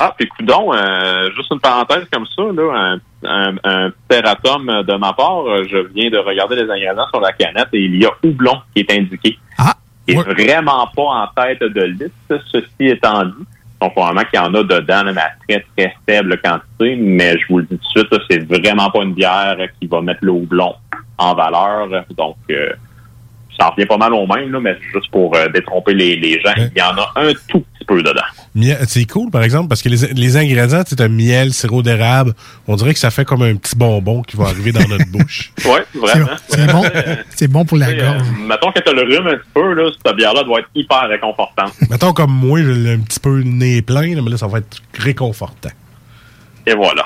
Ah, 0.00 0.14
puis 0.16 0.28
coudon, 0.28 0.72
euh, 0.72 1.30
juste 1.36 1.50
une 1.52 1.60
parenthèse 1.60 2.06
comme 2.12 2.26
ça, 2.26 2.42
là, 2.42 2.72
un, 2.72 3.00
un, 3.24 3.56
un 3.64 3.88
de 3.88 4.96
ma 4.96 5.12
part, 5.12 5.46
euh, 5.46 5.64
je 5.68 5.78
viens 5.94 6.10
de 6.10 6.18
regarder 6.18 6.56
les 6.56 6.70
ingrédients 6.70 7.08
sur 7.10 7.20
la 7.20 7.32
canette 7.32 7.68
et 7.72 7.80
il 7.80 8.00
y 8.00 8.06
a 8.06 8.10
houblon 8.22 8.60
qui 8.74 8.80
est 8.82 8.92
indiqué. 8.92 9.38
Ah! 9.58 9.74
Il 10.06 10.18
est 10.18 10.22
vraiment 10.22 10.86
pas 10.96 11.02
en 11.02 11.26
tête 11.36 11.60
de 11.60 11.82
liste, 11.82 12.42
ceci 12.50 12.68
étant 12.80 13.24
dit. 13.24 13.46
Donc, 13.80 13.92
probablement 13.92 14.24
qu'il 14.24 14.40
y 14.40 14.42
en 14.42 14.54
a 14.54 14.62
dedans, 14.62 15.02
là, 15.04 15.12
mais 15.12 15.20
à 15.20 15.32
très, 15.46 15.64
très 15.76 15.94
faible 16.08 16.40
quantité, 16.42 16.96
mais 16.96 17.38
je 17.38 17.46
vous 17.48 17.58
le 17.58 17.64
dis 17.64 17.78
tout 17.78 18.02
de 18.02 18.08
suite, 18.08 18.22
c'est 18.28 18.48
vraiment 18.48 18.90
pas 18.90 19.02
une 19.02 19.14
bière 19.14 19.56
qui 19.80 19.86
va 19.86 20.00
mettre 20.00 20.20
le 20.22 20.32
houblon 20.32 20.74
en 21.18 21.34
valeur. 21.34 21.88
Donc, 22.16 22.36
euh, 22.50 22.72
ça 23.58 23.68
en 23.68 23.70
revient 23.70 23.86
pas 23.86 23.96
mal 23.96 24.12
au 24.14 24.26
même, 24.26 24.52
là, 24.52 24.60
mais 24.60 24.76
juste 24.92 25.10
pour 25.10 25.34
euh, 25.36 25.48
détromper 25.48 25.94
les, 25.94 26.16
les 26.16 26.40
gens, 26.40 26.52
il 26.56 26.78
y 26.78 26.82
en 26.82 26.96
a 26.96 27.12
un 27.16 27.32
tout 27.48 27.60
petit 27.60 27.84
peu 27.86 28.02
dedans. 28.02 28.20
C'est 28.86 29.04
cool, 29.06 29.30
par 29.30 29.42
exemple, 29.42 29.68
parce 29.68 29.82
que 29.82 29.88
les, 29.88 30.06
les 30.14 30.36
ingrédients, 30.36 30.82
c'est 30.86 31.00
un 31.00 31.08
miel, 31.08 31.52
sirop 31.52 31.82
d'érable. 31.82 32.34
On 32.66 32.76
dirait 32.76 32.92
que 32.92 32.98
ça 32.98 33.10
fait 33.10 33.24
comme 33.24 33.42
un 33.42 33.56
petit 33.56 33.76
bonbon 33.76 34.22
qui 34.22 34.36
va 34.36 34.46
arriver 34.46 34.72
dans 34.72 34.86
notre 34.88 35.10
bouche. 35.10 35.52
Oui, 35.64 36.00
vraiment. 36.00 36.28
C'est 36.48 36.66
bon. 36.72 36.82
C'est 37.30 37.48
bon 37.48 37.64
pour 37.64 37.76
la 37.76 37.92
gorge. 37.92 38.22
Euh, 38.22 38.46
mettons 38.46 38.72
que 38.72 38.80
tu 38.80 38.88
as 38.88 38.92
le 38.92 39.02
rhume 39.02 39.26
un 39.26 39.36
petit 39.36 39.50
peu, 39.52 39.74
là, 39.74 39.90
cette 40.04 40.16
bière-là 40.16 40.44
doit 40.44 40.60
être 40.60 40.68
hyper 40.74 41.08
réconfortante. 41.08 41.72
Mettons 41.90 42.12
comme 42.12 42.32
moi, 42.32 42.60
j'ai 42.62 42.92
un 42.92 43.00
petit 43.00 43.20
peu 43.20 43.38
le 43.38 43.44
nez 43.44 43.82
plein, 43.82 44.14
là, 44.14 44.22
mais 44.22 44.30
là, 44.30 44.36
ça 44.38 44.46
va 44.46 44.58
être 44.58 44.78
réconfortant. 44.98 45.70
Et 46.66 46.74
voilà. 46.74 47.04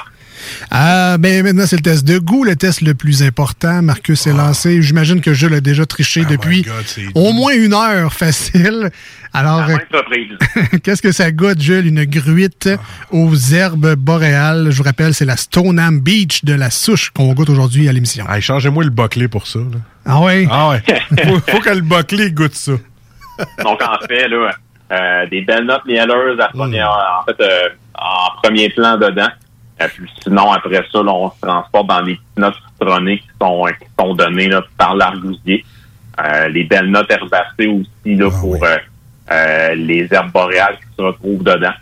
Ah, 0.70 1.16
ben 1.18 1.42
maintenant, 1.44 1.64
c'est 1.66 1.76
le 1.76 1.82
test 1.82 2.04
de 2.06 2.18
goût, 2.18 2.44
le 2.44 2.56
test 2.56 2.80
le 2.80 2.94
plus 2.94 3.22
important. 3.22 3.82
Marcus 3.82 4.20
s'est 4.20 4.32
lancé. 4.32 4.82
J'imagine 4.82 5.20
que 5.20 5.32
Jules 5.34 5.54
a 5.54 5.60
déjà 5.60 5.86
triché 5.86 6.24
depuis 6.24 6.62
God, 6.62 6.74
c'est 6.86 7.06
au 7.14 7.32
moins 7.32 7.52
une 7.54 7.74
heure 7.74 8.12
facile. 8.12 8.90
Alors, 9.34 9.66
qu'est-ce 10.82 11.00
que 11.02 11.12
ça 11.12 11.30
goûte, 11.32 11.60
Jules? 11.60 11.86
Une 11.86 12.04
gruite 12.04 12.68
aux 13.10 13.34
herbes 13.34 13.94
boréales. 13.94 14.70
Je 14.70 14.76
vous 14.76 14.82
rappelle, 14.82 15.14
c'est 15.14 15.24
la 15.24 15.36
Stoneham 15.36 16.00
Beach 16.00 16.44
de 16.44 16.54
la 16.54 16.70
souche 16.70 17.10
qu'on 17.10 17.32
goûte 17.32 17.48
aujourd'hui 17.50 17.88
à 17.88 17.92
l'émission. 17.92 18.28
Hey, 18.28 18.42
changez-moi 18.42 18.84
le 18.84 18.90
boclé 18.90 19.28
pour 19.28 19.46
ça. 19.46 19.58
là. 19.58 19.78
Ah 20.04 20.20
ouais? 20.20 20.46
Ah 20.50 20.70
ouais. 20.70 20.82
faut, 21.24 21.38
faut 21.50 21.60
que 21.60 21.70
le 21.70 21.80
boclé 21.80 22.30
goûte 22.30 22.54
ça. 22.54 22.72
Donc, 23.62 23.80
en 23.82 24.06
fait, 24.06 24.28
là, 24.28 24.50
euh, 24.92 25.26
des 25.30 25.40
belles 25.42 25.64
notes 25.64 25.86
mielleuses 25.86 26.38
à 26.38 26.50
en 26.54 27.24
fait, 27.24 27.40
euh, 27.40 27.68
en 27.94 28.42
premier 28.42 28.68
plan 28.68 28.98
dedans. 28.98 29.28
Euh, 29.82 29.88
puis 29.94 30.10
sinon, 30.22 30.52
après 30.52 30.82
ça, 30.90 31.02
là, 31.02 31.12
on 31.12 31.30
se 31.30 31.40
transporte 31.40 31.86
dans 31.86 32.00
les 32.00 32.14
petites 32.16 32.38
notes 32.38 32.56
citronnées 32.72 33.18
qui 33.18 33.28
sont, 33.40 33.64
qui 33.80 33.88
sont 33.98 34.14
données 34.14 34.48
là, 34.48 34.62
par 34.76 34.94
l'argousier. 34.94 35.64
Euh, 36.20 36.48
les 36.48 36.64
belles 36.64 36.90
notes 36.90 37.10
herbacées 37.10 37.66
aussi 37.66 38.16
là, 38.16 38.30
pour 38.30 38.62
euh, 38.62 38.76
euh, 39.30 39.74
les 39.74 40.06
herbes 40.10 40.30
boréales 40.30 40.76
qui 40.76 40.96
se 40.96 41.02
retrouvent 41.02 41.42
dedans. 41.42 41.72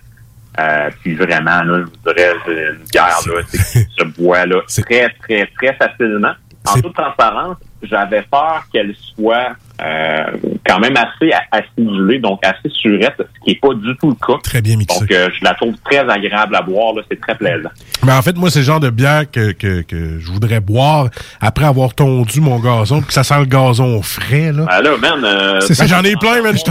Euh, 0.58 0.90
puis 1.00 1.14
vraiment, 1.14 1.62
là, 1.62 1.80
je 1.80 1.84
vous 1.84 2.14
dirais, 2.14 2.32
une 2.48 2.84
bière 2.92 3.18
là, 3.26 3.42
c'est 3.48 3.86
qui 3.88 3.94
se 3.98 4.04
boit 4.04 4.46
là, 4.46 4.60
très, 4.66 5.08
très, 5.20 5.46
très 5.56 5.74
facilement. 5.74 6.32
En 6.66 6.80
toute 6.80 6.94
transparence, 6.94 7.56
j'avais 7.82 8.22
peur 8.22 8.64
qu'elle 8.72 8.94
soit 9.14 9.56
euh, 9.82 10.24
quand 10.66 10.78
même 10.80 10.94
assez 10.96 11.30
acidulée, 11.52 12.18
donc 12.18 12.40
assez 12.44 12.68
surette, 12.70 13.14
ce 13.18 13.44
qui 13.44 13.50
n'est 13.50 13.58
pas 13.60 13.74
du 13.74 13.96
tout 14.00 14.10
le 14.10 14.14
cas. 14.26 14.38
Très 14.42 14.60
bien 14.60 14.76
mixé. 14.76 14.98
Donc, 15.00 15.10
euh, 15.12 15.28
je 15.38 15.44
la 15.44 15.54
trouve 15.54 15.74
très 15.84 15.98
agréable 16.08 16.54
à 16.56 16.62
boire, 16.62 16.94
là, 16.94 17.02
c'est 17.10 17.20
très 17.20 17.34
plaisant. 17.34 17.70
Mais 18.04 18.12
en 18.12 18.22
fait, 18.22 18.36
moi, 18.36 18.50
c'est 18.50 18.60
le 18.60 18.64
genre 18.66 18.80
de 18.80 18.90
bière 18.90 19.24
que, 19.30 19.52
que, 19.52 19.82
que 19.82 20.18
je 20.18 20.26
voudrais 20.30 20.60
boire 20.60 21.08
après 21.40 21.64
avoir 21.66 21.94
tondu 21.94 22.40
mon 22.40 22.58
gazon, 22.58 22.98
puis 22.98 23.08
que 23.08 23.12
ça 23.14 23.24
sent 23.24 23.38
le 23.38 23.44
gazon 23.46 24.02
frais, 24.02 24.52
là. 24.52 24.66
Ben 24.66 24.82
là, 24.82 24.96
man, 24.98 25.24
euh, 25.24 25.60
C'est 25.60 25.74
ça, 25.74 25.86
j'en 25.86 26.02
ai 26.02 26.14
plein, 26.16 26.42
man. 26.42 26.54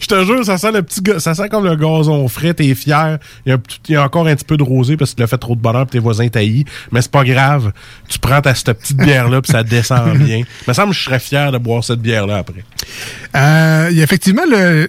Je 0.00 0.06
te- 0.06 0.24
jure, 0.24 0.44
ça 0.44 0.58
sent 0.58 0.72
le 0.72 0.82
petit 0.82 1.00
ça 1.20 1.34
sent 1.34 1.48
comme 1.48 1.64
le 1.64 1.76
gazon 1.76 2.26
frais, 2.28 2.52
t'es 2.52 2.74
fier. 2.74 3.18
Il 3.46 3.50
y, 3.50 3.52
a 3.52 3.54
un 3.54 3.58
petit- 3.58 3.78
il 3.88 3.92
y 3.92 3.96
a 3.96 4.02
encore 4.04 4.26
un 4.26 4.34
petit 4.34 4.44
peu 4.44 4.56
de 4.56 4.62
rosé 4.62 4.96
parce 4.96 5.12
que 5.12 5.16
tu 5.16 5.22
l'as 5.22 5.26
fait 5.28 5.38
trop 5.38 5.54
de 5.54 5.60
bonheur 5.60 5.86
pis 5.86 5.92
tes 5.92 5.98
voisins 5.98 6.28
taillis. 6.28 6.64
Mais 6.90 7.00
c'est 7.00 7.10
pas 7.12 7.24
grave. 7.24 7.72
Tu 8.08 8.18
prends 8.18 8.40
ta 8.40 8.54
cette 8.54 8.72
petite 8.78 8.96
bière-là 8.98 9.40
puis 9.40 9.52
ça 9.52 9.62
descend 9.62 10.16
bien. 10.18 10.42
Me 10.66 10.72
semble 10.72 10.90
que 10.92 10.98
je 10.98 11.04
serais 11.04 11.20
fier 11.20 11.52
de 11.52 11.58
boire 11.58 11.84
cette 11.84 12.00
bière-là 12.00 12.38
après. 12.38 12.64
Euh, 13.36 13.90
effectivement 13.90 14.42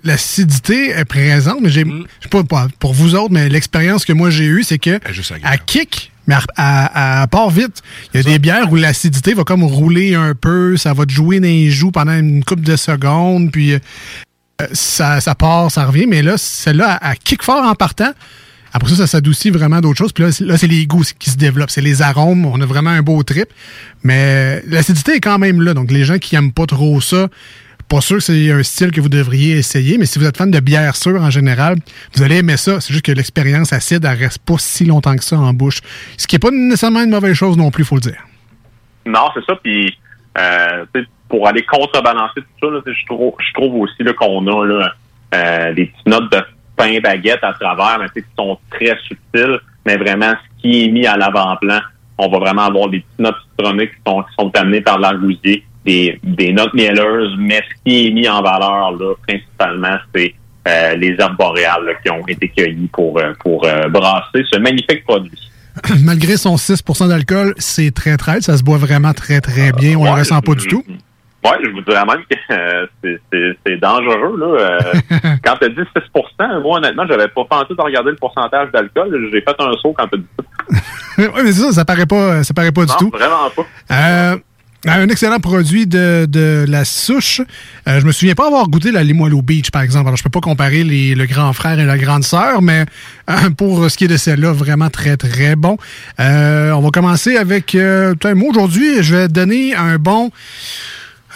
l'acidité 0.04 0.90
est 0.92 1.06
présente, 1.06 1.58
mais 1.62 1.70
j'ai, 1.70 1.86
Mm. 1.86 2.06
je 2.20 2.24
sais 2.24 2.30
pas 2.30 2.44
pas 2.44 2.68
pour 2.80 2.94
vous 2.94 3.16
autres, 3.16 3.32
mais 3.34 3.50
l'expérience 3.50 4.06
que 4.06 4.14
moi 4.14 4.30
j'ai 4.30 4.46
eue, 4.46 4.64
c'est 4.64 4.78
que 4.80 5.00
juste 5.12 5.34
à 5.44 5.58
kick, 5.58 6.12
mais 6.28 6.36
à, 6.36 6.42
à- 6.56 7.22
à 7.24 7.28
part 7.28 7.50
vite, 7.50 7.82
il 8.14 8.18
y 8.18 8.20
a 8.22 8.24
des 8.24 8.40
bières 8.40 8.72
où 8.72 8.76
l'acidité 8.76 9.34
va 9.34 9.44
comme 9.44 9.64
rouler 9.64 10.16
un 10.16 10.34
peu, 10.36 10.78
ça 10.78 10.94
va 10.94 11.06
te 11.06 11.12
jouer 11.12 11.40
dans 11.40 11.46
les 11.48 11.70
joues 11.70 11.92
pendant 11.92 12.18
une 12.18 12.44
couple 12.44 12.64
de 12.64 12.76
secondes, 12.76 13.52
puis 13.52 13.74
euh, 13.74 13.80
ça, 14.74 15.22
ça 15.22 15.36
part, 15.36 15.72
ça 15.72 15.86
revient, 15.86 16.06
mais 16.08 16.22
là, 16.22 16.38
celle-là, 16.38 16.94
à, 17.02 17.10
à 17.12 17.16
kick 17.16 17.44
fort 17.44 17.64
en 17.66 17.76
partant. 17.76 18.12
Après 18.74 18.90
ça, 18.90 18.96
ça 18.98 19.08
s'adoucit 19.08 19.50
vraiment 19.50 19.82
d'autres 19.82 19.98
choses. 19.98 20.14
Puis 20.14 20.24
là, 20.24 20.32
c'est- 20.32 20.68
les 20.68 20.86
goûts 20.86 21.04
qui 21.18 21.30
se 21.30 21.38
développent. 21.38 21.72
C'est 21.72 21.82
les 21.82 22.02
arômes. 22.02 22.46
On 22.46 22.60
a 22.62 22.66
vraiment 22.66 22.92
un 22.92 23.02
beau 23.02 23.22
trip. 23.24 23.48
Mais 24.04 24.62
l'acidité 24.68 25.14
est 25.16 25.20
quand 25.20 25.40
même 25.40 25.62
là. 25.62 25.74
Donc, 25.74 25.92
les 25.92 26.04
gens 26.04 26.18
qui 26.18 26.36
aiment 26.36 26.52
pas 26.54 26.66
trop 26.66 27.02
ça, 27.02 27.28
pas 27.88 28.02
sûr 28.02 28.18
que 28.18 28.24
c'est 28.24 28.52
un 28.52 28.62
style 28.62 28.92
que 28.92 29.02
vous 29.02 29.10
devriez 29.10 29.58
essayer. 29.58 29.98
Mais 29.98 30.06
si 30.06 30.20
vous 30.20 30.26
êtes 30.26 30.38
fan 30.38 30.52
de 30.52 30.60
bière 30.60 30.96
sûre 30.96 31.22
en 31.22 31.32
général, 31.32 31.78
vous 32.16 32.22
allez 32.22 32.38
aimer 32.38 32.58
ça. 32.58 32.80
C'est 32.80 32.94
juste 32.94 33.06
que 33.06 33.12
l'expérience 33.12 33.74
acide, 33.74 34.06
elle 34.06 34.18
reste 34.18 34.40
pas 34.40 34.56
si 34.60 34.86
longtemps 34.86 35.16
que 35.16 35.24
ça 35.24 35.38
en 35.40 35.54
bouche. 35.54 35.80
Ce 36.18 36.28
qui 36.28 36.36
est 36.36 36.40
pas 36.40 36.52
nécessairement 36.52 37.02
une 37.04 37.10
mauvaise 37.10 37.34
chose 37.34 37.58
non 37.58 37.72
plus, 37.72 37.84
faut 37.84 37.96
le 37.96 38.02
dire. 38.02 38.22
Non, 39.08 39.30
c'est 39.34 39.44
ça. 39.46 39.56
Puis, 39.64 39.98
euh, 40.38 40.86
pour 41.28 41.48
aller 41.48 41.64
contrebalancer 41.64 42.42
tout 42.60 42.70
ça, 42.86 42.92
je 42.92 43.06
trouve, 43.56 43.76
aussi 43.76 43.96
qu'on 44.18 44.46
a 44.48 44.66
là, 44.68 44.94
euh, 45.34 45.74
petites 45.76 46.06
notes 46.08 46.32
de 46.32 46.38
pain 46.80 47.00
baguette 47.02 47.44
à 47.44 47.54
travers, 47.54 48.00
mais, 48.00 48.08
tu 48.08 48.14
sais, 48.16 48.22
qui 48.22 48.36
sont 48.38 48.58
très 48.72 48.98
subtiles, 49.08 49.60
mais 49.86 49.98
vraiment 49.98 50.32
ce 50.32 50.62
qui 50.62 50.86
est 50.86 50.88
mis 50.88 51.06
à 51.06 51.18
l'avant-plan, 51.18 51.80
on 52.18 52.30
va 52.30 52.40
vraiment 52.40 52.64
avoir 52.64 52.90
des 52.90 53.00
petites 53.00 53.20
notes 53.20 53.36
citronnées 53.52 53.88
qui 53.90 53.96
sont, 54.08 54.22
qui 54.24 54.34
sont 54.40 54.52
amenées 54.56 54.82
par 54.82 55.00
l'argousier, 55.00 55.64
des, 55.86 56.20
des 56.24 56.52
notes 56.54 56.74
mielleuses, 56.74 57.36
mais 57.38 57.62
ce 57.70 57.84
qui 57.84 58.08
est 58.08 58.12
mis 58.12 58.28
en 58.28 58.42
valeur 58.42 58.92
là, 58.92 59.14
principalement, 59.28 59.98
c'est 60.14 60.34
euh, 60.68 60.96
les 60.96 61.16
herbes 61.20 61.38
boréales 61.38 61.86
là, 61.86 61.94
qui 62.04 62.10
ont 62.12 62.26
été 62.28 62.50
cueillies 62.50 62.90
pour, 62.92 63.18
euh, 63.18 63.34
pour 63.40 63.66
euh, 63.66 63.88
brasser 63.90 64.44
ce 64.52 64.58
magnifique 64.60 65.04
produit. 65.06 65.32
Malgré 66.04 66.36
son 66.36 66.56
6% 66.56 67.08
d'alcool, 67.08 67.54
c'est 67.58 67.92
très 67.94 68.18
très. 68.18 68.42
Ça 68.42 68.58
se 68.58 68.64
boit 68.64 68.78
vraiment 68.78 69.14
très 69.14 69.40
très 69.40 69.72
bien. 69.72 69.98
On 69.98 70.04
le 70.04 70.10
Ouais, 70.12 70.20
ressent 70.20 70.42
pas 70.42 70.56
du 70.56 70.68
tout. 70.68 70.84
Oui, 71.46 71.52
je 71.64 71.70
vous 71.70 71.82
dirais 71.82 72.04
même 72.06 72.24
que 72.30 72.54
euh, 72.54 72.86
c'est- 73.66 73.78
dangereux. 73.78 74.38
Là. 74.38 74.60
Euh, 74.60 74.80
quand 75.44 75.56
tu 75.58 75.66
as 75.66 75.70
dit 75.70 75.82
6% 75.96 76.62
moi, 76.62 76.78
honnêtement, 76.80 77.06
j'avais 77.08 77.28
pas 77.30 77.46
pensé 77.46 77.74
de 77.76 77.82
regarder 77.82 78.12
le 78.12 78.18
pourcentage 78.18 78.72
d'alcool. 78.72 79.30
J'ai 79.32 79.42
fait 79.42 79.56
un 79.60 79.72
saut 79.82 79.94
quand 79.98 80.08
tu 80.08 80.16
as 80.16 80.18
dit 80.18 80.28
ça. 80.38 80.78
oui, 81.18 81.42
mais 81.44 81.52
c'est 81.52 81.62
ça, 81.62 81.72
ça 81.72 81.86
paraît 81.86 82.06
pas, 82.06 82.44
ça 82.44 82.54
paraît 82.54 82.72
pas 82.72 82.86
du 82.86 82.94
tout. 83.00 83.10
vraiment 83.10 83.50
pas. 83.56 83.66
Euh, 83.92 84.38
un 84.88 85.10
excellent 85.10 85.40
produit 85.40 85.88
de, 85.88 86.26
de 86.26 86.66
la 86.68 86.86
souche. 86.86 87.42
Euh, 87.88 88.00
je 88.00 88.06
me 88.06 88.12
souviens 88.12 88.36
pas 88.36 88.48
avoir 88.48 88.68
goûté 88.68 88.92
la 88.92 89.04
Limoilou 89.04 89.42
Beach, 89.42 89.72
par 89.72 89.82
exemple. 89.82 90.08
Alors, 90.08 90.18
je 90.18 90.24
peux 90.24 90.30
pas 90.30 90.40
comparer 90.40 90.84
les, 90.84 91.16
le 91.16 91.26
grand 91.26 91.52
frère 91.54 91.80
et 91.80 91.86
la 91.86 91.98
grande 91.98 92.24
sœur, 92.24 92.62
mais 92.62 92.86
euh, 93.30 93.50
pour 93.58 93.90
ce 93.90 93.98
qui 93.98 94.06
est 94.06 94.10
de 94.10 94.18
celle-là, 94.18 94.54
vraiment 94.54 94.90
très, 94.90 95.18
très 95.18 95.56
bon. 95.56 95.78
Euh, 96.20 96.72
on 96.72 96.82
va 96.82 96.90
commencer 96.92 97.36
avec... 97.36 97.76
Euh, 97.76 98.14
moi, 98.36 98.50
aujourd'hui, 98.50 99.04
je 99.04 99.16
vais 99.16 99.28
donner 99.28 99.76
un 99.76 99.98
bon... 99.98 100.32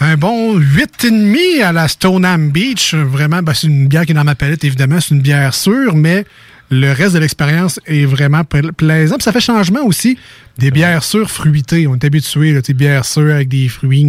Un 0.00 0.16
bon 0.16 0.58
8,5 0.58 1.62
à 1.62 1.72
la 1.72 1.88
Stoneham 1.88 2.50
Beach. 2.50 2.94
Vraiment, 2.94 3.42
ben, 3.42 3.54
c'est 3.54 3.68
une 3.68 3.86
bière 3.86 4.04
qui 4.04 4.10
est 4.12 4.14
dans 4.14 4.24
ma 4.24 4.34
palette, 4.34 4.64
évidemment. 4.64 5.00
C'est 5.00 5.14
une 5.14 5.20
bière 5.20 5.54
sûre, 5.54 5.94
mais 5.94 6.24
le 6.70 6.92
reste 6.92 7.14
de 7.14 7.20
l'expérience 7.20 7.78
est 7.86 8.04
vraiment 8.04 8.42
pla- 8.42 8.72
plaisant. 8.72 9.16
Puis 9.16 9.22
ça 9.24 9.32
fait 9.32 9.40
changement 9.40 9.82
aussi 9.84 10.18
des 10.58 10.70
bières 10.72 11.04
sûres 11.04 11.30
fruitées. 11.30 11.86
On 11.86 11.94
est 11.94 12.04
habitué, 12.04 12.52
là, 12.52 12.60
sais, 12.64 12.72
bières 12.74 13.04
sûres 13.04 13.34
avec 13.34 13.48
des 13.48 13.68
fruits. 13.68 14.04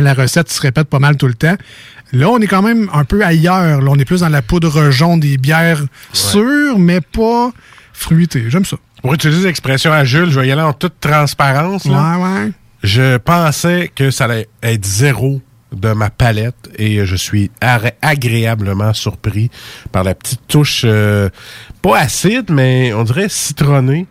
La 0.00 0.14
recette 0.14 0.50
se 0.50 0.60
répète 0.60 0.88
pas 0.88 0.98
mal 0.98 1.16
tout 1.16 1.28
le 1.28 1.34
temps. 1.34 1.56
Là, 2.12 2.28
on 2.28 2.38
est 2.40 2.46
quand 2.48 2.62
même 2.62 2.90
un 2.92 3.04
peu 3.04 3.24
ailleurs. 3.24 3.80
Là, 3.80 3.90
on 3.90 3.96
est 3.98 4.04
plus 4.04 4.20
dans 4.20 4.28
la 4.28 4.42
poudre 4.42 4.90
jaune 4.90 5.20
des 5.20 5.38
bières 5.38 5.82
sûres, 6.12 6.78
mais 6.78 7.00
pas 7.00 7.52
fruitées. 7.92 8.44
J'aime 8.48 8.64
ça. 8.64 8.76
Pour 9.02 9.14
utiliser 9.14 9.46
l'expression 9.46 9.92
à 9.92 10.04
Jules, 10.04 10.30
je 10.30 10.40
vais 10.40 10.48
y 10.48 10.52
aller 10.52 10.62
en 10.62 10.72
toute 10.72 10.98
transparence. 11.00 11.84
là. 11.86 12.16
Ouais, 12.18 12.24
ouais. 12.24 12.50
Je 12.82 13.16
pensais 13.18 13.90
que 13.94 14.10
ça 14.10 14.24
allait 14.24 14.48
être 14.62 14.84
zéro 14.84 15.40
de 15.72 15.92
ma 15.92 16.10
palette 16.10 16.68
et 16.78 17.06
je 17.06 17.16
suis 17.16 17.50
agréablement 18.02 18.92
surpris 18.92 19.50
par 19.90 20.04
la 20.04 20.14
petite 20.14 20.40
touche, 20.46 20.82
euh, 20.84 21.30
pas 21.80 21.98
acide, 21.98 22.50
mais 22.50 22.92
on 22.92 23.04
dirait 23.04 23.28
citronnée. 23.28 24.06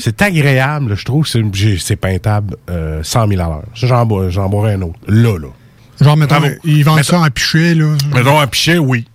C'est 0.00 0.20
agréable, 0.22 0.96
je 0.96 1.04
trouve. 1.04 1.26
C'est 1.26 1.96
peintable 1.96 2.56
euh, 2.70 3.02
100 3.02 3.28
000 3.28 3.40
à 3.40 3.44
l'heure. 3.46 3.62
J'en 3.74 4.04
bois- 4.06 4.30
j'en 4.30 4.48
boirais 4.48 4.74
un 4.74 4.82
autre. 4.82 4.98
Là, 5.06 5.38
là. 5.38 5.48
Genre, 6.00 6.16
mettons, 6.16 6.40
Bravo. 6.40 6.54
ils 6.64 6.84
vendent 6.84 7.02
ça 7.04 7.20
en 7.20 7.30
pichet, 7.30 7.74
là. 7.74 7.94
Mettons 8.14 8.38
un 8.40 8.46
pichet, 8.46 8.78
oui. 8.78 9.06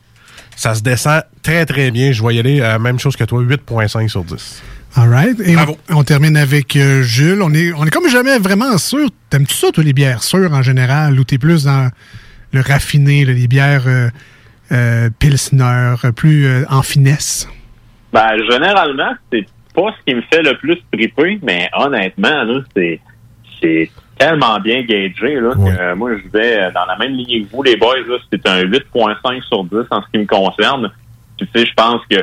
Ça 0.56 0.74
se 0.76 0.82
descend 0.82 1.24
très, 1.44 1.66
très 1.66 1.92
bien. 1.92 2.12
Je 2.12 2.24
vais 2.26 2.36
y 2.36 2.40
aller 2.40 2.62
à 2.62 2.70
la 2.70 2.80
même 2.80 3.00
chose 3.00 3.16
que 3.16 3.24
toi, 3.24 3.42
8.5 3.42 4.08
sur 4.08 4.24
10. 4.24 4.62
All 4.96 5.10
right. 5.10 5.40
Et 5.40 5.56
on, 5.56 6.00
on 6.00 6.04
termine 6.04 6.36
avec 6.36 6.76
euh, 6.76 7.02
Jules. 7.02 7.42
On 7.42 7.54
est, 7.54 7.72
on 7.74 7.86
est 7.86 7.90
comme 7.90 8.10
jamais 8.10 8.38
vraiment 8.40 8.78
sûr. 8.78 9.08
T'aimes-tu 9.30 9.54
ça, 9.54 9.72
toi, 9.72 9.84
les 9.84 9.94
bières 9.94 10.22
sûres 10.22 10.52
en 10.52 10.62
général, 10.62 11.18
ou 11.18 11.24
t'es 11.24 11.38
plus 11.38 11.64
dans 11.64 11.90
le 12.52 12.62
raffiné, 12.62 13.24
là, 13.24 13.32
les 13.32 13.48
bières 13.48 13.88
euh, 13.88 14.10
euh, 14.72 15.10
pilsner, 15.20 15.96
euh, 16.04 16.12
plus 16.12 16.46
euh, 16.46 16.66
en 16.70 16.82
finesse? 16.82 17.48
Ben, 18.12 18.38
généralement, 18.50 19.14
c'est 19.32 19.46
pas 19.74 19.94
ce 19.98 20.06
qui 20.06 20.16
me 20.16 20.22
fait 20.24 20.42
le 20.42 20.58
plus 20.58 20.78
triper, 20.92 21.40
mais 21.42 21.70
honnêtement, 21.74 22.44
là, 22.44 22.60
c'est, 22.76 23.00
c'est 23.62 23.90
tellement 24.18 24.60
bien 24.60 24.82
gagé, 24.84 25.40
là, 25.40 25.54
que 25.54 25.82
euh, 25.82 25.96
moi, 25.96 26.12
je 26.18 26.38
vais 26.38 26.70
dans 26.74 26.86
la 26.86 26.98
même 26.98 27.14
ligne 27.14 27.46
que 27.46 27.56
vous, 27.56 27.64
les 27.64 27.78
boys, 27.78 28.00
là, 28.06 28.18
c'est 28.30 28.46
un 28.50 28.64
8.5 28.64 29.42
sur 29.48 29.64
10 29.64 29.78
en 29.90 30.02
ce 30.02 30.08
qui 30.12 30.18
me 30.18 30.26
concerne. 30.26 30.92
Puis, 31.38 31.48
tu 31.54 31.60
sais, 31.60 31.66
je 31.66 31.74
pense 31.74 32.02
que 32.10 32.18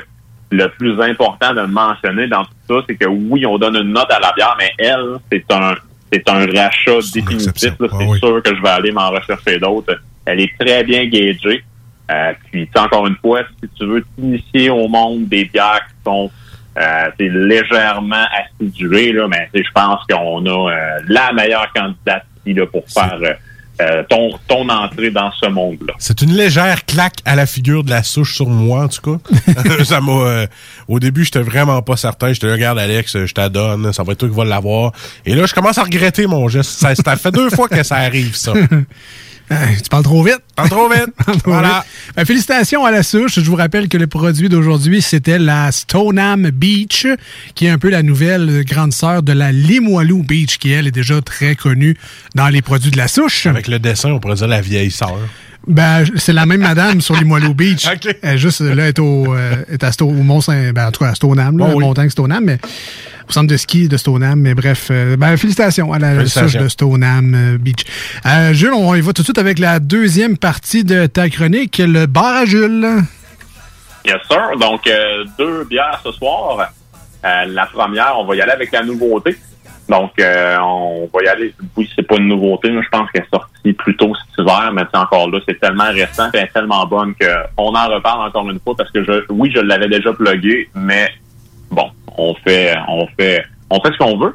le 0.51 0.69
plus 0.69 1.01
important 1.01 1.55
de 1.55 1.63
mentionner 1.63 2.27
dans 2.27 2.45
tout 2.45 2.51
ça, 2.69 2.75
c'est 2.89 2.97
que 2.97 3.07
oui, 3.07 3.45
on 3.47 3.59
donne 3.59 3.77
une 3.77 3.93
note 3.93 4.11
à 4.11 4.19
la 4.19 4.33
bière, 4.33 4.57
mais 4.59 4.71
elle, 4.79 5.17
c'est 5.31 5.45
un, 5.53 5.75
c'est 6.13 6.29
un 6.29 6.47
rachat 6.47 6.99
définitif. 7.13 7.53
C'est 7.55 8.19
sûr 8.19 8.43
que 8.43 8.55
je 8.55 8.63
vais 8.63 8.69
aller 8.69 8.93
m'en 8.93 9.11
rechercher 9.11 9.59
d'autres. 9.59 10.01
Elle 10.25 10.41
est 10.41 10.53
très 10.59 10.85
bien 10.85 11.07
gagée. 11.07 11.65
Euh, 12.11 12.33
puis, 12.51 12.69
encore 12.77 13.07
une 13.07 13.17
fois, 13.17 13.43
si 13.63 13.69
tu 13.79 13.87
veux 13.87 14.03
t'initier 14.17 14.71
au 14.71 14.89
monde 14.89 15.29
des 15.29 15.45
bières 15.45 15.87
qui 15.89 16.05
sont 16.05 16.31
euh, 16.79 17.11
légèrement 17.19 18.25
acidulées, 18.33 19.13
là, 19.13 19.29
mais 19.29 19.49
sais, 19.55 19.63
je 19.63 19.73
pense 19.73 20.01
qu'on 20.09 20.47
a 20.47 20.73
euh, 20.73 21.01
la 21.09 21.33
meilleure 21.33 21.71
candidate 21.75 22.25
ici 22.39 22.55
là, 22.55 22.67
pour 22.67 22.89
faire 22.89 23.21
euh, 23.81 24.03
ton, 24.09 24.31
ton 24.49 24.68
entrée 24.68 25.11
dans 25.11 25.31
ce 25.33 25.49
monde-là. 25.49 25.95
C'est 25.99 26.22
une 26.22 26.33
légère 26.33 26.85
claque 26.85 27.18
à 27.24 27.37
la 27.37 27.47
figure 27.47 27.85
de 27.85 27.91
la 27.91 28.03
souche 28.03 28.35
sur 28.35 28.49
moi, 28.49 28.85
en 28.85 28.89
tout 28.89 29.18
cas. 29.18 29.53
ça 29.85 30.01
m'a. 30.01 30.12
euh, 30.12 30.47
au 30.89 30.99
début, 30.99 31.24
j'étais 31.24 31.43
vraiment 31.43 31.81
pas 31.83 31.97
certain. 31.97 32.33
Je 32.33 32.41
te 32.41 32.47
regarde, 32.47 32.79
Alex, 32.79 33.24
je 33.24 33.33
t'adonne, 33.33 33.93
ça 33.93 34.03
va 34.03 34.12
être 34.12 34.18
toi 34.18 34.29
qui 34.29 34.35
va 34.35 34.45
l'avoir. 34.45 34.93
Et 35.24 35.35
là, 35.35 35.47
je 35.47 35.55
commence 35.55 35.79
à 35.79 35.85
regretter 35.85 36.26
mon 36.26 36.49
geste. 36.49 36.70
Ça, 36.70 36.95
ça 36.95 37.16
fait 37.16 37.31
deux 37.31 37.51
fois 37.51 37.68
que 37.68 37.83
ça 37.83 37.97
arrive, 37.97 38.35
ça. 38.35 38.53
Tu 39.49 39.89
parles 39.91 40.03
trop 40.05 40.23
vite. 40.23 40.41
Parle 40.55 40.69
trop 40.69 40.89
vite. 40.89 41.09
voilà. 41.45 41.85
Ben, 42.17 42.25
félicitations 42.25 42.85
à 42.85 42.91
la 42.91 43.03
souche. 43.03 43.35
Je 43.41 43.51
vous 43.51 43.57
rappelle 43.57 43.89
que 43.89 43.97
le 43.97 44.07
produit 44.07 44.49
d'aujourd'hui, 44.49 45.01
c'était 45.03 45.39
la 45.39 45.73
Stoneham 45.73 46.51
Beach, 46.51 47.07
qui 47.55 47.67
est 47.67 47.71
un 47.71 47.79
peu 47.79 47.89
la 47.91 48.03
nouvelle 48.03 48.65
grande 48.65 48.93
sœur 48.93 49.23
de 49.23 49.33
la 49.33 49.53
Limoilou 49.53 50.23
Beach, 50.23 50.59
qui, 50.59 50.71
elle, 50.73 50.87
est 50.87 50.91
déjà 50.93 51.21
très 51.23 51.55
connue 51.55 51.97
dans 52.35 52.49
les 52.49 52.61
produits 52.63 52.91
de 52.91 52.97
la 52.99 53.09
souche. 53.09 53.47
Avec 53.47 53.69
le 53.69 53.79
dessin, 53.79 54.11
on 54.11 54.21
pourrait 54.21 54.35
dire 54.37 54.49
la 54.49 54.61
vieille 54.61 54.91
sœur. 54.91 55.17
Ben, 55.67 56.05
c'est 56.17 56.33
la 56.33 56.47
même 56.47 56.61
madame 56.63 57.01
sur 57.01 57.15
Limoilou 57.17 57.53
Beach. 57.55 57.87
Elle 58.23 58.35
est 58.35 58.39
juste, 58.39 58.61
là, 58.61 58.71
elle 58.73 58.79
est 58.81 58.99
au, 58.99 59.35
euh, 59.35 59.55
est 59.71 59.83
à 59.85 59.93
Sto- 59.93 60.09
au 60.09 60.13
Mont 60.13 60.41
Saint, 60.41 60.73
ben, 60.73 60.87
en 60.89 60.91
tout 60.93 61.05
cas, 61.05 61.11
à 61.11 61.15
Stoneham, 61.15 61.59
là, 61.59 61.67
Oh 61.69 61.73
oui. 61.77 61.85
montagne 61.85 62.09
Stoneham, 62.11 62.45
mais 62.45 62.59
au 63.29 63.33
centre 63.33 63.47
de 63.49 63.57
ski 63.57 63.89
de 63.89 63.97
Stoneham. 63.97 64.41
Mais 64.41 64.55
bref, 64.55 64.89
euh, 64.91 65.16
ben, 65.16 65.37
félicitations 65.37 65.93
à 65.93 65.99
la 65.99 66.14
Félicitations. 66.14 66.49
souche 66.49 66.62
de 66.62 66.68
Stoneham 66.68 67.35
euh, 67.35 67.59
Beach. 67.59 67.85
Euh, 68.26 68.53
Jules, 68.53 68.72
on 68.74 68.95
y 68.95 69.01
va 69.01 69.12
tout 69.12 69.22
de 69.22 69.26
suite 69.26 69.39
avec 69.39 69.59
la 69.59 69.79
deuxième 69.81 70.37
partie 70.39 70.85
de 70.85 71.07
ta 71.07 71.29
chronique, 71.29 71.79
le 71.85 72.07
bar 72.07 72.37
à 72.37 72.45
Jules. 72.45 72.87
Yes, 74.05 74.16
sir. 74.31 74.57
Donc, 74.59 74.87
euh, 74.87 75.24
deux 75.39 75.64
bières 75.64 76.01
ce 76.05 76.12
soir. 76.12 76.70
Euh, 77.24 77.45
la 77.47 77.66
première, 77.66 78.14
on 78.18 78.24
va 78.24 78.37
y 78.37 78.41
aller 78.41 78.53
avec 78.53 78.72
la 78.72 78.83
nouveauté. 78.83 79.37
Donc, 79.89 80.12
euh, 80.20 80.57
on 80.61 81.09
va 81.12 81.24
y 81.24 81.29
aller. 81.29 81.55
Oui, 81.76 81.91
c'est 81.97 82.07
pas 82.07 82.16
une 82.16 82.29
nouveauté. 82.29 82.70
mais 82.70 82.83
Je 82.83 82.89
pense 82.91 83.11
qu'elle 83.11 83.22
est 83.22 83.35
sortie 83.35 83.72
plus 83.72 83.97
tôt 83.97 84.12
cet 84.14 84.45
hiver, 84.47 84.70
mais 84.72 84.83
c'est 84.93 84.99
encore 84.99 85.31
là, 85.31 85.39
c'est 85.49 85.59
tellement 85.59 85.91
récent, 85.91 86.26
et 86.33 86.39
elle 86.39 86.45
est 86.45 86.53
tellement 86.53 86.87
bonne 86.87 87.14
qu'on 87.14 87.74
en 87.74 87.89
reparle 87.89 88.29
encore 88.29 88.49
une 88.51 88.61
fois 88.61 88.74
parce 88.76 88.91
que 88.91 89.03
je, 89.03 89.12
oui, 89.31 89.51
je 89.55 89.61
l'avais 89.61 89.89
déjà 89.89 90.12
plugué, 90.12 90.68
mais 90.74 91.09
bon, 91.70 91.91
on 92.19 92.35
fait, 92.35 92.75
on 92.89 93.07
fait, 93.19 93.45
on 93.71 93.81
fait 93.81 93.93
ce 93.93 93.99
qu'on 93.99 94.19
veut. 94.19 94.35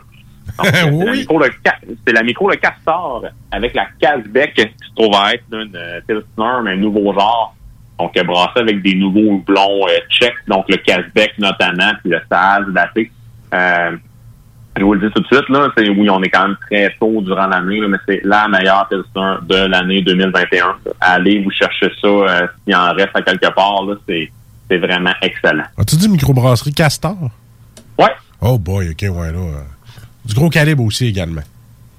C'est 0.63 0.84
la 0.84 1.11
micro 1.13 1.39
le 1.39 1.49
Ca- 1.65 1.79
c'est 2.05 2.13
la 2.13 2.21
micro 2.21 2.49
le 2.49 2.57
Castor 2.57 3.23
avec 3.51 3.73
la 3.73 3.86
Casbec 3.99 4.53
qui 4.53 4.61
se 4.61 4.93
trouve 4.95 5.15
à 5.15 5.34
être 5.34 5.43
une 5.51 5.75
euh, 5.75 5.99
Pilsner, 6.07 6.61
mais 6.63 6.71
un 6.71 6.75
nouveau 6.75 7.11
genre. 7.13 7.55
Donc, 7.97 8.15
euh, 8.17 8.23
brassé 8.23 8.59
avec 8.59 8.81
des 8.84 8.93
nouveaux 8.93 9.36
houblons 9.36 9.88
euh, 9.88 9.99
tchèques, 10.09 10.36
donc 10.47 10.65
le 10.69 10.77
Casbec 10.77 11.34
notamment, 11.39 11.91
puis 12.01 12.11
le 12.11 12.19
Saz, 12.29 12.65
daté. 12.67 13.09
Euh, 13.53 13.91
je 14.77 14.84
vous 14.84 14.93
le 14.95 15.07
dis 15.07 15.13
tout 15.13 15.21
de 15.21 15.27
suite, 15.27 15.47
là, 15.49 15.69
c'est, 15.77 15.88
oui, 15.89 16.09
on 16.09 16.21
est 16.23 16.29
quand 16.29 16.47
même 16.47 16.57
très 16.69 16.93
tôt 16.99 17.21
durant 17.21 17.47
l'année, 17.47 17.79
mais 17.88 17.97
c'est 18.07 18.21
la 18.23 18.47
meilleure 18.47 18.88
Pilsner 18.89 19.36
de 19.43 19.67
l'année 19.67 20.01
2021. 20.01 20.75
Allez 20.99 21.41
vous 21.41 21.51
chercher 21.51 21.89
ça, 22.01 22.07
euh, 22.07 22.47
s'il 22.65 22.75
en 22.75 22.91
reste 22.93 23.11
à 23.15 23.21
quelque 23.21 23.53
part, 23.53 23.84
là, 23.86 23.95
c'est, 24.07 24.31
c'est 24.69 24.77
vraiment 24.77 25.13
excellent. 25.21 25.63
As-tu 25.77 25.95
dit 25.95 26.09
microbrasserie 26.09 26.73
Castor? 26.73 27.15
Ouais. 27.97 28.11
Oh 28.41 28.57
boy, 28.57 28.89
ok, 28.89 29.01
ouais, 29.01 29.31
là. 29.31 29.37
euh, 29.39 29.61
Du 30.25 30.33
gros 30.33 30.49
calibre 30.49 30.83
aussi 30.83 31.07
également. 31.07 31.41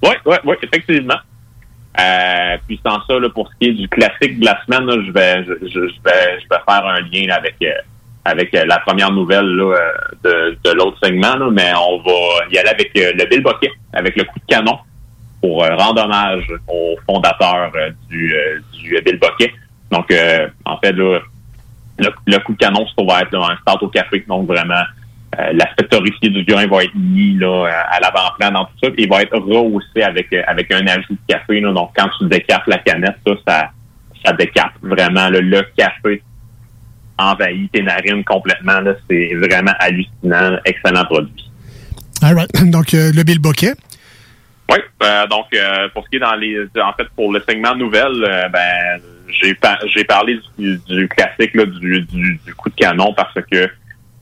Oui, 0.03 0.11
oui, 0.25 0.35
oui, 0.43 0.55
effectivement. 0.61 1.17
Euh, 1.99 2.57
puis 2.67 2.79
sans 2.85 2.99
ça, 3.05 3.17
là, 3.19 3.29
pour 3.29 3.47
ce 3.49 3.53
qui 3.59 3.69
est 3.69 3.73
du 3.73 3.87
classique 3.87 4.39
de 4.39 4.45
la 4.45 4.59
semaine, 4.65 4.85
là, 4.85 4.95
je 5.05 5.11
vais 5.11 5.43
je, 5.45 5.79
vais 5.79 6.39
je 6.41 6.47
vais 6.49 6.61
faire 6.67 6.85
un 6.85 6.99
lien 7.01 7.27
là, 7.27 7.35
avec 7.37 7.55
euh, 7.63 7.71
avec 8.25 8.51
la 8.53 8.79
première 8.79 9.11
nouvelle 9.11 9.45
là, 9.45 9.75
de, 10.23 10.57
de 10.63 10.71
l'autre 10.71 10.97
segment, 11.03 11.35
là, 11.35 11.47
mais 11.51 11.71
on 11.75 11.99
va 12.01 12.45
y 12.51 12.57
aller 12.57 12.69
avec 12.69 12.91
le 12.95 13.25
Bill 13.29 13.41
Boquet, 13.43 13.71
avec 13.93 14.15
le 14.17 14.23
coup 14.25 14.39
de 14.39 14.45
canon 14.47 14.77
pour 15.41 15.63
rendre 15.63 16.03
hommage 16.03 16.51
au 16.67 16.95
fondateur 17.05 17.71
du, 18.09 18.33
du 18.73 18.99
Bill 19.05 19.19
Boquet. 19.19 19.53
Donc, 19.91 20.11
en 20.65 20.77
fait, 20.79 20.91
là, 20.93 21.19
le, 21.99 22.09
le 22.25 22.37
coup 22.39 22.53
de 22.53 22.57
canon, 22.57 22.85
ça 22.97 23.05
va 23.05 23.21
être 23.21 23.35
un 23.37 23.55
start 23.57 23.83
au 23.83 23.89
café. 23.89 24.25
Donc, 24.27 24.47
vraiment, 24.47 24.83
euh, 25.39 25.53
l'aspect 25.53 25.83
torréfié 25.89 26.29
du 26.29 26.43
grain 26.43 26.67
va 26.67 26.83
être 26.83 26.95
mis 26.95 27.37
là, 27.37 27.65
à 27.89 27.99
l'avant-plan 27.99 28.51
dans 28.51 28.65
tout 28.65 28.77
ça. 28.83 28.89
Il 28.97 29.09
va 29.09 29.21
être 29.21 29.37
rehaussé 29.37 30.01
avec, 30.03 30.31
euh, 30.33 30.41
avec 30.47 30.71
un 30.71 30.85
ajout 30.87 31.13
de 31.13 31.17
café. 31.33 31.59
Là. 31.61 31.71
Donc, 31.73 31.91
quand 31.95 32.09
tu 32.19 32.27
décapes 32.27 32.67
la 32.67 32.77
canette, 32.79 33.15
ça, 33.25 33.33
ça, 33.47 33.69
ça 34.25 34.33
décape 34.33 34.73
vraiment. 34.81 35.29
là, 35.29 35.39
le 35.41 35.61
café 35.77 36.21
envahit 37.17 37.71
tes 37.71 37.81
narines 37.81 38.23
complètement. 38.23 38.79
C'est 39.09 39.33
vraiment 39.35 39.73
hallucinant. 39.79 40.57
Excellent 40.65 41.05
produit. 41.05 41.49
All 42.21 42.35
right. 42.35 42.51
Donc, 42.71 42.93
euh, 42.93 43.11
le 43.13 43.23
Bill 43.23 43.39
Boquet. 43.39 43.73
Oui, 44.71 44.79
euh, 45.03 45.27
donc 45.27 45.45
euh, 45.53 45.87
pour 45.93 46.03
ce 46.05 46.09
qui 46.09 46.15
est 46.15 46.19
dans 46.19 46.33
les 46.33 46.57
en 46.83 46.91
fait 46.93 47.07
pour 47.15 47.31
le 47.31 47.39
segment 47.47 47.75
nouvelle, 47.75 48.23
euh, 48.23 48.49
ben 48.49 48.99
j'ai 49.29 49.53
par- 49.53 49.77
j'ai 49.93 50.03
parlé 50.03 50.39
du, 50.57 50.79
du 50.87 51.07
classique 51.07 51.53
là, 51.53 51.67
du, 51.67 52.01
du, 52.01 52.39
du 52.43 52.55
coup 52.55 52.71
de 52.71 52.75
canon 52.75 53.13
parce 53.15 53.35
que 53.51 53.69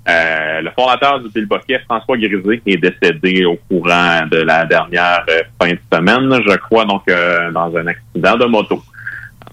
euh, 0.09 0.61
le 0.61 0.69
fondateur 0.71 1.19
du 1.21 1.29
Bill 1.29 1.45
Boquet, 1.45 1.79
François 1.87 2.17
Grisé, 2.17 2.61
est 2.65 2.77
décédé 2.77 3.45
au 3.45 3.57
courant 3.69 4.25
de 4.29 4.37
la 4.37 4.65
dernière 4.65 5.23
euh, 5.29 5.43
fin 5.61 5.71
de 5.71 5.79
semaine, 5.93 6.41
je 6.45 6.57
crois, 6.57 6.83
donc 6.83 7.03
euh, 7.09 7.51
dans 7.51 7.73
un 7.77 7.87
accident 7.87 8.37
de 8.37 8.45
moto. 8.45 8.83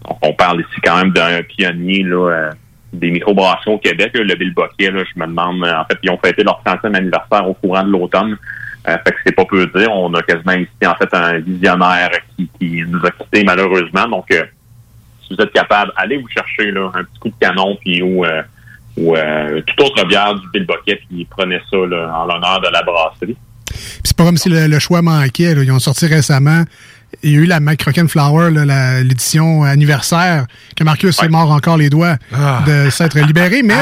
Donc 0.09 0.19
on 0.23 0.33
parle 0.33 0.61
ici 0.61 0.81
quand 0.83 0.97
même 0.97 1.13
d'un 1.13 1.43
pionnier 1.43 2.03
là, 2.03 2.31
euh, 2.31 2.51
des 2.93 3.13
microbrasseries 3.13 3.75
au 3.75 3.79
Québec, 3.79 4.11
le 4.15 4.35
Bill 4.35 4.53
Boquet, 4.53 4.91
là, 4.91 5.05
je 5.05 5.21
me 5.21 5.27
demande, 5.27 5.63
en 5.63 5.85
fait, 5.85 5.99
ils 6.03 6.11
ont 6.11 6.19
fêté 6.19 6.43
leur 6.43 6.61
30e 6.67 6.97
anniversaire 6.97 7.49
au 7.49 7.55
courant 7.55 7.85
de 7.85 7.91
l'automne. 7.91 8.37
Fait 8.85 9.13
que 9.13 9.19
c'est 9.25 9.37
pas 9.37 9.45
peu 9.45 9.67
dire. 9.67 9.93
On 9.93 10.13
a 10.15 10.23
quasiment 10.23 10.55
ici, 10.55 10.87
en 10.87 10.95
fait, 10.97 11.13
un 11.13 11.39
visionnaire 11.39 12.11
qui, 12.37 12.51
qui 12.59 12.83
nous 12.89 12.99
a 13.05 13.11
quittés 13.11 13.45
malheureusement. 13.45 14.09
Donc, 14.09 14.27
si 15.31 15.37
vous 15.37 15.43
êtes 15.43 15.53
capable, 15.53 15.93
allez 15.97 16.17
vous 16.17 16.29
chercher 16.29 16.73
là, 16.73 16.91
un 16.95 17.05
petit 17.05 17.19
coup 17.21 17.29
de 17.29 17.35
canon 17.39 17.79
puis 17.81 18.03
euh, 18.03 18.43
ou 18.97 19.17
euh, 19.17 19.61
toute 19.67 19.81
autre 19.81 20.07
bière 20.07 20.35
du 20.35 20.47
Bill 20.53 20.67
Boquet 20.67 21.01
puis 21.09 21.27
prenez 21.31 21.59
ça 21.71 21.77
là, 21.89 22.13
en 22.15 22.25
l'honneur 22.27 22.61
de 22.61 22.69
la 22.73 22.83
brasserie. 22.83 23.37
Puis 23.67 23.79
c'est 24.05 24.17
pas 24.17 24.25
comme 24.25 24.37
si 24.37 24.49
le, 24.49 24.67
le 24.67 24.79
choix 24.79 25.01
manquait. 25.03 25.55
là. 25.55 25.63
Ils 25.63 25.71
ont 25.73 25.79
sorti 25.79 26.07
récemment. 26.07 26.65
Il 27.25 27.33
y 27.33 27.35
a 27.37 27.39
eu 27.41 27.45
la 27.47 27.59
McCrocken 27.61 28.09
Flower, 28.09 28.51
l'édition 29.03 29.65
anniversaire, 29.65 30.47
que 30.77 30.85
Marcus 30.85 31.17
s'est 31.17 31.29
mort 31.29 31.51
encore 31.51 31.77
les 31.77 31.91
doigts 31.91 32.17
Ah. 32.33 32.63
de 32.67 32.89
s'être 32.91 33.19
libéré. 33.19 33.63
Mais 33.65 33.75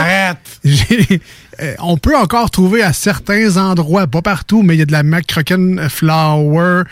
j'ai- 0.65 1.21
euh, 1.61 1.75
on 1.81 1.99
peut 1.99 2.17
encore 2.17 2.51
trouver 2.51 2.83
à 2.83 2.93
certains 2.93 3.57
endroits, 3.59 4.07
pas 4.07 4.23
partout, 4.23 4.63
mais 4.63 4.77
il 4.77 4.79
y 4.79 4.83
a 4.83 4.87
de 4.87 4.93
la 4.93 5.03
McCrocken 5.03 5.89
Flower 5.89 6.85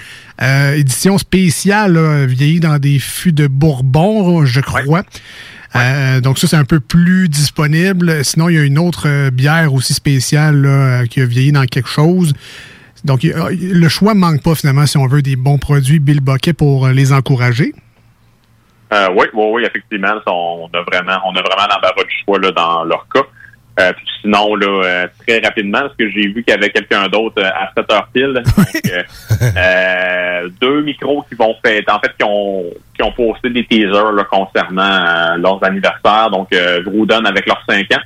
euh, 0.42 0.72
édition 0.74 1.18
spéciale, 1.18 1.92
là, 1.94 2.26
vieillie 2.26 2.58
dans 2.60 2.78
des 2.78 2.98
fûts 2.98 3.32
de 3.32 3.46
Bourbon, 3.46 4.44
je 4.44 4.60
crois. 4.60 5.04
Euh, 5.76 6.20
donc 6.20 6.38
ça, 6.38 6.46
c'est 6.46 6.56
un 6.56 6.64
peu 6.64 6.80
plus 6.80 7.28
disponible. 7.28 8.24
Sinon, 8.24 8.48
il 8.48 8.54
y 8.56 8.58
a 8.58 8.62
une 8.62 8.78
autre 8.78 9.04
euh, 9.08 9.30
bière 9.30 9.72
aussi 9.74 9.94
spéciale 9.94 10.62
là, 10.62 10.68
euh, 11.02 11.06
qui 11.06 11.20
a 11.20 11.26
vieilli 11.26 11.52
dans 11.52 11.64
quelque 11.66 11.88
chose. 11.88 12.32
Donc, 13.04 13.24
a- 13.24 13.50
le 13.50 13.88
choix 13.88 14.14
ne 14.14 14.18
manque 14.20 14.42
pas 14.42 14.54
finalement 14.54 14.86
si 14.86 14.96
on 14.96 15.06
veut 15.06 15.22
des 15.22 15.36
bons 15.36 15.58
produits 15.58 15.98
Bill 16.00 16.20
Bucket 16.20 16.56
pour 16.56 16.86
euh, 16.86 16.92
les 16.92 17.12
encourager. 17.12 17.72
Oui, 18.92 19.26
oui, 19.34 19.44
oui, 19.52 19.64
effectivement, 19.64 20.14
on 20.26 20.68
a 20.72 20.82
vraiment, 20.82 21.20
on 21.26 21.30
a 21.34 21.42
vraiment 21.42 21.66
l'embarras 21.68 22.04
du 22.04 22.14
choix 22.24 22.38
là, 22.38 22.50
dans 22.52 22.84
leur 22.84 23.06
cas. 23.12 23.22
Euh, 23.78 23.92
puis 23.92 24.06
sinon, 24.22 24.54
là, 24.54 24.66
euh, 24.66 25.06
très 25.26 25.38
rapidement, 25.40 25.80
parce 25.80 25.96
que 25.96 26.08
j'ai 26.08 26.28
vu 26.28 26.42
qu'il 26.42 26.54
y 26.54 26.56
avait 26.56 26.70
quelqu'un 26.70 27.08
d'autre 27.08 27.42
euh, 27.42 27.48
à 27.48 27.70
7 27.76 27.92
heures 27.92 28.08
pile. 28.12 28.32
Donc, 28.32 28.76
euh, 28.86 29.02
euh, 29.56 30.48
deux 30.60 30.82
micros 30.82 31.24
qui 31.28 31.34
vont 31.34 31.54
faire, 31.64 31.82
en 31.88 32.00
fait, 32.00 32.12
qui 32.18 32.24
ont, 32.24 32.64
qui 32.94 33.02
ont 33.02 33.12
posté 33.12 33.50
des 33.50 33.66
teasers 33.66 34.12
là, 34.12 34.24
concernant 34.24 35.36
leurs 35.36 35.62
anniversaires. 35.62 36.30
Donc, 36.30 36.52
euh, 36.54 36.82
Groudon 36.82 37.24
avec 37.26 37.46
leurs 37.46 37.62
5 37.68 37.92
ans, 37.92 38.02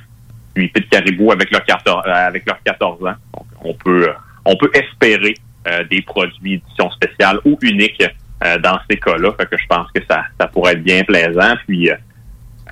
puis 0.53 0.67
Pete 0.67 0.89
Caribou 0.89 1.31
avec 1.31 1.49
leurs 1.51 1.63
14, 1.63 2.03
euh, 2.05 2.11
avec 2.11 2.45
leurs 2.45 2.61
14 2.63 3.05
ans. 3.05 3.15
Donc, 3.33 3.45
on 3.63 3.73
peut, 3.73 4.09
on 4.43 4.55
peut 4.57 4.71
espérer 4.73 5.35
euh, 5.67 5.85
des 5.85 6.01
produits 6.01 6.55
édition 6.55 6.91
spéciale 6.91 7.39
ou 7.45 7.57
uniques 7.61 8.03
euh, 8.43 8.57
dans 8.57 8.77
ces 8.89 8.97
cas-là. 8.97 9.31
Fait 9.39 9.45
que 9.45 9.57
je 9.57 9.67
pense 9.67 9.89
que 9.93 10.01
ça, 10.09 10.23
ça 10.37 10.47
pourrait 10.47 10.73
être 10.73 10.83
bien 10.83 11.03
plaisant. 11.05 11.53
Puis, 11.65 11.89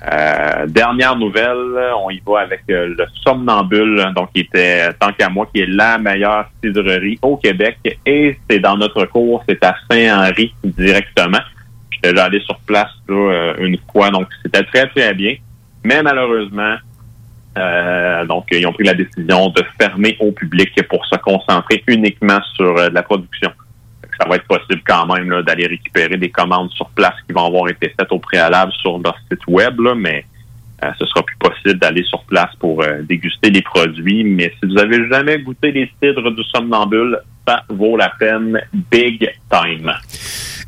euh, 0.02 0.66
dernière 0.66 1.14
nouvelle, 1.16 1.78
on 2.02 2.08
y 2.08 2.22
va 2.26 2.40
avec 2.40 2.62
euh, 2.70 2.94
le 2.96 3.04
Somnambule, 3.22 4.12
donc 4.16 4.32
qui 4.32 4.40
était, 4.40 4.92
tant 4.94 5.12
qu'à 5.12 5.28
moi, 5.28 5.46
qui 5.52 5.60
est 5.60 5.66
la 5.66 5.98
meilleure 5.98 6.46
cidrerie 6.62 7.18
au 7.20 7.36
Québec. 7.36 7.76
Et 8.06 8.38
c'est 8.48 8.60
dans 8.60 8.76
notre 8.76 9.04
cours, 9.04 9.44
c'est 9.46 9.62
à 9.62 9.74
Saint-Henri 9.90 10.54
directement. 10.64 11.40
J'étais 11.90 12.12
déjà 12.12 12.24
allé 12.24 12.40
sur 12.40 12.58
place 12.60 12.90
là, 13.08 13.14
euh, 13.14 13.54
une 13.58 13.76
fois, 13.92 14.10
donc 14.10 14.28
c'était 14.42 14.64
très, 14.64 14.88
très 14.88 15.12
bien. 15.12 15.36
Mais 15.84 16.02
malheureusement, 16.02 16.76
euh, 17.58 18.24
donc 18.24 18.46
ils 18.52 18.66
ont 18.66 18.72
pris 18.72 18.84
la 18.84 18.94
décision 18.94 19.48
de 19.50 19.62
fermer 19.78 20.16
au 20.20 20.32
public 20.32 20.70
pour 20.88 21.04
se 21.04 21.16
concentrer 21.18 21.82
uniquement 21.86 22.40
sur 22.54 22.74
la 22.74 23.02
production. 23.02 23.50
Ça 24.20 24.28
va 24.28 24.36
être 24.36 24.46
possible 24.46 24.82
quand 24.86 25.06
même 25.06 25.42
d'aller 25.42 25.66
récupérer 25.66 26.16
des 26.18 26.30
commandes 26.30 26.70
sur 26.72 26.90
place 26.90 27.14
qui 27.26 27.32
vont 27.32 27.46
avoir 27.46 27.68
été 27.70 27.88
faites 27.98 28.12
au 28.12 28.18
préalable 28.18 28.72
sur 28.72 28.98
leur 28.98 29.16
site 29.30 29.46
web, 29.46 29.80
là, 29.80 29.94
mais 29.94 30.26
euh, 30.82 30.90
ce 30.98 31.06
sera 31.06 31.22
plus 31.22 31.36
possible 31.36 31.78
d'aller 31.78 32.04
sur 32.04 32.22
place 32.24 32.54
pour 32.58 32.82
euh, 32.82 33.02
déguster 33.02 33.50
les 33.50 33.62
produits. 33.62 34.24
Mais 34.24 34.52
si 34.60 34.68
vous 34.68 34.78
avez 34.78 35.08
jamais 35.08 35.38
goûté 35.38 35.72
les 35.72 35.90
cidres 36.02 36.30
du 36.32 36.44
somnambule, 36.44 37.18
ça 37.46 37.64
vaut 37.70 37.96
la 37.96 38.10
peine 38.18 38.60
big 38.90 39.30
time. 39.50 39.92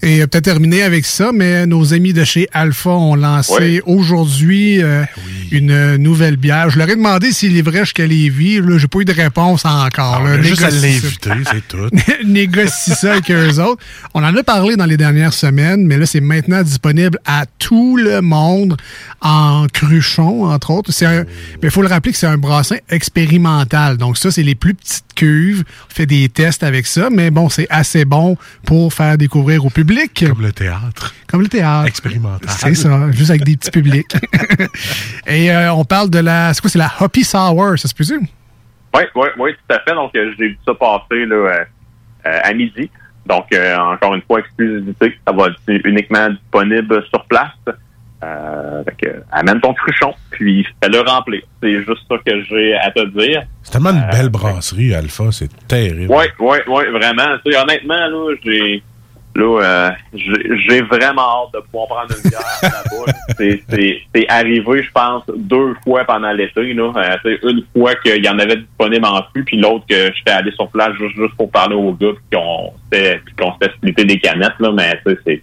Et 0.04 0.20
euh, 0.20 0.26
peut-être 0.26 0.42
terminer 0.42 0.82
avec 0.82 1.06
ça, 1.06 1.30
mais 1.32 1.64
nos 1.64 1.94
amis 1.94 2.12
de 2.12 2.24
chez 2.24 2.48
Alpha 2.52 2.90
ont 2.90 3.14
lancé 3.14 3.80
aujourd'hui 3.86 4.82
euh, 4.82 5.04
une 5.52 5.70
euh, 5.70 5.96
nouvelle 5.96 6.36
bière. 6.36 6.70
Je 6.70 6.78
leur 6.78 6.88
ai 6.88 6.96
demandé 6.96 7.30
s'ils 7.30 7.54
livraient 7.54 7.84
jusqu'à 7.84 8.06
Lévis. 8.06 8.60
Là, 8.60 8.78
j'ai 8.78 8.88
pas 8.88 8.98
eu 8.98 9.04
de 9.04 9.12
réponse 9.12 9.64
encore. 9.64 10.18
On 10.20 10.24
là. 10.24 10.32
a 10.32 10.42
juste 10.42 10.62
à 10.62 10.72
Négocie 10.72 11.00
ça. 11.22 11.34
l'inviter, 11.34 11.50
c'est 11.52 11.68
tout. 11.68 11.88
Négocie 12.26 12.90
ça 12.90 13.12
avec 13.12 13.30
eux 13.30 13.60
autres. 13.60 13.80
On 14.12 14.24
en 14.24 14.34
a 14.34 14.42
parlé 14.42 14.74
dans 14.74 14.86
les 14.86 14.96
dernières 14.96 15.32
semaines, 15.32 15.86
mais 15.86 15.96
là, 15.96 16.06
c'est 16.06 16.20
maintenant 16.20 16.62
disponible 16.62 17.18
à 17.24 17.44
tout 17.60 17.96
le 17.96 18.20
monde 18.22 18.76
en 19.20 19.66
cruchon, 19.72 20.46
entre 20.46 20.70
autres. 20.70 20.90
Un, 21.04 21.22
mais 21.22 21.68
il 21.68 21.70
faut 21.70 21.82
le 21.82 21.88
rappeler 21.88 22.10
que 22.12 22.18
c'est 22.18 22.26
un 22.26 22.38
brassin 22.38 22.76
expérimental. 22.90 23.98
Donc 23.98 24.18
ça, 24.18 24.32
c'est 24.32 24.42
les 24.42 24.56
plus 24.56 24.74
petites 24.74 25.04
cuves. 25.14 25.62
On 25.90 25.94
fait 25.94 26.06
des 26.06 26.28
tests 26.28 26.64
avec 26.64 26.88
ça, 26.88 27.08
mais 27.08 27.30
bon, 27.30 27.48
c'est 27.48 27.68
assez 27.70 28.04
bon 28.04 28.36
pour 28.66 28.92
faire 28.92 29.16
découvrir 29.16 29.64
au 29.64 29.70
public. 29.70 29.91
Comme 30.26 30.42
le 30.42 30.52
théâtre. 30.52 31.14
Comme 31.26 31.42
le 31.42 31.48
théâtre. 31.48 31.86
Expérimental. 31.86 32.48
C'est 32.48 32.74
ça, 32.74 33.10
juste 33.10 33.30
avec 33.30 33.44
des 33.44 33.56
petits 33.56 33.70
publics. 33.70 34.14
Et 35.26 35.50
euh, 35.50 35.72
on 35.72 35.84
parle 35.84 36.10
de 36.10 36.18
la, 36.18 36.54
c'est 36.54 36.60
quoi, 36.60 36.70
c'est 36.70 36.78
la 36.78 36.90
Hoppy 37.00 37.24
Sour, 37.24 37.78
ça 37.78 37.88
se 37.88 37.94
peut 37.94 38.04
Oui, 38.10 39.02
oui, 39.14 39.28
oui, 39.38 39.50
tout 39.52 39.74
à 39.74 39.80
fait. 39.80 39.94
Donc, 39.94 40.14
euh, 40.14 40.32
j'ai 40.38 40.48
vu 40.48 40.58
ça 40.66 40.74
passer 40.74 41.26
là, 41.26 41.34
euh, 41.34 41.64
à 42.24 42.52
midi. 42.52 42.90
Donc, 43.26 43.46
euh, 43.52 43.76
encore 43.76 44.14
une 44.14 44.22
fois, 44.22 44.40
exclusivité. 44.40 45.14
Ça 45.26 45.32
va 45.32 45.48
être 45.48 45.86
uniquement 45.86 46.28
disponible 46.30 47.04
sur 47.08 47.24
place. 47.26 47.50
Euh, 48.24 48.84
fait 48.84 49.06
que, 49.06 49.22
amène 49.32 49.60
ton 49.60 49.74
cruchon, 49.74 50.14
puis 50.30 50.64
fais-le 50.82 51.00
remplir. 51.00 51.42
C'est 51.60 51.78
juste 51.78 52.02
ça 52.08 52.16
que 52.24 52.44
j'ai 52.44 52.74
à 52.76 52.90
te 52.92 53.04
dire. 53.18 53.42
C'est 53.64 53.72
tellement 53.72 53.90
une 53.90 54.08
belle 54.12 54.28
brasserie, 54.28 54.94
Alpha, 54.94 55.32
c'est 55.32 55.50
terrible. 55.66 56.06
Oui, 56.08 56.26
oui, 56.38 56.58
oui, 56.68 56.84
vraiment. 56.92 57.36
Tu 57.44 57.50
sais, 57.50 57.58
honnêtement, 57.58 58.06
là, 58.06 58.34
j'ai 58.44 58.82
là, 59.34 59.60
euh, 59.62 59.90
j'ai 60.14 60.82
vraiment 60.82 61.44
hâte 61.44 61.54
de 61.54 61.60
pouvoir 61.60 61.88
prendre 61.88 62.14
une 62.16 62.30
bière 62.30 62.40
là-bas. 62.62 63.04
là. 63.06 63.56
C'est- 63.68 64.28
arrivé, 64.28 64.82
je 64.82 64.90
pense, 64.92 65.22
deux 65.36 65.74
fois 65.84 66.04
pendant 66.04 66.32
l'été. 66.32 66.72
là. 66.74 66.92
Euh, 67.24 67.36
une 67.42 67.64
fois 67.76 67.94
qu'il 67.96 68.24
y 68.24 68.28
en 68.28 68.38
avait 68.38 68.56
disponible 68.56 69.04
en 69.04 69.22
flux, 69.32 69.44
puis 69.44 69.58
l'autre 69.58 69.84
que 69.88 70.12
j'étais 70.14 70.30
allé 70.30 70.50
sur 70.52 70.68
place 70.68 70.92
juste, 70.98 71.16
juste 71.16 71.34
pour 71.36 71.50
parler 71.50 71.74
aux 71.74 71.92
gars, 71.92 72.12
puis 72.12 72.38
qu'on 72.38 72.72
s'était 72.92 73.20
s'était 73.38 73.74
splitté 73.76 74.04
des 74.04 74.18
canettes. 74.20 74.58
Là, 74.58 74.72
mais 74.72 75.00
c'est 75.24 75.42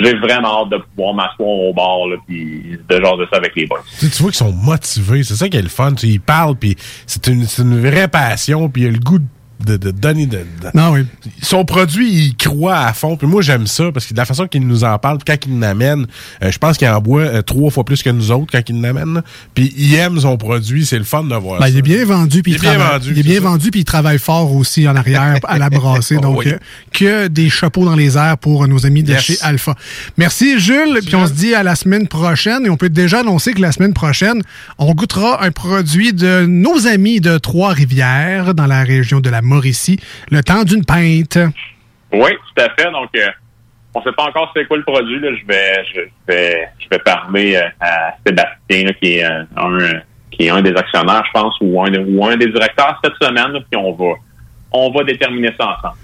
j'ai 0.00 0.14
vraiment 0.14 0.62
hâte 0.62 0.70
de 0.70 0.76
pouvoir 0.76 1.14
m'asseoir 1.14 1.48
au 1.48 1.74
bar, 1.74 2.06
là, 2.06 2.16
puis 2.26 2.78
de 2.88 3.00
genre 3.00 3.16
de 3.16 3.26
ça 3.30 3.38
avec 3.38 3.54
les 3.56 3.66
boys. 3.66 3.82
Tu, 3.98 4.06
vois 4.22 4.30
qu'ils 4.30 4.34
sont 4.34 4.52
motivés, 4.52 5.24
c'est 5.24 5.34
ça 5.34 5.48
qui 5.48 5.56
est 5.56 5.62
le 5.62 5.68
fun. 5.68 5.92
Tu 5.92 6.06
ils 6.06 6.20
parlent, 6.20 6.54
puis 6.54 6.76
c'est 7.06 7.26
une, 7.26 7.44
c'est 7.44 7.62
une 7.62 7.80
vraie 7.80 8.08
passion, 8.08 8.68
puis 8.68 8.82
il 8.82 8.84
y 8.86 8.88
a 8.88 8.92
le 8.92 8.98
goût 8.98 9.18
de, 9.18 9.24
de 9.64 9.76
donner... 9.90 10.26
De, 10.26 10.36
de- 10.38 10.44
Non, 10.74 10.90
oui. 10.92 11.04
Son 11.42 11.64
produit, 11.64 12.08
il 12.10 12.36
croit 12.36 12.78
à 12.78 12.92
fond. 12.92 13.16
Puis 13.16 13.26
moi, 13.26 13.42
j'aime 13.42 13.66
ça, 13.66 13.90
parce 13.92 14.06
que 14.06 14.12
de 14.14 14.18
la 14.18 14.24
façon 14.24 14.46
qu'il 14.46 14.66
nous 14.66 14.84
en 14.84 14.98
parle, 14.98 15.18
puis 15.18 15.34
quand 15.34 15.46
il 15.50 15.58
l'amène, 15.58 16.06
euh, 16.42 16.50
je 16.50 16.58
pense 16.58 16.76
qu'il 16.78 16.88
en 16.88 17.00
boit 17.00 17.22
euh, 17.22 17.42
trois 17.42 17.70
fois 17.70 17.84
plus 17.84 18.02
que 18.02 18.10
nous 18.10 18.30
autres 18.30 18.46
quand 18.52 18.62
il 18.68 18.80
l'amène. 18.80 19.22
Puis 19.54 19.72
il 19.76 19.94
aime 19.94 20.18
son 20.20 20.36
produit, 20.36 20.86
c'est 20.86 20.98
le 20.98 21.04
fun 21.04 21.24
de 21.24 21.34
voir 21.34 21.58
Ben, 21.60 21.66
ça. 21.66 21.70
il 21.70 21.78
est 21.78 21.82
bien 21.82 22.04
vendu, 22.04 22.42
puis 22.42 22.52
Il 22.52 22.54
il, 22.54 22.58
est 22.58 22.60
bien 22.60 22.74
travaille- 22.74 22.98
vendu, 23.00 23.12
il 23.12 23.18
est 23.18 23.22
bien 23.22 23.34
ça. 23.34 23.40
vendu, 23.48 23.70
puis 23.70 23.80
il 23.80 23.84
travaille 23.84 24.18
fort 24.18 24.54
aussi 24.54 24.86
en 24.88 24.94
arrière 24.96 25.38
à 25.44 25.58
la 25.58 25.70
brasser. 25.70 26.16
Donc, 26.22 26.38
Oui. 26.38 26.48
euh, 26.48 26.58
que 26.92 27.28
des 27.28 27.50
chapeaux 27.50 27.84
dans 27.84 27.96
les 27.96 28.16
airs 28.16 28.38
pour 28.38 28.66
nos 28.68 28.86
amis 28.86 29.02
de 29.02 29.12
Yes. 29.12 29.22
chez 29.22 29.36
Alpha. 29.42 29.74
Merci, 30.16 30.58
Jules. 30.60 31.00
Puis 31.04 31.14
on 31.16 31.26
se 31.26 31.32
dit 31.32 31.54
à 31.54 31.62
la 31.62 31.74
semaine 31.74 32.06
prochaine. 32.08 32.64
Et 32.66 32.70
on 32.70 32.76
peut 32.76 32.88
déjà 32.90 33.20
annoncer 33.20 33.52
que 33.52 33.60
la 33.60 33.72
semaine 33.72 33.92
prochaine, 33.94 34.42
on 34.78 34.94
goûtera 34.94 35.44
un 35.44 35.50
produit 35.50 36.12
de 36.12 36.46
nos 36.46 36.86
amis 36.86 37.20
de 37.20 37.38
Trois-Rivières, 37.38 38.54
dans 38.54 38.66
la 38.66 38.82
région 38.84 39.20
de 39.20 39.30
la 39.30 39.42
Le 40.30 40.42
temps 40.42 40.64
d'une 40.64 40.84
pinte. 40.84 41.38
Oui, 42.12 42.30
tout 42.32 42.62
à 42.62 42.68
fait. 42.70 42.90
Donc, 42.90 43.10
euh, 43.16 43.28
on 43.94 44.02
sait 44.02 44.12
pas 44.12 44.24
encore 44.24 44.50
c'est 44.54 44.66
quoi 44.66 44.76
le 44.76 44.84
produit. 44.84 45.20
Là. 45.20 45.30
Je 45.34 45.46
vais, 45.46 45.84
je 46.78 46.88
vais, 46.90 46.98
parler 47.00 47.56
euh, 47.56 47.68
à 47.80 48.14
Sébastien, 48.26 48.92
qui 49.00 49.18
est 49.18 49.24
euh, 49.24 49.44
un, 49.56 50.00
qui 50.30 50.46
est 50.46 50.50
un 50.50 50.62
des 50.62 50.74
actionnaires, 50.74 51.24
je 51.26 51.40
pense, 51.40 51.54
ou 51.60 51.82
un, 51.82 51.92
ou 51.94 52.24
un 52.24 52.36
des 52.36 52.48
directeurs 52.48 53.00
cette 53.02 53.14
semaine. 53.20 53.60
Puis 53.70 53.80
on 53.80 53.92
va, 53.92 54.14
on 54.72 54.90
va 54.92 55.04
déterminer 55.04 55.50
ça 55.58 55.76
ensemble. 55.78 55.94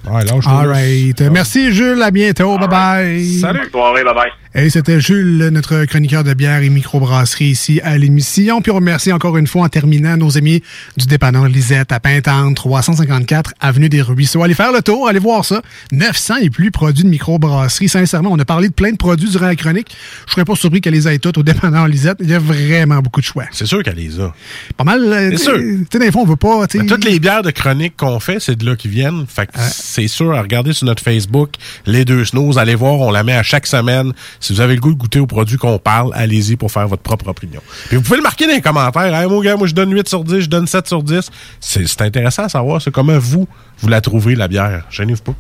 All 0.46 0.68
right. 0.68 1.20
Merci, 1.30 1.72
Jules. 1.72 2.02
À 2.02 2.10
bientôt. 2.10 2.56
Bye-bye. 2.58 3.40
Bonne 3.40 3.70
soirée, 3.70 4.04
bye 4.04 4.14
bye. 4.14 4.30
Et 4.56 4.70
c'était 4.70 5.00
Jules, 5.00 5.48
notre 5.52 5.84
chroniqueur 5.86 6.22
de 6.22 6.32
bière 6.32 6.62
et 6.62 6.68
microbrasserie 6.68 7.46
ici 7.46 7.80
à 7.82 7.98
l'émission. 7.98 8.62
Puis 8.62 8.70
on 8.70 8.76
remercie 8.76 9.12
encore 9.12 9.36
une 9.36 9.48
fois 9.48 9.62
en 9.64 9.68
terminant 9.68 10.16
nos 10.16 10.38
amis 10.38 10.62
du 10.96 11.06
dépanneur 11.06 11.48
Lisette 11.48 11.90
à 11.90 11.98
Pintante, 11.98 12.54
354 12.54 13.52
Avenue 13.60 13.88
des 13.88 14.00
Ruisseaux. 14.00 14.44
Allez 14.44 14.54
faire 14.54 14.70
le 14.72 14.80
tour, 14.80 15.08
allez 15.08 15.18
voir 15.18 15.44
ça. 15.44 15.60
900 15.90 16.36
et 16.42 16.50
plus 16.50 16.70
produits 16.70 17.02
de 17.02 17.08
microbrasserie. 17.08 17.88
Sincèrement, 17.88 18.30
on 18.32 18.38
a 18.38 18.44
parlé 18.44 18.68
de 18.68 18.74
plein 18.74 18.92
de 18.92 18.96
produits 18.96 19.28
durant 19.28 19.46
la 19.46 19.56
chronique. 19.56 19.94
Je 20.28 20.32
serais 20.32 20.44
pas 20.44 20.54
surpris 20.54 20.80
qu'elle 20.80 20.94
les 20.94 21.08
ait 21.08 21.18
toutes 21.18 21.38
au 21.38 21.42
dépanneur 21.42 21.88
Lisette. 21.88 22.18
Il 22.20 22.30
y 22.30 22.34
a 22.34 22.38
vraiment 22.38 23.00
beaucoup 23.00 23.20
de 23.20 23.26
choix. 23.26 23.44
C'est 23.50 23.66
sûr 23.66 23.82
qu'elle 23.82 23.96
les 23.96 24.20
a. 24.20 24.32
Pas 24.76 24.84
mal. 24.84 25.00
euh, 25.02 25.30
C'est 25.32 25.36
sûr. 25.38 25.54
Tu 25.56 25.86
sais, 25.92 25.98
des 25.98 26.12
fois, 26.12 26.22
on 26.22 26.26
veut 26.26 26.36
pas. 26.36 26.66
toutes 26.68 27.04
les 27.04 27.18
bières 27.18 27.42
de 27.42 27.50
chronique 27.50 27.94
qu'on 27.96 28.20
fait, 28.20 28.38
c'est 28.38 28.53
de 28.57 28.66
là 28.66 28.76
qu'ils 28.76 28.90
viennent. 28.90 29.24
Fait 29.26 29.46
que 29.46 29.52
c'est 29.59 30.09
sûr, 30.09 30.34
à 30.34 30.42
regarder 30.42 30.72
sur 30.72 30.86
notre 30.86 31.02
Facebook, 31.02 31.55
les 31.86 32.05
deux 32.05 32.24
snows, 32.24 32.59
allez 32.59 32.74
voir, 32.74 33.00
on 33.00 33.11
la 33.11 33.22
met 33.22 33.34
à 33.34 33.42
chaque 33.42 33.66
semaine. 33.66 34.12
Si 34.40 34.52
vous 34.52 34.61
avez 34.61 34.74
le 34.74 34.80
goût 34.80 34.92
de 34.92 34.98
goûter 34.98 35.20
aux 35.20 35.26
produits 35.26 35.59
qu'on 35.59 35.78
parle, 35.78 36.11
allez-y 36.14 36.57
pour 36.57 36.70
faire 36.70 36.88
votre 36.88 37.02
propre 37.02 37.28
opinion. 37.28 37.61
Puis 37.88 37.96
vous 37.96 38.02
pouvez 38.02 38.16
le 38.16 38.22
marquer 38.22 38.46
dans 38.46 38.52
les 38.52 38.61
commentaires. 38.61 39.14
Hey, 39.14 39.28
mon 39.28 39.40
gars, 39.40 39.57
moi 39.57 39.66
je 39.66 39.74
donne 39.74 39.92
8 39.92 40.09
sur 40.09 40.24
10, 40.24 40.40
je 40.40 40.48
donne 40.48 40.66
7 40.66 40.86
sur 40.86 41.02
10. 41.02 41.30
C'est 41.61 41.86
c'est 41.86 42.02
intéressant 42.02 42.44
à 42.44 42.48
savoir, 42.48 42.82
c'est 42.82 42.90
comment 42.90 43.18
vous, 43.18 43.46
vous 43.78 43.88
la 43.88 44.00
trouvez, 44.00 44.34
la 44.34 44.48
bière. 44.48 44.84
Gênez-vous 44.90 45.22
pas. 45.22 45.34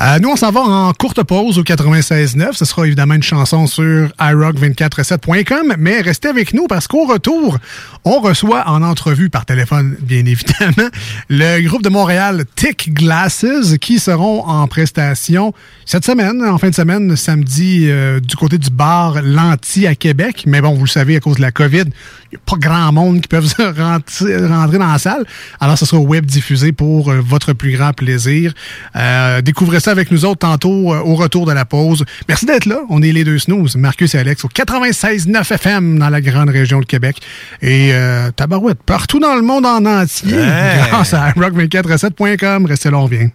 Euh, 0.00 0.18
nous, 0.20 0.30
on 0.30 0.36
s'en 0.36 0.50
va 0.50 0.60
en 0.60 0.92
courte 0.92 1.22
pause 1.22 1.58
au 1.58 1.62
96.9. 1.62 2.52
Ce 2.52 2.64
sera 2.64 2.86
évidemment 2.86 3.14
une 3.14 3.22
chanson 3.22 3.66
sur 3.66 4.08
iRock247.com, 4.18 5.74
mais 5.78 6.00
restez 6.00 6.28
avec 6.28 6.54
nous 6.54 6.66
parce 6.66 6.86
qu'au 6.86 7.06
retour, 7.06 7.58
on 8.04 8.20
reçoit 8.20 8.68
en 8.68 8.82
entrevue 8.82 9.30
par 9.30 9.44
téléphone, 9.44 9.96
bien 10.00 10.24
évidemment, 10.24 10.88
le 11.28 11.60
groupe 11.66 11.82
de 11.82 11.88
Montréal 11.88 12.44
Tick 12.58 12.92
Glasses 12.92 13.46
qui 13.80 14.00
seront 14.00 14.42
en 14.44 14.66
prestation 14.66 15.52
cette 15.84 16.04
semaine, 16.04 16.42
en 16.42 16.58
fin 16.58 16.70
de 16.70 16.74
semaine, 16.74 17.14
samedi, 17.14 17.84
euh, 17.88 18.18
du 18.18 18.34
côté 18.34 18.58
du 18.58 18.68
bar 18.68 19.22
Lanty 19.22 19.86
à 19.86 19.94
Québec. 19.94 20.42
Mais 20.44 20.60
bon, 20.60 20.74
vous 20.74 20.86
le 20.86 20.88
savez, 20.88 21.14
à 21.14 21.20
cause 21.20 21.36
de 21.36 21.42
la 21.42 21.52
COVID, 21.52 21.84
n'y 22.32 22.36
a 22.36 22.40
pas 22.44 22.56
grand 22.58 22.92
monde 22.92 23.20
qui 23.20 23.28
peuvent 23.28 23.46
rentrer, 23.78 24.40
dans 24.78 24.86
la 24.92 24.98
salle. 24.98 25.24
Alors, 25.60 25.78
ce 25.78 25.86
sera 25.86 26.00
web 26.00 26.26
diffusé 26.26 26.72
pour 26.72 27.10
euh, 27.10 27.20
votre 27.24 27.52
plus 27.52 27.72
grand 27.76 27.92
plaisir. 27.92 28.52
Euh, 28.96 29.40
découvrez 29.40 29.80
ça 29.80 29.90
avec 29.90 30.10
nous 30.10 30.24
autres 30.24 30.40
tantôt 30.40 30.92
euh, 30.92 31.00
au 31.00 31.14
retour 31.14 31.46
de 31.46 31.52
la 31.52 31.64
pause. 31.64 32.04
Merci 32.28 32.46
d'être 32.46 32.66
là. 32.66 32.80
On 32.90 33.02
est 33.02 33.12
les 33.12 33.24
deux 33.24 33.38
snooze, 33.38 33.76
Marcus 33.76 34.14
et 34.14 34.18
Alex, 34.18 34.44
au 34.44 34.48
96.9 34.48 35.52
FM 35.54 35.98
dans 35.98 36.10
la 36.10 36.20
grande 36.20 36.50
région 36.50 36.80
de 36.80 36.84
Québec. 36.86 37.16
Et 37.62 37.90
euh, 37.92 38.30
tabarouette, 38.30 38.82
partout 38.84 39.20
dans 39.20 39.34
le 39.34 39.42
monde 39.42 39.66
en 39.66 39.84
entier, 39.84 40.34
Hey. 40.34 40.88
grâce 40.90 41.14
à 41.14 41.30
rock247.com. 41.30 42.66
Restez 42.66 42.90
là, 42.90 42.98
on 42.98 43.06
vient. 43.06 43.28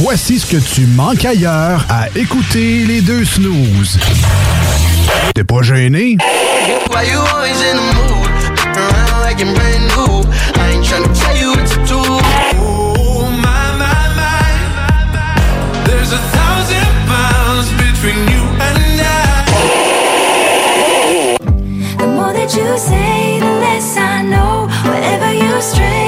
Voici 0.00 0.38
ce 0.38 0.46
que 0.46 0.56
tu 0.74 0.86
manques 0.86 1.24
ailleurs 1.24 1.84
à 1.88 2.08
écouter 2.16 2.84
les 2.86 3.00
deux 3.00 3.24
snooze. 3.24 3.98
T'es 5.34 5.44
pas 5.44 5.62
gêné? 5.62 6.16
Why 6.90 7.02
you 7.04 7.18
always 7.32 7.60
in 7.62 7.76
the 7.76 7.82
mood? 7.98 8.30
Around 8.76 9.20
like 9.22 9.38
you're 9.40 9.54
brand 9.54 9.84
new. 9.94 10.24
I 10.60 10.70
ain't 10.72 10.84
tryna 10.84 11.10
tell 11.14 11.36
you 11.36 11.50
what 11.50 11.66
to 11.66 11.78
do. 11.86 12.00
Oh 12.58 13.28
my, 13.44 13.64
my, 13.80 14.00
my. 14.18 14.50
There's 15.86 16.12
a 16.12 16.18
thousand 16.36 16.88
miles 17.06 17.68
between 17.82 18.20
you 18.32 18.42
and 18.66 18.78
I. 19.00 19.12
The 21.98 22.06
more 22.06 22.32
that 22.32 22.50
you 22.56 22.68
say, 22.78 23.38
the 23.40 23.52
less 23.64 23.96
I 23.96 24.22
know. 24.22 24.68
Wherever 24.90 25.30
you 25.32 25.60
stray, 25.60 26.07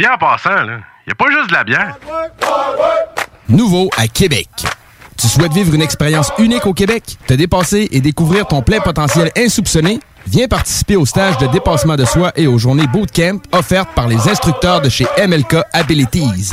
Bien 0.00 0.14
en 0.14 0.16
passant, 0.16 0.62
là, 0.62 0.78
y 1.06 1.10
a 1.10 1.14
pas 1.14 1.26
juste 1.30 1.50
de 1.50 1.52
la 1.52 1.62
bière. 1.62 1.94
Nouveau 3.50 3.90
à 3.98 4.08
Québec. 4.08 4.48
Tu 5.18 5.28
souhaites 5.28 5.52
vivre 5.52 5.74
une 5.74 5.82
expérience 5.82 6.32
unique 6.38 6.64
au 6.64 6.72
Québec, 6.72 7.18
te 7.26 7.34
dépasser 7.34 7.86
et 7.92 8.00
découvrir 8.00 8.46
ton 8.46 8.62
plein 8.62 8.80
potentiel 8.80 9.30
insoupçonné? 9.36 10.00
Viens 10.26 10.48
participer 10.48 10.96
au 10.96 11.04
stage 11.04 11.36
de 11.36 11.48
dépassement 11.48 11.96
de 11.96 12.06
soi 12.06 12.32
et 12.34 12.46
aux 12.46 12.56
journées 12.56 12.86
bootcamp 12.86 13.40
offertes 13.52 13.90
par 13.94 14.08
les 14.08 14.26
instructeurs 14.26 14.80
de 14.80 14.88
chez 14.88 15.04
MLK 15.18 15.56
Abilities. 15.74 16.52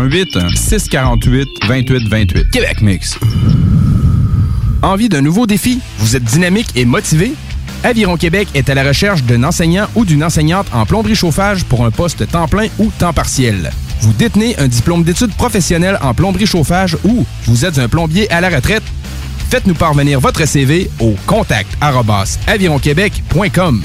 648 0.55 1.47
28 1.67 2.07
28. 2.07 2.49
Québec 2.51 2.81
Mix. 2.81 3.19
Envie 4.81 5.09
d'un 5.09 5.21
nouveau 5.21 5.45
défi? 5.45 5.79
Vous 5.99 6.15
êtes 6.15 6.23
dynamique 6.23 6.69
et 6.75 6.85
motivé? 6.85 7.33
Aviron 7.83 8.17
Québec 8.17 8.47
est 8.53 8.69
à 8.69 8.73
la 8.73 8.83
recherche 8.83 9.23
d'un 9.23 9.43
enseignant 9.43 9.87
ou 9.95 10.05
d'une 10.05 10.23
enseignante 10.23 10.67
en 10.73 10.85
plomberie 10.85 11.15
chauffage 11.15 11.65
pour 11.65 11.85
un 11.85 11.91
poste 11.91 12.27
temps 12.29 12.47
plein 12.47 12.67
ou 12.79 12.91
temps 12.97 13.13
partiel. 13.13 13.71
Vous 14.01 14.13
détenez 14.13 14.57
un 14.57 14.67
diplôme 14.67 15.03
d'études 15.03 15.33
professionnelles 15.33 15.99
en 16.01 16.13
plomberie 16.13 16.47
chauffage 16.47 16.97
ou 17.03 17.25
vous 17.45 17.65
êtes 17.65 17.77
un 17.77 17.87
plombier 17.87 18.31
à 18.31 18.41
la 18.41 18.49
retraite? 18.49 18.83
Faites-nous 19.49 19.75
parvenir 19.75 20.19
votre 20.19 20.47
CV 20.47 20.89
au 20.99 21.15
contact 21.27 21.69
avironquebec.com. 22.47 23.83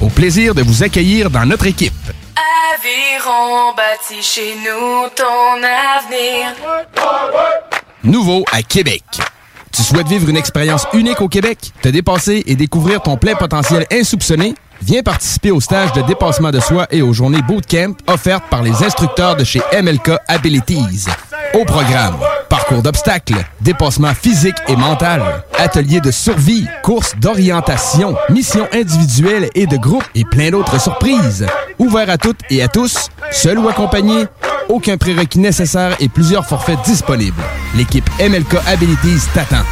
Au 0.00 0.08
plaisir 0.08 0.54
de 0.54 0.62
vous 0.62 0.82
accueillir 0.82 1.30
dans 1.30 1.46
notre 1.46 1.66
équipe. 1.66 1.92
Aviron 2.38 3.74
bâti 3.74 4.22
chez 4.22 4.54
nous 4.56 5.08
ton 5.16 5.56
avenir. 5.56 6.54
Nouveau 8.04 8.44
à 8.52 8.62
Québec. 8.62 9.02
Tu 9.72 9.82
souhaites 9.82 10.06
vivre 10.06 10.28
une 10.28 10.36
expérience 10.36 10.86
unique 10.92 11.20
au 11.20 11.28
Québec, 11.28 11.58
te 11.82 11.88
dépasser 11.88 12.44
et 12.46 12.54
découvrir 12.54 13.02
ton 13.02 13.16
plein 13.16 13.34
potentiel 13.34 13.86
insoupçonné? 13.92 14.54
Viens 14.82 15.02
participer 15.02 15.50
au 15.50 15.60
stage 15.60 15.92
de 15.92 16.02
dépassement 16.02 16.50
de 16.50 16.60
soi 16.60 16.86
et 16.90 17.02
aux 17.02 17.12
journées 17.12 17.42
bootcamp 17.42 17.94
offertes 18.06 18.44
par 18.48 18.62
les 18.62 18.84
instructeurs 18.84 19.34
de 19.36 19.42
chez 19.42 19.60
MLK 19.72 20.12
Abilities. 20.28 21.06
Au 21.54 21.64
programme, 21.64 22.16
parcours 22.48 22.82
d'obstacles, 22.82 23.44
dépassement 23.60 24.14
physique 24.14 24.56
et 24.68 24.76
mental, 24.76 25.22
ateliers 25.56 26.00
de 26.00 26.10
survie, 26.10 26.66
courses 26.82 27.14
d'orientation, 27.16 28.16
missions 28.30 28.66
individuelles 28.72 29.48
et 29.54 29.66
de 29.66 29.76
groupe 29.76 30.04
et 30.14 30.24
plein 30.24 30.50
d'autres 30.50 30.80
surprises. 30.80 31.46
Ouvert 31.78 32.08
à 32.10 32.18
toutes 32.18 32.40
et 32.50 32.62
à 32.62 32.68
tous, 32.68 33.08
seul 33.30 33.58
ou 33.58 33.68
accompagné, 33.68 34.24
aucun 34.68 34.96
prérequis 34.98 35.38
nécessaire 35.38 35.96
et 36.00 36.08
plusieurs 36.08 36.44
forfaits 36.46 36.80
disponibles. 36.84 37.42
L'équipe 37.74 38.08
MLK 38.20 38.56
Abilities 38.66 39.26
t'attend. 39.32 39.64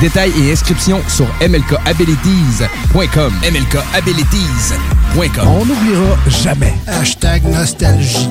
Détails 0.00 0.32
et 0.42 0.52
inscriptions 0.52 1.02
sur 1.08 1.26
mlkabilities.com. 1.40 3.32
mlkabilities.com. 3.42 5.46
On 5.46 5.64
n'oubliera 5.66 6.16
jamais. 6.28 6.74
Hashtag 6.88 7.44
nostalgie. 7.44 8.30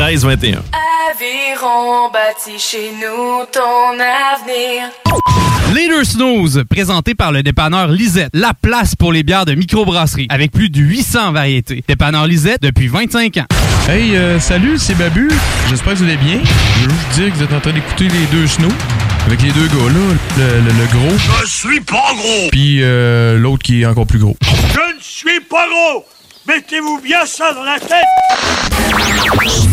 418-529-1321. 0.00 0.58
Aviron 1.10 2.10
bâti 2.10 2.58
chez 2.58 2.90
nous 3.00 3.44
ton 3.52 3.92
avenir. 4.00 4.88
Leader 5.74 6.04
Snooze, 6.04 6.64
présenté 6.68 7.14
par 7.14 7.32
le 7.32 7.42
dépanneur 7.42 7.88
Lisette, 7.88 8.30
la 8.32 8.52
place 8.54 8.96
pour 8.96 9.12
les 9.12 9.22
bières 9.22 9.44
de 9.44 9.54
microbrasserie, 9.54 10.26
avec 10.30 10.52
plus 10.52 10.70
de 10.70 10.80
800 10.80 11.32
variétés. 11.32 11.84
Dépanneur 11.86 12.26
Lisette 12.26 12.62
depuis 12.62 12.88
25 12.88 13.36
ans. 13.36 13.44
Hey, 13.88 14.16
euh, 14.16 14.40
salut, 14.40 14.78
c'est 14.78 14.94
Babu. 14.94 15.28
J'espère 15.68 15.92
que 15.92 15.98
vous 15.98 16.04
allez 16.04 16.16
bien. 16.16 16.40
Je 16.80 16.84
veux 16.88 16.90
juste 16.90 17.10
dire 17.20 17.30
que 17.32 17.36
vous 17.36 17.42
êtes 17.44 17.52
en 17.52 17.60
train 17.60 17.72
d'écouter 17.72 18.08
les 18.08 18.26
deux 18.32 18.46
snows. 18.46 18.68
Avec 19.26 19.42
les 19.42 19.50
deux 19.52 19.66
gars 19.66 19.74
là, 19.74 20.14
le, 20.38 20.44
le- 20.64 20.78
le 20.78 20.86
gros, 20.86 21.16
Je 21.44 21.46
suis 21.50 21.80
pas 21.80 22.12
gros! 22.16 22.48
puis 22.50 22.78
euh, 22.82 23.38
l'autre 23.38 23.62
qui 23.62 23.82
est 23.82 23.86
encore 23.86 24.06
plus 24.06 24.18
gros. 24.18 24.34
Je 24.42 24.96
ne 24.96 25.00
suis 25.00 25.40
pas 25.40 25.66
gros! 25.68 26.06
Mettez-vous 26.48 27.00
bien 27.02 27.26
ça 27.26 27.52
dans 27.52 27.64
la 27.64 27.78
tête! 27.78 28.06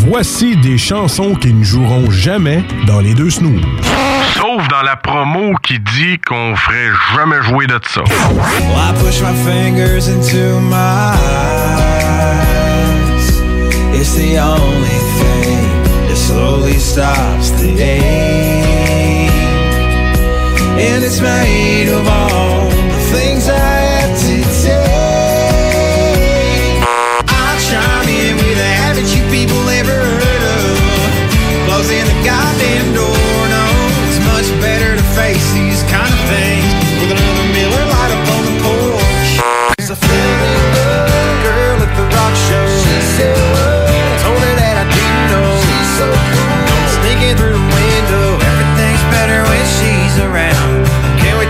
Voici 0.09 0.57
des 0.57 0.77
chansons 0.77 1.33
qui 1.35 1.53
ne 1.53 1.63
joueront 1.63 2.11
jamais 2.11 2.63
dans 2.85 2.99
les 2.99 3.13
deux 3.13 3.29
snooze. 3.29 3.61
Sauf 4.35 4.67
dans 4.67 4.81
la 4.81 4.97
promo 4.97 5.53
qui 5.63 5.79
dit 5.79 6.19
qu'on 6.27 6.55
ferait 6.55 6.91
jamais 7.15 7.41
jouer 7.43 7.67
de 7.67 7.79
ça. 7.87 8.01
Well, 8.03 8.77
I 8.77 8.93
push 9.01 9.21
my 9.21 9.33
fingers 9.45 10.09
into 10.09 10.59
my 10.59 11.13
eyes. 11.15 12.07
It's 13.93 14.13
the 14.15 14.37
only 14.37 14.99
thing 15.19 16.09
that 16.09 16.17
slowly 16.17 16.77
stops 16.79 17.51
the 17.61 17.81
ache. 17.81 19.31
And 20.79 21.03
it's 21.03 21.21
made 21.21 21.89
of 21.89 22.07
all 22.07 22.56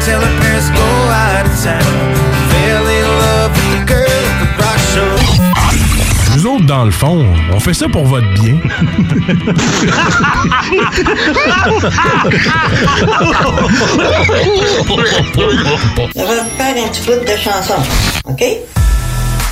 Her 0.07 0.21
parents 0.39 0.69
go 0.69 0.87
out 1.11 1.45
of 1.45 1.51
town. 1.61 1.83
Fell 2.49 2.87
in 2.87 3.07
love 3.19 3.51
with 3.51 3.71
the 3.75 3.83
girl 3.85 4.07
at 4.07 4.35
the 4.39 4.47
rock 4.63 4.79
show. 4.93 5.11
Nous 6.37 6.45
autres, 6.45 6.65
dans 6.65 6.85
le 6.85 6.91
fond, 6.91 7.25
on 7.51 7.59
fait 7.59 7.73
ça 7.73 7.89
pour 7.89 8.05
votre 8.05 8.31
bien. 8.35 8.57
Je 16.15 16.21
vais 16.21 16.25
vous 16.25 16.49
faire 16.57 16.75
un 16.77 16.87
petit 16.87 17.01
de 17.25 17.37
chanson, 17.37 17.75
OK? 18.25 18.43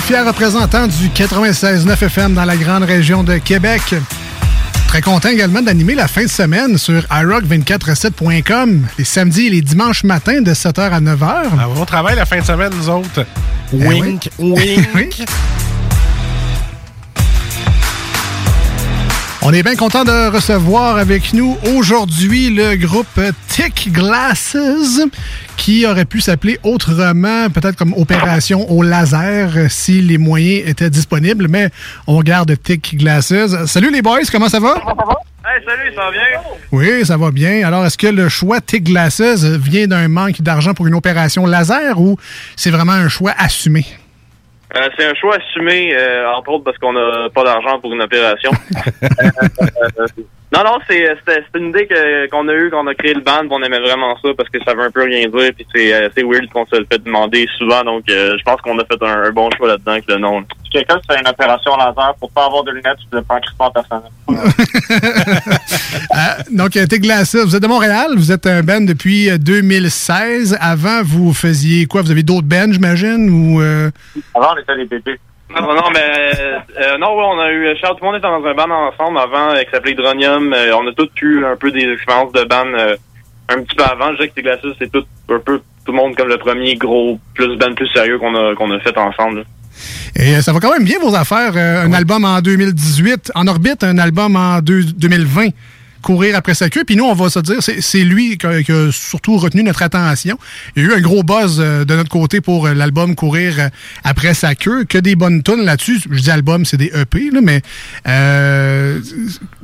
Fier 0.00 0.26
représentant 0.26 0.86
du 0.86 1.08
96.9 1.08 2.04
FM 2.04 2.34
dans 2.34 2.44
la 2.44 2.56
grande 2.56 2.82
région 2.82 3.22
de 3.22 3.38
Québec. 3.38 3.94
Très 4.88 5.00
content 5.00 5.28
également 5.28 5.62
d'animer 5.62 5.94
la 5.94 6.08
fin 6.08 6.24
de 6.24 6.28
semaine 6.28 6.78
sur 6.78 7.02
iRock247.com 7.02 8.86
les 8.98 9.04
samedis 9.04 9.46
et 9.46 9.50
les 9.50 9.62
dimanches 9.62 10.04
matins 10.04 10.40
de 10.42 10.52
7h 10.52 10.90
à 10.90 11.00
9h. 11.00 11.16
Ah, 11.22 11.68
on 11.76 11.84
travaille 11.84 12.16
la 12.16 12.26
fin 12.26 12.38
de 12.38 12.44
semaine, 12.44 12.72
nous 12.76 12.88
autres. 12.88 13.24
Eh 13.72 13.76
Wink, 13.76 14.30
wink. 14.38 15.24
On 19.46 19.52
est 19.52 19.62
bien 19.62 19.76
content 19.76 20.04
de 20.04 20.30
recevoir 20.30 20.96
avec 20.96 21.34
nous 21.34 21.58
aujourd'hui 21.76 22.48
le 22.48 22.76
groupe 22.76 23.20
Tick 23.48 23.92
Glasses 23.92 24.56
qui 25.58 25.84
aurait 25.84 26.06
pu 26.06 26.22
s'appeler 26.22 26.58
autrement, 26.62 27.50
peut-être 27.50 27.76
comme 27.76 27.92
Opération 27.92 28.70
au 28.70 28.82
laser 28.82 29.70
si 29.70 30.00
les 30.00 30.16
moyens 30.16 30.66
étaient 30.66 30.88
disponibles, 30.88 31.48
mais 31.48 31.68
on 32.06 32.22
garde 32.22 32.56
Tick 32.62 32.96
Glasses. 32.96 33.34
Salut 33.66 33.92
les 33.92 34.00
boys, 34.00 34.20
comment 34.32 34.48
ça 34.48 34.60
va? 34.60 34.76
Hey, 35.44 35.62
salut, 35.66 35.94
ça 35.94 36.04
va 36.04 36.10
bien? 36.10 36.22
Oui, 36.72 37.04
ça 37.04 37.18
va 37.18 37.30
bien. 37.30 37.68
Alors, 37.68 37.84
est-ce 37.84 37.98
que 37.98 38.06
le 38.06 38.30
choix 38.30 38.62
Tick 38.62 38.84
Glasses 38.84 39.20
vient 39.20 39.86
d'un 39.86 40.08
manque 40.08 40.40
d'argent 40.40 40.72
pour 40.72 40.86
une 40.86 40.94
opération 40.94 41.44
laser 41.44 42.00
ou 42.00 42.16
c'est 42.56 42.70
vraiment 42.70 42.92
un 42.92 43.10
choix 43.10 43.34
assumé? 43.36 43.84
Euh, 44.76 44.88
c'est 44.98 45.06
un 45.06 45.14
choix 45.14 45.36
assumé, 45.36 45.94
euh, 45.94 46.32
entre 46.32 46.50
autres 46.50 46.64
parce 46.64 46.78
qu'on 46.78 46.92
n'a 46.92 47.28
pas 47.30 47.44
d'argent 47.44 47.78
pour 47.80 47.92
une 47.92 48.02
opération. 48.02 48.50
Euh, 50.00 50.06
non, 50.54 50.62
non, 50.64 50.78
c'est 50.88 51.04
une 51.56 51.70
idée 51.70 51.88
qu'on 52.30 52.48
a 52.48 52.52
eue 52.54 52.70
quand 52.70 52.84
on 52.84 52.86
a 52.86 52.94
créé 52.94 53.14
le 53.14 53.20
band, 53.20 53.42
on 53.50 53.62
aimait 53.62 53.80
vraiment 53.80 54.16
ça 54.22 54.28
parce 54.36 54.48
que 54.48 54.62
ça 54.64 54.74
veut 54.74 54.84
un 54.84 54.90
peu 54.90 55.02
rien 55.02 55.28
dire, 55.28 55.50
puis 55.54 55.66
c'est 55.74 55.92
assez 55.92 56.22
weird 56.22 56.48
qu'on 56.52 56.64
se 56.66 56.76
le 56.76 56.86
fait 56.90 57.02
demander 57.02 57.48
souvent, 57.58 57.82
donc 57.82 58.04
euh, 58.08 58.36
je 58.38 58.44
pense 58.44 58.60
qu'on 58.60 58.78
a 58.78 58.84
fait 58.84 59.02
un, 59.02 59.24
un 59.24 59.30
bon 59.32 59.50
choix 59.56 59.68
là-dedans 59.68 59.92
avec 59.92 60.04
le 60.08 60.18
nom. 60.18 60.44
Si 60.64 60.70
quelqu'un 60.70 61.00
fait 61.10 61.20
une 61.20 61.28
opération 61.28 61.76
laser 61.76 62.14
pour 62.20 62.30
pas 62.30 62.46
avoir 62.46 62.62
de 62.64 62.70
lunettes, 62.70 62.98
tu 63.00 63.06
peux 63.10 63.22
pas 63.22 63.40
en 63.58 63.70
personnel. 63.70 64.10
Euh, 66.14 66.42
donc, 66.50 66.76
euh, 66.76 66.86
Tick 66.86 67.02
Glasses, 67.02 67.36
vous 67.36 67.56
êtes 67.56 67.62
de 67.62 67.68
Montréal, 67.68 68.12
vous 68.16 68.32
êtes 68.32 68.46
un 68.46 68.62
band 68.62 68.80
depuis 68.80 69.30
euh, 69.30 69.38
2016. 69.38 70.56
Avant, 70.60 71.02
vous 71.02 71.32
faisiez 71.32 71.86
quoi? 71.86 72.02
Vous 72.02 72.10
avez 72.10 72.22
d'autres 72.22 72.46
bands, 72.46 72.72
j'imagine? 72.72 73.28
Ou, 73.30 73.60
euh, 73.60 73.90
Avant, 74.34 74.54
on 74.54 74.60
était 74.60 74.76
des 74.76 74.84
bébés. 74.84 75.18
Non, 75.60 75.74
non, 75.74 75.90
mais 75.92 76.32
euh, 76.80 76.98
non, 76.98 77.16
ouais, 77.16 77.24
on 77.26 77.38
a 77.40 77.50
eu 77.52 77.76
Charles, 77.80 77.96
tout 77.96 78.04
le 78.04 78.10
monde 78.10 78.16
était 78.18 78.26
dans 78.26 78.44
un 78.44 78.54
band 78.54 78.70
ensemble 78.70 79.18
avant, 79.18 79.52
qui 79.54 79.70
s'appelait 79.72 79.92
Hydronium. 79.92 80.52
Euh, 80.52 80.72
on 80.76 80.86
a 80.88 80.92
tous 80.92 81.08
eu 81.22 81.44
un 81.44 81.56
peu 81.56 81.70
des 81.70 81.84
expériences 81.92 82.32
de 82.32 82.44
band 82.44 82.66
euh, 82.74 82.96
un 83.48 83.62
petit 83.62 83.76
peu 83.76 83.84
avant. 83.84 84.10
Je 84.12 84.24
dirais 84.24 84.28
que 84.60 84.68
c'est 84.78 84.90
tout 84.90 85.04
un 85.30 85.38
peu 85.38 85.60
tout 85.84 85.92
le 85.92 85.96
monde 85.98 86.16
comme 86.16 86.28
le 86.28 86.38
premier 86.38 86.74
gros 86.76 87.18
plus 87.34 87.56
band 87.56 87.74
plus 87.74 87.88
sérieux 87.88 88.18
qu'on 88.18 88.34
a 88.34 88.54
qu'on 88.54 88.70
a 88.72 88.80
fait 88.80 88.96
ensemble. 88.98 89.38
là. 89.38 89.44
Et 90.16 90.36
euh, 90.36 90.40
ça 90.40 90.52
va 90.52 90.60
quand 90.60 90.72
même 90.72 90.84
bien, 90.84 90.98
vos 91.00 91.14
affaires. 91.14 91.52
Euh, 91.56 91.84
un 91.84 91.92
album 91.92 92.24
en 92.24 92.40
2018, 92.40 93.32
En 93.34 93.46
orbite, 93.46 93.82
un 93.84 93.98
album 93.98 94.36
en 94.36 94.60
deux- 94.60 94.84
2020. 94.84 95.48
Courir 96.04 96.36
après 96.36 96.54
sa 96.54 96.68
queue. 96.70 96.84
Puis 96.84 96.96
nous, 96.96 97.04
on 97.04 97.14
va 97.14 97.30
se 97.30 97.38
dire, 97.40 97.56
c'est 97.62 97.80
c'est 97.80 98.04
lui 98.04 98.36
qui 98.38 98.46
a, 98.46 98.62
qui 98.62 98.70
a 98.72 98.92
surtout 98.92 99.38
retenu 99.38 99.62
notre 99.64 99.82
attention. 99.82 100.38
Il 100.76 100.82
y 100.84 100.86
a 100.86 100.90
eu 100.90 100.94
un 100.94 101.00
gros 101.00 101.22
buzz 101.22 101.58
euh, 101.60 101.84
de 101.84 101.94
notre 101.96 102.10
côté 102.10 102.40
pour 102.40 102.66
euh, 102.66 102.74
l'album 102.74 103.14
Courir 103.16 103.54
euh, 103.58 103.68
après 104.04 104.34
sa 104.34 104.54
queue. 104.54 104.84
Que 104.84 104.98
des 104.98 105.16
bonnes 105.16 105.42
tunes 105.42 105.64
là-dessus. 105.64 105.98
Je 106.10 106.20
dis 106.20 106.30
album, 106.30 106.64
c'est 106.64 106.76
des 106.76 106.92
EP, 106.94 107.30
là, 107.30 107.40
mais 107.42 107.62
euh, 108.06 109.00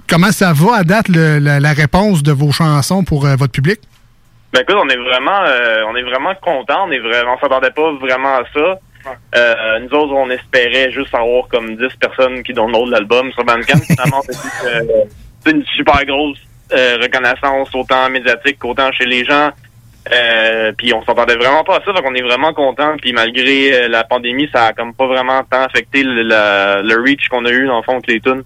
comment 0.08 0.32
ça 0.32 0.52
va 0.52 0.76
à 0.78 0.82
date, 0.84 1.08
le- 1.08 1.38
la, 1.38 1.60
la 1.60 1.72
réponse 1.72 2.22
de 2.22 2.32
vos 2.32 2.50
chansons 2.52 3.04
pour 3.04 3.26
euh, 3.26 3.36
votre 3.36 3.52
public? 3.52 3.78
Ben 4.52 4.62
écoute, 4.62 4.76
on 4.82 4.88
est 4.88 4.96
vraiment, 4.96 5.42
euh, 5.46 5.84
on 5.88 5.94
est 5.94 6.02
vraiment 6.02 6.34
content. 6.42 6.86
On 6.88 6.90
est 6.90 6.98
vraiment, 6.98 7.34
on 7.36 7.40
s'attendait 7.40 7.70
pas 7.70 7.92
vraiment 8.00 8.36
à 8.38 8.42
ça. 8.52 8.80
Euh, 9.36 9.54
nous 9.80 9.96
autres, 9.96 10.12
on 10.12 10.28
espérait 10.30 10.90
juste 10.92 11.14
avoir 11.14 11.48
comme 11.48 11.76
10 11.76 11.84
personnes 12.00 12.42
qui 12.42 12.52
downloadent 12.52 12.90
l'album 12.90 13.30
sur 13.32 13.44
Bandcamp. 13.44 13.78
Finalement, 13.86 14.22
une 15.46 15.64
super 15.76 16.04
grosse 16.04 16.38
euh, 16.72 16.98
reconnaissance, 17.02 17.74
autant 17.74 18.08
médiatique 18.10 18.58
qu'autant 18.58 18.90
chez 18.92 19.06
les 19.06 19.24
gens. 19.24 19.50
Euh, 20.12 20.72
puis 20.76 20.94
on 20.94 21.04
s'entendait 21.04 21.36
vraiment 21.36 21.62
pas 21.62 21.76
à 21.76 21.84
ça, 21.84 21.92
donc 21.92 22.04
on 22.06 22.14
est 22.14 22.22
vraiment 22.22 22.52
content. 22.54 22.96
Puis 23.00 23.12
malgré 23.12 23.72
euh, 23.84 23.88
la 23.88 24.02
pandémie, 24.04 24.48
ça 24.52 24.66
a 24.66 24.72
comme 24.72 24.94
pas 24.94 25.06
vraiment 25.06 25.42
tant 25.50 25.62
affecté 25.62 26.02
le, 26.02 26.22
la- 26.22 26.80
le 26.82 27.00
reach 27.02 27.28
qu'on 27.28 27.44
a 27.44 27.50
eu 27.50 27.66
dans 27.66 27.76
le 27.78 27.82
fond 27.82 27.92
avec 27.92 28.06
les 28.06 28.20
tunes. 28.20 28.42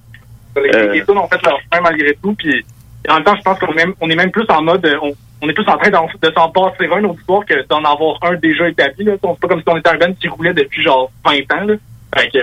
Euh. 0.56 0.92
les 0.92 1.04
tunes 1.04 1.18
ont 1.18 1.28
fait 1.28 1.42
leur 1.44 1.58
chemin 1.60 1.82
malgré 1.82 2.14
tout. 2.22 2.34
Puis 2.34 2.64
en 3.08 3.14
même 3.14 3.24
temps, 3.24 3.36
je 3.36 3.42
pense 3.42 3.58
qu'on 3.58 3.72
est, 3.72 3.76
même- 3.76 3.94
on 4.00 4.10
est 4.10 4.14
même 4.16 4.30
plus 4.30 4.46
en 4.48 4.62
mode, 4.62 4.84
on, 5.42 5.48
est 5.48 5.52
plus 5.52 5.68
en 5.68 5.76
train 5.78 5.90
d'en- 5.90 6.06
de 6.20 6.30
s'en 6.34 6.48
passer 6.50 6.88
un 6.92 7.04
auditoire 7.04 7.44
que 7.44 7.66
d'en 7.68 7.84
avoir 7.84 8.18
un 8.22 8.34
déjà 8.34 8.68
établi. 8.68 9.04
Là. 9.04 9.12
C'est 9.22 9.40
pas 9.40 9.48
comme 9.48 9.60
si 9.60 9.68
on 9.68 9.76
était 9.76 9.90
un 9.90 9.98
band 9.98 10.12
qui 10.20 10.28
roulait 10.28 10.54
depuis 10.54 10.82
genre 10.82 11.10
20 11.24 11.32
ans. 11.52 11.64
Là. 11.66 11.74
Fait 12.16 12.28
que, 12.30 12.38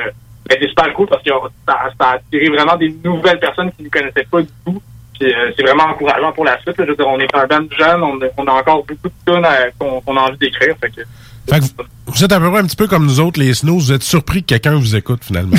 euh, 0.49 0.49
ben, 0.49 0.57
c'est 0.61 0.69
super 0.69 0.93
cool 0.93 1.07
parce 1.07 1.23
que 1.23 1.29
ça, 1.67 1.79
a 1.99 2.11
attiré 2.13 2.49
vraiment 2.49 2.75
des 2.75 2.93
nouvelles 3.03 3.39
personnes 3.39 3.71
qui 3.73 3.83
ne 3.83 3.89
connaissaient 3.89 4.27
pas 4.29 4.41
du 4.41 4.49
tout. 4.65 4.81
Euh, 5.23 5.51
c'est 5.55 5.61
vraiment 5.63 5.83
encourageant 5.83 6.31
pour 6.31 6.45
la 6.45 6.59
suite. 6.61 6.77
là. 6.77 6.85
Je 6.85 6.89
veux 6.91 6.95
dire, 6.95 7.07
on 7.07 7.19
est 7.19 7.35
un 7.35 7.45
band 7.45 7.67
jeune, 7.77 8.01
on, 8.01 8.47
a- 8.47 8.51
encore 8.53 8.83
beaucoup 8.83 9.07
de 9.07 9.13
tunes 9.31 9.45
euh, 9.45 9.69
qu'on 9.77 10.01
qu'on 10.01 10.17
a 10.17 10.21
envie 10.21 10.37
d'écrire. 10.37 10.75
Fait 10.81 10.89
que 10.89 11.01
Fait 11.49 11.59
que 11.59 11.63
vous- 11.65 11.69
vous 12.07 12.23
êtes 12.23 12.31
à 12.31 12.39
peu 12.39 12.49
près 12.51 12.59
un 12.59 12.65
petit 12.65 12.75
peu 12.75 12.87
comme 12.87 13.05
nous 13.05 13.19
autres, 13.19 13.39
les 13.39 13.53
snows. 13.53 13.79
Vous 13.79 13.91
êtes 13.91 14.03
surpris 14.03 14.41
que 14.41 14.47
quelqu'un 14.47 14.75
vous 14.75 14.95
écoute, 14.95 15.23
finalement. 15.23 15.55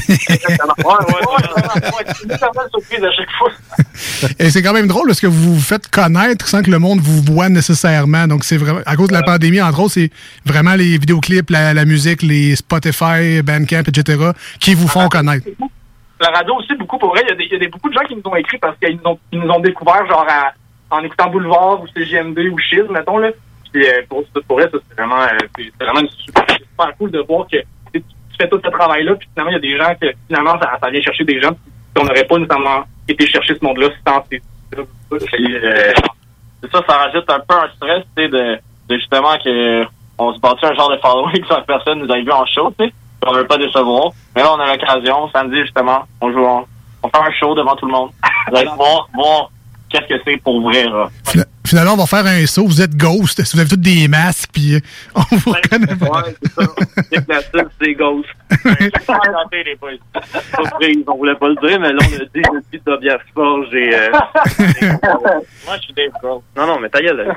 surprise 2.71 3.05
à 3.05 3.13
chaque 3.13 3.31
fois. 3.39 3.51
Et 4.39 4.51
c'est 4.51 4.63
quand 4.63 4.73
même 4.73 4.87
drôle 4.87 5.07
parce 5.07 5.21
que 5.21 5.27
vous 5.27 5.55
vous 5.55 5.61
faites 5.61 5.89
connaître 5.89 6.47
sans 6.47 6.63
que 6.63 6.71
le 6.71 6.79
monde 6.79 7.01
vous 7.01 7.23
voit 7.23 7.49
nécessairement. 7.49 8.27
Donc, 8.27 8.45
c'est 8.45 8.57
vraiment, 8.57 8.81
à 8.87 8.97
cause 8.97 9.09
de 9.09 9.15
la 9.15 9.23
pandémie, 9.23 9.61
entre 9.61 9.81
autres, 9.81 9.95
c'est 9.95 10.11
vraiment 10.45 10.75
les 10.75 10.99
vidéoclips, 10.99 11.51
la, 11.51 11.75
la 11.75 11.85
musique, 11.85 12.23
les 12.23 12.57
Spotify, 12.57 13.43
Bandcamp, 13.43 13.83
etc., 13.89 14.31
qui 14.61 14.75
vous 14.75 14.89
font 14.89 15.09
connaître. 15.09 15.47
la 16.21 16.29
radio 16.31 16.55
aussi, 16.57 16.75
beaucoup 16.79 16.99
pour 16.99 17.11
vrai. 17.11 17.23
Il 17.27 17.31
y 17.31 17.33
a, 17.33 17.37
des, 17.37 17.45
il 17.45 17.53
y 17.53 17.57
a 17.57 17.59
des- 17.59 17.69
beaucoup 17.69 17.89
de 17.89 17.95
gens 17.95 18.05
qui 18.07 18.15
nous 18.15 18.23
ont 18.25 18.37
écrit 18.37 18.59
parce 18.59 18.77
qu'ils 18.79 18.97
nous 19.05 19.11
ont, 19.11 19.19
ils 19.33 19.41
nous 19.41 19.49
ont 19.49 19.61
découvert 19.61 20.07
genre 20.07 20.27
à- 20.29 20.53
en 20.95 21.03
écoutant 21.03 21.31
Boulevard 21.31 21.83
ou 21.83 21.87
CGMD 21.95 22.39
ou 22.53 22.59
Shiz, 22.59 22.85
mettons. 22.91 23.19
Là. 23.19 23.31
Puis 23.73 23.87
euh, 23.87 24.03
pour, 24.09 24.23
pour 24.47 24.59
vrai, 24.59 24.69
ça, 24.71 24.79
c'est 24.89 24.95
vraiment, 24.97 25.23
euh, 25.23 25.39
c'est 25.57 25.85
vraiment 25.85 26.09
super, 26.09 26.97
cool 26.99 27.11
de 27.11 27.21
voir 27.21 27.47
que 27.51 27.57
tu 27.93 28.03
fais 28.39 28.49
tout 28.49 28.61
ce 28.65 28.71
travail-là, 28.71 29.15
puis 29.15 29.29
finalement, 29.33 29.51
il 29.51 29.55
y 29.55 29.57
a 29.57 29.61
des 29.61 29.77
gens 29.79 29.95
que 30.01 30.07
finalement, 30.27 30.59
ça, 30.61 30.91
vient 30.91 31.01
chercher 31.03 31.25
des 31.25 31.41
gens 31.41 31.51
qu'on 31.95 32.05
n'aurait 32.05 32.25
pas 32.25 32.39
nécessairement 32.39 32.85
été 33.09 33.27
chercher 33.27 33.55
ce 33.59 33.65
monde-là 33.65 33.89
sans 34.07 34.25
ces- 34.31 34.43
euh, 34.75 35.93
ça, 36.73 36.81
ça 36.89 36.97
rajoute 36.97 37.29
un 37.29 37.41
peu 37.41 37.55
un 37.55 37.69
stress, 37.77 38.05
tu 38.17 38.23
sais, 38.23 38.29
de, 38.29 38.59
justement 38.91 39.37
que 39.45 39.85
on 40.19 40.33
se 40.35 40.41
bâtit 40.41 40.65
un 40.67 40.75
genre 40.75 40.91
de 40.91 40.99
following 40.99 41.41
que 41.43 41.49
chaque 41.49 41.67
personne 41.67 41.99
nous 42.01 42.13
a 42.13 42.19
vu 42.19 42.31
en 42.31 42.47
show, 42.47 42.73
tu 42.79 42.87
sais. 42.87 42.93
On 43.25 43.33
veut 43.33 43.47
pas 43.47 43.57
décevoir. 43.57 44.11
Mais 44.35 44.43
là, 44.43 44.53
on 44.53 44.59
a 44.61 44.73
l'occasion, 44.73 45.31
samedi, 45.31 45.61
justement, 45.61 46.03
on 46.21 46.33
joue, 46.33 46.45
on 46.45 47.09
fait 47.09 47.19
un 47.19 47.33
show 47.33 47.55
devant 47.55 47.77
tout 47.77 47.87
le 47.87 47.93
monde. 47.93 48.11
Vous 48.51 48.57
allez 48.57 48.69
voir 48.77 49.09
qu'est-ce 49.93 50.09
que 50.15 50.21
c'est 50.27 50.37
pour 50.43 50.61
vrai, 50.63 50.85
là? 50.85 51.11
Finalement, 51.65 51.95
on 51.95 51.97
va 51.97 52.07
faire 52.07 52.27
un 52.27 52.45
saut. 52.47 52.67
Vous 52.67 52.83
êtes 52.83 52.95
Ghost. 52.97 53.41
Vous 53.55 53.61
avez 53.61 53.69
tous 53.69 53.77
des 53.77 54.07
masques, 54.09 54.51
puis 54.53 54.75
euh, 54.75 54.81
on 55.15 55.37
vous 55.37 55.53
reconnaît 55.53 55.95
pas? 55.97 56.25
C'est 57.11 57.25
classique, 57.25 57.71
c'est 57.81 57.95
Ghost. 57.95 58.27
Surprise, 60.55 60.99
on 61.07 61.17
voulait 61.17 61.35
pas 61.37 61.49
le 61.49 61.67
dire, 61.69 61.81
mais 61.81 61.93
là, 61.93 61.99
on 62.01 62.15
a 62.15 62.19
dit 62.19 62.29
depuis 62.35 62.81
Tobias 62.85 63.19
Forge 63.35 63.75
et... 63.75 63.95
euh, 63.95 64.11
Moi, 65.67 65.77
je 65.77 65.83
suis 65.83 65.93
Dave 65.95 66.11
Grohl. 66.23 66.41
Non, 66.57 66.67
non, 66.67 66.79
mais 66.81 66.89
ta 66.89 67.01
gueule. 67.01 67.35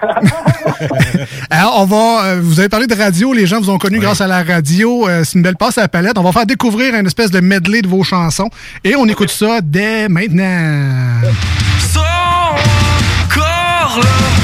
Alors, 1.50 1.80
on 1.82 1.86
va. 1.86 2.26
euh, 2.26 2.40
vous 2.42 2.60
avez 2.60 2.70
parlé 2.70 2.88
de 2.88 2.96
radio. 2.96 3.32
Les 3.34 3.46
gens 3.46 3.60
vous 3.62 3.70
ont 3.70 3.78
connu 3.78 4.00
grâce 4.00 4.22
à 4.22 4.28
la 4.28 4.44
radio. 4.44 5.08
Euh, 5.08 5.24
c'est 5.24 5.38
une 5.38 5.44
belle 5.44 5.56
passe 5.56 5.78
à 5.78 5.82
la 5.82 5.88
palette. 5.88 6.18
On 6.18 6.24
va 6.24 6.32
faire 6.32 6.46
découvrir 6.46 6.94
une 6.96 7.06
espèce 7.06 7.32
de 7.32 7.40
medley 7.40 7.82
de 7.82 7.88
vos 7.88 8.04
chansons. 8.04 8.50
Et 8.84 8.96
on 8.96 9.06
écoute 9.06 9.30
ça 9.30 9.62
dès 9.62 10.10
maintenant. 10.10 11.22
Son 13.96 14.35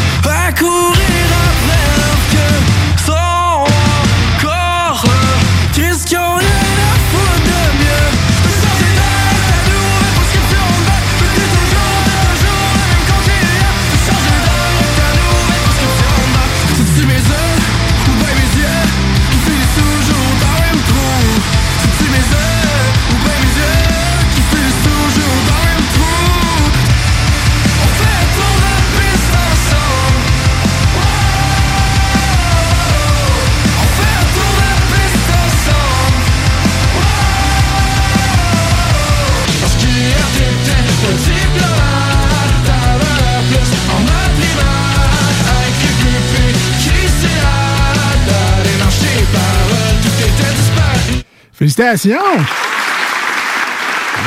Félicitations! 51.62 52.18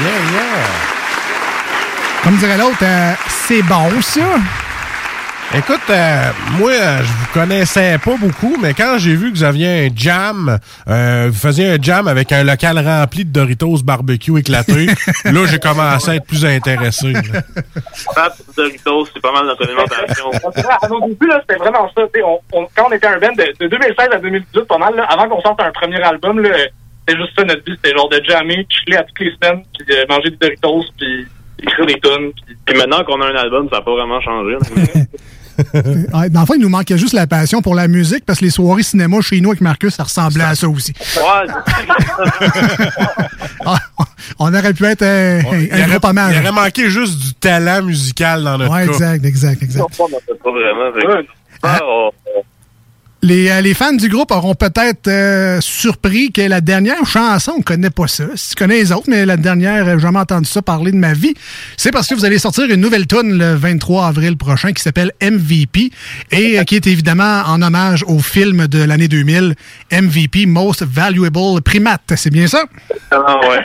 Yeah, 0.02 0.20
yeah! 0.32 0.66
Comme 2.22 2.36
dirait 2.36 2.56
l'autre, 2.56 2.76
euh, 2.82 3.12
c'est 3.26 3.60
bon, 3.62 3.90
ça. 4.00 4.20
Écoute, 5.52 5.80
euh, 5.90 6.30
moi, 6.60 6.70
euh, 6.70 6.98
je 6.98 7.02
vous 7.08 7.26
connaissais 7.34 7.98
pas 7.98 8.14
beaucoup, 8.16 8.56
mais 8.62 8.72
quand 8.72 8.98
j'ai 8.98 9.16
vu 9.16 9.32
que 9.32 9.36
vous 9.38 9.42
aviez 9.42 9.86
un 9.86 9.90
jam, 9.96 10.60
euh, 10.88 11.26
vous 11.32 11.36
faisiez 11.38 11.72
un 11.72 11.76
jam 11.82 12.06
avec 12.06 12.30
un 12.30 12.44
local 12.44 12.78
rempli 12.78 13.24
de 13.24 13.32
Doritos 13.32 13.82
barbecue 13.84 14.38
éclaté, 14.38 14.86
là, 15.24 15.40
j'ai 15.50 15.58
commencé 15.58 16.10
à 16.12 16.14
être 16.14 16.26
plus 16.26 16.44
intéressé. 16.46 17.14
Doritos, 18.56 19.06
c'est 19.12 19.20
pas 19.20 19.32
mal 19.32 19.46
notre 19.46 19.64
alimentation. 19.64 20.30
à 20.82 20.86
nos 20.88 21.00
débuts, 21.08 21.26
là, 21.26 21.40
c'était 21.40 21.58
vraiment 21.58 21.90
ça. 21.96 22.02
On, 22.24 22.38
on- 22.52 22.68
quand 22.76 22.86
on 22.88 22.92
était 22.92 23.08
un 23.08 23.18
band 23.18 23.32
de, 23.36 23.52
de 23.58 23.66
2016 23.66 24.08
à 24.12 24.18
2018, 24.18 24.68
pas 24.68 24.78
mal, 24.78 24.94
là, 24.94 25.02
avant 25.10 25.28
qu'on 25.28 25.40
sorte 25.42 25.60
un 25.60 25.72
premier 25.72 26.00
album, 26.00 26.38
là, 26.38 26.50
c'était 27.06 27.20
juste 27.20 27.32
ça 27.36 27.44
notre 27.44 27.64
vie. 27.64 27.76
C'était 27.82 27.96
genre 27.96 28.08
de 28.08 28.20
jammer, 28.28 28.66
chiller 28.68 28.96
à 28.98 29.02
toutes 29.04 29.20
les 29.20 29.32
semaines, 29.32 29.62
puis 29.78 29.96
euh, 29.96 30.04
manger 30.08 30.30
des 30.30 30.36
Doritos, 30.36 30.84
puis 30.98 31.26
écrire 31.62 31.86
des 31.86 32.00
tunes. 32.00 32.32
Puis... 32.46 32.56
Puis 32.66 32.78
maintenant 32.78 33.04
qu'on 33.04 33.20
a 33.20 33.26
un 33.26 33.36
album, 33.36 33.68
ça 33.70 33.76
n'a 33.76 33.82
pas 33.82 33.92
vraiment 33.92 34.20
changé. 34.20 34.56
Ouais, 36.12 36.28
dans 36.30 36.40
le 36.40 36.46
fond, 36.46 36.54
il 36.56 36.60
nous 36.62 36.68
manquait 36.68 36.98
juste 36.98 37.12
la 37.12 37.28
passion 37.28 37.62
pour 37.62 37.76
la 37.76 37.86
musique 37.86 38.24
parce 38.26 38.40
que 38.40 38.44
les 38.44 38.50
soirées 38.50 38.82
cinéma 38.82 39.20
chez 39.20 39.40
nous 39.40 39.50
avec 39.50 39.60
Marcus, 39.60 39.94
ça 39.94 40.02
ressemblait 40.02 40.42
à 40.42 40.56
ça 40.56 40.68
aussi. 40.68 40.92
Ah, 43.64 43.76
on 44.40 44.52
aurait 44.52 44.74
pu 44.74 44.84
être 44.84 45.02
un, 45.02 45.38
un- 45.38 45.42
Il 45.60 45.72
un 45.72 45.96
aurait, 45.96 46.42
il 46.44 46.52
manqué 46.52 46.90
juste 46.90 47.18
du 47.20 47.34
talent 47.34 47.82
musical 47.84 48.42
dans 48.42 48.58
notre 48.58 48.72
Ouais, 48.72 48.86
cas. 48.86 48.92
exact, 48.92 49.24
exact, 49.24 49.62
exact. 49.62 49.84
Pas 49.96 50.50
vraiment. 50.50 50.92
fait 50.92 51.02
que- 51.06 51.26
Ah, 51.62 51.78
on- 51.84 52.10
Les, 53.24 53.48
euh, 53.48 53.62
les 53.62 53.72
fans 53.72 53.94
du 53.94 54.10
groupe 54.10 54.30
auront 54.32 54.54
peut-être 54.54 55.08
euh, 55.08 55.58
surpris 55.62 56.30
que 56.30 56.42
la 56.42 56.60
dernière 56.60 57.06
chanson, 57.06 57.54
on 57.56 57.62
connaît 57.62 57.88
pas 57.88 58.06
ça. 58.06 58.24
Si 58.34 58.50
tu 58.50 58.54
connais 58.54 58.76
les 58.76 58.92
autres, 58.92 59.08
mais 59.08 59.24
la 59.24 59.38
dernière, 59.38 59.88
euh, 59.88 59.94
j'ai 59.94 60.00
jamais 60.00 60.18
entendu 60.18 60.46
ça 60.46 60.60
parler 60.60 60.92
de 60.92 60.98
ma 60.98 61.14
vie. 61.14 61.32
C'est 61.78 61.90
parce 61.90 62.06
que 62.06 62.14
vous 62.14 62.26
allez 62.26 62.38
sortir 62.38 62.64
une 62.64 62.82
nouvelle 62.82 63.06
tune 63.06 63.38
le 63.38 63.54
23 63.54 64.08
avril 64.08 64.36
prochain 64.36 64.74
qui 64.74 64.82
s'appelle 64.82 65.10
MVP 65.22 65.90
et 66.32 66.58
euh, 66.58 66.64
qui 66.64 66.76
est 66.76 66.86
évidemment 66.86 67.44
en 67.46 67.62
hommage 67.62 68.04
au 68.06 68.18
film 68.18 68.66
de 68.66 68.82
l'année 68.82 69.08
2000, 69.08 69.54
MVP 70.02 70.46
Most 70.46 70.82
Valuable 70.84 71.60
Primate. 71.62 72.12
C'est 72.16 72.30
bien 72.30 72.46
ça? 72.46 72.64
Ah, 73.10 73.38
ouais. 73.48 73.60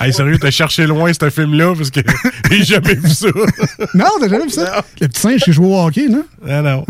Hey, 0.00 0.12
sérieux, 0.12 0.38
t'as 0.38 0.50
cherché 0.50 0.86
loin 0.86 1.10
ce 1.12 1.30
film-là 1.30 1.74
parce 1.76 1.90
que 1.90 2.00
j'ai 2.50 2.64
jamais 2.64 2.94
vu 2.94 3.08
ça. 3.10 3.28
Non, 3.94 4.06
t'as 4.20 4.28
jamais 4.28 4.44
vu 4.44 4.50
ça? 4.50 4.84
Le 5.00 5.08
petit 5.08 5.20
singe 5.20 5.40
qui 5.42 5.52
joue 5.52 5.66
au 5.66 5.84
hockey, 5.86 6.08
non? 6.08 6.24
Ah 6.48 6.62
non. 6.62 6.84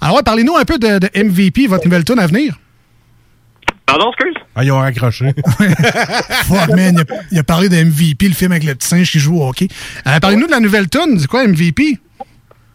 Alors, 0.00 0.16
ouais, 0.16 0.22
parlez-nous 0.22 0.56
un 0.56 0.64
peu 0.64 0.78
de, 0.78 0.98
de 0.98 1.08
MVP, 1.14 1.66
votre 1.66 1.84
nouvelle 1.84 2.04
tune 2.04 2.18
à 2.18 2.26
venir. 2.26 2.58
Pardon, 3.86 4.10
excuse? 4.12 4.34
Ah, 4.54 4.62
ils 4.64 4.70
ont 4.70 4.78
raccroché. 4.78 5.34
Fuck, 6.44 6.68
man, 6.76 6.94
il 6.94 7.00
a, 7.00 7.04
il 7.32 7.38
a 7.38 7.42
parlé 7.42 7.68
de 7.68 7.82
MVP, 7.82 8.28
le 8.28 8.34
film 8.34 8.52
avec 8.52 8.64
le 8.64 8.74
petit 8.76 8.86
singe 8.88 9.10
qui 9.10 9.18
joue 9.18 9.40
au 9.40 9.48
hockey. 9.48 9.68
Euh, 10.06 10.20
Parlez-nous 10.20 10.46
de 10.46 10.52
la 10.52 10.60
nouvelle 10.60 10.88
tune. 10.88 11.18
C'est 11.18 11.26
quoi 11.26 11.46
MVP? 11.46 11.98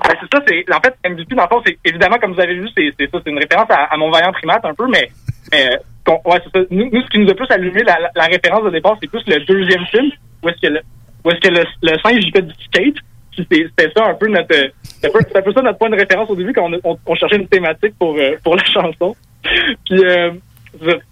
Ben, 0.08 0.16
c'est 0.22 0.38
ça, 0.38 0.44
c'est. 0.48 0.66
En 0.74 0.80
fait, 0.82 0.96
MVP, 1.10 1.36
dans 1.36 1.44
le 1.44 1.48
fond, 1.50 1.62
c'est 1.66 1.78
évidemment, 1.86 2.18
comme 2.18 2.34
vous 2.34 2.42
avez 2.42 2.56
vu, 2.56 2.68
c'est 2.76 2.92
c'est 3.00 3.10
ça, 3.10 3.20
c'est 3.24 3.32
une 3.32 3.40
référence 3.40 3.70
à, 3.70 3.86
à 3.94 3.98
mon 3.98 4.10
vaillant 4.12 4.32
primate 4.34 4.64
un 4.66 4.74
peu, 4.74 4.88
mais, 4.88 5.10
mais 5.52 5.70
euh, 5.74 6.12
ouais, 6.26 6.40
c'est 6.44 6.60
ça. 6.60 6.66
Nous, 6.70 6.90
nous, 6.92 7.02
ce 7.02 7.08
qui 7.08 7.20
nous 7.20 7.30
a 7.30 7.34
plus 7.34 7.50
allumé 7.50 7.82
la, 7.84 8.00
la, 8.00 8.12
la 8.16 8.26
référence 8.26 8.64
de 8.64 8.70
départ, 8.70 8.98
c'est 9.02 9.10
plus 9.10 9.24
le 9.28 9.40
deuxième 9.46 9.86
film, 9.88 10.12
où 10.44 10.50
est-ce 10.50 10.62
que 10.62 10.74
le, 10.74 10.82
où 11.24 11.32
est-ce 11.32 11.40
que 11.40 11.54
le, 11.54 11.64
le 11.82 11.98
singe 12.00 12.24
il 12.24 12.32
fait 12.32 12.42
du 12.42 12.54
skate. 12.66 12.96
C'était 13.38 13.92
ça 13.98 14.06
un 14.06 14.14
peu 14.14 14.28
notre, 14.30 14.48
c'était 14.84 15.08
un 15.08 15.12
peu, 15.12 15.20
c'était 15.20 15.40
un 15.40 15.42
peu 15.42 15.52
ça 15.52 15.62
notre 15.62 15.78
point 15.78 15.90
de 15.90 15.98
référence 15.98 16.30
au 16.30 16.36
début 16.38 16.54
quand 16.54 16.72
on, 16.72 16.80
on, 16.92 16.98
on 17.06 17.16
cherchait 17.16 17.36
une 17.36 17.48
thématique 17.50 17.94
pour 18.00 18.16
euh, 18.18 18.38
pour 18.44 18.56
la 18.56 18.64
chanson. 18.64 19.14
Puis, 19.86 20.00
euh, 20.06 20.32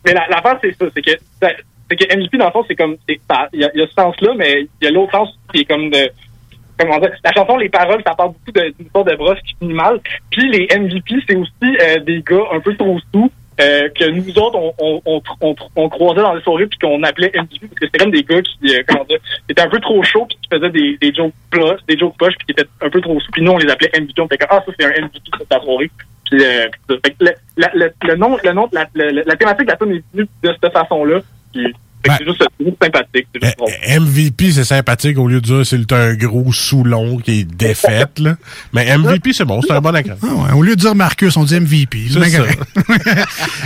mais 0.06 0.14
la- 0.14 0.28
l'affaire 0.30 0.57
c'est 0.61 0.72
ça, 0.72 0.86
c'est 0.94 1.02
que 1.02 1.11
c'est 1.41 1.57
c'est 1.90 1.95
que 1.98 2.15
MVP 2.18 2.38
dans 2.38 2.45
le 2.45 2.52
fond 2.52 2.64
c'est 2.65 2.76
comme, 2.76 2.95
ça- 3.30 3.49
il 3.52 3.60
y 3.60 3.65
a, 3.65 3.72
y 3.76 3.82
a 3.82 3.88
ce 3.88 3.94
sens-là, 3.94 4.34
mais 4.38 4.61
il 4.82 4.86
y 4.86 4.88
a 4.88 4.91
l'autre 4.91 5.11
sens 5.11 5.38
qui 5.53 5.61
est 5.61 5.65
comme 5.65 5.90
de 5.90 6.10
comment 6.78 7.00
dire, 7.00 7.12
la 7.24 7.32
chanson, 7.32 7.58
les 7.58 7.70
paroles, 7.70 8.02
ça 8.06 8.16
parle 8.16 8.34
beaucoup 8.34 8.52
d'une 8.52 8.86
histoire 8.86 9.06
de 9.06 9.16
brosse 9.16 9.40
qui 9.41 9.56
finit 9.60 9.74
mal. 9.74 10.00
Puis 10.32 10.50
les 10.50 10.68
MVP, 10.78 11.16
c'est 11.28 11.36
aussi 11.36 11.52
euh, 11.64 12.00
des 12.00 12.22
gars 12.22 12.44
un 12.52 12.60
peu 12.60 12.76
trop 12.76 13.00
sous 13.14 13.32
euh, 13.62 13.88
que 13.90 14.10
nous 14.10 14.38
autres, 14.40 14.58
on, 14.58 14.74
on, 14.80 15.02
on, 15.06 15.22
on, 15.41 15.56
on 15.76 15.90
croisait 15.90 16.22
dans 16.22 16.34
les 16.34 16.41
soirées 16.41 16.66
puis 16.66 16.80
qu'on 16.80 17.04
appelait 17.04 17.32
MVP 17.36 17.68
parce 17.68 17.80
que 17.80 17.86
c'était 17.86 18.00
comme 18.00 18.12
des 18.12 18.24
gars 18.24 18.41
qui, 18.41 18.76
euh, 18.76 18.82
comment 18.88 19.04
dire, 19.04 19.20
étaient 19.48 19.62
un 19.62 19.70
peu 19.70 19.80
trop 19.80 20.02
chauds 20.02 20.26
puis 20.26 20.38
qui 20.41 20.50
faisaient 20.52 20.72
des, 20.72 20.98
des 20.98 21.14
jokes 21.14 21.34
poches, 21.52 21.80
des 21.88 21.98
jokes 21.98 22.18
poches 22.18 22.36
puis 22.38 22.48
qui 22.48 22.52
étaient 22.54 22.70
un 22.82 22.90
peu 22.90 23.00
trop 23.02 23.20
sous. 23.20 23.32
Puis 23.32 23.44
nous, 23.44 23.52
on 23.52 23.58
les 23.58 23.72
appelait 23.72 23.91
MVP. 23.95 24.22
On 24.22 24.28
fait 24.28 24.38
que, 24.38 24.45
ah, 24.50 24.64
ça, 24.66 24.72
c'est 24.78 24.86
un 24.86 24.90
MVP 24.90 25.20
de 25.40 25.45
ta 25.45 25.60
soirée. 25.60 25.91
Puis, 26.30 26.44
euh. 26.44 26.68
Fait 27.06 27.12
que 27.12 27.26
le, 27.26 27.34
le, 27.76 27.91
le 28.08 28.16
nom, 28.16 28.38
le 28.44 28.54
nom, 28.54 28.68
la, 28.72 28.88
la, 28.95 29.12
la 29.12 29.36
thématique 29.36 29.66
de 29.68 29.72
la 29.72 29.78
tune 29.78 29.91
est 29.91 30.04
venue 30.14 30.28
de 30.44 30.56
cette 30.60 30.74
façon-là. 30.74 31.20
Fait 32.04 32.10
que 32.10 32.16
c'est 32.20 32.26
juste, 32.26 32.80
sympathique. 32.82 33.28
C'est 33.34 33.44
juste 33.44 33.58
drôle. 33.58 33.72
MVP, 34.00 34.52
c'est 34.52 34.64
sympathique 34.64 35.18
au 35.18 35.28
lieu 35.28 35.42
de 35.42 35.46
dire 35.46 35.66
c'est 35.66 35.92
un 35.92 36.14
gros 36.14 36.52
sous-long 36.52 37.18
qui 37.18 37.40
est 37.40 37.44
défaite. 37.44 38.20
Là. 38.20 38.36
Mais 38.74 38.98
MVP, 38.98 39.34
c'est 39.34 39.46
bon, 39.46 39.62
c'est 39.62 39.74
un 39.74 39.82
bon 39.82 39.96
accord. 39.96 40.18
Ah 40.22 40.28
ouais, 40.28 40.52
au 40.54 40.62
lieu 40.62 40.76
de 40.76 40.82
dire 40.82 40.96
Marcus, 40.96 41.36
on 41.38 41.44
dit 41.44 41.60
MVP. 41.60 42.08
C'est 42.12 42.30
ça. 42.30 42.44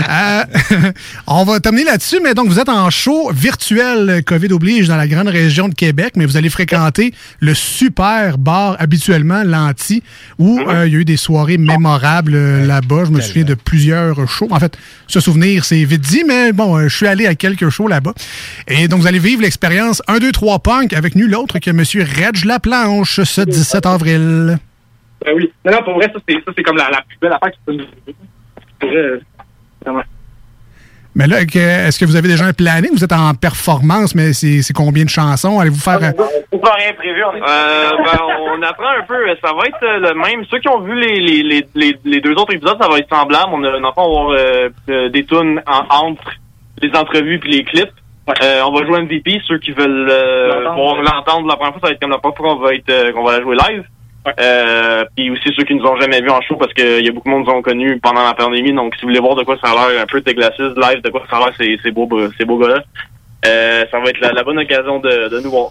Euh, 0.10 0.44
on 1.28 1.44
va 1.44 1.60
terminer 1.60 1.86
là-dessus, 1.86 2.20
mais 2.24 2.34
donc 2.34 2.48
vous 2.48 2.60
êtes 2.60 2.70
en 2.70 2.90
show 2.90 3.30
virtuel 3.34 4.10
euh, 4.10 4.22
COVID 4.22 4.54
oblige 4.54 4.88
dans 4.88 4.96
la 4.96 5.08
grande 5.08 5.28
région 5.28 5.68
de 5.68 5.74
Québec, 5.74 6.14
mais 6.16 6.26
vous 6.26 6.38
allez 6.38 6.50
fréquenter 6.50 7.14
le 7.40 7.54
super 7.54 8.38
bar 8.38 8.76
habituellement, 8.80 9.44
l'Anti, 9.44 10.04
où 10.40 10.60
euh, 10.60 10.88
il 10.88 10.94
y 10.94 10.96
a 10.96 11.00
eu 11.00 11.06
des 11.06 11.18
soirées 11.18 11.58
mémorables 11.58 12.36
euh, 12.36 12.66
là-bas. 12.66 13.06
Je 13.06 13.12
me 13.12 13.22
souviens 13.22 13.44
de 13.44 13.54
plusieurs 13.54 14.28
shows. 14.30 14.48
En 14.52 14.60
fait, 14.60 14.78
se 15.08 15.20
souvenir, 15.20 15.66
c'est 15.66 15.84
vite 15.84 16.02
dit, 16.02 16.24
mais 16.26 16.54
bon, 16.54 16.78
euh, 16.78 16.88
je 16.88 16.96
suis 16.96 17.08
allé 17.08 17.28
à 17.28 17.36
quelques 17.36 17.70
shows 17.70 17.88
là-bas. 17.88 18.14
Et 18.68 18.88
donc, 18.88 19.00
vous 19.02 19.08
allez 19.08 19.20
vivre 19.20 19.42
l'expérience 19.42 20.02
1, 20.08 20.20
2, 20.20 20.32
3 20.32 20.60
punk 20.60 20.94
avec 20.94 21.16
nul 21.16 21.34
autre 21.36 21.60
que 21.60 21.70
M. 21.70 21.80
Reg 21.80 22.46
Laplanche 22.46 23.22
ce 23.24 23.42
17 23.42 23.86
avril. 23.86 24.58
Ben 25.26 25.34
oui. 25.36 25.52
Non, 25.66 25.72
non, 25.72 25.84
pour 25.84 25.96
vrai, 25.96 26.12
ça, 26.14 26.20
c'est, 26.28 26.36
ça, 26.46 26.52
c'est 26.56 26.64
comme 26.64 26.78
la, 26.78 26.90
la 26.90 27.02
plus 27.08 27.18
belle 27.22 27.34
affaire 27.34 27.52
qui 27.52 27.60
peut 27.66 28.88
euh. 28.88 29.20
Mais 31.16 31.26
là, 31.26 31.46
que- 31.46 31.58
est-ce 31.58 31.98
que 32.00 32.06
vous 32.06 32.16
avez 32.16 32.28
déjà 32.28 32.46
un 32.46 32.54
planning? 32.54 32.92
Vous 32.94 33.04
êtes 33.04 33.12
en 33.12 33.34
performance, 33.34 34.14
mais 34.14 34.34
c'est 34.34 34.62
c'est 34.62 34.74
combien 34.74 35.04
de 35.04 35.10
chansons? 35.10 35.60
Allez-vous 35.60 35.80
faire... 35.80 35.98
euh, 36.04 36.12
Pas 36.12 36.74
rien 36.76 36.94
prévu. 36.94 37.24
On, 37.24 37.36
euh, 37.36 37.90
ben, 38.06 38.20
on 38.54 38.62
apprend 38.62 38.90
un 39.00 39.04
peu. 39.08 39.16
Ça 39.44 39.52
va 39.54 39.66
être 39.66 39.82
euh, 39.82 40.00
le 40.00 40.14
même. 40.14 40.46
Ceux 40.52 40.60
qui 40.60 40.68
ont 40.68 40.82
vu 40.82 40.94
les, 40.94 41.20
les, 41.20 41.42
les, 41.42 41.68
les, 41.74 41.98
les 42.06 42.22
deux 42.22 42.34
autres 42.34 42.54
épisodes, 42.54 42.78
ça 42.80 42.88
va 42.88 43.00
être 43.00 43.10
semblable. 43.10 43.50
On 43.52 43.64
a, 43.64 43.70
on 43.78 43.82
va 43.82 43.88
avoir 43.88 44.30
euh, 44.30 44.70
euh, 44.90 45.10
des 45.10 45.26
tunes 45.26 45.60
en- 45.66 46.06
entre 46.06 46.34
les 46.84 46.92
entrevues 46.96 47.40
puis 47.40 47.52
les 47.52 47.64
clips. 47.64 47.90
Euh, 48.30 48.62
on 48.64 48.72
va 48.72 48.86
jouer 48.86 49.02
MVP. 49.02 49.42
Ceux 49.48 49.58
qui 49.58 49.72
veulent 49.72 50.10
euh, 50.10 50.64
l'entendre 50.64 51.48
la 51.48 51.56
première 51.56 51.74
fois, 51.74 51.82
ça 51.82 51.88
va 51.88 51.94
être 51.94 52.02
comme 52.02 52.12
la 52.12 52.18
première 52.18 52.38
fois 52.38 52.50
qu'on 52.50 52.60
va 52.60 52.74
être 52.74 52.90
euh, 52.90 53.12
qu'on 53.12 53.24
va 53.24 53.38
la 53.38 53.42
jouer 53.42 53.56
live. 53.56 53.84
Euh, 54.42 55.06
puis 55.16 55.30
aussi 55.32 55.54
ceux 55.56 55.64
qui 55.64 55.74
nous 55.74 55.86
ont 55.86 55.96
jamais 55.96 56.20
vus 56.20 56.30
en 56.30 56.42
show 56.42 56.58
parce 56.58 56.74
qu'il 56.74 57.06
y 57.06 57.08
a 57.08 57.12
beaucoup 57.14 57.30
de 57.30 57.34
monde 57.34 57.46
qui 57.46 57.52
nous 57.52 57.58
ont 57.58 57.62
connus 57.62 58.00
pendant 58.00 58.24
la 58.24 58.34
pandémie. 58.34 58.74
Donc 58.74 58.96
si 58.96 59.02
vous 59.02 59.08
voulez 59.08 59.22
voir 59.22 59.36
de 59.36 59.44
quoi 59.44 59.58
ça 59.64 59.72
a 59.72 59.90
l'air 59.90 60.02
un 60.02 60.06
peu 60.06 60.22
Teglacis 60.22 60.74
live, 60.76 61.02
de 61.02 61.10
quoi 61.10 61.24
ça 61.30 61.38
a 61.38 61.40
l'air 61.40 61.54
ces, 61.58 61.80
ces 61.82 61.92
beaux 61.92 62.10
ces 62.38 62.44
beaux 62.44 62.58
gars-là, 62.58 62.84
euh, 63.46 63.86
ça 63.90 64.00
va 64.00 64.10
être 64.10 64.20
la, 64.20 64.34
la 64.34 64.44
bonne 64.44 64.60
occasion 64.60 65.00
de, 65.00 65.30
de 65.30 65.40
nous 65.40 65.52
voir. 65.52 65.70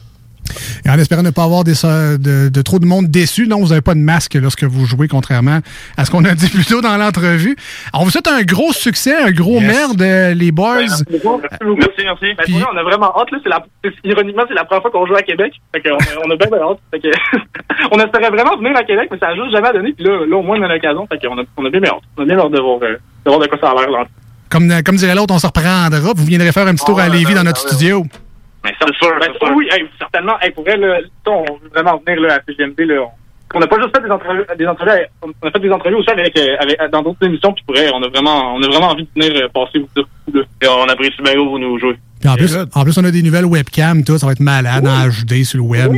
Et 0.84 0.90
en 0.90 0.98
espérant 0.98 1.22
ne 1.22 1.30
pas 1.30 1.44
avoir 1.44 1.64
des, 1.64 1.72
de, 1.72 2.48
de 2.48 2.62
trop 2.62 2.78
de 2.78 2.86
monde 2.86 3.06
déçu. 3.08 3.46
Non, 3.46 3.60
vous 3.60 3.68
n'avez 3.68 3.80
pas 3.80 3.94
de 3.94 4.00
masque 4.00 4.34
lorsque 4.34 4.64
vous 4.64 4.84
jouez, 4.86 5.08
contrairement 5.08 5.60
à 5.96 6.04
ce 6.04 6.10
qu'on 6.10 6.24
a 6.24 6.34
dit 6.34 6.48
plus 6.48 6.64
tôt 6.66 6.80
dans 6.80 6.96
l'entrevue. 6.96 7.56
Alors, 7.92 8.02
on 8.02 8.04
vous 8.04 8.10
souhaite 8.10 8.28
un 8.28 8.42
gros 8.42 8.72
succès, 8.72 9.14
un 9.16 9.30
gros 9.30 9.60
merde, 9.60 10.00
euh, 10.02 10.34
les 10.34 10.52
boys. 10.52 10.80
Merci, 10.80 12.02
merci. 12.04 12.26
Ben, 12.36 12.44
pour 12.46 12.54
vrai, 12.58 12.64
on 12.72 12.76
a 12.76 12.82
vraiment 12.82 13.12
hâte. 13.18 13.30
Là, 13.32 13.38
la, 13.46 13.90
ironiquement, 14.04 14.42
c'est 14.48 14.54
la 14.54 14.64
première 14.64 14.82
fois 14.82 14.90
qu'on 14.90 15.06
joue 15.06 15.14
à 15.16 15.22
Québec. 15.22 15.52
Fait 15.74 15.80
que 15.80 15.88
on, 15.90 15.96
a- 15.96 16.26
on 16.26 16.30
a 16.30 16.36
bien, 16.36 16.48
bien 16.48 16.58
hâte. 16.60 16.78
Fait 16.90 17.00
que 17.00 17.08
on 17.92 17.98
espérait 17.98 18.30
vraiment 18.30 18.56
venir 18.56 18.76
à 18.76 18.82
Québec, 18.84 19.08
mais 19.10 19.18
ça 19.18 19.28
a 19.28 19.34
juste 19.34 19.50
jamais 19.52 19.72
donné. 19.72 19.92
Puis 19.92 20.04
là, 20.04 20.26
là, 20.28 20.36
au 20.36 20.42
moins, 20.42 20.58
on 20.58 20.62
a 20.62 20.68
l'occasion. 20.68 21.06
Fait 21.10 21.18
qu'on 21.26 21.38
a, 21.38 21.42
on 21.56 21.64
a 21.64 21.70
bien, 21.70 21.80
bien 21.80 21.90
hâte. 21.92 22.02
On 22.16 22.22
a 22.22 22.26
bien 22.26 22.38
hâte 22.38 22.52
de 22.52 22.60
voir, 22.60 22.78
euh, 22.82 22.96
de 23.24 23.30
voir 23.30 23.40
de 23.40 23.46
quoi 23.46 23.58
ça 23.60 23.70
a 23.70 23.74
l'air. 23.74 23.90
Là. 23.90 24.04
Comme, 24.48 24.70
euh, 24.70 24.82
comme 24.84 24.96
dirait 24.96 25.14
l'autre, 25.14 25.34
on 25.34 25.38
se 25.38 25.46
reprendra. 25.46 26.12
Vous 26.14 26.24
viendrez 26.24 26.52
faire 26.52 26.66
un 26.66 26.74
petit 26.74 26.84
tour 26.84 27.00
à 27.00 27.08
Lévis 27.08 27.34
dans 27.34 27.44
notre 27.44 27.58
studio. 27.68 28.06
Mais 28.66 28.74
c'est 28.80 28.94
sûr, 28.96 29.12
ben, 29.20 29.54
Oui, 29.54 29.68
hey, 29.70 29.86
certainement. 29.98 30.34
Hey, 30.40 30.50
pour 30.50 30.64
vrai, 30.64 30.76
là, 30.76 30.98
on 31.26 31.42
veut 31.62 31.68
vraiment 31.72 32.00
venir 32.04 32.20
là, 32.22 32.34
à 32.34 32.40
CGMD. 32.46 32.80
Là, 32.80 33.02
on, 33.02 33.58
on 33.58 33.62
a 33.62 33.66
pas 33.68 33.76
juste 33.80 33.96
fait 33.96 34.02
des 34.02 34.10
entrevues, 34.10 34.44
des 34.58 34.66
entrevues 34.66 34.90
avec- 34.90 35.10
on 35.22 35.46
a 35.46 35.50
fait 35.52 35.58
des 35.60 35.70
entrevues 35.70 35.94
aussi 35.96 36.10
avec, 36.10 36.36
euh, 36.36 36.56
avec 36.60 36.76
dans 36.90 37.02
d'autres 37.02 37.24
émissions. 37.24 37.52
Puis 37.52 37.62
pour 37.64 37.76
vrai, 37.76 37.88
on 37.94 38.02
a 38.02 38.08
vraiment, 38.08 38.56
on 38.56 38.62
a 38.62 38.66
vraiment 38.66 38.88
envie 38.90 39.04
de 39.14 39.20
venir 39.22 39.42
euh, 39.44 39.48
passer 39.54 39.78
vous 39.78 39.88
dire. 40.32 40.44
Et 40.62 40.66
on 40.68 40.84
apprécie 40.88 41.22
bien 41.22 41.34
gros 41.34 41.50
vous 41.50 41.58
nous 41.58 41.78
jouer. 41.78 41.96
Puis 42.20 42.28
en 42.28 42.34
plus, 42.34 42.56
en 42.74 42.82
plus, 42.82 42.98
on 42.98 43.04
a 43.04 43.10
des 43.10 43.22
nouvelles 43.22 43.44
webcams, 43.44 44.02
tout. 44.02 44.18
Ça 44.18 44.26
va 44.26 44.32
être 44.32 44.40
malade 44.40 44.86
en 44.86 45.06
HD 45.08 45.44
sur 45.44 45.58
le 45.58 45.64
web. 45.64 45.92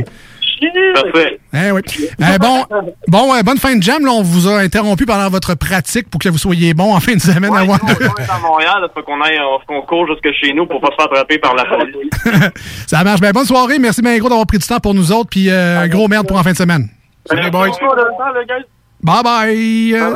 Parfait. 0.93 1.39
Eh 1.53 1.71
oui. 1.71 1.81
Eh, 1.97 2.37
bon, 2.39 2.65
bon 3.07 3.31
ouais, 3.31 3.43
bonne 3.43 3.57
fin 3.57 3.75
de 3.75 3.83
jam. 3.83 4.05
Là, 4.05 4.11
on 4.11 4.21
vous 4.21 4.47
a 4.47 4.59
interrompu 4.59 5.05
pendant 5.05 5.29
votre 5.29 5.55
pratique 5.55 6.09
pour 6.09 6.19
que 6.19 6.29
vous 6.29 6.37
soyez 6.37 6.73
bon 6.73 6.95
en 6.95 6.99
fin 6.99 7.13
de 7.13 7.21
semaine 7.21 7.53
à 7.55 7.63
Wonder. 7.63 7.83
On 7.83 8.21
est 8.21 8.29
à 8.29 8.39
Montréal, 8.39 8.75
il 8.81 8.89
faut 8.93 9.03
qu'on 9.03 9.21
aille, 9.21 9.37
euh, 9.37 9.57
qu'on 9.67 9.81
court 9.81 10.07
jusque 10.07 10.31
chez 10.41 10.53
nous 10.53 10.65
pour 10.65 10.81
pas 10.81 10.89
se 10.91 10.95
faire 10.95 11.05
attraper 11.05 11.37
par 11.39 11.55
la 11.55 11.65
police. 11.65 12.53
Ça 12.87 13.03
marche. 13.03 13.21
Ben, 13.21 13.31
bonne 13.31 13.45
soirée. 13.45 13.79
Merci 13.79 14.01
bien 14.01 14.17
gros 14.17 14.29
d'avoir 14.29 14.47
pris 14.47 14.57
du 14.57 14.67
temps 14.67 14.79
pour 14.79 14.93
nous 14.93 15.11
autres. 15.11 15.29
Puis 15.29 15.49
euh, 15.49 15.87
gros 15.87 16.07
merde 16.07 16.27
pour 16.27 16.37
en 16.37 16.43
fin 16.43 16.51
de 16.51 16.57
semaine. 16.57 16.87
Salut, 17.25 17.51
boys. 17.51 17.69
Bye 19.01 19.23
bye. 19.23 19.93
Euh, 19.95 20.13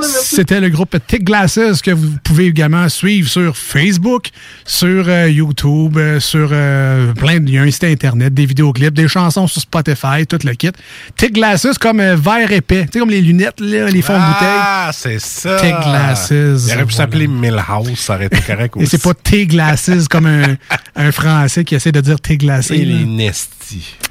C'était 0.00 0.58
le 0.60 0.70
groupe 0.70 0.96
Tick 1.06 1.22
Glasses 1.22 1.82
que 1.82 1.90
vous 1.90 2.12
pouvez 2.24 2.46
également 2.46 2.88
suivre 2.88 3.28
sur 3.28 3.54
Facebook, 3.56 4.28
sur 4.64 5.04
euh, 5.06 5.28
YouTube, 5.28 5.98
euh, 5.98 6.18
sur 6.18 6.48
euh, 6.50 7.12
plein 7.12 7.40
de. 7.40 7.48
Il 7.48 7.54
y 7.54 7.58
a 7.58 7.62
un 7.62 7.70
site 7.70 7.84
internet, 7.84 8.32
des 8.32 8.46
vidéoclips, 8.46 8.94
des 8.94 9.06
chansons 9.06 9.46
sur 9.46 9.60
Spotify, 9.60 10.26
tout 10.26 10.38
le 10.44 10.54
kit. 10.54 10.70
Tick 11.16 11.34
Glasses 11.34 11.76
comme 11.78 12.00
euh, 12.00 12.16
verre 12.16 12.50
épais. 12.52 12.86
Tu 12.86 12.92
sais, 12.94 12.98
comme 13.00 13.10
les 13.10 13.20
lunettes, 13.20 13.60
là, 13.60 13.88
les 13.90 14.00
fonds 14.00 14.14
de 14.14 14.18
bouteille. 14.24 14.48
Ah, 14.60 14.90
c'est 14.94 15.18
ça. 15.20 15.56
Tick 15.56 15.74
Glasses. 15.82 16.30
Il 16.30 16.72
aurait 16.74 16.86
pu 16.86 16.92
s'appeler 16.94 17.26
Millhouse, 17.26 17.98
ça 17.98 18.14
aurait 18.14 18.26
été 18.26 18.40
correct 18.40 18.74
aussi. 18.76 18.84
Et 18.86 18.88
c'est 18.88 19.02
pas 19.02 19.12
Tick 19.12 19.50
Glasses 19.50 20.08
comme 20.08 20.24
un, 20.26 20.56
un 20.96 21.12
Français 21.12 21.64
qui 21.64 21.74
essaie 21.74 21.92
de 21.92 22.00
dire 22.00 22.18
Tick 22.18 22.40
Glasses. 22.40 22.70
Et 22.70 22.84
les 22.84 23.04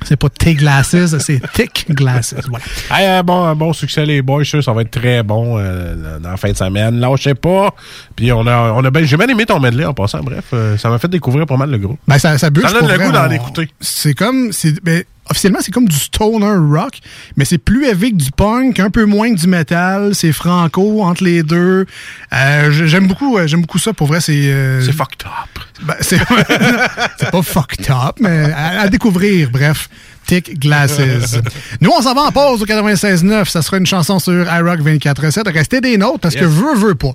C'est 0.04 0.16
pas 0.18 0.30
Tick 0.30 0.58
Glasses, 0.60 0.96
c'est 1.20 1.42
Tick 1.54 1.86
Glasses. 1.90 2.36
Voilà. 2.50 2.66
Hey, 2.92 3.08
un 3.08 3.24
bon, 3.24 3.54
bon 3.56 3.74
succès, 3.74 4.06
les 4.06 4.22
boys. 4.22 4.40
Je 4.40 4.44
suis 4.44 4.50
sûr 4.50 4.60
que 4.60 4.66
ça 4.66 4.74
va 4.74 4.82
être 4.82 4.92
très 4.92 5.24
bon 5.24 5.58
euh, 5.58 6.20
dans 6.20 6.32
la 6.32 6.38
fin 6.38 6.52
de 6.52 6.58
semaine. 6.58 7.00
Lâchez 7.00 7.34
pas. 7.36 7.74
Puis 8.16 8.32
on 8.32 8.46
a, 8.48 8.72
on 8.74 8.84
a 8.84 8.92
ben, 8.92 9.04
j'ai 9.06 9.18
bien 9.18 9.28
aimé 9.28 9.46
ton 9.46 9.60
medley 9.60 9.86
en 9.86 9.94
passant. 9.94 10.20
Bref, 10.22 10.46
euh, 10.54 10.78
ça 10.78 10.90
m'a 10.90 11.00
fait 11.00 11.08
découvrir 11.08 11.46
pas 11.46 11.58
mal 11.58 11.70
le 11.70 11.78
groupe. 11.78 12.00
Ben, 12.08 12.18
ça, 12.18 12.38
ça 12.38 12.50
bûche 12.50 12.66
Ça 12.66 12.80
donne 12.80 12.90
le 12.92 12.98
goût 12.98 13.12
d'en 13.12 13.30
écouter. 13.30 13.70
C'est 13.80 14.14
comme. 14.14 14.52
c'est- 14.52 14.82
ben, 14.84 15.04
officiellement, 15.30 15.60
c'est 15.62 15.72
comme 15.72 15.88
du 15.88 15.96
stoner 15.96 16.56
rock, 16.58 17.00
mais 17.38 17.46
c'est 17.46 17.58
plus 17.58 17.86
heavy 17.86 18.12
que 18.12 18.18
du 18.18 18.32
punk, 18.32 18.80
un 18.80 18.90
peu 18.90 19.06
moins 19.06 19.34
que 19.34 19.40
du 19.40 19.48
metal. 19.48 20.14
C'est 20.16 20.32
franco 20.34 21.02
entre 21.04 21.24
les 21.24 21.44
deux. 21.44 21.86
Euh, 22.34 22.72
j'aime 22.72 23.08
beaucoup, 23.08 23.38
euh, 23.38 23.48
j'aime 23.48 23.62
beaucoup 23.62 23.80
ça. 23.80 23.94
Pour 23.94 24.08
vrai, 24.08 24.20
c'est. 24.22 24.34
euh, 24.52 24.82
C'est 24.82 24.92
fucked 24.94 25.26
up. 25.26 25.64
ben, 25.84 25.96
c'est 26.02 26.18
c'est 27.18 27.32
pas 27.32 27.42
fucked 27.42 27.90
up, 27.90 28.18
mais 28.20 28.52
à, 28.52 28.82
à 28.82 28.88
découvrir, 28.88 29.50
bref. 29.52 29.90
Glasses. 30.40 31.00
Nous, 31.82 31.90
on 31.96 32.02
s'en 32.02 32.14
va 32.14 32.22
en 32.22 32.32
pause 32.32 32.62
au 32.62 32.66
96.9. 32.66 33.46
Ça 33.50 33.62
sera 33.62 33.78
une 33.78 33.86
chanson 33.86 34.20
sur 34.20 34.34
iRock 34.34 34.80
24.7. 34.80 35.52
Restez 35.52 35.82
des 35.82 35.98
nôtres 35.98 36.20
parce 36.20 36.36
que 36.36 36.42
Yes. 36.46 36.50
veux, 36.50 36.76
veux 36.76 36.96
pas. 36.96 37.12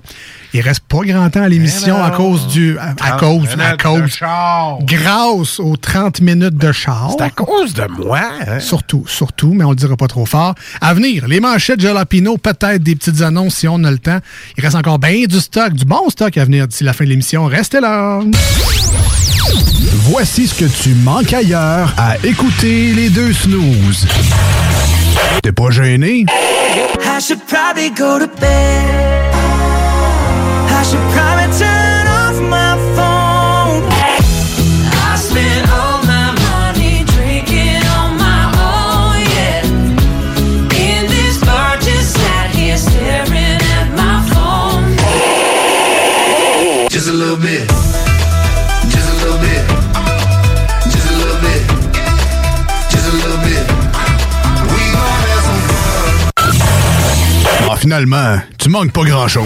Il 0.53 0.61
reste 0.61 0.81
pas 0.87 0.99
grand 1.03 1.29
temps 1.29 1.41
à 1.41 1.49
l'émission 1.49 1.97
non. 1.97 2.03
à 2.03 2.11
cause 2.11 2.47
du. 2.47 2.77
À, 2.77 2.93
à 3.01 3.17
cause, 3.19 3.47
à 3.59 3.75
cause. 3.77 4.19
Grâce 4.83 5.59
aux 5.59 5.75
30 5.75 6.21
minutes 6.21 6.57
de 6.57 6.71
char. 6.71 7.11
C'est 7.17 7.23
à 7.23 7.29
cause 7.29 7.73
de 7.73 7.85
moi. 8.05 8.21
hein? 8.47 8.59
Surtout, 8.59 9.03
surtout, 9.07 9.53
mais 9.53 9.63
on 9.63 9.71
le 9.71 9.75
dira 9.75 9.97
pas 9.97 10.07
trop 10.07 10.25
fort. 10.25 10.55
À 10.81 10.93
venir, 10.93 11.27
les 11.27 11.39
manchettes 11.39 11.79
Jalapino, 11.81 12.37
peut-être 12.37 12.81
des 12.83 12.95
petites 12.95 13.21
annonces 13.21 13.55
si 13.55 13.67
on 13.67 13.83
a 13.83 13.91
le 13.91 13.99
temps. 13.99 14.19
Il 14.57 14.63
reste 14.63 14.75
encore 14.75 14.99
bien 14.99 15.25
du 15.27 15.39
stock, 15.39 15.73
du 15.73 15.85
bon 15.85 16.09
stock 16.09 16.37
à 16.37 16.45
venir 16.45 16.67
d'ici 16.67 16.83
la 16.83 16.93
fin 16.93 17.03
de 17.05 17.09
l'émission. 17.09 17.45
Restez 17.45 17.79
là. 17.79 18.19
Voici 20.09 20.47
ce 20.47 20.55
que 20.55 20.63
tu 20.63 20.95
manques 20.95 21.33
ailleurs 21.33 21.93
à 21.97 22.15
écouter 22.23 22.93
les 22.93 23.09
deux 23.09 23.33
snooze. 23.33 24.07
T'es 25.43 25.51
pas 25.51 25.69
gêné? 25.69 26.25
I 26.29 27.19
should 27.19 27.45
probably 27.45 27.89
go 27.89 28.17
to 28.17 28.27
bed. 28.39 29.33
I 30.69 30.83
should 30.85 31.03
probably 31.11 31.51
turn 31.59 32.07
off 32.07 32.39
my 32.39 32.77
phone. 32.95 33.83
I 34.93 35.17
spent 35.17 35.69
all 35.73 36.01
my 36.05 36.31
money 36.47 37.03
drinking 37.03 37.83
on 37.99 38.17
my 38.17 38.47
own, 38.63 39.19
yeah. 39.35 39.61
In 40.71 41.07
this 41.09 41.37
bar, 41.43 41.75
just 41.81 42.13
sat 42.13 42.49
here 42.55 42.77
staring 42.77 43.59
at 43.75 43.93
my 43.97 44.23
phone. 44.31 44.95
Just 46.89 47.09
a 47.09 47.13
little 47.13 47.35
bit. 47.35 47.69
Finalement, 57.75 58.39
tu 58.57 58.69
manques 58.69 58.91
pas 58.91 59.03
grand-chose. 59.03 59.45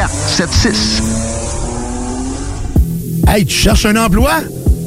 681 0.07 0.07
4476. 0.07 1.01
Hey, 3.27 3.45
tu 3.45 3.53
cherches 3.53 3.85
un 3.85 3.95
emploi? 3.95 4.60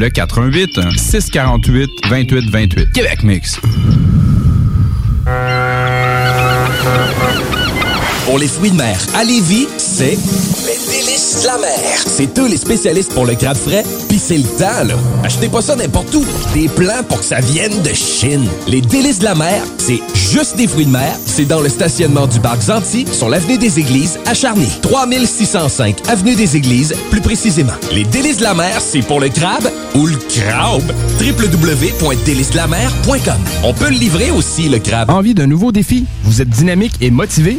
le 0.00 0.08
88 0.08 0.80
648 0.96 1.90
28 2.08 2.50
28. 2.50 2.92
Québec 2.92 3.22
Mix. 3.22 3.60
Pour 8.24 8.38
les 8.38 8.48
fruits 8.48 8.70
de 8.70 8.76
mer 8.76 8.98
à 9.14 9.24
Lévis, 9.24 9.68
c'est 9.76 10.16
les 11.30 11.30
délices 11.30 11.42
de 11.42 11.46
la 11.46 11.58
mer. 11.58 12.04
C'est 12.06 12.38
eux 12.38 12.48
les 12.48 12.56
spécialistes 12.56 13.12
pour 13.12 13.26
le 13.26 13.34
crabe 13.34 13.56
frais, 13.56 13.84
pis 14.08 14.18
c'est 14.18 14.38
le 14.38 14.44
temps, 14.44 14.84
là. 14.86 14.94
Achetez 15.24 15.48
pas 15.48 15.60
ça 15.62 15.76
n'importe 15.76 16.12
où. 16.14 16.24
Des 16.54 16.68
plans 16.68 17.02
pour 17.08 17.18
que 17.20 17.24
ça 17.24 17.40
vienne 17.40 17.80
de 17.82 17.92
Chine. 17.92 18.46
Les 18.66 18.80
délices 18.80 19.18
de 19.20 19.24
la 19.24 19.34
mer, 19.34 19.62
c'est 19.78 20.00
juste 20.14 20.56
des 20.56 20.66
fruits 20.66 20.86
de 20.86 20.90
mer. 20.90 21.14
C'est 21.26 21.44
dans 21.44 21.60
le 21.60 21.68
stationnement 21.68 22.26
du 22.26 22.40
parc 22.40 22.62
Zanti, 22.62 23.06
sur 23.12 23.28
l'avenue 23.28 23.58
des 23.58 23.78
Églises, 23.78 24.18
à 24.26 24.34
Charny. 24.34 24.66
3605 24.82 26.08
avenue 26.08 26.34
des 26.34 26.56
Églises, 26.56 26.94
plus 27.10 27.20
précisément. 27.20 27.74
Les 27.92 28.04
délices 28.04 28.38
de 28.38 28.44
la 28.44 28.54
mer, 28.54 28.80
c'est 28.80 29.02
pour 29.02 29.20
le 29.20 29.28
crabe 29.28 29.70
ou 29.94 30.06
le 30.06 30.16
crabe. 30.16 30.90
www.délicesdelamer.com 31.20 33.38
On 33.64 33.74
peut 33.74 33.90
le 33.90 33.96
livrer 33.96 34.30
aussi, 34.30 34.68
le 34.68 34.78
crabe. 34.78 35.10
Envie 35.10 35.34
d'un 35.34 35.46
nouveau 35.46 35.72
défi? 35.72 36.06
Vous 36.24 36.40
êtes 36.40 36.50
dynamique 36.50 36.94
et 37.00 37.10
motivé? 37.10 37.58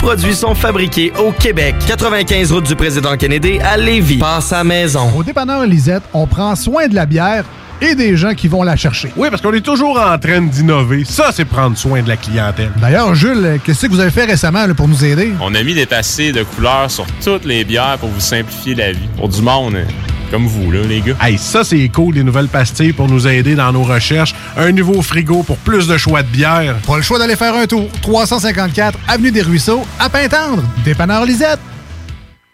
produits 0.01 0.33
sont 0.33 0.55
fabriqués 0.55 1.13
au 1.19 1.31
Québec. 1.31 1.75
95 1.87 2.51
route 2.51 2.65
du 2.65 2.75
président 2.75 3.15
Kennedy 3.15 3.59
à 3.59 3.77
Lévis. 3.77 4.17
Passe 4.17 4.51
à 4.51 4.63
maison. 4.63 5.11
Au 5.15 5.23
dépanneur 5.23 5.63
Lisette, 5.67 6.01
on 6.11 6.25
prend 6.25 6.55
soin 6.55 6.87
de 6.87 6.95
la 6.95 7.05
bière 7.05 7.45
et 7.81 7.93
des 7.93 8.17
gens 8.17 8.33
qui 8.33 8.47
vont 8.47 8.63
la 8.63 8.75
chercher. 8.75 9.11
Oui, 9.15 9.29
parce 9.29 9.43
qu'on 9.43 9.53
est 9.53 9.61
toujours 9.61 9.99
en 10.01 10.17
train 10.17 10.41
d'innover. 10.41 11.03
Ça, 11.05 11.29
c'est 11.31 11.45
prendre 11.45 11.77
soin 11.77 12.01
de 12.01 12.09
la 12.09 12.17
clientèle. 12.17 12.71
D'ailleurs, 12.81 13.13
Jules, 13.13 13.59
qu'est-ce 13.63 13.85
que 13.85 13.91
vous 13.91 13.99
avez 13.99 14.11
fait 14.11 14.25
récemment 14.25 14.65
là, 14.65 14.73
pour 14.73 14.87
nous 14.87 15.05
aider? 15.05 15.33
On 15.39 15.53
a 15.53 15.61
mis 15.61 15.75
des 15.75 15.85
passés 15.85 16.31
de 16.31 16.41
couleurs 16.43 16.89
sur 16.89 17.05
toutes 17.23 17.45
les 17.45 17.63
bières 17.63 17.97
pour 17.99 18.09
vous 18.09 18.19
simplifier 18.19 18.73
la 18.73 18.91
vie. 18.91 19.07
Pour 19.17 19.29
du 19.29 19.41
monde 19.43 19.75
euh, 19.75 19.83
comme 20.31 20.47
vous, 20.47 20.71
là, 20.71 20.81
les 20.81 21.01
gars. 21.01 21.15
Hey, 21.21 21.37
ça, 21.37 21.63
c'est 21.63 21.87
cool, 21.89 22.15
des 22.15 22.23
nouvelles 22.23 22.47
pastilles 22.47 22.93
pour 22.93 23.07
nous 23.07 23.27
aider 23.27 23.53
dans 23.53 23.71
nos 23.73 23.83
recherches. 23.83 24.33
Un 24.57 24.71
nouveau 24.71 25.01
frigo 25.01 25.43
pour 25.43 25.57
plus 25.57 25.87
de 25.87 25.97
choix 25.97 26.23
de 26.23 26.27
bière. 26.29 26.77
Pas 26.87 26.95
le 26.95 27.03
choix 27.03 27.19
d'aller 27.19 27.35
faire 27.35 27.53
un 27.53 27.67
tour. 27.67 27.89
354 28.01 28.97
Avenue 29.07 29.31
des 29.31 29.41
Ruisseaux, 29.41 29.85
à 29.99 30.09
Pintendre. 30.09 30.63
Dépanneur 30.85 31.25
Lisette. 31.25 31.59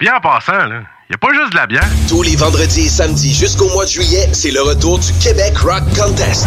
Bien 0.00 0.16
en 0.16 0.20
passant, 0.20 0.66
là, 0.66 0.82
y 1.10 1.14
a 1.14 1.18
pas 1.18 1.32
juste 1.32 1.52
de 1.52 1.56
la 1.56 1.66
bière. 1.66 1.88
Tous 2.08 2.22
les 2.22 2.36
vendredis 2.36 2.86
et 2.86 2.88
samedis 2.88 3.34
jusqu'au 3.34 3.68
mois 3.70 3.84
de 3.84 3.90
juillet, 3.90 4.28
c'est 4.32 4.50
le 4.50 4.62
retour 4.62 4.98
du 4.98 5.12
Québec 5.22 5.56
Rock 5.58 5.84
Contest. 5.96 6.46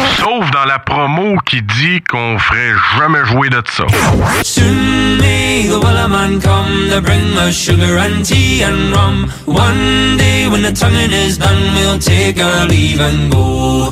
Sauf 0.23 0.51
dans 0.51 0.65
la 0.65 0.77
promo 0.77 1.35
qui 1.47 1.63
dit 1.63 1.99
qu'on 2.07 2.37
ferait 2.37 2.73
jamais 2.99 3.25
jouer 3.25 3.49
de 3.49 3.61
ça. 3.67 3.85
Soon 4.43 5.17
may 5.17 5.67
the 5.67 5.79
Wellerman 5.83 6.39
come 6.39 6.89
to 6.91 7.01
bring 7.01 7.35
us 7.39 7.55
sugar 7.55 7.97
and 7.97 8.23
tea 8.23 8.61
and 8.63 8.95
rum. 8.95 9.31
One 9.47 10.17
day 10.17 10.47
when 10.47 10.61
the 10.61 10.73
tonguing 10.73 11.11
is 11.11 11.39
done, 11.39 11.73
we'll 11.75 11.97
take 11.97 12.39
our 12.39 12.67
leave 12.67 13.01
and 13.01 13.31
go. 13.31 13.91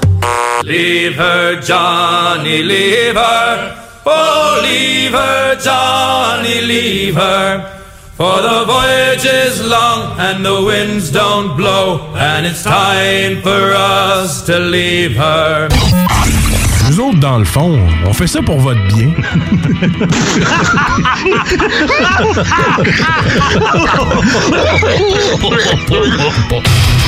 Leave 0.64 1.16
her, 1.16 1.60
Johnny, 1.62 2.62
leave 2.62 3.16
her. 3.16 3.76
Oh, 4.06 4.60
leave 4.62 5.14
her, 5.14 5.56
Johnny, 5.56 6.62
leave 6.62 7.16
her. 7.16 7.76
For 8.16 8.42
the 8.42 8.66
voyage 8.66 9.26
is 9.26 9.66
long 9.66 10.20
and 10.20 10.46
the 10.46 10.62
winds 10.64 11.10
don't 11.10 11.56
blow, 11.56 12.14
and 12.16 12.46
it's 12.46 12.64
time 12.64 13.42
for 13.42 13.74
us 13.74 14.46
to 14.46 14.60
leave 14.60 15.16
her. 15.16 15.70
Dans 17.00 17.38
le 17.38 17.46
fond, 17.46 17.80
on 18.06 18.12
fait 18.12 18.28
ça 18.28 18.42
pour 18.42 18.60
votre 18.60 18.82
bien. 18.88 19.10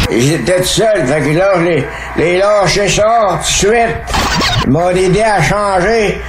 Étaient 0.09 0.61
tout 0.61 0.63
seuls, 0.63 1.05
fait 1.05 1.22
que 1.22 1.38
là, 1.38 1.51
je 1.57 1.61
les, 1.63 1.85
les 2.18 2.38
lâchais 2.38 2.88
ça 2.88 3.31
tout 3.34 3.38
de 3.39 3.43
suite. 3.43 3.97
Ils 4.65 4.72
m'ont 4.72 4.89
aidé 4.91 5.22
à 5.22 5.41
changer. 5.41 6.22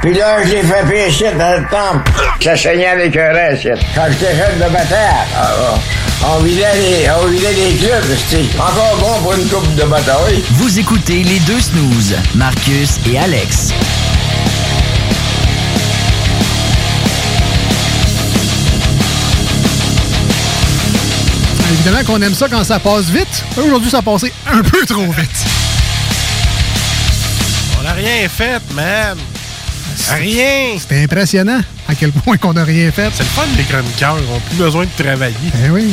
Puis 0.00 0.14
là, 0.14 0.44
je 0.44 0.50
l'ai 0.50 0.62
fait 0.62 0.86
pécher 0.88 1.32
dans 1.32 1.60
le 1.60 1.66
temple. 1.68 2.10
Ça 2.40 2.56
saignait 2.56 2.86
avec 2.86 3.16
un 3.16 3.32
reste. 3.32 3.68
Quand 3.94 4.04
j'étais 4.10 4.36
jeune 4.36 4.56
de 4.56 4.72
bataille, 4.72 5.26
ah, 5.36 5.74
on 6.24 6.42
vidait 6.42 6.72
les, 6.76 7.10
on 7.10 7.26
vidait 7.26 7.52
les 7.52 7.74
clubs. 7.76 8.16
C'était 8.28 8.46
encore 8.60 8.96
bon 9.00 9.22
pour 9.22 9.34
une 9.34 9.48
coupe 9.48 9.74
de 9.74 9.82
bataille. 9.82 10.44
Vous 10.52 10.78
écoutez 10.78 11.24
les 11.24 11.40
deux 11.40 11.60
snooze, 11.60 12.14
Marcus 12.36 13.00
et 13.10 13.18
Alex. 13.18 13.72
Évidemment 21.72 22.04
qu'on 22.06 22.22
aime 22.22 22.34
ça 22.34 22.48
quand 22.48 22.62
ça 22.62 22.78
passe 22.78 23.06
vite. 23.06 23.44
Aujourd'hui, 23.56 23.90
ça 23.90 23.98
a 23.98 24.02
passé 24.02 24.32
un 24.46 24.62
peu 24.62 24.86
trop 24.86 25.10
vite. 25.10 25.44
On 27.80 27.82
n'a 27.82 27.92
rien 27.92 28.28
fait, 28.28 28.62
man. 28.74 29.18
Rien. 30.14 30.78
C'était 30.78 31.02
impressionnant 31.02 31.60
à 31.88 31.94
quel 31.94 32.12
point 32.12 32.36
qu'on 32.36 32.52
n'a 32.54 32.64
rien 32.64 32.90
fait. 32.92 33.08
C'est 33.14 33.22
le 33.22 33.28
fun 33.28 33.42
des 33.56 33.62
chroniqueurs. 33.64 34.16
Ils 34.20 34.30
n'ont 34.32 34.40
plus 34.40 34.56
besoin 34.56 34.84
de 34.84 35.02
travailler. 35.04 35.34
Eh 35.66 35.70
oui. 35.70 35.88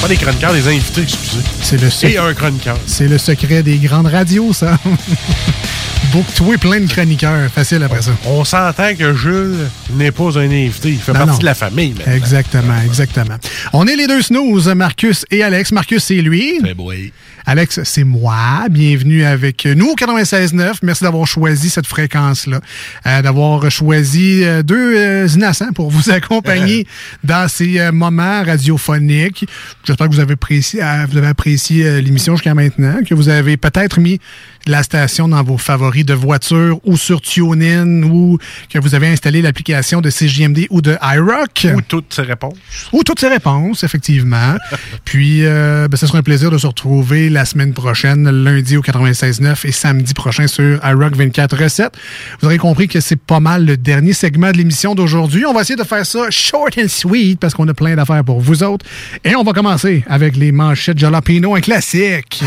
Pas 0.00 0.08
des 0.08 0.16
chroniqueurs, 0.16 0.52
des 0.52 0.66
invités, 0.68 1.02
excusez. 1.02 1.38
C'est 1.62 1.80
le 1.80 1.86
Et 1.86 1.90
secret. 1.90 2.16
un 2.18 2.34
chroniqueur. 2.34 2.78
C'est 2.86 3.08
le 3.08 3.18
secret 3.18 3.62
des 3.62 3.76
grandes 3.78 4.06
radios, 4.08 4.52
ça. 4.52 4.78
Book-toi 6.12 6.56
plein 6.58 6.80
de 6.80 6.86
chroniqueurs. 6.86 7.50
Facile 7.50 7.82
après 7.82 8.02
ça. 8.02 8.12
On 8.26 8.44
s'entend 8.44 8.94
que 8.94 9.12
Jules 9.14 9.56
n'est 9.94 10.12
pas 10.12 10.38
un 10.38 10.50
invité. 10.50 10.90
Il 10.90 10.98
fait 11.00 11.12
Non, 11.12 11.18
partie 11.20 11.32
non. 11.32 11.38
de 11.38 11.44
la 11.44 11.54
famille, 11.54 11.94
maintenant. 11.96 12.12
Exactement, 12.14 12.74
exactement. 12.84 13.34
On 13.72 13.86
est 13.86 13.96
les 13.96 14.06
deux 14.06 14.22
snooze, 14.22 14.68
Marcus 14.68 15.24
et 15.30 15.42
Alex. 15.42 15.72
Marcus, 15.72 16.04
c'est 16.04 16.14
lui. 16.22 16.58
C'est 16.64 16.74
boy. 16.74 17.12
Alex, 17.48 17.80
c'est 17.84 18.02
moi. 18.02 18.66
Bienvenue 18.68 19.24
avec 19.24 19.66
nous 19.66 19.90
au 19.90 19.94
96.9. 19.94 20.78
Merci 20.82 21.04
d'avoir 21.04 21.28
choisi 21.28 21.70
cette 21.70 21.86
fréquence-là, 21.86 22.60
euh, 23.06 23.22
d'avoir 23.22 23.70
choisi 23.70 24.42
euh, 24.42 24.64
deux 24.64 24.96
euh, 24.96 25.28
innocents 25.32 25.70
pour 25.72 25.88
vous 25.88 26.10
accompagner 26.10 26.88
dans 27.22 27.46
ces 27.46 27.78
euh, 27.78 27.92
moments 27.92 28.42
radiophoniques. 28.42 29.46
J'espère 29.84 30.08
que 30.08 30.14
vous 30.14 30.20
avez 30.20 30.32
apprécié, 30.32 30.82
euh, 30.82 31.06
vous 31.08 31.18
avez 31.18 31.28
apprécié 31.28 31.86
euh, 31.86 32.00
l'émission 32.00 32.34
jusqu'à 32.34 32.54
maintenant, 32.54 32.96
que 33.08 33.14
vous 33.14 33.28
avez 33.28 33.56
peut-être 33.56 34.00
mis 34.00 34.18
la 34.66 34.82
station 34.82 35.28
dans 35.28 35.42
vos 35.42 35.58
favoris 35.58 36.04
de 36.04 36.14
voiture 36.14 36.78
ou 36.84 36.96
sur 36.96 37.20
TuneIn 37.20 38.02
ou 38.02 38.38
que 38.68 38.78
vous 38.78 38.94
avez 38.94 39.08
installé 39.08 39.42
l'application 39.42 40.00
de 40.00 40.10
CJMD 40.10 40.66
ou 40.70 40.80
de 40.80 40.96
iRock? 41.02 41.68
Ou 41.74 41.80
toutes 41.82 42.12
ces 42.12 42.22
réponses. 42.22 42.56
Ou 42.92 43.02
toutes 43.02 43.20
ces 43.20 43.28
réponses, 43.28 43.84
effectivement. 43.84 44.56
Puis, 45.04 45.44
euh, 45.44 45.88
ben, 45.88 45.96
ce 45.96 46.06
sera 46.06 46.18
un 46.18 46.22
plaisir 46.22 46.50
de 46.50 46.58
se 46.58 46.66
retrouver 46.66 47.30
la 47.30 47.44
semaine 47.44 47.72
prochaine, 47.72 48.28
lundi 48.28 48.76
au 48.76 48.82
96.9 48.82 49.66
et 49.66 49.72
samedi 49.72 50.14
prochain 50.14 50.46
sur 50.46 50.80
iRock 50.84 51.16
24 51.16 51.56
recettes. 51.56 51.94
Vous 52.40 52.46
aurez 52.46 52.58
compris 52.58 52.88
que 52.88 53.00
c'est 53.00 53.20
pas 53.20 53.40
mal 53.40 53.64
le 53.64 53.76
dernier 53.76 54.12
segment 54.12 54.50
de 54.50 54.56
l'émission 54.56 54.94
d'aujourd'hui. 54.94 55.46
On 55.46 55.54
va 55.54 55.62
essayer 55.62 55.76
de 55.76 55.84
faire 55.84 56.04
ça 56.04 56.30
short 56.30 56.76
and 56.78 56.88
sweet 56.88 57.38
parce 57.38 57.54
qu'on 57.54 57.68
a 57.68 57.74
plein 57.74 57.94
d'affaires 57.94 58.24
pour 58.24 58.40
vous 58.40 58.62
autres. 58.62 58.84
Et 59.24 59.36
on 59.36 59.42
va 59.42 59.52
commencer 59.52 60.04
avec 60.08 60.36
les 60.36 60.52
manchettes 60.52 60.98
Jalapino, 60.98 61.54
un 61.54 61.60
classique. 61.60 62.42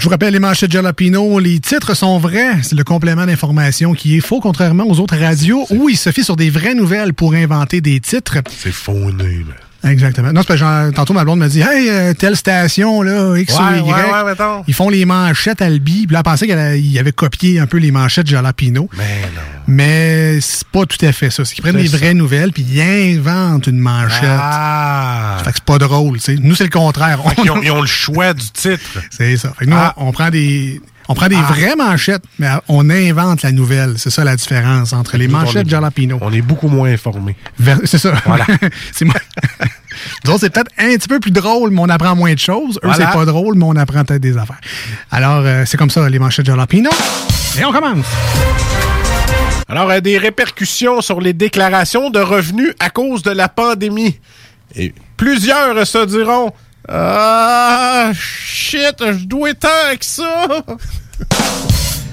Je 0.00 0.06
vous 0.06 0.10
rappelle 0.12 0.32
les 0.32 0.38
manchettes 0.38 0.72
Jalapino, 0.72 1.38
les 1.40 1.60
titres 1.60 1.94
sont 1.94 2.18
vrais. 2.18 2.62
C'est 2.62 2.74
le 2.74 2.84
complément 2.84 3.26
d'information 3.26 3.92
qui 3.92 4.16
est 4.16 4.20
faux, 4.20 4.40
contrairement 4.40 4.84
aux 4.88 4.98
autres 4.98 5.18
radios 5.18 5.66
où 5.68 5.90
il 5.90 5.96
se 5.98 6.10
fie 6.10 6.24
sur 6.24 6.36
des 6.36 6.48
vraies 6.48 6.72
nouvelles 6.72 7.12
pour 7.12 7.34
inventer 7.34 7.82
des 7.82 8.00
titres. 8.00 8.38
C'est 8.48 8.72
fauné, 8.72 9.40
là. 9.46 9.69
Exactement. 9.82 10.32
Non, 10.32 10.42
c'est 10.42 10.48
parce 10.58 10.60
que 10.60 10.90
tantôt 10.94 11.14
ma 11.14 11.24
blonde 11.24 11.38
m'a 11.38 11.48
dit 11.48 11.60
Hey, 11.60 11.88
euh, 11.88 12.12
telle 12.14 12.36
station, 12.36 13.00
là, 13.02 13.36
X 13.38 13.54
Ouais, 13.58 13.80
ou 13.80 13.86
Y. 13.88 13.92
ouais. 13.92 14.34
Ils 14.68 14.74
font 14.74 14.88
les 14.90 15.04
manchettes 15.06 15.62
Albi. 15.62 16.06
Puis 16.06 16.12
là, 16.12 16.18
elle 16.20 16.22
pensait 16.24 16.46
qu'il 16.46 16.98
avait 16.98 17.12
copié 17.12 17.60
un 17.60 17.66
peu 17.66 17.78
les 17.78 17.90
manchettes 17.90 18.26
Jalapino. 18.26 18.88
Mais 18.98 19.04
non. 19.34 19.40
Mais 19.66 20.40
c'est 20.40 20.66
pas 20.68 20.84
tout 20.84 21.04
à 21.04 21.12
fait 21.12 21.30
ça. 21.30 21.44
C'est 21.44 21.54
qu'ils 21.54 21.62
prennent 21.62 21.76
des 21.76 21.88
ça. 21.88 21.96
vraies 21.96 22.14
nouvelles 22.14 22.52
puis 22.52 22.62
ils 22.68 22.80
inventent 23.18 23.68
une 23.68 23.78
manchette. 23.78 24.28
Ah! 24.28 25.38
Fait 25.44 25.50
que 25.50 25.56
c'est 25.56 25.64
pas 25.64 25.78
drôle, 25.78 26.18
tu 26.18 26.24
sais. 26.24 26.36
Nous, 26.40 26.54
c'est 26.54 26.64
le 26.64 26.70
contraire. 26.70 27.20
Fait 27.30 27.36
qu'ils 27.42 27.50
ont, 27.50 27.62
ils 27.62 27.70
ont 27.70 27.80
le 27.80 27.86
choix 27.86 28.34
du 28.34 28.50
titre. 28.50 28.98
C'est 29.10 29.36
ça. 29.36 29.52
Fait 29.58 29.64
que 29.64 29.70
nous, 29.70 29.76
Ah. 29.78 29.94
on 29.96 30.12
prend 30.12 30.30
des. 30.30 30.80
On 31.10 31.14
prend 31.14 31.26
des 31.26 31.34
Ah. 31.34 31.42
vraies 31.52 31.74
manchettes, 31.74 32.22
mais 32.38 32.46
on 32.68 32.88
invente 32.88 33.42
la 33.42 33.50
nouvelle. 33.50 33.94
C'est 33.96 34.10
ça 34.10 34.22
la 34.22 34.36
différence 34.36 34.92
entre 34.92 35.16
les 35.16 35.26
manchettes 35.26 35.66
est- 35.66 35.70
Jalapino. 35.70 36.18
On 36.20 36.32
est 36.32 36.40
beaucoup 36.40 36.68
moins 36.68 36.88
informés. 36.88 37.34
C'est 37.84 37.98
ça. 37.98 38.12
Voilà. 38.24 38.46
c'est 38.92 39.04
c'est 40.38 40.50
peut-être 40.50 40.70
un 40.78 40.94
petit 40.96 41.08
peu 41.08 41.18
plus 41.18 41.32
drôle, 41.32 41.70
mais 41.72 41.80
on 41.80 41.88
apprend 41.88 42.14
moins 42.14 42.32
de 42.32 42.38
choses. 42.38 42.76
Eux, 42.76 42.80
Voilà. 42.88 43.06
c'est 43.10 43.12
pas 43.18 43.24
drôle, 43.24 43.56
mais 43.56 43.64
on 43.64 43.74
apprend 43.74 44.04
peut-être 44.04 44.22
des 44.22 44.36
affaires. 44.38 44.60
Alors, 45.10 45.42
euh, 45.44 45.64
c'est 45.66 45.76
comme 45.76 45.90
ça, 45.90 46.08
les 46.08 46.20
manchettes 46.20 46.46
Jalapino. 46.46 46.90
Et 47.58 47.64
on 47.64 47.72
commence. 47.72 48.06
Alors, 49.68 49.90
euh, 49.90 50.00
des 50.00 50.16
répercussions 50.16 51.00
sur 51.00 51.20
les 51.20 51.32
déclarations 51.32 52.10
de 52.10 52.20
revenus 52.20 52.72
à 52.78 52.90
cause 52.90 53.22
de 53.24 53.32
la 53.32 53.48
pandémie. 53.48 54.18
Et 54.76 54.94
plusieurs 55.16 55.84
se 55.86 56.04
diront 56.06 56.52
Ah, 56.92 58.10
shit, 58.14 58.96
je 59.00 59.24
dois 59.26 59.54
tant 59.54 59.68
avec 59.86 60.02
ça. 60.02 60.46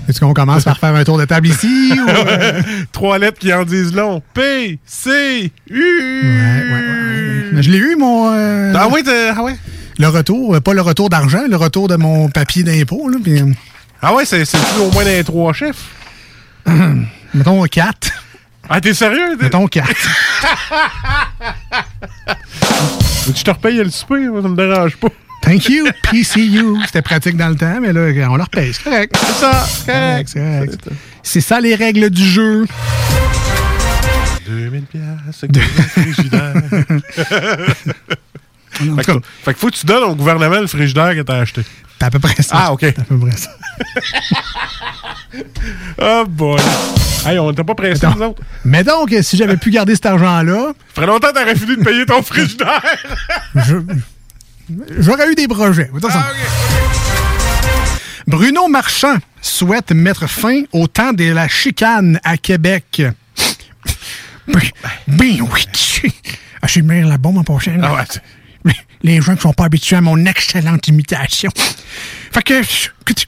Est-ce 0.07 0.19
qu'on 0.19 0.33
commence 0.33 0.63
par 0.63 0.77
faire 0.77 0.93
un 0.95 1.03
tour 1.03 1.17
de 1.17 1.25
table 1.25 1.47
ici? 1.47 1.91
ou, 1.99 2.09
euh, 2.09 2.61
Trois 2.91 3.17
lettres 3.17 3.39
qui 3.39 3.51
en 3.53 3.65
disent 3.65 3.93
long. 3.93 4.21
P, 4.33 4.77
C, 4.85 5.51
U. 5.69 5.81
Ouais, 5.81 6.63
ouais, 6.63 7.53
ouais. 7.55 7.61
Je 7.63 7.71
l'ai 7.71 7.77
eu, 7.79 7.95
mon. 7.97 8.31
euh, 8.31 8.71
Ah 8.75 8.87
oui, 8.91 9.01
ah 9.35 9.41
ouais. 9.43 9.55
Le 9.99 10.07
retour, 10.09 10.55
euh, 10.55 10.59
pas 10.61 10.73
le 10.73 10.81
retour 10.81 11.09
d'argent, 11.09 11.41
le 11.49 11.55
retour 11.55 11.87
de 11.87 11.95
mon 11.95 12.29
papier 12.29 12.61
d'impôt. 12.63 13.09
là, 13.09 13.17
Ah 14.01 14.13
ouais, 14.13 14.25
c'est 14.25 14.43
au 14.79 14.91
moins 14.91 15.03
dans 15.03 15.09
les 15.09 15.23
trois 15.23 15.53
chiffres? 15.53 15.83
mettons 17.33 17.63
4. 17.63 18.11
Ah, 18.69 18.81
t'es 18.81 18.93
sérieux? 18.93 19.37
Mettons 19.39 19.67
4. 19.67 19.87
Tu 23.35 23.43
te 23.43 23.51
repayes 23.51 23.77
le 23.77 23.89
souper, 23.89 24.27
moi, 24.27 24.41
ça 24.41 24.47
me 24.47 24.55
dérange 24.55 24.95
pas. 24.97 25.09
Thank 25.41 25.69
you, 25.69 25.85
PCU. 26.03 26.75
C'était 26.85 27.01
pratique 27.01 27.37
dans 27.37 27.49
le 27.49 27.55
temps, 27.55 27.79
mais 27.81 27.93
là, 27.93 28.29
on 28.29 28.35
leur 28.35 28.49
paye. 28.49 28.73
C'est 28.73 28.83
correct. 28.83 29.15
C'est 29.17 29.33
ça, 29.33 29.65
c'est 29.65 29.85
correct. 29.85 30.29
C'est 30.31 30.39
correct. 30.39 30.89
C'est 31.23 31.41
ça 31.41 31.59
les 31.61 31.75
règles 31.75 32.09
du 32.09 32.25
jeu. 32.25 32.65
2000 34.45 34.83
piastres, 34.83 35.47
que 35.47 35.53
le 35.53 36.03
frigidaire. 36.03 36.53
fait, 38.71 39.05
que, 39.05 39.11
fait 39.43 39.53
que 39.53 39.59
faut 39.59 39.69
que 39.69 39.75
tu 39.75 39.85
donnes 39.85 40.03
au 40.03 40.15
gouvernement 40.15 40.59
le 40.59 40.67
frigidaire 40.67 41.15
que 41.15 41.21
t'as 41.21 41.39
acheté. 41.39 41.61
C'est 41.99 42.05
à 42.05 42.09
peu 42.11 42.19
près 42.19 42.41
ça. 42.43 42.55
Ah, 42.57 42.73
OK. 42.73 42.81
C'est 42.81 42.99
à 42.99 43.03
peu 43.03 43.17
près 43.17 43.35
ça. 43.35 43.49
oh 45.99 46.25
boy. 46.27 46.59
Hey, 47.25 47.39
on 47.39 47.49
n'était 47.49 47.63
pas 47.63 47.75
pressés, 47.75 48.07
nous 48.15 48.21
autres. 48.23 48.41
Mais 48.63 48.83
donc, 48.83 49.13
si 49.21 49.35
j'avais 49.35 49.57
pu 49.57 49.71
garder 49.71 49.95
cet 49.95 50.05
argent-là, 50.05 50.67
Ça 50.67 50.93
ferait 50.95 51.07
longtemps 51.07 51.29
que 51.29 51.33
t'aurais 51.39 51.55
fini 51.55 51.75
de 51.77 51.83
payer 51.83 52.05
ton 52.05 52.21
frigidaire. 52.21 52.81
j'aurais 54.99 55.31
eu 55.31 55.35
des 55.35 55.47
projets. 55.47 55.89
Ah, 55.93 55.97
Attends, 56.07 56.19
Bruno 58.27 58.67
Marchand 58.67 59.15
souhaite 59.41 59.91
mettre 59.91 60.27
fin 60.27 60.63
au 60.73 60.87
temps 60.87 61.13
de 61.13 61.31
la 61.31 61.47
chicane 61.47 62.19
à 62.23 62.37
Québec. 62.37 63.01
Ben, 64.47 64.61
ben 65.07 65.41
oui. 65.41 65.65
Ah, 66.61 66.67
Je 66.67 66.71
suis 66.71 66.81
bien 66.81 67.07
la 67.07 67.17
bombe 67.17 67.37
en 67.37 67.43
prochaine. 67.43 67.81
Ah 67.83 68.03
Les 69.03 69.21
gens 69.21 69.35
qui 69.35 69.41
sont 69.41 69.53
pas 69.53 69.65
habitués 69.65 69.95
à 69.97 70.01
mon 70.01 70.25
excellente 70.25 70.87
imitation. 70.87 71.51
Fait 72.31 72.43
que, 72.43 72.61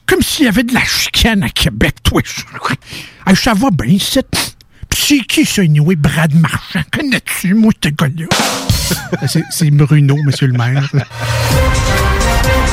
comme 0.06 0.22
s'il 0.22 0.44
y 0.46 0.48
avait 0.48 0.62
de 0.64 0.74
la 0.74 0.84
chicane 0.84 1.42
à 1.42 1.48
Québec, 1.48 1.94
toi. 2.02 2.22
Ça 3.34 3.54
va 3.54 3.68
bien, 3.70 3.96
c'est. 4.00 4.26
C'est 4.92 5.20
qui 5.20 5.44
ça, 5.46 5.62
anyway, 5.62 5.94
Brad 5.96 6.34
Marchand? 6.34 6.82
Connais-tu, 6.92 7.54
moi, 7.54 7.72
ce 7.82 7.88
gars-là? 7.90 8.26
C'est- 9.50 9.70
Bruno, 9.70 10.16
monsieur 10.24 10.48
le 10.48 10.52
maire. 10.58 10.90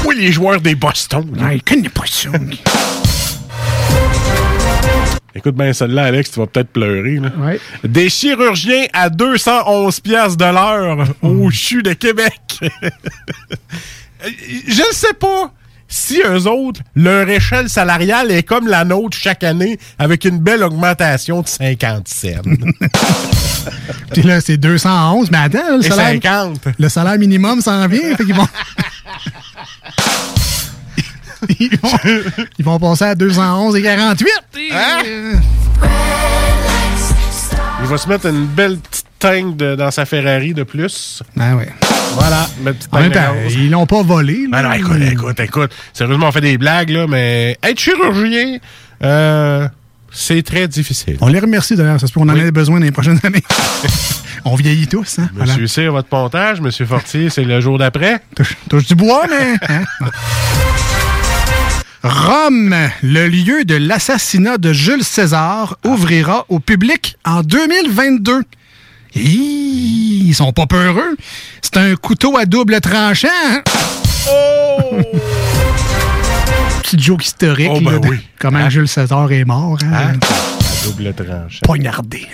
Oui, 0.03 0.15
les 0.17 0.31
joueurs 0.31 0.59
des 0.59 0.73
Boston. 0.75 1.25
Ah, 1.39 1.53
il 1.53 1.61
connaît 1.61 1.89
pas 1.89 2.03
ça. 2.09 2.29
Écoute 5.37 5.55
bien 5.55 5.71
celle-là, 5.71 6.05
Alex, 6.05 6.31
tu 6.31 6.39
vas 6.39 6.47
peut-être 6.47 6.69
pleurer. 6.69 7.19
là. 7.19 7.29
Des 7.83 8.09
chirurgiens 8.09 8.85
à 8.93 9.09
211 9.09 9.99
piastres 9.99 10.37
de 10.37 10.45
l'heure 10.45 11.07
au 11.21 11.49
CHU 11.51 11.83
de 11.83 11.93
Québec. 11.93 12.33
Je 14.23 14.81
ne 14.81 14.93
sais 14.93 15.13
pas 15.13 15.51
si 15.87 16.21
eux 16.25 16.47
autres, 16.47 16.81
leur 16.95 17.29
échelle 17.29 17.69
salariale 17.69 18.31
est 18.31 18.43
comme 18.43 18.67
la 18.67 18.83
nôtre 18.83 19.15
chaque 19.17 19.43
année 19.43 19.79
avec 19.99 20.25
une 20.25 20.39
belle 20.39 20.63
augmentation 20.63 21.41
de 21.41 21.47
50 21.47 22.07
cents. 22.07 22.27
Puis 24.11 24.23
là, 24.23 24.41
c'est 24.41 24.57
211. 24.57 25.31
Mais 25.31 25.37
attends, 25.37 25.77
le 25.77 25.85
Et 25.85 25.89
salaire, 25.89 26.19
50. 26.21 26.59
le 26.77 26.89
salaire 26.89 27.17
minimum 27.17 27.61
s'en 27.61 27.87
vient. 27.87 28.15
Fait 28.15 28.25
qu'ils 28.25 28.35
vont... 28.35 28.47
ils, 31.59 31.77
vont, 31.81 31.89
ils 32.59 32.65
vont 32.65 32.79
passer 32.79 33.05
à 33.05 33.15
211 33.15 33.75
et 33.75 33.81
48. 33.81 34.27
Hein? 34.73 34.99
Il 37.81 37.87
va 37.87 37.97
se 37.97 38.09
mettre 38.09 38.25
une 38.27 38.45
belle 38.45 38.77
petite 38.77 39.05
tank 39.19 39.55
de- 39.55 39.75
dans 39.75 39.91
sa 39.91 40.05
Ferrari 40.05 40.53
de 40.53 40.63
plus. 40.63 41.21
Ah 41.39 41.55
ouais. 41.55 41.69
Voilà, 42.15 42.47
En 42.91 42.99
même 42.99 43.11
temps, 43.11 43.19
ils 43.49 43.69
l'ont 43.69 43.85
pas 43.85 44.01
volé. 44.01 44.47
Ben 44.49 44.63
non, 44.63 44.71
écoute, 44.73 44.97
écoute, 45.11 45.39
écoute. 45.39 45.71
Sérieusement, 45.93 46.29
on 46.29 46.31
fait 46.31 46.41
des 46.41 46.57
blagues, 46.57 46.89
là, 46.89 47.05
mais 47.07 47.57
être 47.61 47.79
chirurgien, 47.79 48.57
euh, 49.03 49.67
c'est 50.11 50.41
très 50.41 50.67
difficile. 50.67 51.17
On 51.21 51.27
les 51.27 51.39
remercie 51.39 51.75
d'ailleurs. 51.75 51.99
Ça 51.99 52.07
se 52.07 52.13
peut 52.13 52.19
qu'on 52.19 52.29
en 52.29 52.35
ait 52.35 52.51
besoin 52.51 52.79
dans 52.79 52.85
les 52.85 52.91
prochaines 52.91 53.19
années. 53.23 53.43
on 54.45 54.55
vieillit 54.55 54.87
tous. 54.87 55.19
Hein? 55.19 55.29
Voilà. 55.35 55.51
Monsieur 55.53 55.67
Cyr, 55.67 55.91
votre 55.91 56.07
pontage. 56.09 56.59
Monsieur 56.59 56.85
Fortier, 56.87 57.29
c'est 57.29 57.43
le 57.43 57.61
jour 57.61 57.77
d'après. 57.77 58.19
Touche 58.69 58.87
du 58.87 58.95
bois, 58.95 59.25
mais. 59.29 59.55
hein? 59.69 59.83
Rome, 62.03 62.75
le 63.01 63.27
lieu 63.27 63.65
de 63.65 63.75
l'assassinat 63.75 64.57
de 64.57 64.71
Jules 64.71 65.03
César, 65.03 65.77
ouvrira 65.83 66.45
au 66.49 66.59
public 66.59 67.17
en 67.25 67.41
2022. 67.41 68.43
Hi, 69.15 70.23
Ils 70.27 70.33
sont 70.35 70.51
pas 70.53 70.67
peureux. 70.67 71.17
C'est 71.61 71.77
un 71.77 71.95
couteau 71.95 72.37
à 72.37 72.45
double 72.45 72.79
tranchant. 72.81 73.27
hein? 73.47 73.63
Petit 76.83 76.99
joke 76.99 77.25
historique. 77.25 77.69
Oh, 77.71 77.79
ben 77.81 77.91
là, 77.93 77.99
oui. 78.09 78.17
Comment 78.39 78.59
Hein? 78.59 78.69
Jules 78.69 78.87
César 78.87 79.31
est 79.31 79.43
mort. 79.45 79.77
hein? 79.83 79.91
Hein? 80.13 80.19
À 80.21 80.85
double 80.85 81.13
tranche. 81.13 81.61
Poignardé. 81.63 82.27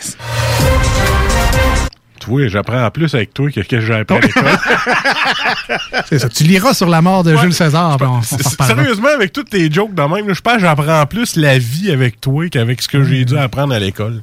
Toi, 2.24 2.48
j'apprends 2.48 2.84
en 2.86 2.90
plus 2.92 3.14
avec 3.16 3.34
toi 3.34 3.50
que, 3.52 3.60
que 3.62 3.80
j'ai 3.82 3.94
appris 3.94 4.18
à 4.18 4.20
l'école. 4.22 4.44
C'est 6.10 6.20
ça. 6.20 6.30
Tu 6.30 6.44
liras 6.44 6.74
sur 6.74 6.88
la 6.90 7.02
mort 7.02 7.24
de 7.24 7.34
Ouais. 7.34 7.42
Jules 7.42 7.54
César. 7.54 7.98
on- 8.02 8.06
on. 8.20 8.22
Sérieusement, 8.22 9.10
avec 9.14 9.34
toutes 9.34 9.50
tes 9.50 9.72
jokes 9.72 9.94
de 9.94 10.02
même, 10.02 10.34
je 10.34 10.40
pense 10.42 10.54
que 10.56 10.60
j'apprends 10.62 11.06
plus 11.06 11.36
la 11.36 11.58
vie 11.58 11.92
avec 11.92 12.22
toi 12.22 12.48
qu'avec 12.50 12.82
ce 12.82 12.88
que 12.88 13.04
j'ai 13.04 13.26
dû 13.26 13.38
apprendre 13.38 13.74
à 13.74 13.80
l'école. 13.80 14.22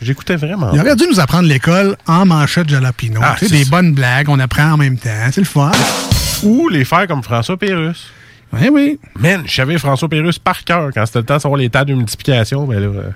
J'écoutais 0.00 0.36
vraiment. 0.36 0.70
Il 0.72 0.80
aurait 0.80 0.96
dû 0.96 1.04
nous 1.10 1.20
apprendre 1.20 1.48
l'école 1.48 1.96
en 2.06 2.24
manchette 2.26 2.68
jalapino. 2.68 3.20
Ah, 3.22 3.34
tu 3.38 3.46
sais, 3.46 3.50
c'est 3.50 3.58
des 3.58 3.64
ça. 3.64 3.70
bonnes 3.70 3.92
blagues, 3.94 4.28
on 4.28 4.38
apprend 4.38 4.72
en 4.72 4.76
même 4.76 4.96
temps. 4.98 5.10
C'est 5.32 5.40
le 5.40 5.46
fun. 5.46 5.72
Ou 6.42 6.68
les 6.68 6.84
faire 6.84 7.06
comme 7.06 7.22
François 7.22 7.56
Pérus. 7.58 8.06
Oui, 8.52 8.68
oui. 8.72 8.98
Man, 9.18 9.42
je 9.46 9.54
savais 9.54 9.78
François 9.78 10.08
Pérus 10.08 10.38
par 10.38 10.64
cœur 10.64 10.90
quand 10.94 11.04
c'était 11.06 11.20
le 11.20 11.24
temps 11.24 11.36
de 11.36 11.40
savoir 11.42 11.58
les 11.58 11.70
tables 11.70 11.90
de 11.90 11.96
multiplication, 11.96 12.66
mais 12.66 12.80
là, 12.80 12.86
euh, 12.86 13.10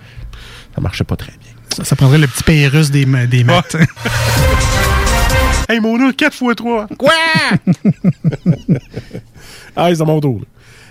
ça 0.74 0.80
marchait 0.80 1.04
pas 1.04 1.16
très 1.16 1.32
bien. 1.32 1.43
Ça, 1.74 1.84
ça 1.84 1.96
prendrait 1.96 2.18
le 2.18 2.26
petit 2.28 2.42
Pérus 2.44 2.90
des, 2.90 3.04
des 3.26 3.44
maths. 3.44 3.76
Hey, 5.66 5.80
Mona, 5.80 6.12
4 6.12 6.26
x 6.34 6.56
3. 6.56 6.88
Quoi? 6.98 7.10
ah, 9.76 9.88
c'est 9.94 10.02
à 10.02 10.04
mon 10.04 10.20
tour. 10.20 10.40
là. 10.40 10.46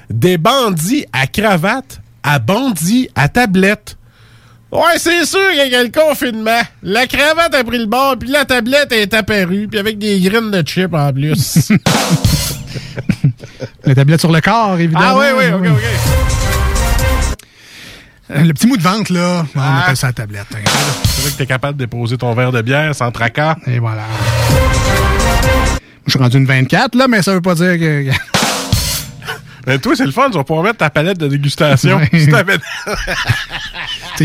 Des 0.10 0.40
bandits 0.40 1.06
à 1.14 1.28
cravate 1.28 2.00
à 2.24 2.40
bandits 2.40 3.08
à 3.14 3.30
tablette. 3.30 3.98
Ouais, 4.72 4.98
c'est 4.98 5.26
sûr 5.26 5.48
qu'il 5.52 5.72
y 5.72 5.76
a 5.76 5.84
le 5.84 5.92
confinement. 5.92 6.62
La 6.82 7.06
cravate 7.06 7.54
a 7.54 7.64
pris 7.64 7.78
le 7.78 7.86
bord, 7.86 8.18
puis 8.20 8.30
la 8.30 8.46
tablette 8.46 8.92
est 8.94 9.14
apparue, 9.14 9.68
puis 9.70 9.80
avec 9.80 10.00
des 10.00 10.20
graines 10.20 10.50
de 10.50 10.68
chip 10.68 10.92
en 10.96 11.14
plus. 11.14 11.72
La 13.86 13.94
tablette 13.94 14.22
sur 14.22 14.32
le 14.32 14.42
corps, 14.42 14.80
évidemment. 14.80 15.06
ah 15.06 15.18
oui, 15.20 15.26
oui, 15.38 15.46
ok, 15.54 15.68
ok. 15.78 16.23
Euh, 18.36 18.44
Le 18.44 18.54
petit 18.54 18.68
mou 18.68 18.78
de 18.78 18.82
ventre, 18.82 19.14
là, 19.14 19.46
on 19.56 19.60
Ah. 19.60 19.82
appelle 19.84 19.98
ça 19.98 20.08
la 20.08 20.14
tablette. 20.14 20.48
hein. 20.54 20.58
C'est 21.06 21.22
vrai 21.22 21.32
que 21.32 21.38
t'es 21.38 21.46
capable 21.46 21.78
de 21.78 21.86
déposer 21.86 22.18
ton 22.18 22.34
verre 22.34 22.52
de 22.52 22.62
bière 22.62 22.94
sans 22.96 23.12
tracas. 23.12 23.56
Et 23.68 23.80
voilà. 23.80 24.04
Je 26.06 26.12
suis 26.12 26.20
rendu 26.20 26.38
une 26.38 26.46
24, 26.46 26.96
là, 26.96 27.08
mais 27.08 27.22
ça 27.22 27.34
veut 27.34 27.42
pas 27.42 27.56
dire 27.56 27.78
que... 27.80 28.10
Mais 29.66 29.80
toi, 29.80 29.94
c'est 29.96 30.04
le 30.06 30.12
fun, 30.12 30.30
tu 30.30 30.36
vas 30.36 30.44
pouvoir 30.44 30.66
mettre 30.66 30.80
ta 30.80 30.90
palette 30.90 31.18
de 31.18 31.30
dégustation. 31.30 31.96
Ouais. 31.98 32.10
Si 32.12 32.28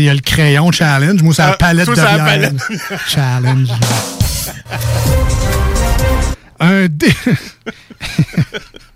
il 0.01 0.03
y 0.03 0.09
a 0.09 0.13
le 0.13 0.19
crayon 0.19 0.69
challenge. 0.73 1.23
Moi, 1.23 1.33
c'est 1.33 1.43
la 1.43 1.51
Ah, 1.51 1.57
palette 1.57 1.87
de 1.87 1.93
bière. 1.93 2.25
palette. 2.25 2.55
challenge. 3.07 3.69
Un 6.59 6.87
dé... 6.89 7.13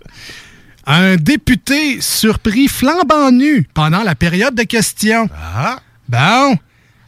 Un 0.86 1.16
député 1.16 2.00
surpris 2.00 2.68
flambant 2.68 3.30
nu 3.32 3.66
pendant 3.72 4.02
la 4.02 4.14
période 4.14 4.54
de 4.54 4.64
questions. 4.64 5.30
Ah. 5.34 5.78
Bon, 6.08 6.58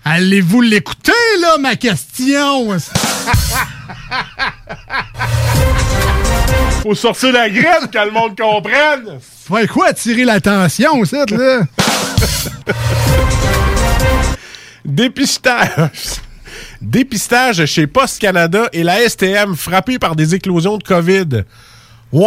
allez-vous 0.04 0.62
l'écouter, 0.62 1.12
là, 1.40 1.58
ma 1.58 1.76
question? 1.76 2.68
Faut 6.82 6.94
sortir 6.94 7.32
la 7.32 7.50
graine 7.50 7.90
que 7.92 7.98
le 7.98 8.10
monde 8.12 8.34
comprenne. 8.38 9.18
Ouais, 9.50 9.66
quoi 9.66 9.88
attirer 9.88 10.24
l'attention, 10.24 11.04
ça, 11.04 11.26
là? 11.30 11.60
Dépistage. 14.84 16.20
Dépistage 16.80 17.66
chez 17.66 17.86
Post 17.86 18.20
Canada 18.20 18.68
et 18.72 18.82
la 18.82 19.06
STM 19.06 19.54
frappés 19.54 19.98
par 19.98 20.16
des 20.16 20.34
éclosions 20.34 20.78
de 20.78 20.84
COVID. 20.84 21.44
Ouais. 22.12 22.26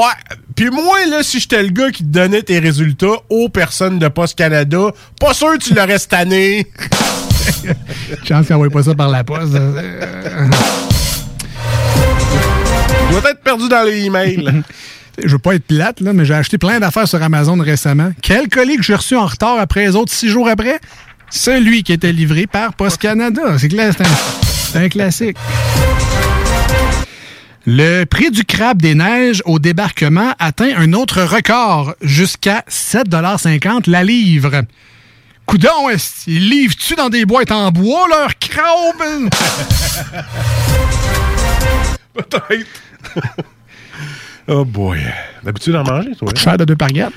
Puis 0.56 0.69
moi, 0.69 1.06
là, 1.10 1.23
si 1.23 1.39
j'étais 1.39 1.64
le 1.64 1.69
gars 1.69 1.89
qui 1.91 2.03
te 2.03 2.10
donnait 2.10 2.41
tes 2.41 2.60
résultats 2.60 3.15
aux 3.30 3.49
personnes 3.49 3.97
de 3.99 4.07
Post 4.07 4.38
Canada, 4.38 4.91
pas 5.19 5.34
sûr 5.34 5.53
que 5.53 5.64
tu 5.64 5.73
l'aurais 5.73 5.97
cette 5.97 6.14
année. 6.14 6.68
Chance 8.27 8.47
qu'on 8.47 8.57
voit 8.57 8.69
pas 8.69 8.84
ça 8.84 8.93
par 8.93 9.10
la 9.10 9.23
poste. 9.23 9.53
Il 13.10 13.11
doit 13.11 13.31
être 13.31 13.41
perdu 13.41 13.68
dans 13.69 13.84
les 13.84 14.06
emails. 14.06 14.64
Je 15.23 15.30
veux 15.30 15.39
pas 15.39 15.56
être 15.56 15.65
plate, 15.65 15.99
là, 15.99 16.14
mais 16.14 16.23
j'ai 16.23 16.34
acheté 16.34 16.57
plein 16.57 16.80
d'affaires 16.80 17.07
sur 17.07 17.22
Amazon 17.22 17.60
récemment. 17.60 18.11
Quel 18.22 18.47
colis 18.47 18.77
que 18.77 18.84
j'ai 18.84 18.95
reçu 18.95 19.18
en 19.18 19.26
retard 19.26 19.60
après 19.60 19.85
les 19.85 19.95
autres 19.97 20.14
six 20.14 20.30
jours 20.30 20.47
après? 20.47 20.80
Celui 21.30 21.84
qui 21.84 21.91
était 21.91 22.14
livré 22.14 22.47
par 22.47 22.73
Post 22.73 22.99
Canada. 22.99 23.57
C'est 23.57 23.68
clair, 23.68 23.93
c'est 23.97 24.06
un, 24.06 24.15
c'est 24.72 24.80
un 24.80 24.88
classique. 24.88 25.35
Le 27.72 28.04
prix 28.06 28.32
du 28.32 28.46
crabe 28.46 28.82
des 28.82 28.96
neiges 28.96 29.44
au 29.46 29.60
débarquement 29.60 30.34
atteint 30.40 30.72
un 30.76 30.91
autre 30.94 31.22
record, 31.22 31.94
jusqu'à 32.02 32.64
7,50 32.68 33.88
la 33.88 34.04
livre. 34.04 34.64
Coudon, 35.46 35.88
est-ce- 35.91 36.28
ils 36.32 36.50
livrent-tu 36.50 36.96
dans 36.96 37.10
des 37.10 37.26
boîtes 37.26 37.52
en 37.52 37.70
bois, 37.70 38.08
leur 38.10 38.40
crabe? 38.40 39.30
Peut-être. 42.16 42.66
oh 44.48 44.66
boy. 44.66 45.00
D'habitude 45.44 45.74
d'en 45.74 45.84
manger, 45.84 46.16
toi. 46.18 46.30
Cher 46.36 46.58
de 46.58 46.66
deux 46.66 46.76
par 46.76 46.88
gâte. 46.90 47.14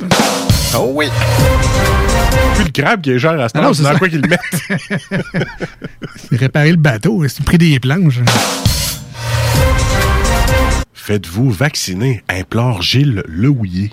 Oh 0.76 0.92
oui. 0.94 1.06
Puis 2.56 2.64
le 2.64 2.70
crabe 2.82 3.00
qui 3.00 3.12
est 3.12 3.18
genre 3.18 3.40
à 3.40 3.48
ce 3.48 3.54
Ah 3.56 3.62
temps, 3.62 3.72
c'est 3.72 3.84
dans 3.84 3.96
quoi 3.96 4.10
qu'ils 4.10 4.20
le 4.20 4.28
mettent. 4.28 4.60
Réparer 6.30 6.72
le 6.72 6.76
bateau, 6.76 7.24
c'est 7.26 7.42
pris 7.42 7.56
des 7.56 7.80
planches. 7.80 8.20
Faites-vous 10.94 11.50
vacciner, 11.50 12.22
implore 12.28 12.82
Gilles 12.82 13.22
Lehouillier. 13.26 13.92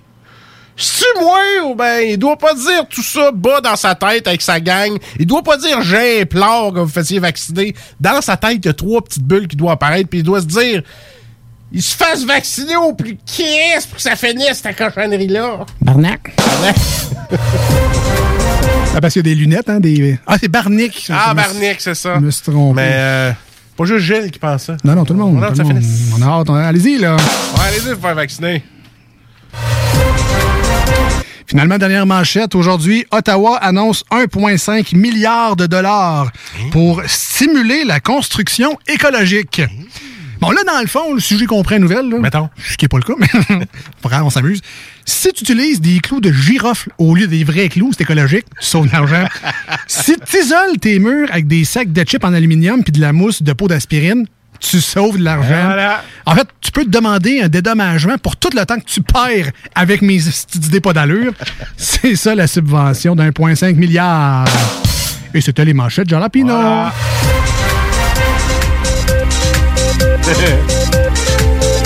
C'est 0.76 1.20
moi 1.20 1.40
ou 1.66 1.76
ben 1.76 2.00
il 2.08 2.18
doit 2.18 2.38
pas 2.38 2.54
dire 2.54 2.88
tout 2.90 3.04
ça 3.04 3.32
bas 3.34 3.60
dans 3.60 3.76
sa 3.76 3.96
tête 3.96 4.28
avec 4.28 4.42
sa 4.42 4.62
gang. 4.62 4.98
Il 5.20 5.26
doit 5.26 5.44
pas 5.44 5.58
dire 5.58 5.82
j'implore 5.82 6.74
que 6.74 6.80
vous 6.80 6.88
fassiez 6.88 7.20
vacciner. 7.20 7.76
Dans 8.00 8.22
sa 8.22 8.38
tête, 8.38 8.60
il 8.64 8.66
y 8.66 8.70
a 8.70 8.74
trois 8.74 9.02
petites 9.02 9.24
bulles 9.24 9.48
qui 9.50 9.58
doivent 9.58 9.74
apparaître 9.74 10.10
puis 10.10 10.20
il 10.20 10.24
doit 10.24 10.40
se 10.40 10.46
dire 10.46 10.82
il 11.72 11.84
se 11.84 11.96
fasse 11.96 12.24
vacciner 12.24 12.78
au 12.78 12.94
plus 12.94 13.18
qu'est-ce 13.26 13.88
pour 13.88 13.98
que 13.98 14.02
ça 14.02 14.16
finisse 14.16 14.62
cette 14.64 14.78
cochonnerie 14.78 15.28
là. 15.28 15.66
Barnac. 15.82 16.34
Ah, 18.96 19.02
parce 19.02 19.14
qu'il 19.14 19.26
y 19.26 19.32
a 19.32 19.34
des 19.34 19.40
lunettes, 19.40 19.70
hein? 19.70 19.80
Des... 19.80 20.18
Ah, 20.26 20.38
c'est 20.40 20.48
Barnick. 20.48 21.10
Ah 21.14 21.34
Barnick, 21.34 21.80
c'est 21.80 21.94
ça. 21.94 22.16
Je 22.16 22.20
me 22.22 22.32
suis 22.32 22.42
trompé. 22.42 22.82
Mais 22.82 22.92
euh, 22.94 23.32
pas 23.80 23.86
juste 23.86 24.06
Gilles 24.06 24.30
qui 24.30 24.40
pense 24.40 24.66
ça. 24.66 24.78
Non, 24.84 24.94
non, 24.94 25.06
tout 25.06 25.14
le 25.14 25.20
monde. 25.20 25.38
On 25.38 25.42
a 25.42 25.48
hâte 25.48 25.56
ça 25.56 25.64
monde. 25.64 25.82
On 26.18 26.22
a 26.22 26.26
hâte. 26.26 26.50
on 26.50 26.56
Allez-y, 26.56 26.98
là. 26.98 27.16
Ouais, 27.16 27.22
allez-y 27.68 27.94
vous 27.94 28.02
faire 28.02 28.16
vacciner. 28.16 28.62
Finalement, 31.48 31.78
dernière 31.78 32.06
manchette. 32.06 32.56
Aujourd'hui, 32.56 33.06
Ottawa 33.10 33.56
annonce 33.58 34.04
1,5 34.12 34.96
milliard 34.98 35.56
de 35.56 35.66
dollars 35.66 36.30
pour 36.72 37.02
stimuler 37.08 37.86
la 37.86 38.02
construction 38.02 38.78
écologique. 38.88 39.62
Bon, 40.40 40.52
là, 40.52 40.62
dans 40.66 40.80
le 40.80 40.88
fond, 40.88 41.18
si 41.20 41.38
j'ai 41.38 41.46
compris 41.46 41.76
la 41.76 41.80
nouvelle, 41.80 42.10
là, 42.10 42.18
ce 42.58 42.78
qui 42.78 42.86
n'est 42.86 42.90
pas 42.90 42.98
le 42.98 43.04
cas, 43.04 43.14
mais 43.18 43.28
grave, 44.04 44.24
on 44.24 44.30
s'amuse. 44.30 44.62
Si 45.06 45.34
tu 45.34 45.44
utilises 45.44 45.82
des 45.82 46.00
clous 46.00 46.22
de 46.22 46.32
girofle 46.32 46.92
au 46.98 47.14
lieu 47.14 47.28
des 47.28 47.44
vrais 47.44 47.68
clous, 47.68 47.92
c'est 47.92 48.04
écologique, 48.04 48.46
tu 48.60 48.66
sauves 48.66 48.88
de 48.88 48.94
l'argent. 48.94 49.26
si 49.88 50.16
tu 50.16 50.38
isoles 50.38 50.78
tes 50.80 51.00
murs 51.00 51.28
avec 51.32 51.48
des 51.48 51.66
sacs 51.66 51.92
de 51.92 52.04
chips 52.04 52.24
en 52.24 52.34
aluminium 52.34 52.84
puis 52.84 52.94
de 52.94 53.02
la 53.02 53.12
mousse 53.12 53.44
de 53.44 53.52
peau 53.54 53.68
d'aspirine, 53.68 54.26
tu 54.60 54.82
sauves 54.82 55.18
de 55.18 55.24
l'argent. 55.24 55.64
Voilà. 55.66 56.04
En 56.26 56.36
fait, 56.36 56.48
tu 56.62 56.72
peux 56.72 56.84
te 56.84 56.90
demander 56.90 57.42
un 57.42 57.48
dédommagement 57.48 58.18
pour 58.18 58.36
tout 58.36 58.50
le 58.56 58.66
temps 58.66 58.78
que 58.78 58.86
tu 58.86 59.02
perds 59.02 59.52
avec 59.76 60.02
mes 60.02 60.22
idées 60.56 60.82
pas 60.82 60.94
d'allure. 60.94 61.34
C'est 61.78 62.16
ça 62.16 62.36
la 62.36 62.48
subvention 62.48 63.16
d'un 63.16 63.32
point 63.32 63.56
5 63.56 63.76
milliard. 63.76 64.48
Et 65.34 65.42
c'était 65.42 65.66
les 65.66 65.74
manchettes 65.74 66.06
de 66.06 66.12
Jalapino. 66.12 66.56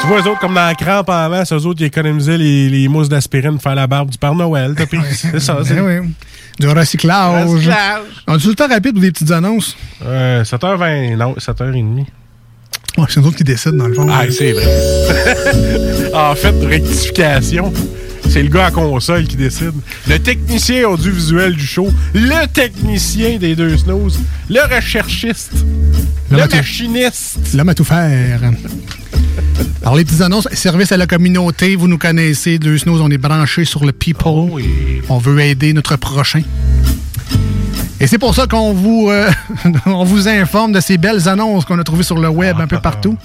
Tu 0.00 0.06
vois, 0.06 0.18
eux 0.20 0.28
autres, 0.30 0.38
comme 0.40 0.54
dans 0.54 0.64
la 0.66 0.74
crampe 0.74 1.10
avant, 1.10 1.44
c'est 1.44 1.54
eux 1.54 1.66
autres 1.66 1.78
qui 1.78 1.84
économisaient 1.84 2.38
les, 2.38 2.68
les 2.68 2.88
mousses 2.88 3.08
d'aspirine 3.08 3.52
pour 3.54 3.62
faire 3.62 3.74
la 3.74 3.86
barbe 3.86 4.10
du 4.10 4.16
Père 4.18 4.34
Noël. 4.34 4.74
T'as 4.76 4.86
pris- 4.86 4.98
C'est 5.12 5.40
ça, 5.40 5.58
c'est 5.64 5.74
Ben 5.74 6.02
oui. 6.02 6.08
Du 6.58 6.68
recyclage. 6.68 7.46
Recyclage. 7.50 8.00
On 8.26 8.34
a 8.34 8.38
tout 8.38 8.48
le 8.48 8.54
temps 8.54 8.68
rapide 8.68 8.96
ou 8.96 9.00
des 9.00 9.10
petites 9.12 9.30
annonces? 9.30 9.76
Euh, 10.04 10.42
7h20, 10.44 11.16
non, 11.16 11.34
7h30. 11.34 12.04
Ouais, 12.96 13.04
c'est 13.08 13.20
nous 13.20 13.26
autres 13.28 13.36
qui 13.36 13.44
décident, 13.44 13.76
dans 13.76 13.86
le 13.88 13.94
fond. 13.94 14.06
Ah, 14.10 14.24
c'est 14.30 14.52
vrai. 14.52 16.10
en 16.14 16.34
fait, 16.34 16.54
rectification. 16.64 17.72
C'est 18.28 18.42
le 18.42 18.48
gars 18.48 18.66
à 18.66 18.70
console 18.70 19.24
qui 19.24 19.36
décide. 19.36 19.72
Le 20.06 20.18
technicien 20.18 20.86
audiovisuel 20.88 21.54
du 21.54 21.66
show, 21.66 21.90
le 22.14 22.46
technicien 22.46 23.38
des 23.38 23.56
deux 23.56 23.76
snooze, 23.76 24.20
le 24.50 24.74
recherchiste, 24.74 25.52
le 26.30 26.36
machiniste. 26.36 27.38
L'homme 27.54 27.70
à 27.70 27.74
tout 27.74 27.84
faire. 27.84 28.40
Alors, 29.82 29.96
les 29.96 30.04
petites 30.04 30.20
annonces, 30.20 30.48
service 30.52 30.92
à 30.92 30.96
la 30.96 31.06
communauté, 31.06 31.74
vous 31.74 31.88
nous 31.88 31.98
connaissez. 31.98 32.58
Deux 32.58 32.76
Snows, 32.76 33.00
on 33.00 33.10
est 33.10 33.18
branchés 33.18 33.64
sur 33.64 33.84
le 33.84 33.92
people. 33.92 34.62
On 35.08 35.18
veut 35.18 35.40
aider 35.40 35.72
notre 35.72 35.96
prochain. 35.96 36.42
Et 38.00 38.06
c'est 38.06 38.18
pour 38.18 38.34
ça 38.34 38.46
qu'on 38.46 38.72
vous, 38.72 39.08
euh, 39.10 39.28
on 39.86 40.04
vous 40.04 40.28
informe 40.28 40.72
de 40.72 40.80
ces 40.80 40.98
belles 40.98 41.28
annonces 41.28 41.64
qu'on 41.64 41.78
a 41.78 41.84
trouvées 41.84 42.04
sur 42.04 42.18
le 42.18 42.28
web 42.28 42.60
un 42.60 42.66
peu 42.66 42.78
partout. 42.82 43.16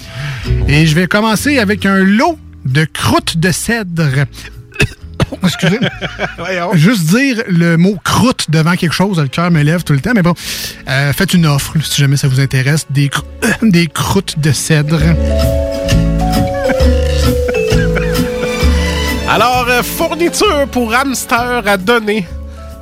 Et 0.68 0.88
je 0.88 0.96
vais 0.96 1.08
commencer 1.08 1.60
avec 1.60 1.86
un 1.86 1.98
lot 1.98 2.40
de 2.66 2.86
croûtes 2.86 3.38
de 3.38 3.52
cèdre. 3.52 4.26
Excusez. 5.44 5.80
Juste 6.74 7.06
dire 7.08 7.44
le 7.48 7.78
mot 7.78 7.98
croûte 8.04 8.46
devant 8.50 8.76
quelque 8.76 8.94
chose, 8.94 9.20
le 9.20 9.28
cœur 9.28 9.52
me 9.52 9.62
lève 9.62 9.84
tout 9.84 9.94
le 9.94 10.00
temps. 10.02 10.12
Mais 10.16 10.22
bon, 10.22 10.34
euh, 10.90 11.14
faites 11.14 11.34
une 11.34 11.46
offre 11.46 11.74
si 11.84 12.02
jamais 12.02 12.18
ça 12.18 12.28
vous 12.28 12.40
intéresse. 12.40 12.86
Des, 12.90 13.10
cr- 13.10 13.24
des 13.62 13.88
croûtes 13.88 14.40
de 14.40 14.52
cèdre. 14.52 15.00
Alors, 19.30 19.66
euh, 19.70 19.82
fourniture 19.84 20.68
pour 20.72 20.94
hamster 20.94 21.64
à 21.66 21.78
donner. 21.78 22.28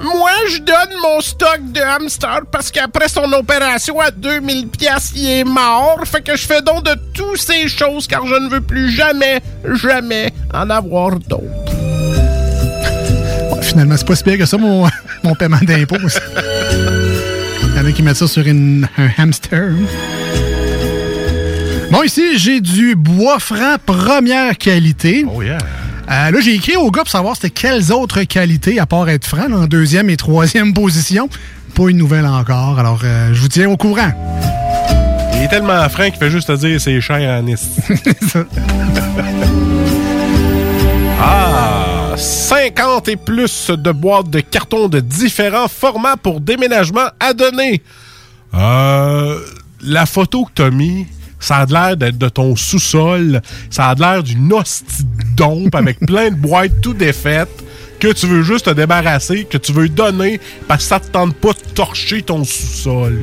Moi, 0.04 0.32
je 0.50 0.58
donne 0.58 0.90
mon 1.04 1.22
stock 1.22 1.60
de 1.72 1.80
hamster 1.80 2.42
parce 2.52 2.72
qu'après 2.72 3.08
son 3.08 3.32
opération 3.34 4.00
à 4.00 4.10
2000 4.10 4.68
pièces, 4.68 5.12
il 5.16 5.30
est 5.30 5.44
mort. 5.44 6.00
Fait 6.06 6.22
que 6.22 6.36
je 6.36 6.46
fais 6.48 6.62
don 6.64 6.82
de 6.82 6.92
toutes 7.14 7.38
ces 7.40 7.68
choses 7.68 8.08
car 8.08 8.26
je 8.26 8.34
ne 8.34 8.50
veux 8.50 8.62
plus 8.62 8.90
jamais, 8.92 9.42
jamais 9.76 10.34
en 10.54 10.70
avoir 10.72 11.12
d'autres. 11.20 11.71
Finalement, 13.72 13.96
c'est 13.98 14.06
pas 14.08 14.16
si 14.16 14.24
pire 14.24 14.38
que 14.38 14.46
ça, 14.46 14.58
mon, 14.58 14.88
mon 15.24 15.34
paiement 15.36 15.58
d'impôt. 15.62 15.96
Il 17.64 17.78
y 17.78 17.80
en 17.80 17.86
a 17.86 17.92
qui 17.92 18.04
mettent 18.04 18.18
ça 18.18 18.28
sur 18.28 18.46
une- 18.46 18.88
un 18.98 19.10
hamster. 19.18 19.70
Bon, 21.90 22.04
ici, 22.04 22.38
j'ai 22.38 22.62
du 22.62 22.96
bois 22.96 23.40
franc 23.40 23.76
première 23.86 24.58
qualité. 24.58 25.26
Oh 25.34 25.42
yeah. 25.42 25.58
Euh, 26.10 26.32
là, 26.32 26.40
j'ai 26.42 26.56
écrit 26.56 26.76
au 26.76 26.92
gars 26.92 27.02
pour 27.02 27.10
savoir 27.12 27.36
c'était 27.36 27.50
quelles 27.50 27.92
autres 27.94 28.24
qualités, 28.24 28.80
à 28.80 28.86
part 28.86 29.08
être 29.10 29.26
franc, 29.26 29.48
là, 29.50 29.56
en 29.58 29.68
deuxième 29.68 30.10
et 30.10 30.18
troisième 30.18 30.74
position. 30.84 31.30
Pas 31.76 31.90
une 31.90 31.98
nouvelle 31.98 32.26
encore, 32.26 32.78
alors 32.80 33.00
euh, 33.06 33.30
je 33.34 33.40
vous 33.40 33.48
tiens 33.48 33.70
au 33.70 33.78
courant. 33.78 34.12
Il 35.36 35.44
est 35.44 35.48
tellement 35.48 35.88
franc 35.90 36.04
qu'il 36.10 36.16
fait 36.18 36.30
juste 36.30 36.48
te 36.48 36.58
dire 36.58 36.80
c'est 36.82 37.00
cher 37.00 37.42
en 37.42 37.48
esti. 37.48 37.82
Ah, 41.24 42.01
50 42.22 43.08
et 43.08 43.16
plus 43.16 43.72
de 43.72 43.92
boîtes 43.92 44.30
de 44.30 44.42
carton 44.42 44.88
de 44.88 45.00
différents 45.00 45.68
formats 45.68 46.18
pour 46.18 46.40
déménagement 46.40 47.08
à 47.20 47.34
donner. 47.34 47.82
Euh, 48.54 49.40
la 49.82 50.06
photo 50.06 50.46
que 50.46 50.52
t'as 50.54 50.70
mis, 50.70 51.08
ça 51.40 51.58
a 51.58 51.66
l'air 51.66 51.98
d'être 51.98 52.20
de 52.20 52.30
ton 52.30 52.56
sous-sol. 52.56 53.42
Ça 53.72 53.88
a 53.88 53.96
l'air 53.96 54.22
d'une 54.22 54.54
hostie 54.54 55.04
dompe 55.36 55.74
avec 55.74 56.00
plein 56.06 56.30
de 56.30 56.36
boîtes 56.36 56.80
tout 56.82 56.94
défaites 56.94 57.64
que 58.00 58.14
tu 58.14 58.28
veux 58.28 58.44
juste 58.44 58.66
te 58.66 58.72
débarrasser, 58.72 59.46
que 59.46 59.58
tu 59.58 59.74
veux 59.74 59.90
donner 59.90 60.40
parce 60.68 60.84
que 60.84 60.90
ça 60.90 61.00
te 61.00 61.08
tente 61.08 61.36
pas 61.36 61.54
de 61.54 61.74
torcher 61.74 62.22
ton 62.22 62.44
sous-sol. 62.44 63.20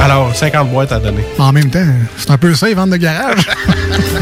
Alors, 0.00 0.34
50 0.34 0.70
boîtes 0.70 0.92
à 0.92 0.98
donner. 0.98 1.24
En 1.38 1.52
même 1.52 1.70
temps, 1.70 1.86
c'est 2.16 2.30
un 2.30 2.38
peu 2.38 2.54
ça, 2.54 2.66
les 2.66 2.74
ventes 2.74 2.90
de 2.90 2.96
garage. 2.96 3.46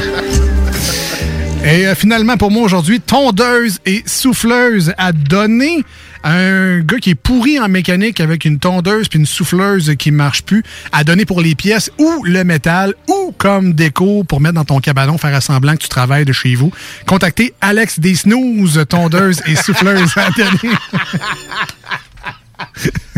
Et 1.65 1.87
euh, 1.87 1.95
finalement, 1.95 2.37
pour 2.37 2.51
moi 2.51 2.63
aujourd'hui, 2.63 3.01
tondeuse 3.01 3.79
et 3.85 4.03
souffleuse 4.07 4.95
à 4.97 5.13
donner 5.13 5.85
à 6.23 6.33
un 6.33 6.81
gars 6.81 6.99
qui 6.99 7.11
est 7.11 7.15
pourri 7.15 7.59
en 7.61 7.69
mécanique 7.69 8.21
avec 8.21 8.45
une 8.45 8.59
tondeuse 8.59 9.09
puis 9.09 9.19
une 9.19 9.27
souffleuse 9.27 9.95
qui 9.99 10.11
marche 10.11 10.43
plus, 10.43 10.63
à 10.93 11.05
donner 11.05 11.25
pour 11.25 11.41
les 11.41 11.55
pièces 11.55 11.91
ou 11.99 12.25
le 12.25 12.45
métal 12.45 12.95
ou 13.09 13.35
comme 13.37 13.73
déco 13.75 14.25
pour 14.25 14.41
mettre 14.41 14.55
dans 14.55 14.65
ton 14.65 14.81
cabanon, 14.81 15.19
faire 15.19 15.35
à 15.35 15.41
semblant 15.41 15.75
que 15.75 15.83
tu 15.83 15.89
travailles 15.89 16.25
de 16.25 16.33
chez 16.33 16.55
vous. 16.55 16.73
Contactez 17.07 17.55
Alex 17.61 18.01
des 18.01 18.15
Snooze, 18.15 18.85
tondeuse 18.89 19.43
et 19.47 19.57
souffleuse 19.57 20.13
à 20.17 20.31
donner. 20.31 20.75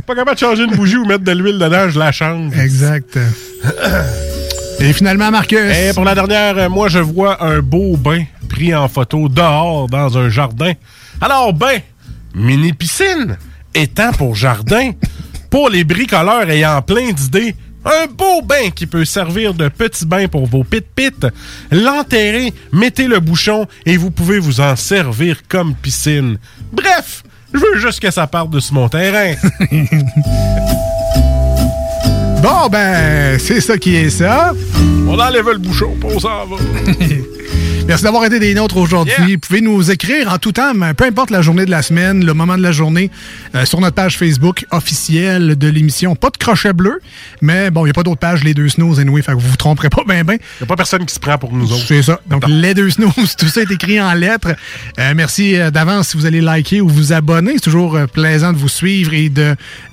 Pas 0.07 0.15
capable 0.15 0.35
de 0.35 0.41
changer 0.41 0.65
une 0.65 0.75
bougie 0.75 0.97
ou 0.97 1.05
mettre 1.05 1.25
de 1.25 1.33
l'huile 1.33 1.59
dedans, 1.59 1.89
je 1.89 1.99
la 1.99 2.11
change. 2.11 2.59
Exact. 2.59 3.19
Et 4.82 4.94
finalement, 4.94 5.31
Marcus. 5.31 5.59
Et 5.59 5.93
pour 5.94 6.05
la 6.05 6.15
dernière, 6.15 6.57
euh, 6.57 6.69
moi, 6.70 6.89
je 6.89 6.98
vois 6.98 7.44
un 7.44 7.61
beau 7.61 7.98
bain 7.98 8.24
pris 8.48 8.74
en 8.74 8.89
photo 8.89 9.28
dehors 9.28 9.89
dans 9.89 10.16
un 10.16 10.31
jardin. 10.31 10.73
Alors, 11.20 11.52
bain, 11.52 11.78
mini 12.35 12.73
piscine, 12.73 13.36
étang 13.74 14.12
pour 14.12 14.35
jardin, 14.35 14.93
pour 15.51 15.69
les 15.69 15.85
bricoleurs 15.85 16.48
ayant 16.48 16.81
plein 16.81 17.12
d'idées, 17.12 17.55
un 17.85 18.07
beau 18.07 18.40
bain 18.43 18.70
qui 18.74 18.86
peut 18.86 19.05
servir 19.05 19.52
de 19.52 19.69
petit 19.69 20.07
bain 20.07 20.28
pour 20.28 20.47
vos 20.47 20.65
pit-pit. 20.65 21.27
L'enterrez, 21.70 22.55
mettez 22.73 23.07
le 23.07 23.20
bouchon 23.20 23.66
et 23.85 23.98
vous 23.98 24.11
pouvez 24.11 24.39
vous 24.39 24.62
en 24.62 24.77
servir 24.77 25.43
comme 25.47 25.74
piscine. 25.74 26.39
Bref, 26.73 27.23
je 27.52 27.59
veux 27.59 27.78
juste 27.78 28.01
que 28.01 28.11
ça 28.11 28.27
parte 28.27 28.48
de 28.48 28.61
sur 28.61 28.74
mon 28.74 28.89
terrain. 28.89 29.35
Bon, 32.43 32.69
ben, 32.71 33.39
c'est 33.39 33.61
ça 33.61 33.77
qui 33.77 33.97
est 33.97 34.09
ça. 34.09 34.55
On 35.07 35.19
enlève 35.19 35.51
le 35.51 35.59
bouchon, 35.59 35.95
pour 36.01 36.21
ça. 36.21 36.45
va. 36.49 36.57
Merci 37.91 38.05
d'avoir 38.05 38.25
été 38.25 38.39
des 38.39 38.55
nôtres 38.55 38.77
aujourd'hui. 38.77 39.33
Vous 39.35 39.39
pouvez 39.41 39.61
nous 39.61 39.91
écrire 39.91 40.33
en 40.33 40.39
tout 40.39 40.53
temps, 40.53 40.73
peu 40.97 41.05
importe 41.05 41.31
la 41.31 41.43
journée 41.43 41.65
de 41.65 41.73
la 41.73 41.83
semaine, 41.83 42.25
le 42.25 42.35
moment 42.35 42.57
de 42.57 42.62
la 42.62 42.71
journée, 42.71 43.11
euh, 43.57 43.65
sur 43.65 43.81
notre 43.81 43.97
page 43.97 44.17
Facebook 44.17 44.65
officielle 44.71 45.57
de 45.57 45.67
l'émission. 45.67 46.15
Pas 46.15 46.31
de 46.31 46.37
crochet 46.37 46.73
bleu, 46.73 47.01
mais 47.43 47.73
bon, 47.73 47.81
il 47.81 47.85
n'y 47.87 47.91
a 47.91 47.95
pas 47.95 48.05
d'autre 48.05 48.21
page, 48.21 48.45
les 48.45 48.55
deux 48.55 48.69
snooze, 48.69 49.01
anyway, 49.01 49.23
fait 49.23 49.33
que 49.33 49.39
vous 49.39 49.49
vous 49.49 49.57
tromperez 49.57 49.89
pas 49.89 50.03
ben 50.07 50.23
ben. 50.23 50.35
Il 50.35 50.62
n'y 50.62 50.65
a 50.65 50.67
pas 50.67 50.77
personne 50.77 51.05
qui 51.05 51.12
se 51.12 51.19
prend 51.19 51.37
pour 51.37 51.53
nous 51.53 51.73
autres. 51.73 51.85
C'est 51.85 52.03
ça. 52.03 52.21
Donc, 52.29 52.45
les 52.47 52.75
deux 52.75 52.91
snooze, 52.91 53.35
tout 53.37 53.49
ça 53.49 53.62
est 53.62 53.71
écrit 53.73 54.01
en 54.01 54.15
lettres. 54.15 54.55
Euh, 55.01 55.12
merci 55.17 55.57
euh, 55.57 55.73
d'avance 55.73 56.11
si 56.11 56.17
vous 56.17 56.27
allez 56.27 56.41
liker 56.41 56.81
ou 56.81 56.89
vous 56.89 57.12
abonner. 57.12 57.55
C'est 57.55 57.62
toujours 57.62 57.99
plaisant 58.12 58.53
de 58.53 58.59
vous 58.59 58.69
suivre 58.69 59.15
et 59.15 59.33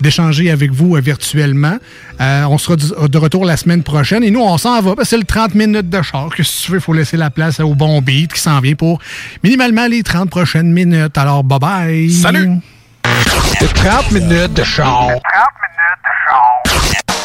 d'échanger 0.01 0.51
avec 0.51 0.71
vous 0.71 0.95
virtuellement. 1.01 1.77
Euh, 2.19 2.45
on 2.45 2.57
sera 2.57 2.75
de 2.75 3.17
retour 3.17 3.45
la 3.45 3.57
semaine 3.57 3.83
prochaine. 3.83 4.23
Et 4.23 4.31
nous, 4.31 4.41
on 4.41 4.57
s'en 4.57 4.81
va. 4.81 4.93
C'est 5.03 5.17
le 5.17 5.23
30 5.23 5.55
minutes 5.55 5.89
de 5.89 6.01
char. 6.01 6.29
Que 6.35 6.43
si 6.43 6.63
tu 6.63 6.71
veux, 6.71 6.77
il 6.77 6.81
faut 6.81 6.93
laisser 6.93 7.17
la 7.17 7.29
place 7.29 7.59
au 7.59 7.75
bon 7.75 8.01
beat 8.01 8.33
qui 8.33 8.41
s'en 8.41 8.59
vient 8.59 8.75
pour 8.75 8.99
minimalement 9.43 9.87
les 9.87 10.03
30 10.03 10.29
prochaines 10.29 10.71
minutes. 10.71 11.17
Alors, 11.17 11.43
bye 11.43 11.59
bye. 11.59 12.11
Salut! 12.11 12.49
30 13.03 14.11
minutes 14.11 14.53
de 14.53 14.63
char. 14.63 15.07
30 15.07 15.13
minutes 15.13 15.23
de 16.03 16.11
char. 16.25 17.16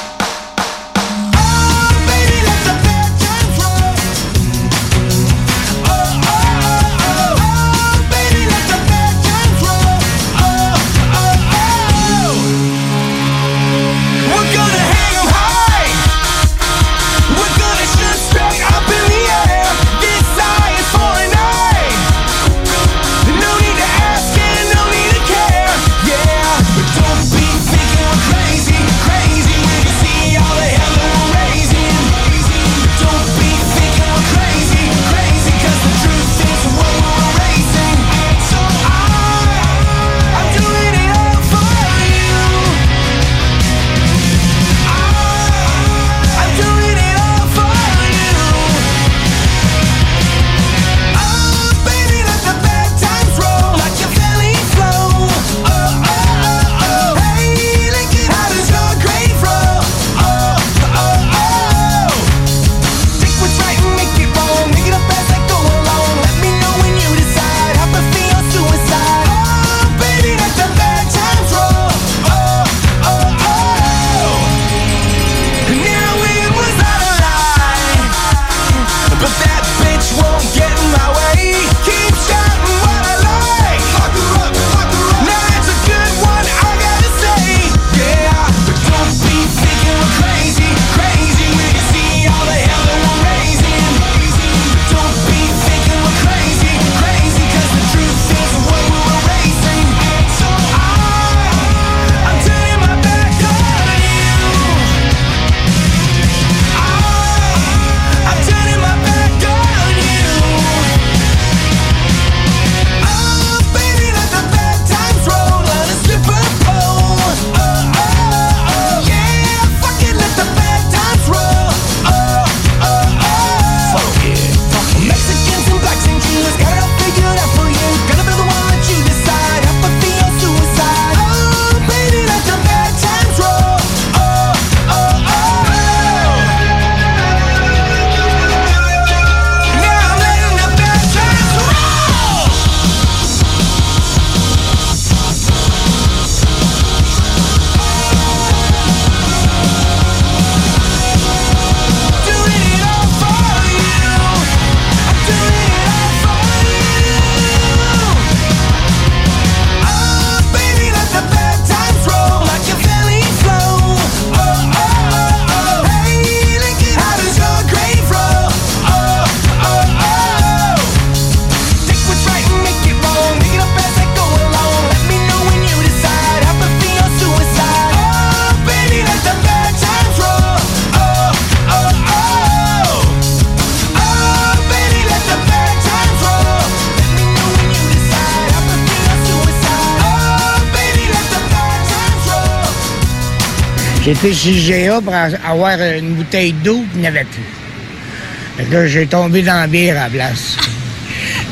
été 194.24 194.35
chez 194.35 194.86
GA 194.86 195.01
pour 195.01 195.15
avoir 195.15 195.81
une 195.81 196.15
bouteille 196.15 196.53
d'eau 196.53 196.85
qu'il 196.93 197.01
n'y 197.01 197.07
avait 197.09 197.24
plus. 197.24 198.70
Que 198.70 198.86
j'ai 198.86 199.07
tombé 199.07 199.43
dans 199.43 199.61
la 199.61 199.66
bière 199.66 199.97
à 199.97 200.05
la 200.05 200.11
place. 200.11 200.57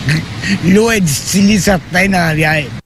L'eau 0.65 0.91
est 0.91 1.01
distillée 1.01 1.59
certains 1.59 2.07
dans 2.07 2.29
la 2.29 2.35
bière. 2.35 2.80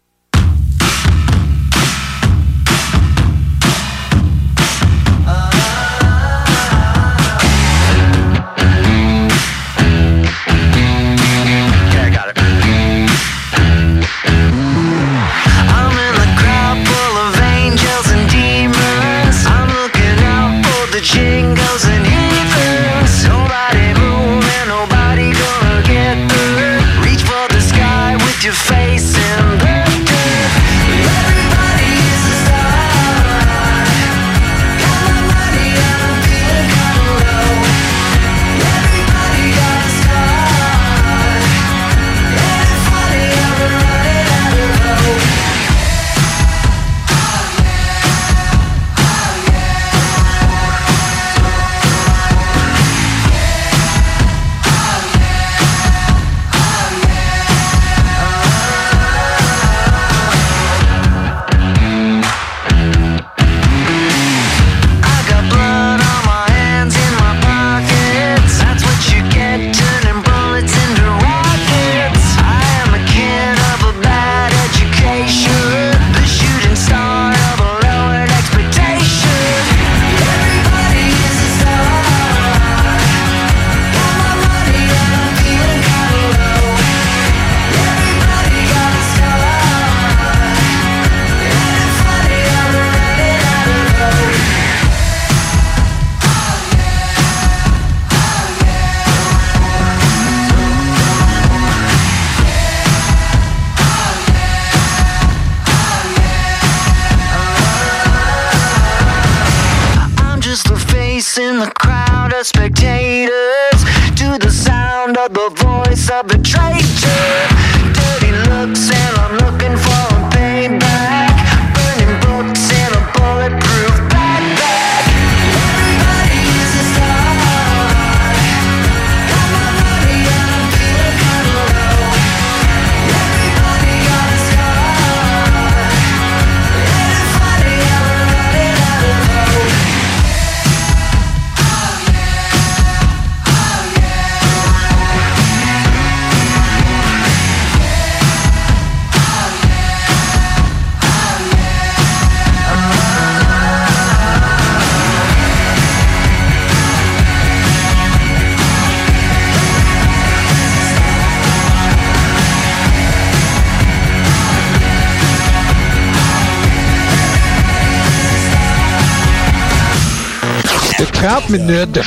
De 171.55 172.03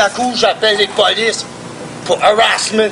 la 0.00 0.08
couche, 0.08 0.38
j'appelle 0.38 0.78
les 0.78 0.86
polices 0.86 1.44
pour 2.06 2.18
harassment. 2.24 2.88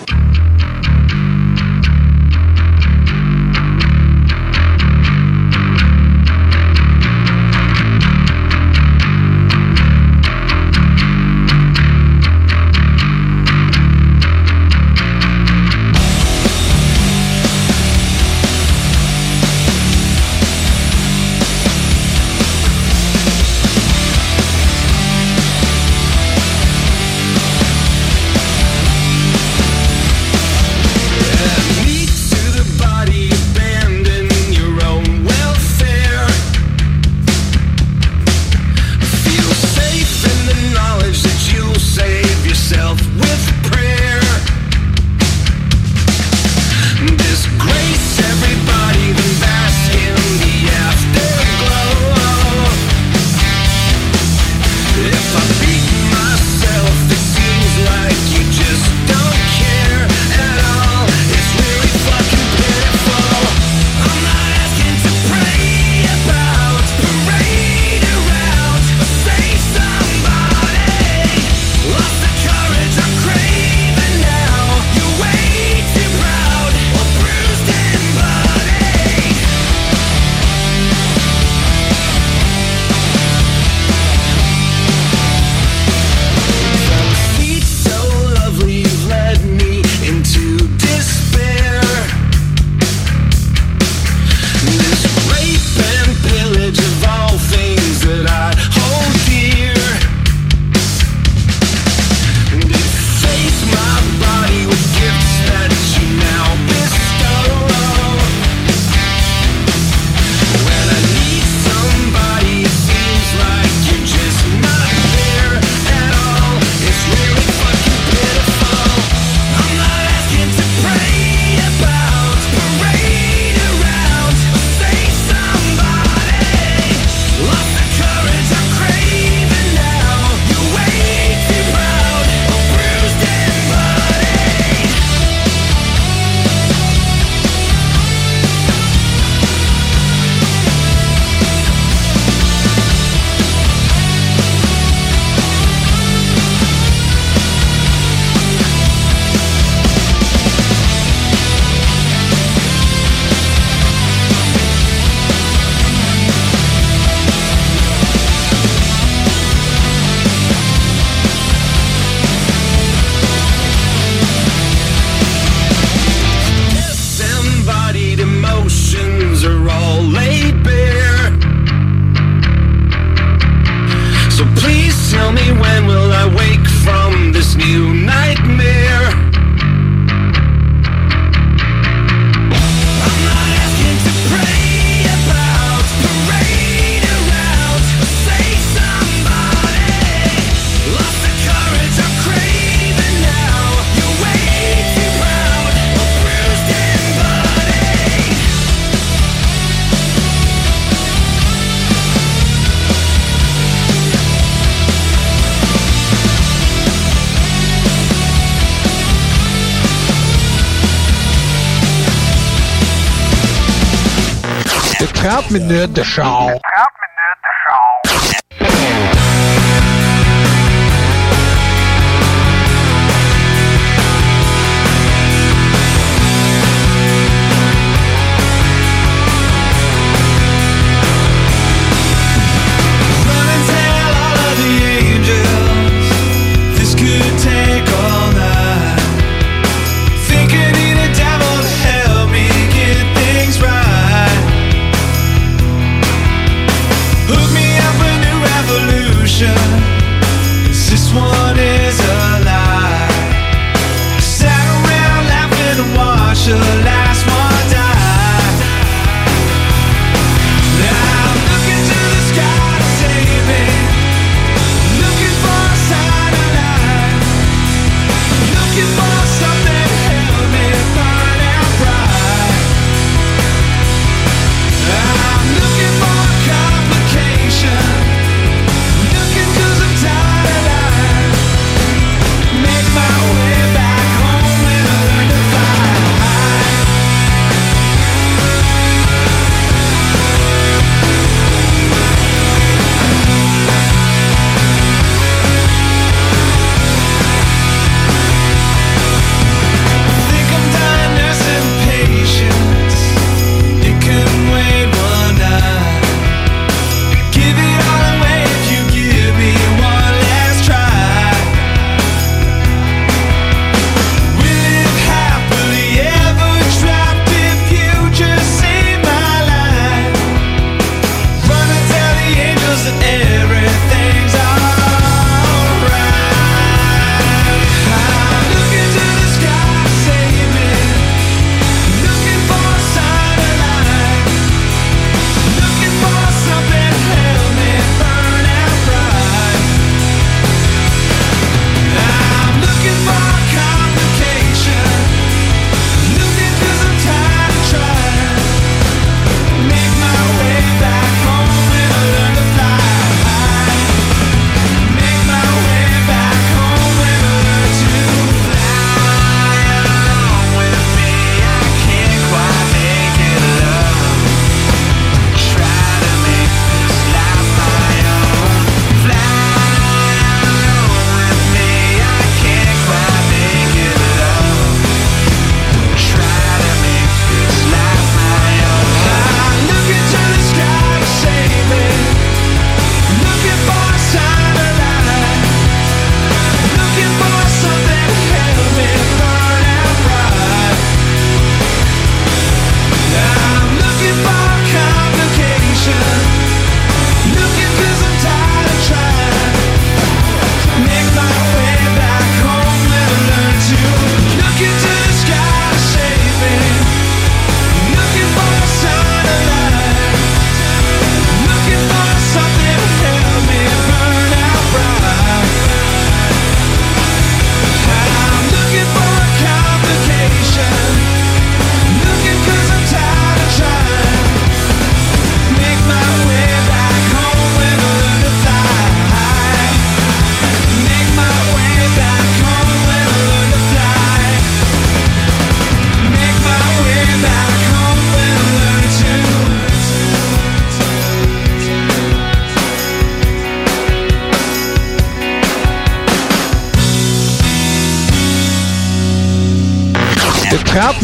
Minuten 215.50 216.04
Schau. 216.04 216.57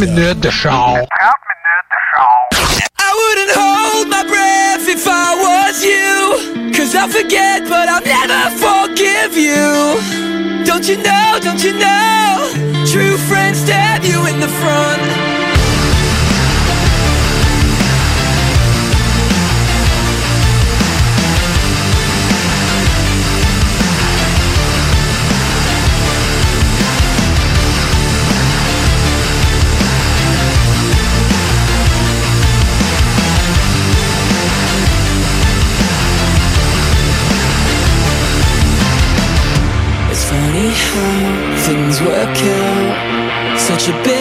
minuut 0.07 0.43
de 0.43 0.51
show. 0.51 0.71
30 0.71 1.07
show. 2.11 2.33
I 2.99 3.11
wouldn't 3.21 3.53
hold 3.61 4.09
my 4.09 4.25
breath 4.33 4.87
if 4.89 5.07
I 5.07 5.29
was 5.47 5.75
you. 5.83 6.73
Cause 6.77 6.95
I 6.95 7.09
forget, 7.09 7.63
but 7.69 7.89
I'll 7.89 8.05
never 8.05 8.43
forgive 8.67 9.33
you. 9.37 9.65
Don't 10.65 10.87
you 10.89 10.97
know, 10.97 11.39
don't 11.41 11.63
you 11.63 11.73
know? 11.73 12.53
True 12.93 13.17
friends 13.29 13.59
stab 13.61 14.05
you 14.05 14.27
in 14.27 14.41
the 14.41 14.49
front. 14.61 14.94
should 43.85 44.02
be 44.02 44.14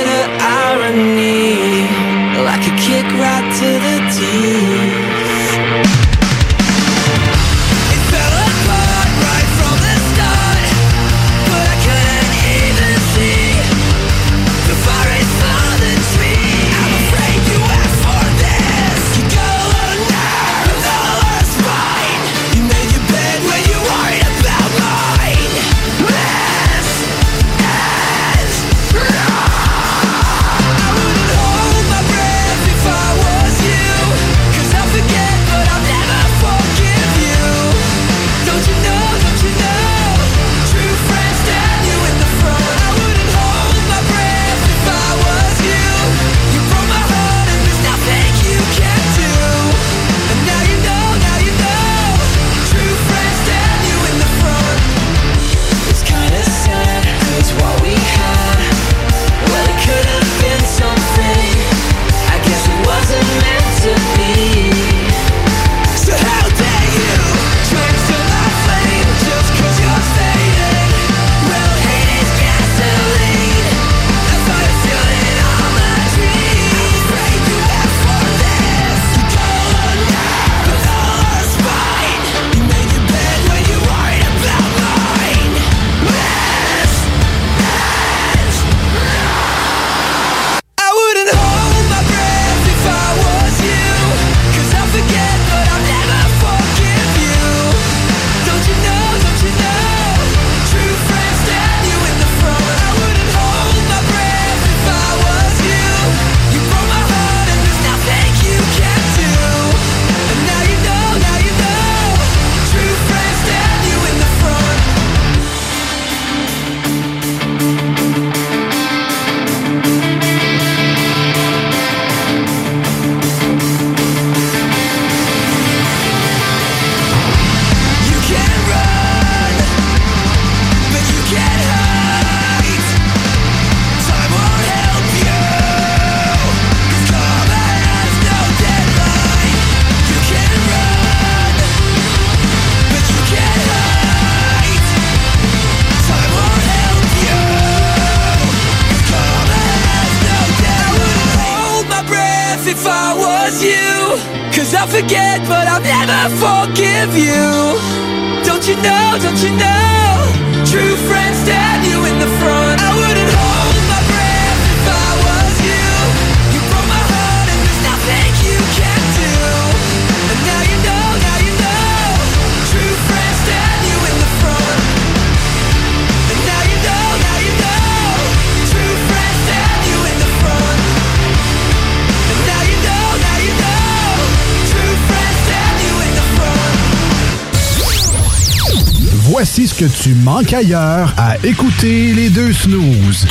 que 189.78 189.86
tu 189.86 190.14
manques 190.14 190.54
ailleurs 190.54 191.14
à 191.18 191.36
écouter 191.44 192.14
les 192.14 192.30
deux 192.30 192.54
snooze. 192.54 193.26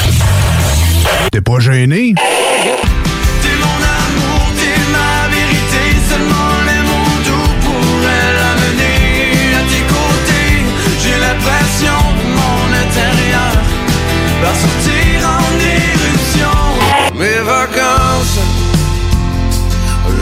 T'es 1.31 1.41
pas 1.41 1.61
gêné? 1.61 2.15
T'es 2.17 3.55
mon 3.61 3.79
amour, 4.01 4.51
t'es 4.57 4.79
ma 4.91 5.29
vérité, 5.29 5.83
seulement 6.09 6.55
les 6.67 6.83
mots 6.89 7.21
doux 7.27 7.53
pourraient 7.63 8.33
l'amener 8.39 9.55
à 9.55 9.63
tes 9.71 9.85
côtés. 9.95 10.53
J'ai 11.03 11.19
l'impression 11.21 11.99
que 12.19 12.27
mon 12.41 12.63
intérieur 12.83 13.53
va 14.43 14.53
sortir 14.65 15.15
en 15.39 15.51
éruption. 15.81 16.59
Mes 17.15 17.41
vacances, 17.45 18.41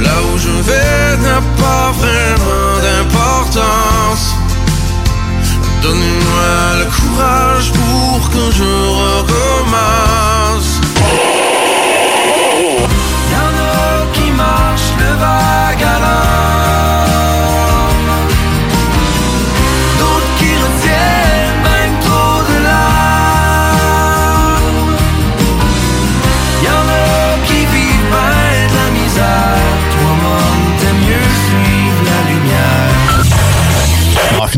là 0.03 0.17
où 0.33 0.39
je 0.39 0.55
vais, 0.69 1.17
n'a 1.23 1.41
pas 1.57 1.93
vraiment 1.93 2.73
d'importance. 2.83 4.00
Donnez-moi 5.83 6.77
le 6.79 6.85
courage 6.85 7.73
pour 7.73 8.31
que 8.31 8.51
je 8.53 8.65
recommence. 8.65 10.40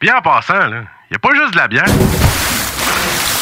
Bien 0.00 0.16
en 0.16 0.22
passant, 0.22 0.54
là, 0.54 0.84
y 1.10 1.14
a 1.14 1.18
pas 1.18 1.34
juste 1.34 1.52
de 1.52 1.58
la 1.58 1.68
bière. 1.68 1.84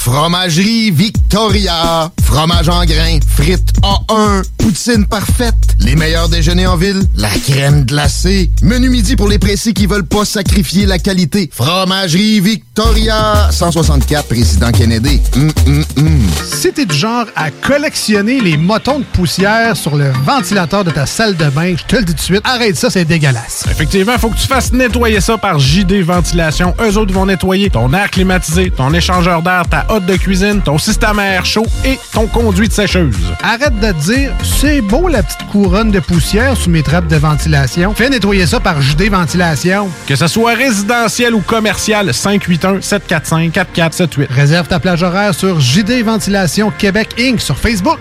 Fromagerie 0.00 0.90
Victoria. 0.90 2.10
Fromage 2.30 2.68
en 2.68 2.84
grains, 2.84 3.18
frites 3.26 3.72
A1, 3.82 4.44
poutine 4.58 5.04
parfaite, 5.04 5.56
les 5.80 5.96
meilleurs 5.96 6.28
déjeuners 6.28 6.68
en 6.68 6.76
ville, 6.76 7.02
la 7.16 7.28
crème 7.28 7.84
glacée, 7.84 8.50
menu 8.62 8.88
midi 8.88 9.16
pour 9.16 9.28
les 9.28 9.38
pressés 9.38 9.72
qui 9.72 9.86
veulent 9.86 10.06
pas 10.06 10.24
sacrifier 10.24 10.86
la 10.86 11.00
qualité, 11.00 11.50
fromagerie 11.52 12.38
Victoria, 12.38 13.48
164 13.50 14.28
Président 14.28 14.70
Kennedy. 14.70 15.20
Hum, 15.34 15.50
hum, 15.66 15.84
hum. 15.96 16.20
Si 16.44 16.72
t'es 16.72 16.86
du 16.86 16.94
genre 16.94 17.26
à 17.34 17.50
collectionner 17.50 18.40
les 18.40 18.56
motons 18.56 19.00
de 19.00 19.04
poussière 19.04 19.76
sur 19.76 19.96
le 19.96 20.12
ventilateur 20.24 20.84
de 20.84 20.92
ta 20.92 21.06
salle 21.06 21.36
de 21.36 21.46
bain, 21.46 21.74
je 21.76 21.84
te 21.84 21.96
le 21.96 22.04
dis 22.04 22.12
tout 22.12 22.18
de 22.18 22.20
suite, 22.20 22.42
arrête 22.44 22.76
ça, 22.76 22.90
c'est 22.90 23.04
dégueulasse. 23.04 23.64
Effectivement, 23.68 24.16
faut 24.18 24.28
que 24.28 24.38
tu 24.38 24.46
fasses 24.46 24.72
nettoyer 24.72 25.20
ça 25.20 25.36
par 25.36 25.58
JD 25.58 26.02
Ventilation. 26.02 26.74
Eux 26.80 26.96
autres 26.96 27.12
vont 27.12 27.26
nettoyer 27.26 27.70
ton 27.70 27.92
air 27.92 28.08
climatisé, 28.08 28.70
ton 28.70 28.94
échangeur 28.94 29.42
d'air, 29.42 29.64
ta 29.68 29.86
hotte 29.88 30.06
de 30.06 30.14
cuisine, 30.14 30.60
ton 30.64 30.78
système 30.78 31.18
à 31.18 31.26
air 31.26 31.44
chaud 31.44 31.66
et 31.84 31.98
ton 32.12 32.19
conduit 32.26 32.68
de 32.68 32.72
sécheuse. 32.72 33.16
Arrête 33.42 33.78
de 33.80 33.92
te 33.92 34.00
dire, 34.00 34.32
c'est 34.42 34.80
beau 34.80 35.08
la 35.08 35.22
petite 35.22 35.46
couronne 35.50 35.90
de 35.90 36.00
poussière 36.00 36.56
sous 36.56 36.70
mes 36.70 36.82
trappes 36.82 37.08
de 37.08 37.16
ventilation. 37.16 37.94
Fais 37.94 38.08
nettoyer 38.10 38.46
ça 38.46 38.60
par 38.60 38.80
JD 38.80 39.10
Ventilation. 39.10 39.90
Que 40.06 40.16
ce 40.16 40.26
soit 40.26 40.54
résidentiel 40.54 41.34
ou 41.34 41.40
commercial, 41.40 42.10
581-745-4478. 42.10 44.26
Réserve 44.30 44.68
ta 44.68 44.80
plage 44.80 45.02
horaire 45.02 45.34
sur 45.34 45.60
JD 45.60 46.02
Ventilation 46.04 46.72
Québec 46.76 47.14
Inc. 47.18 47.40
sur 47.40 47.58
Facebook. 47.58 47.98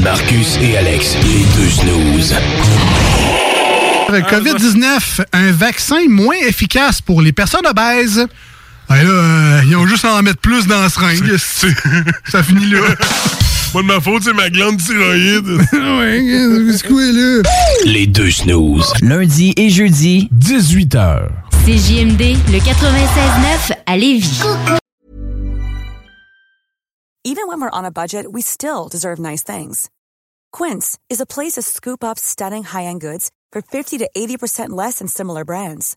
Marcus 0.00 0.58
et 0.62 0.76
Alex, 0.76 1.16
les 1.22 1.44
deux 1.56 1.70
snooze. 1.70 2.34
COVID-19, 4.08 5.24
un 5.32 5.52
vaccin 5.52 6.08
moins 6.08 6.36
efficace 6.46 7.00
pour 7.00 7.22
les 7.22 7.32
personnes 7.32 7.66
obèses. 7.66 8.26
Ben 8.88 9.02
là, 9.02 9.10
euh, 9.10 9.62
ils 9.64 9.76
ont 9.76 9.86
juste 9.86 10.04
à 10.04 10.14
en 10.14 10.22
mettre 10.22 10.40
plus 10.40 10.66
dans 10.66 10.80
la 10.80 10.88
seringue. 10.88 11.36
Ça 12.28 12.42
finit 12.42 12.70
là. 12.70 12.80
Pas 13.72 13.82
de 13.82 13.86
ma 13.86 14.00
faute, 14.00 14.22
c'est 14.22 14.32
ma 14.32 14.48
glande 14.48 14.78
thyroïde. 14.78 15.48
ouais, 15.72 16.72
c'est 16.72 16.86
quoi 16.86 17.02
là? 17.02 17.42
Les 17.84 18.06
deux 18.06 18.30
snooze. 18.30 18.90
Lundi 19.02 19.52
et 19.56 19.68
jeudi, 19.68 20.30
18h. 20.32 21.28
C'est 21.64 21.76
JMD, 21.76 22.36
le 22.52 22.58
96.9 22.58 23.76
à 23.84 23.96
Lévis. 23.96 24.40
Even 27.24 27.48
when 27.48 27.60
we're 27.60 27.70
on 27.72 27.84
a 27.84 27.90
budget, 27.90 28.32
we 28.32 28.40
still 28.40 28.88
deserve 28.88 29.18
nice 29.18 29.42
things. 29.42 29.90
Quince 30.52 30.96
is 31.10 31.20
a 31.20 31.26
place 31.26 31.54
to 31.54 31.62
scoop 31.62 32.04
up 32.04 32.18
stunning 32.18 32.62
high-end 32.62 33.00
goods 33.00 33.30
for 33.52 33.60
50 33.60 33.98
to 33.98 34.08
80% 34.16 34.70
less 34.70 35.00
than 35.00 35.08
similar 35.08 35.44
brands. 35.44 35.96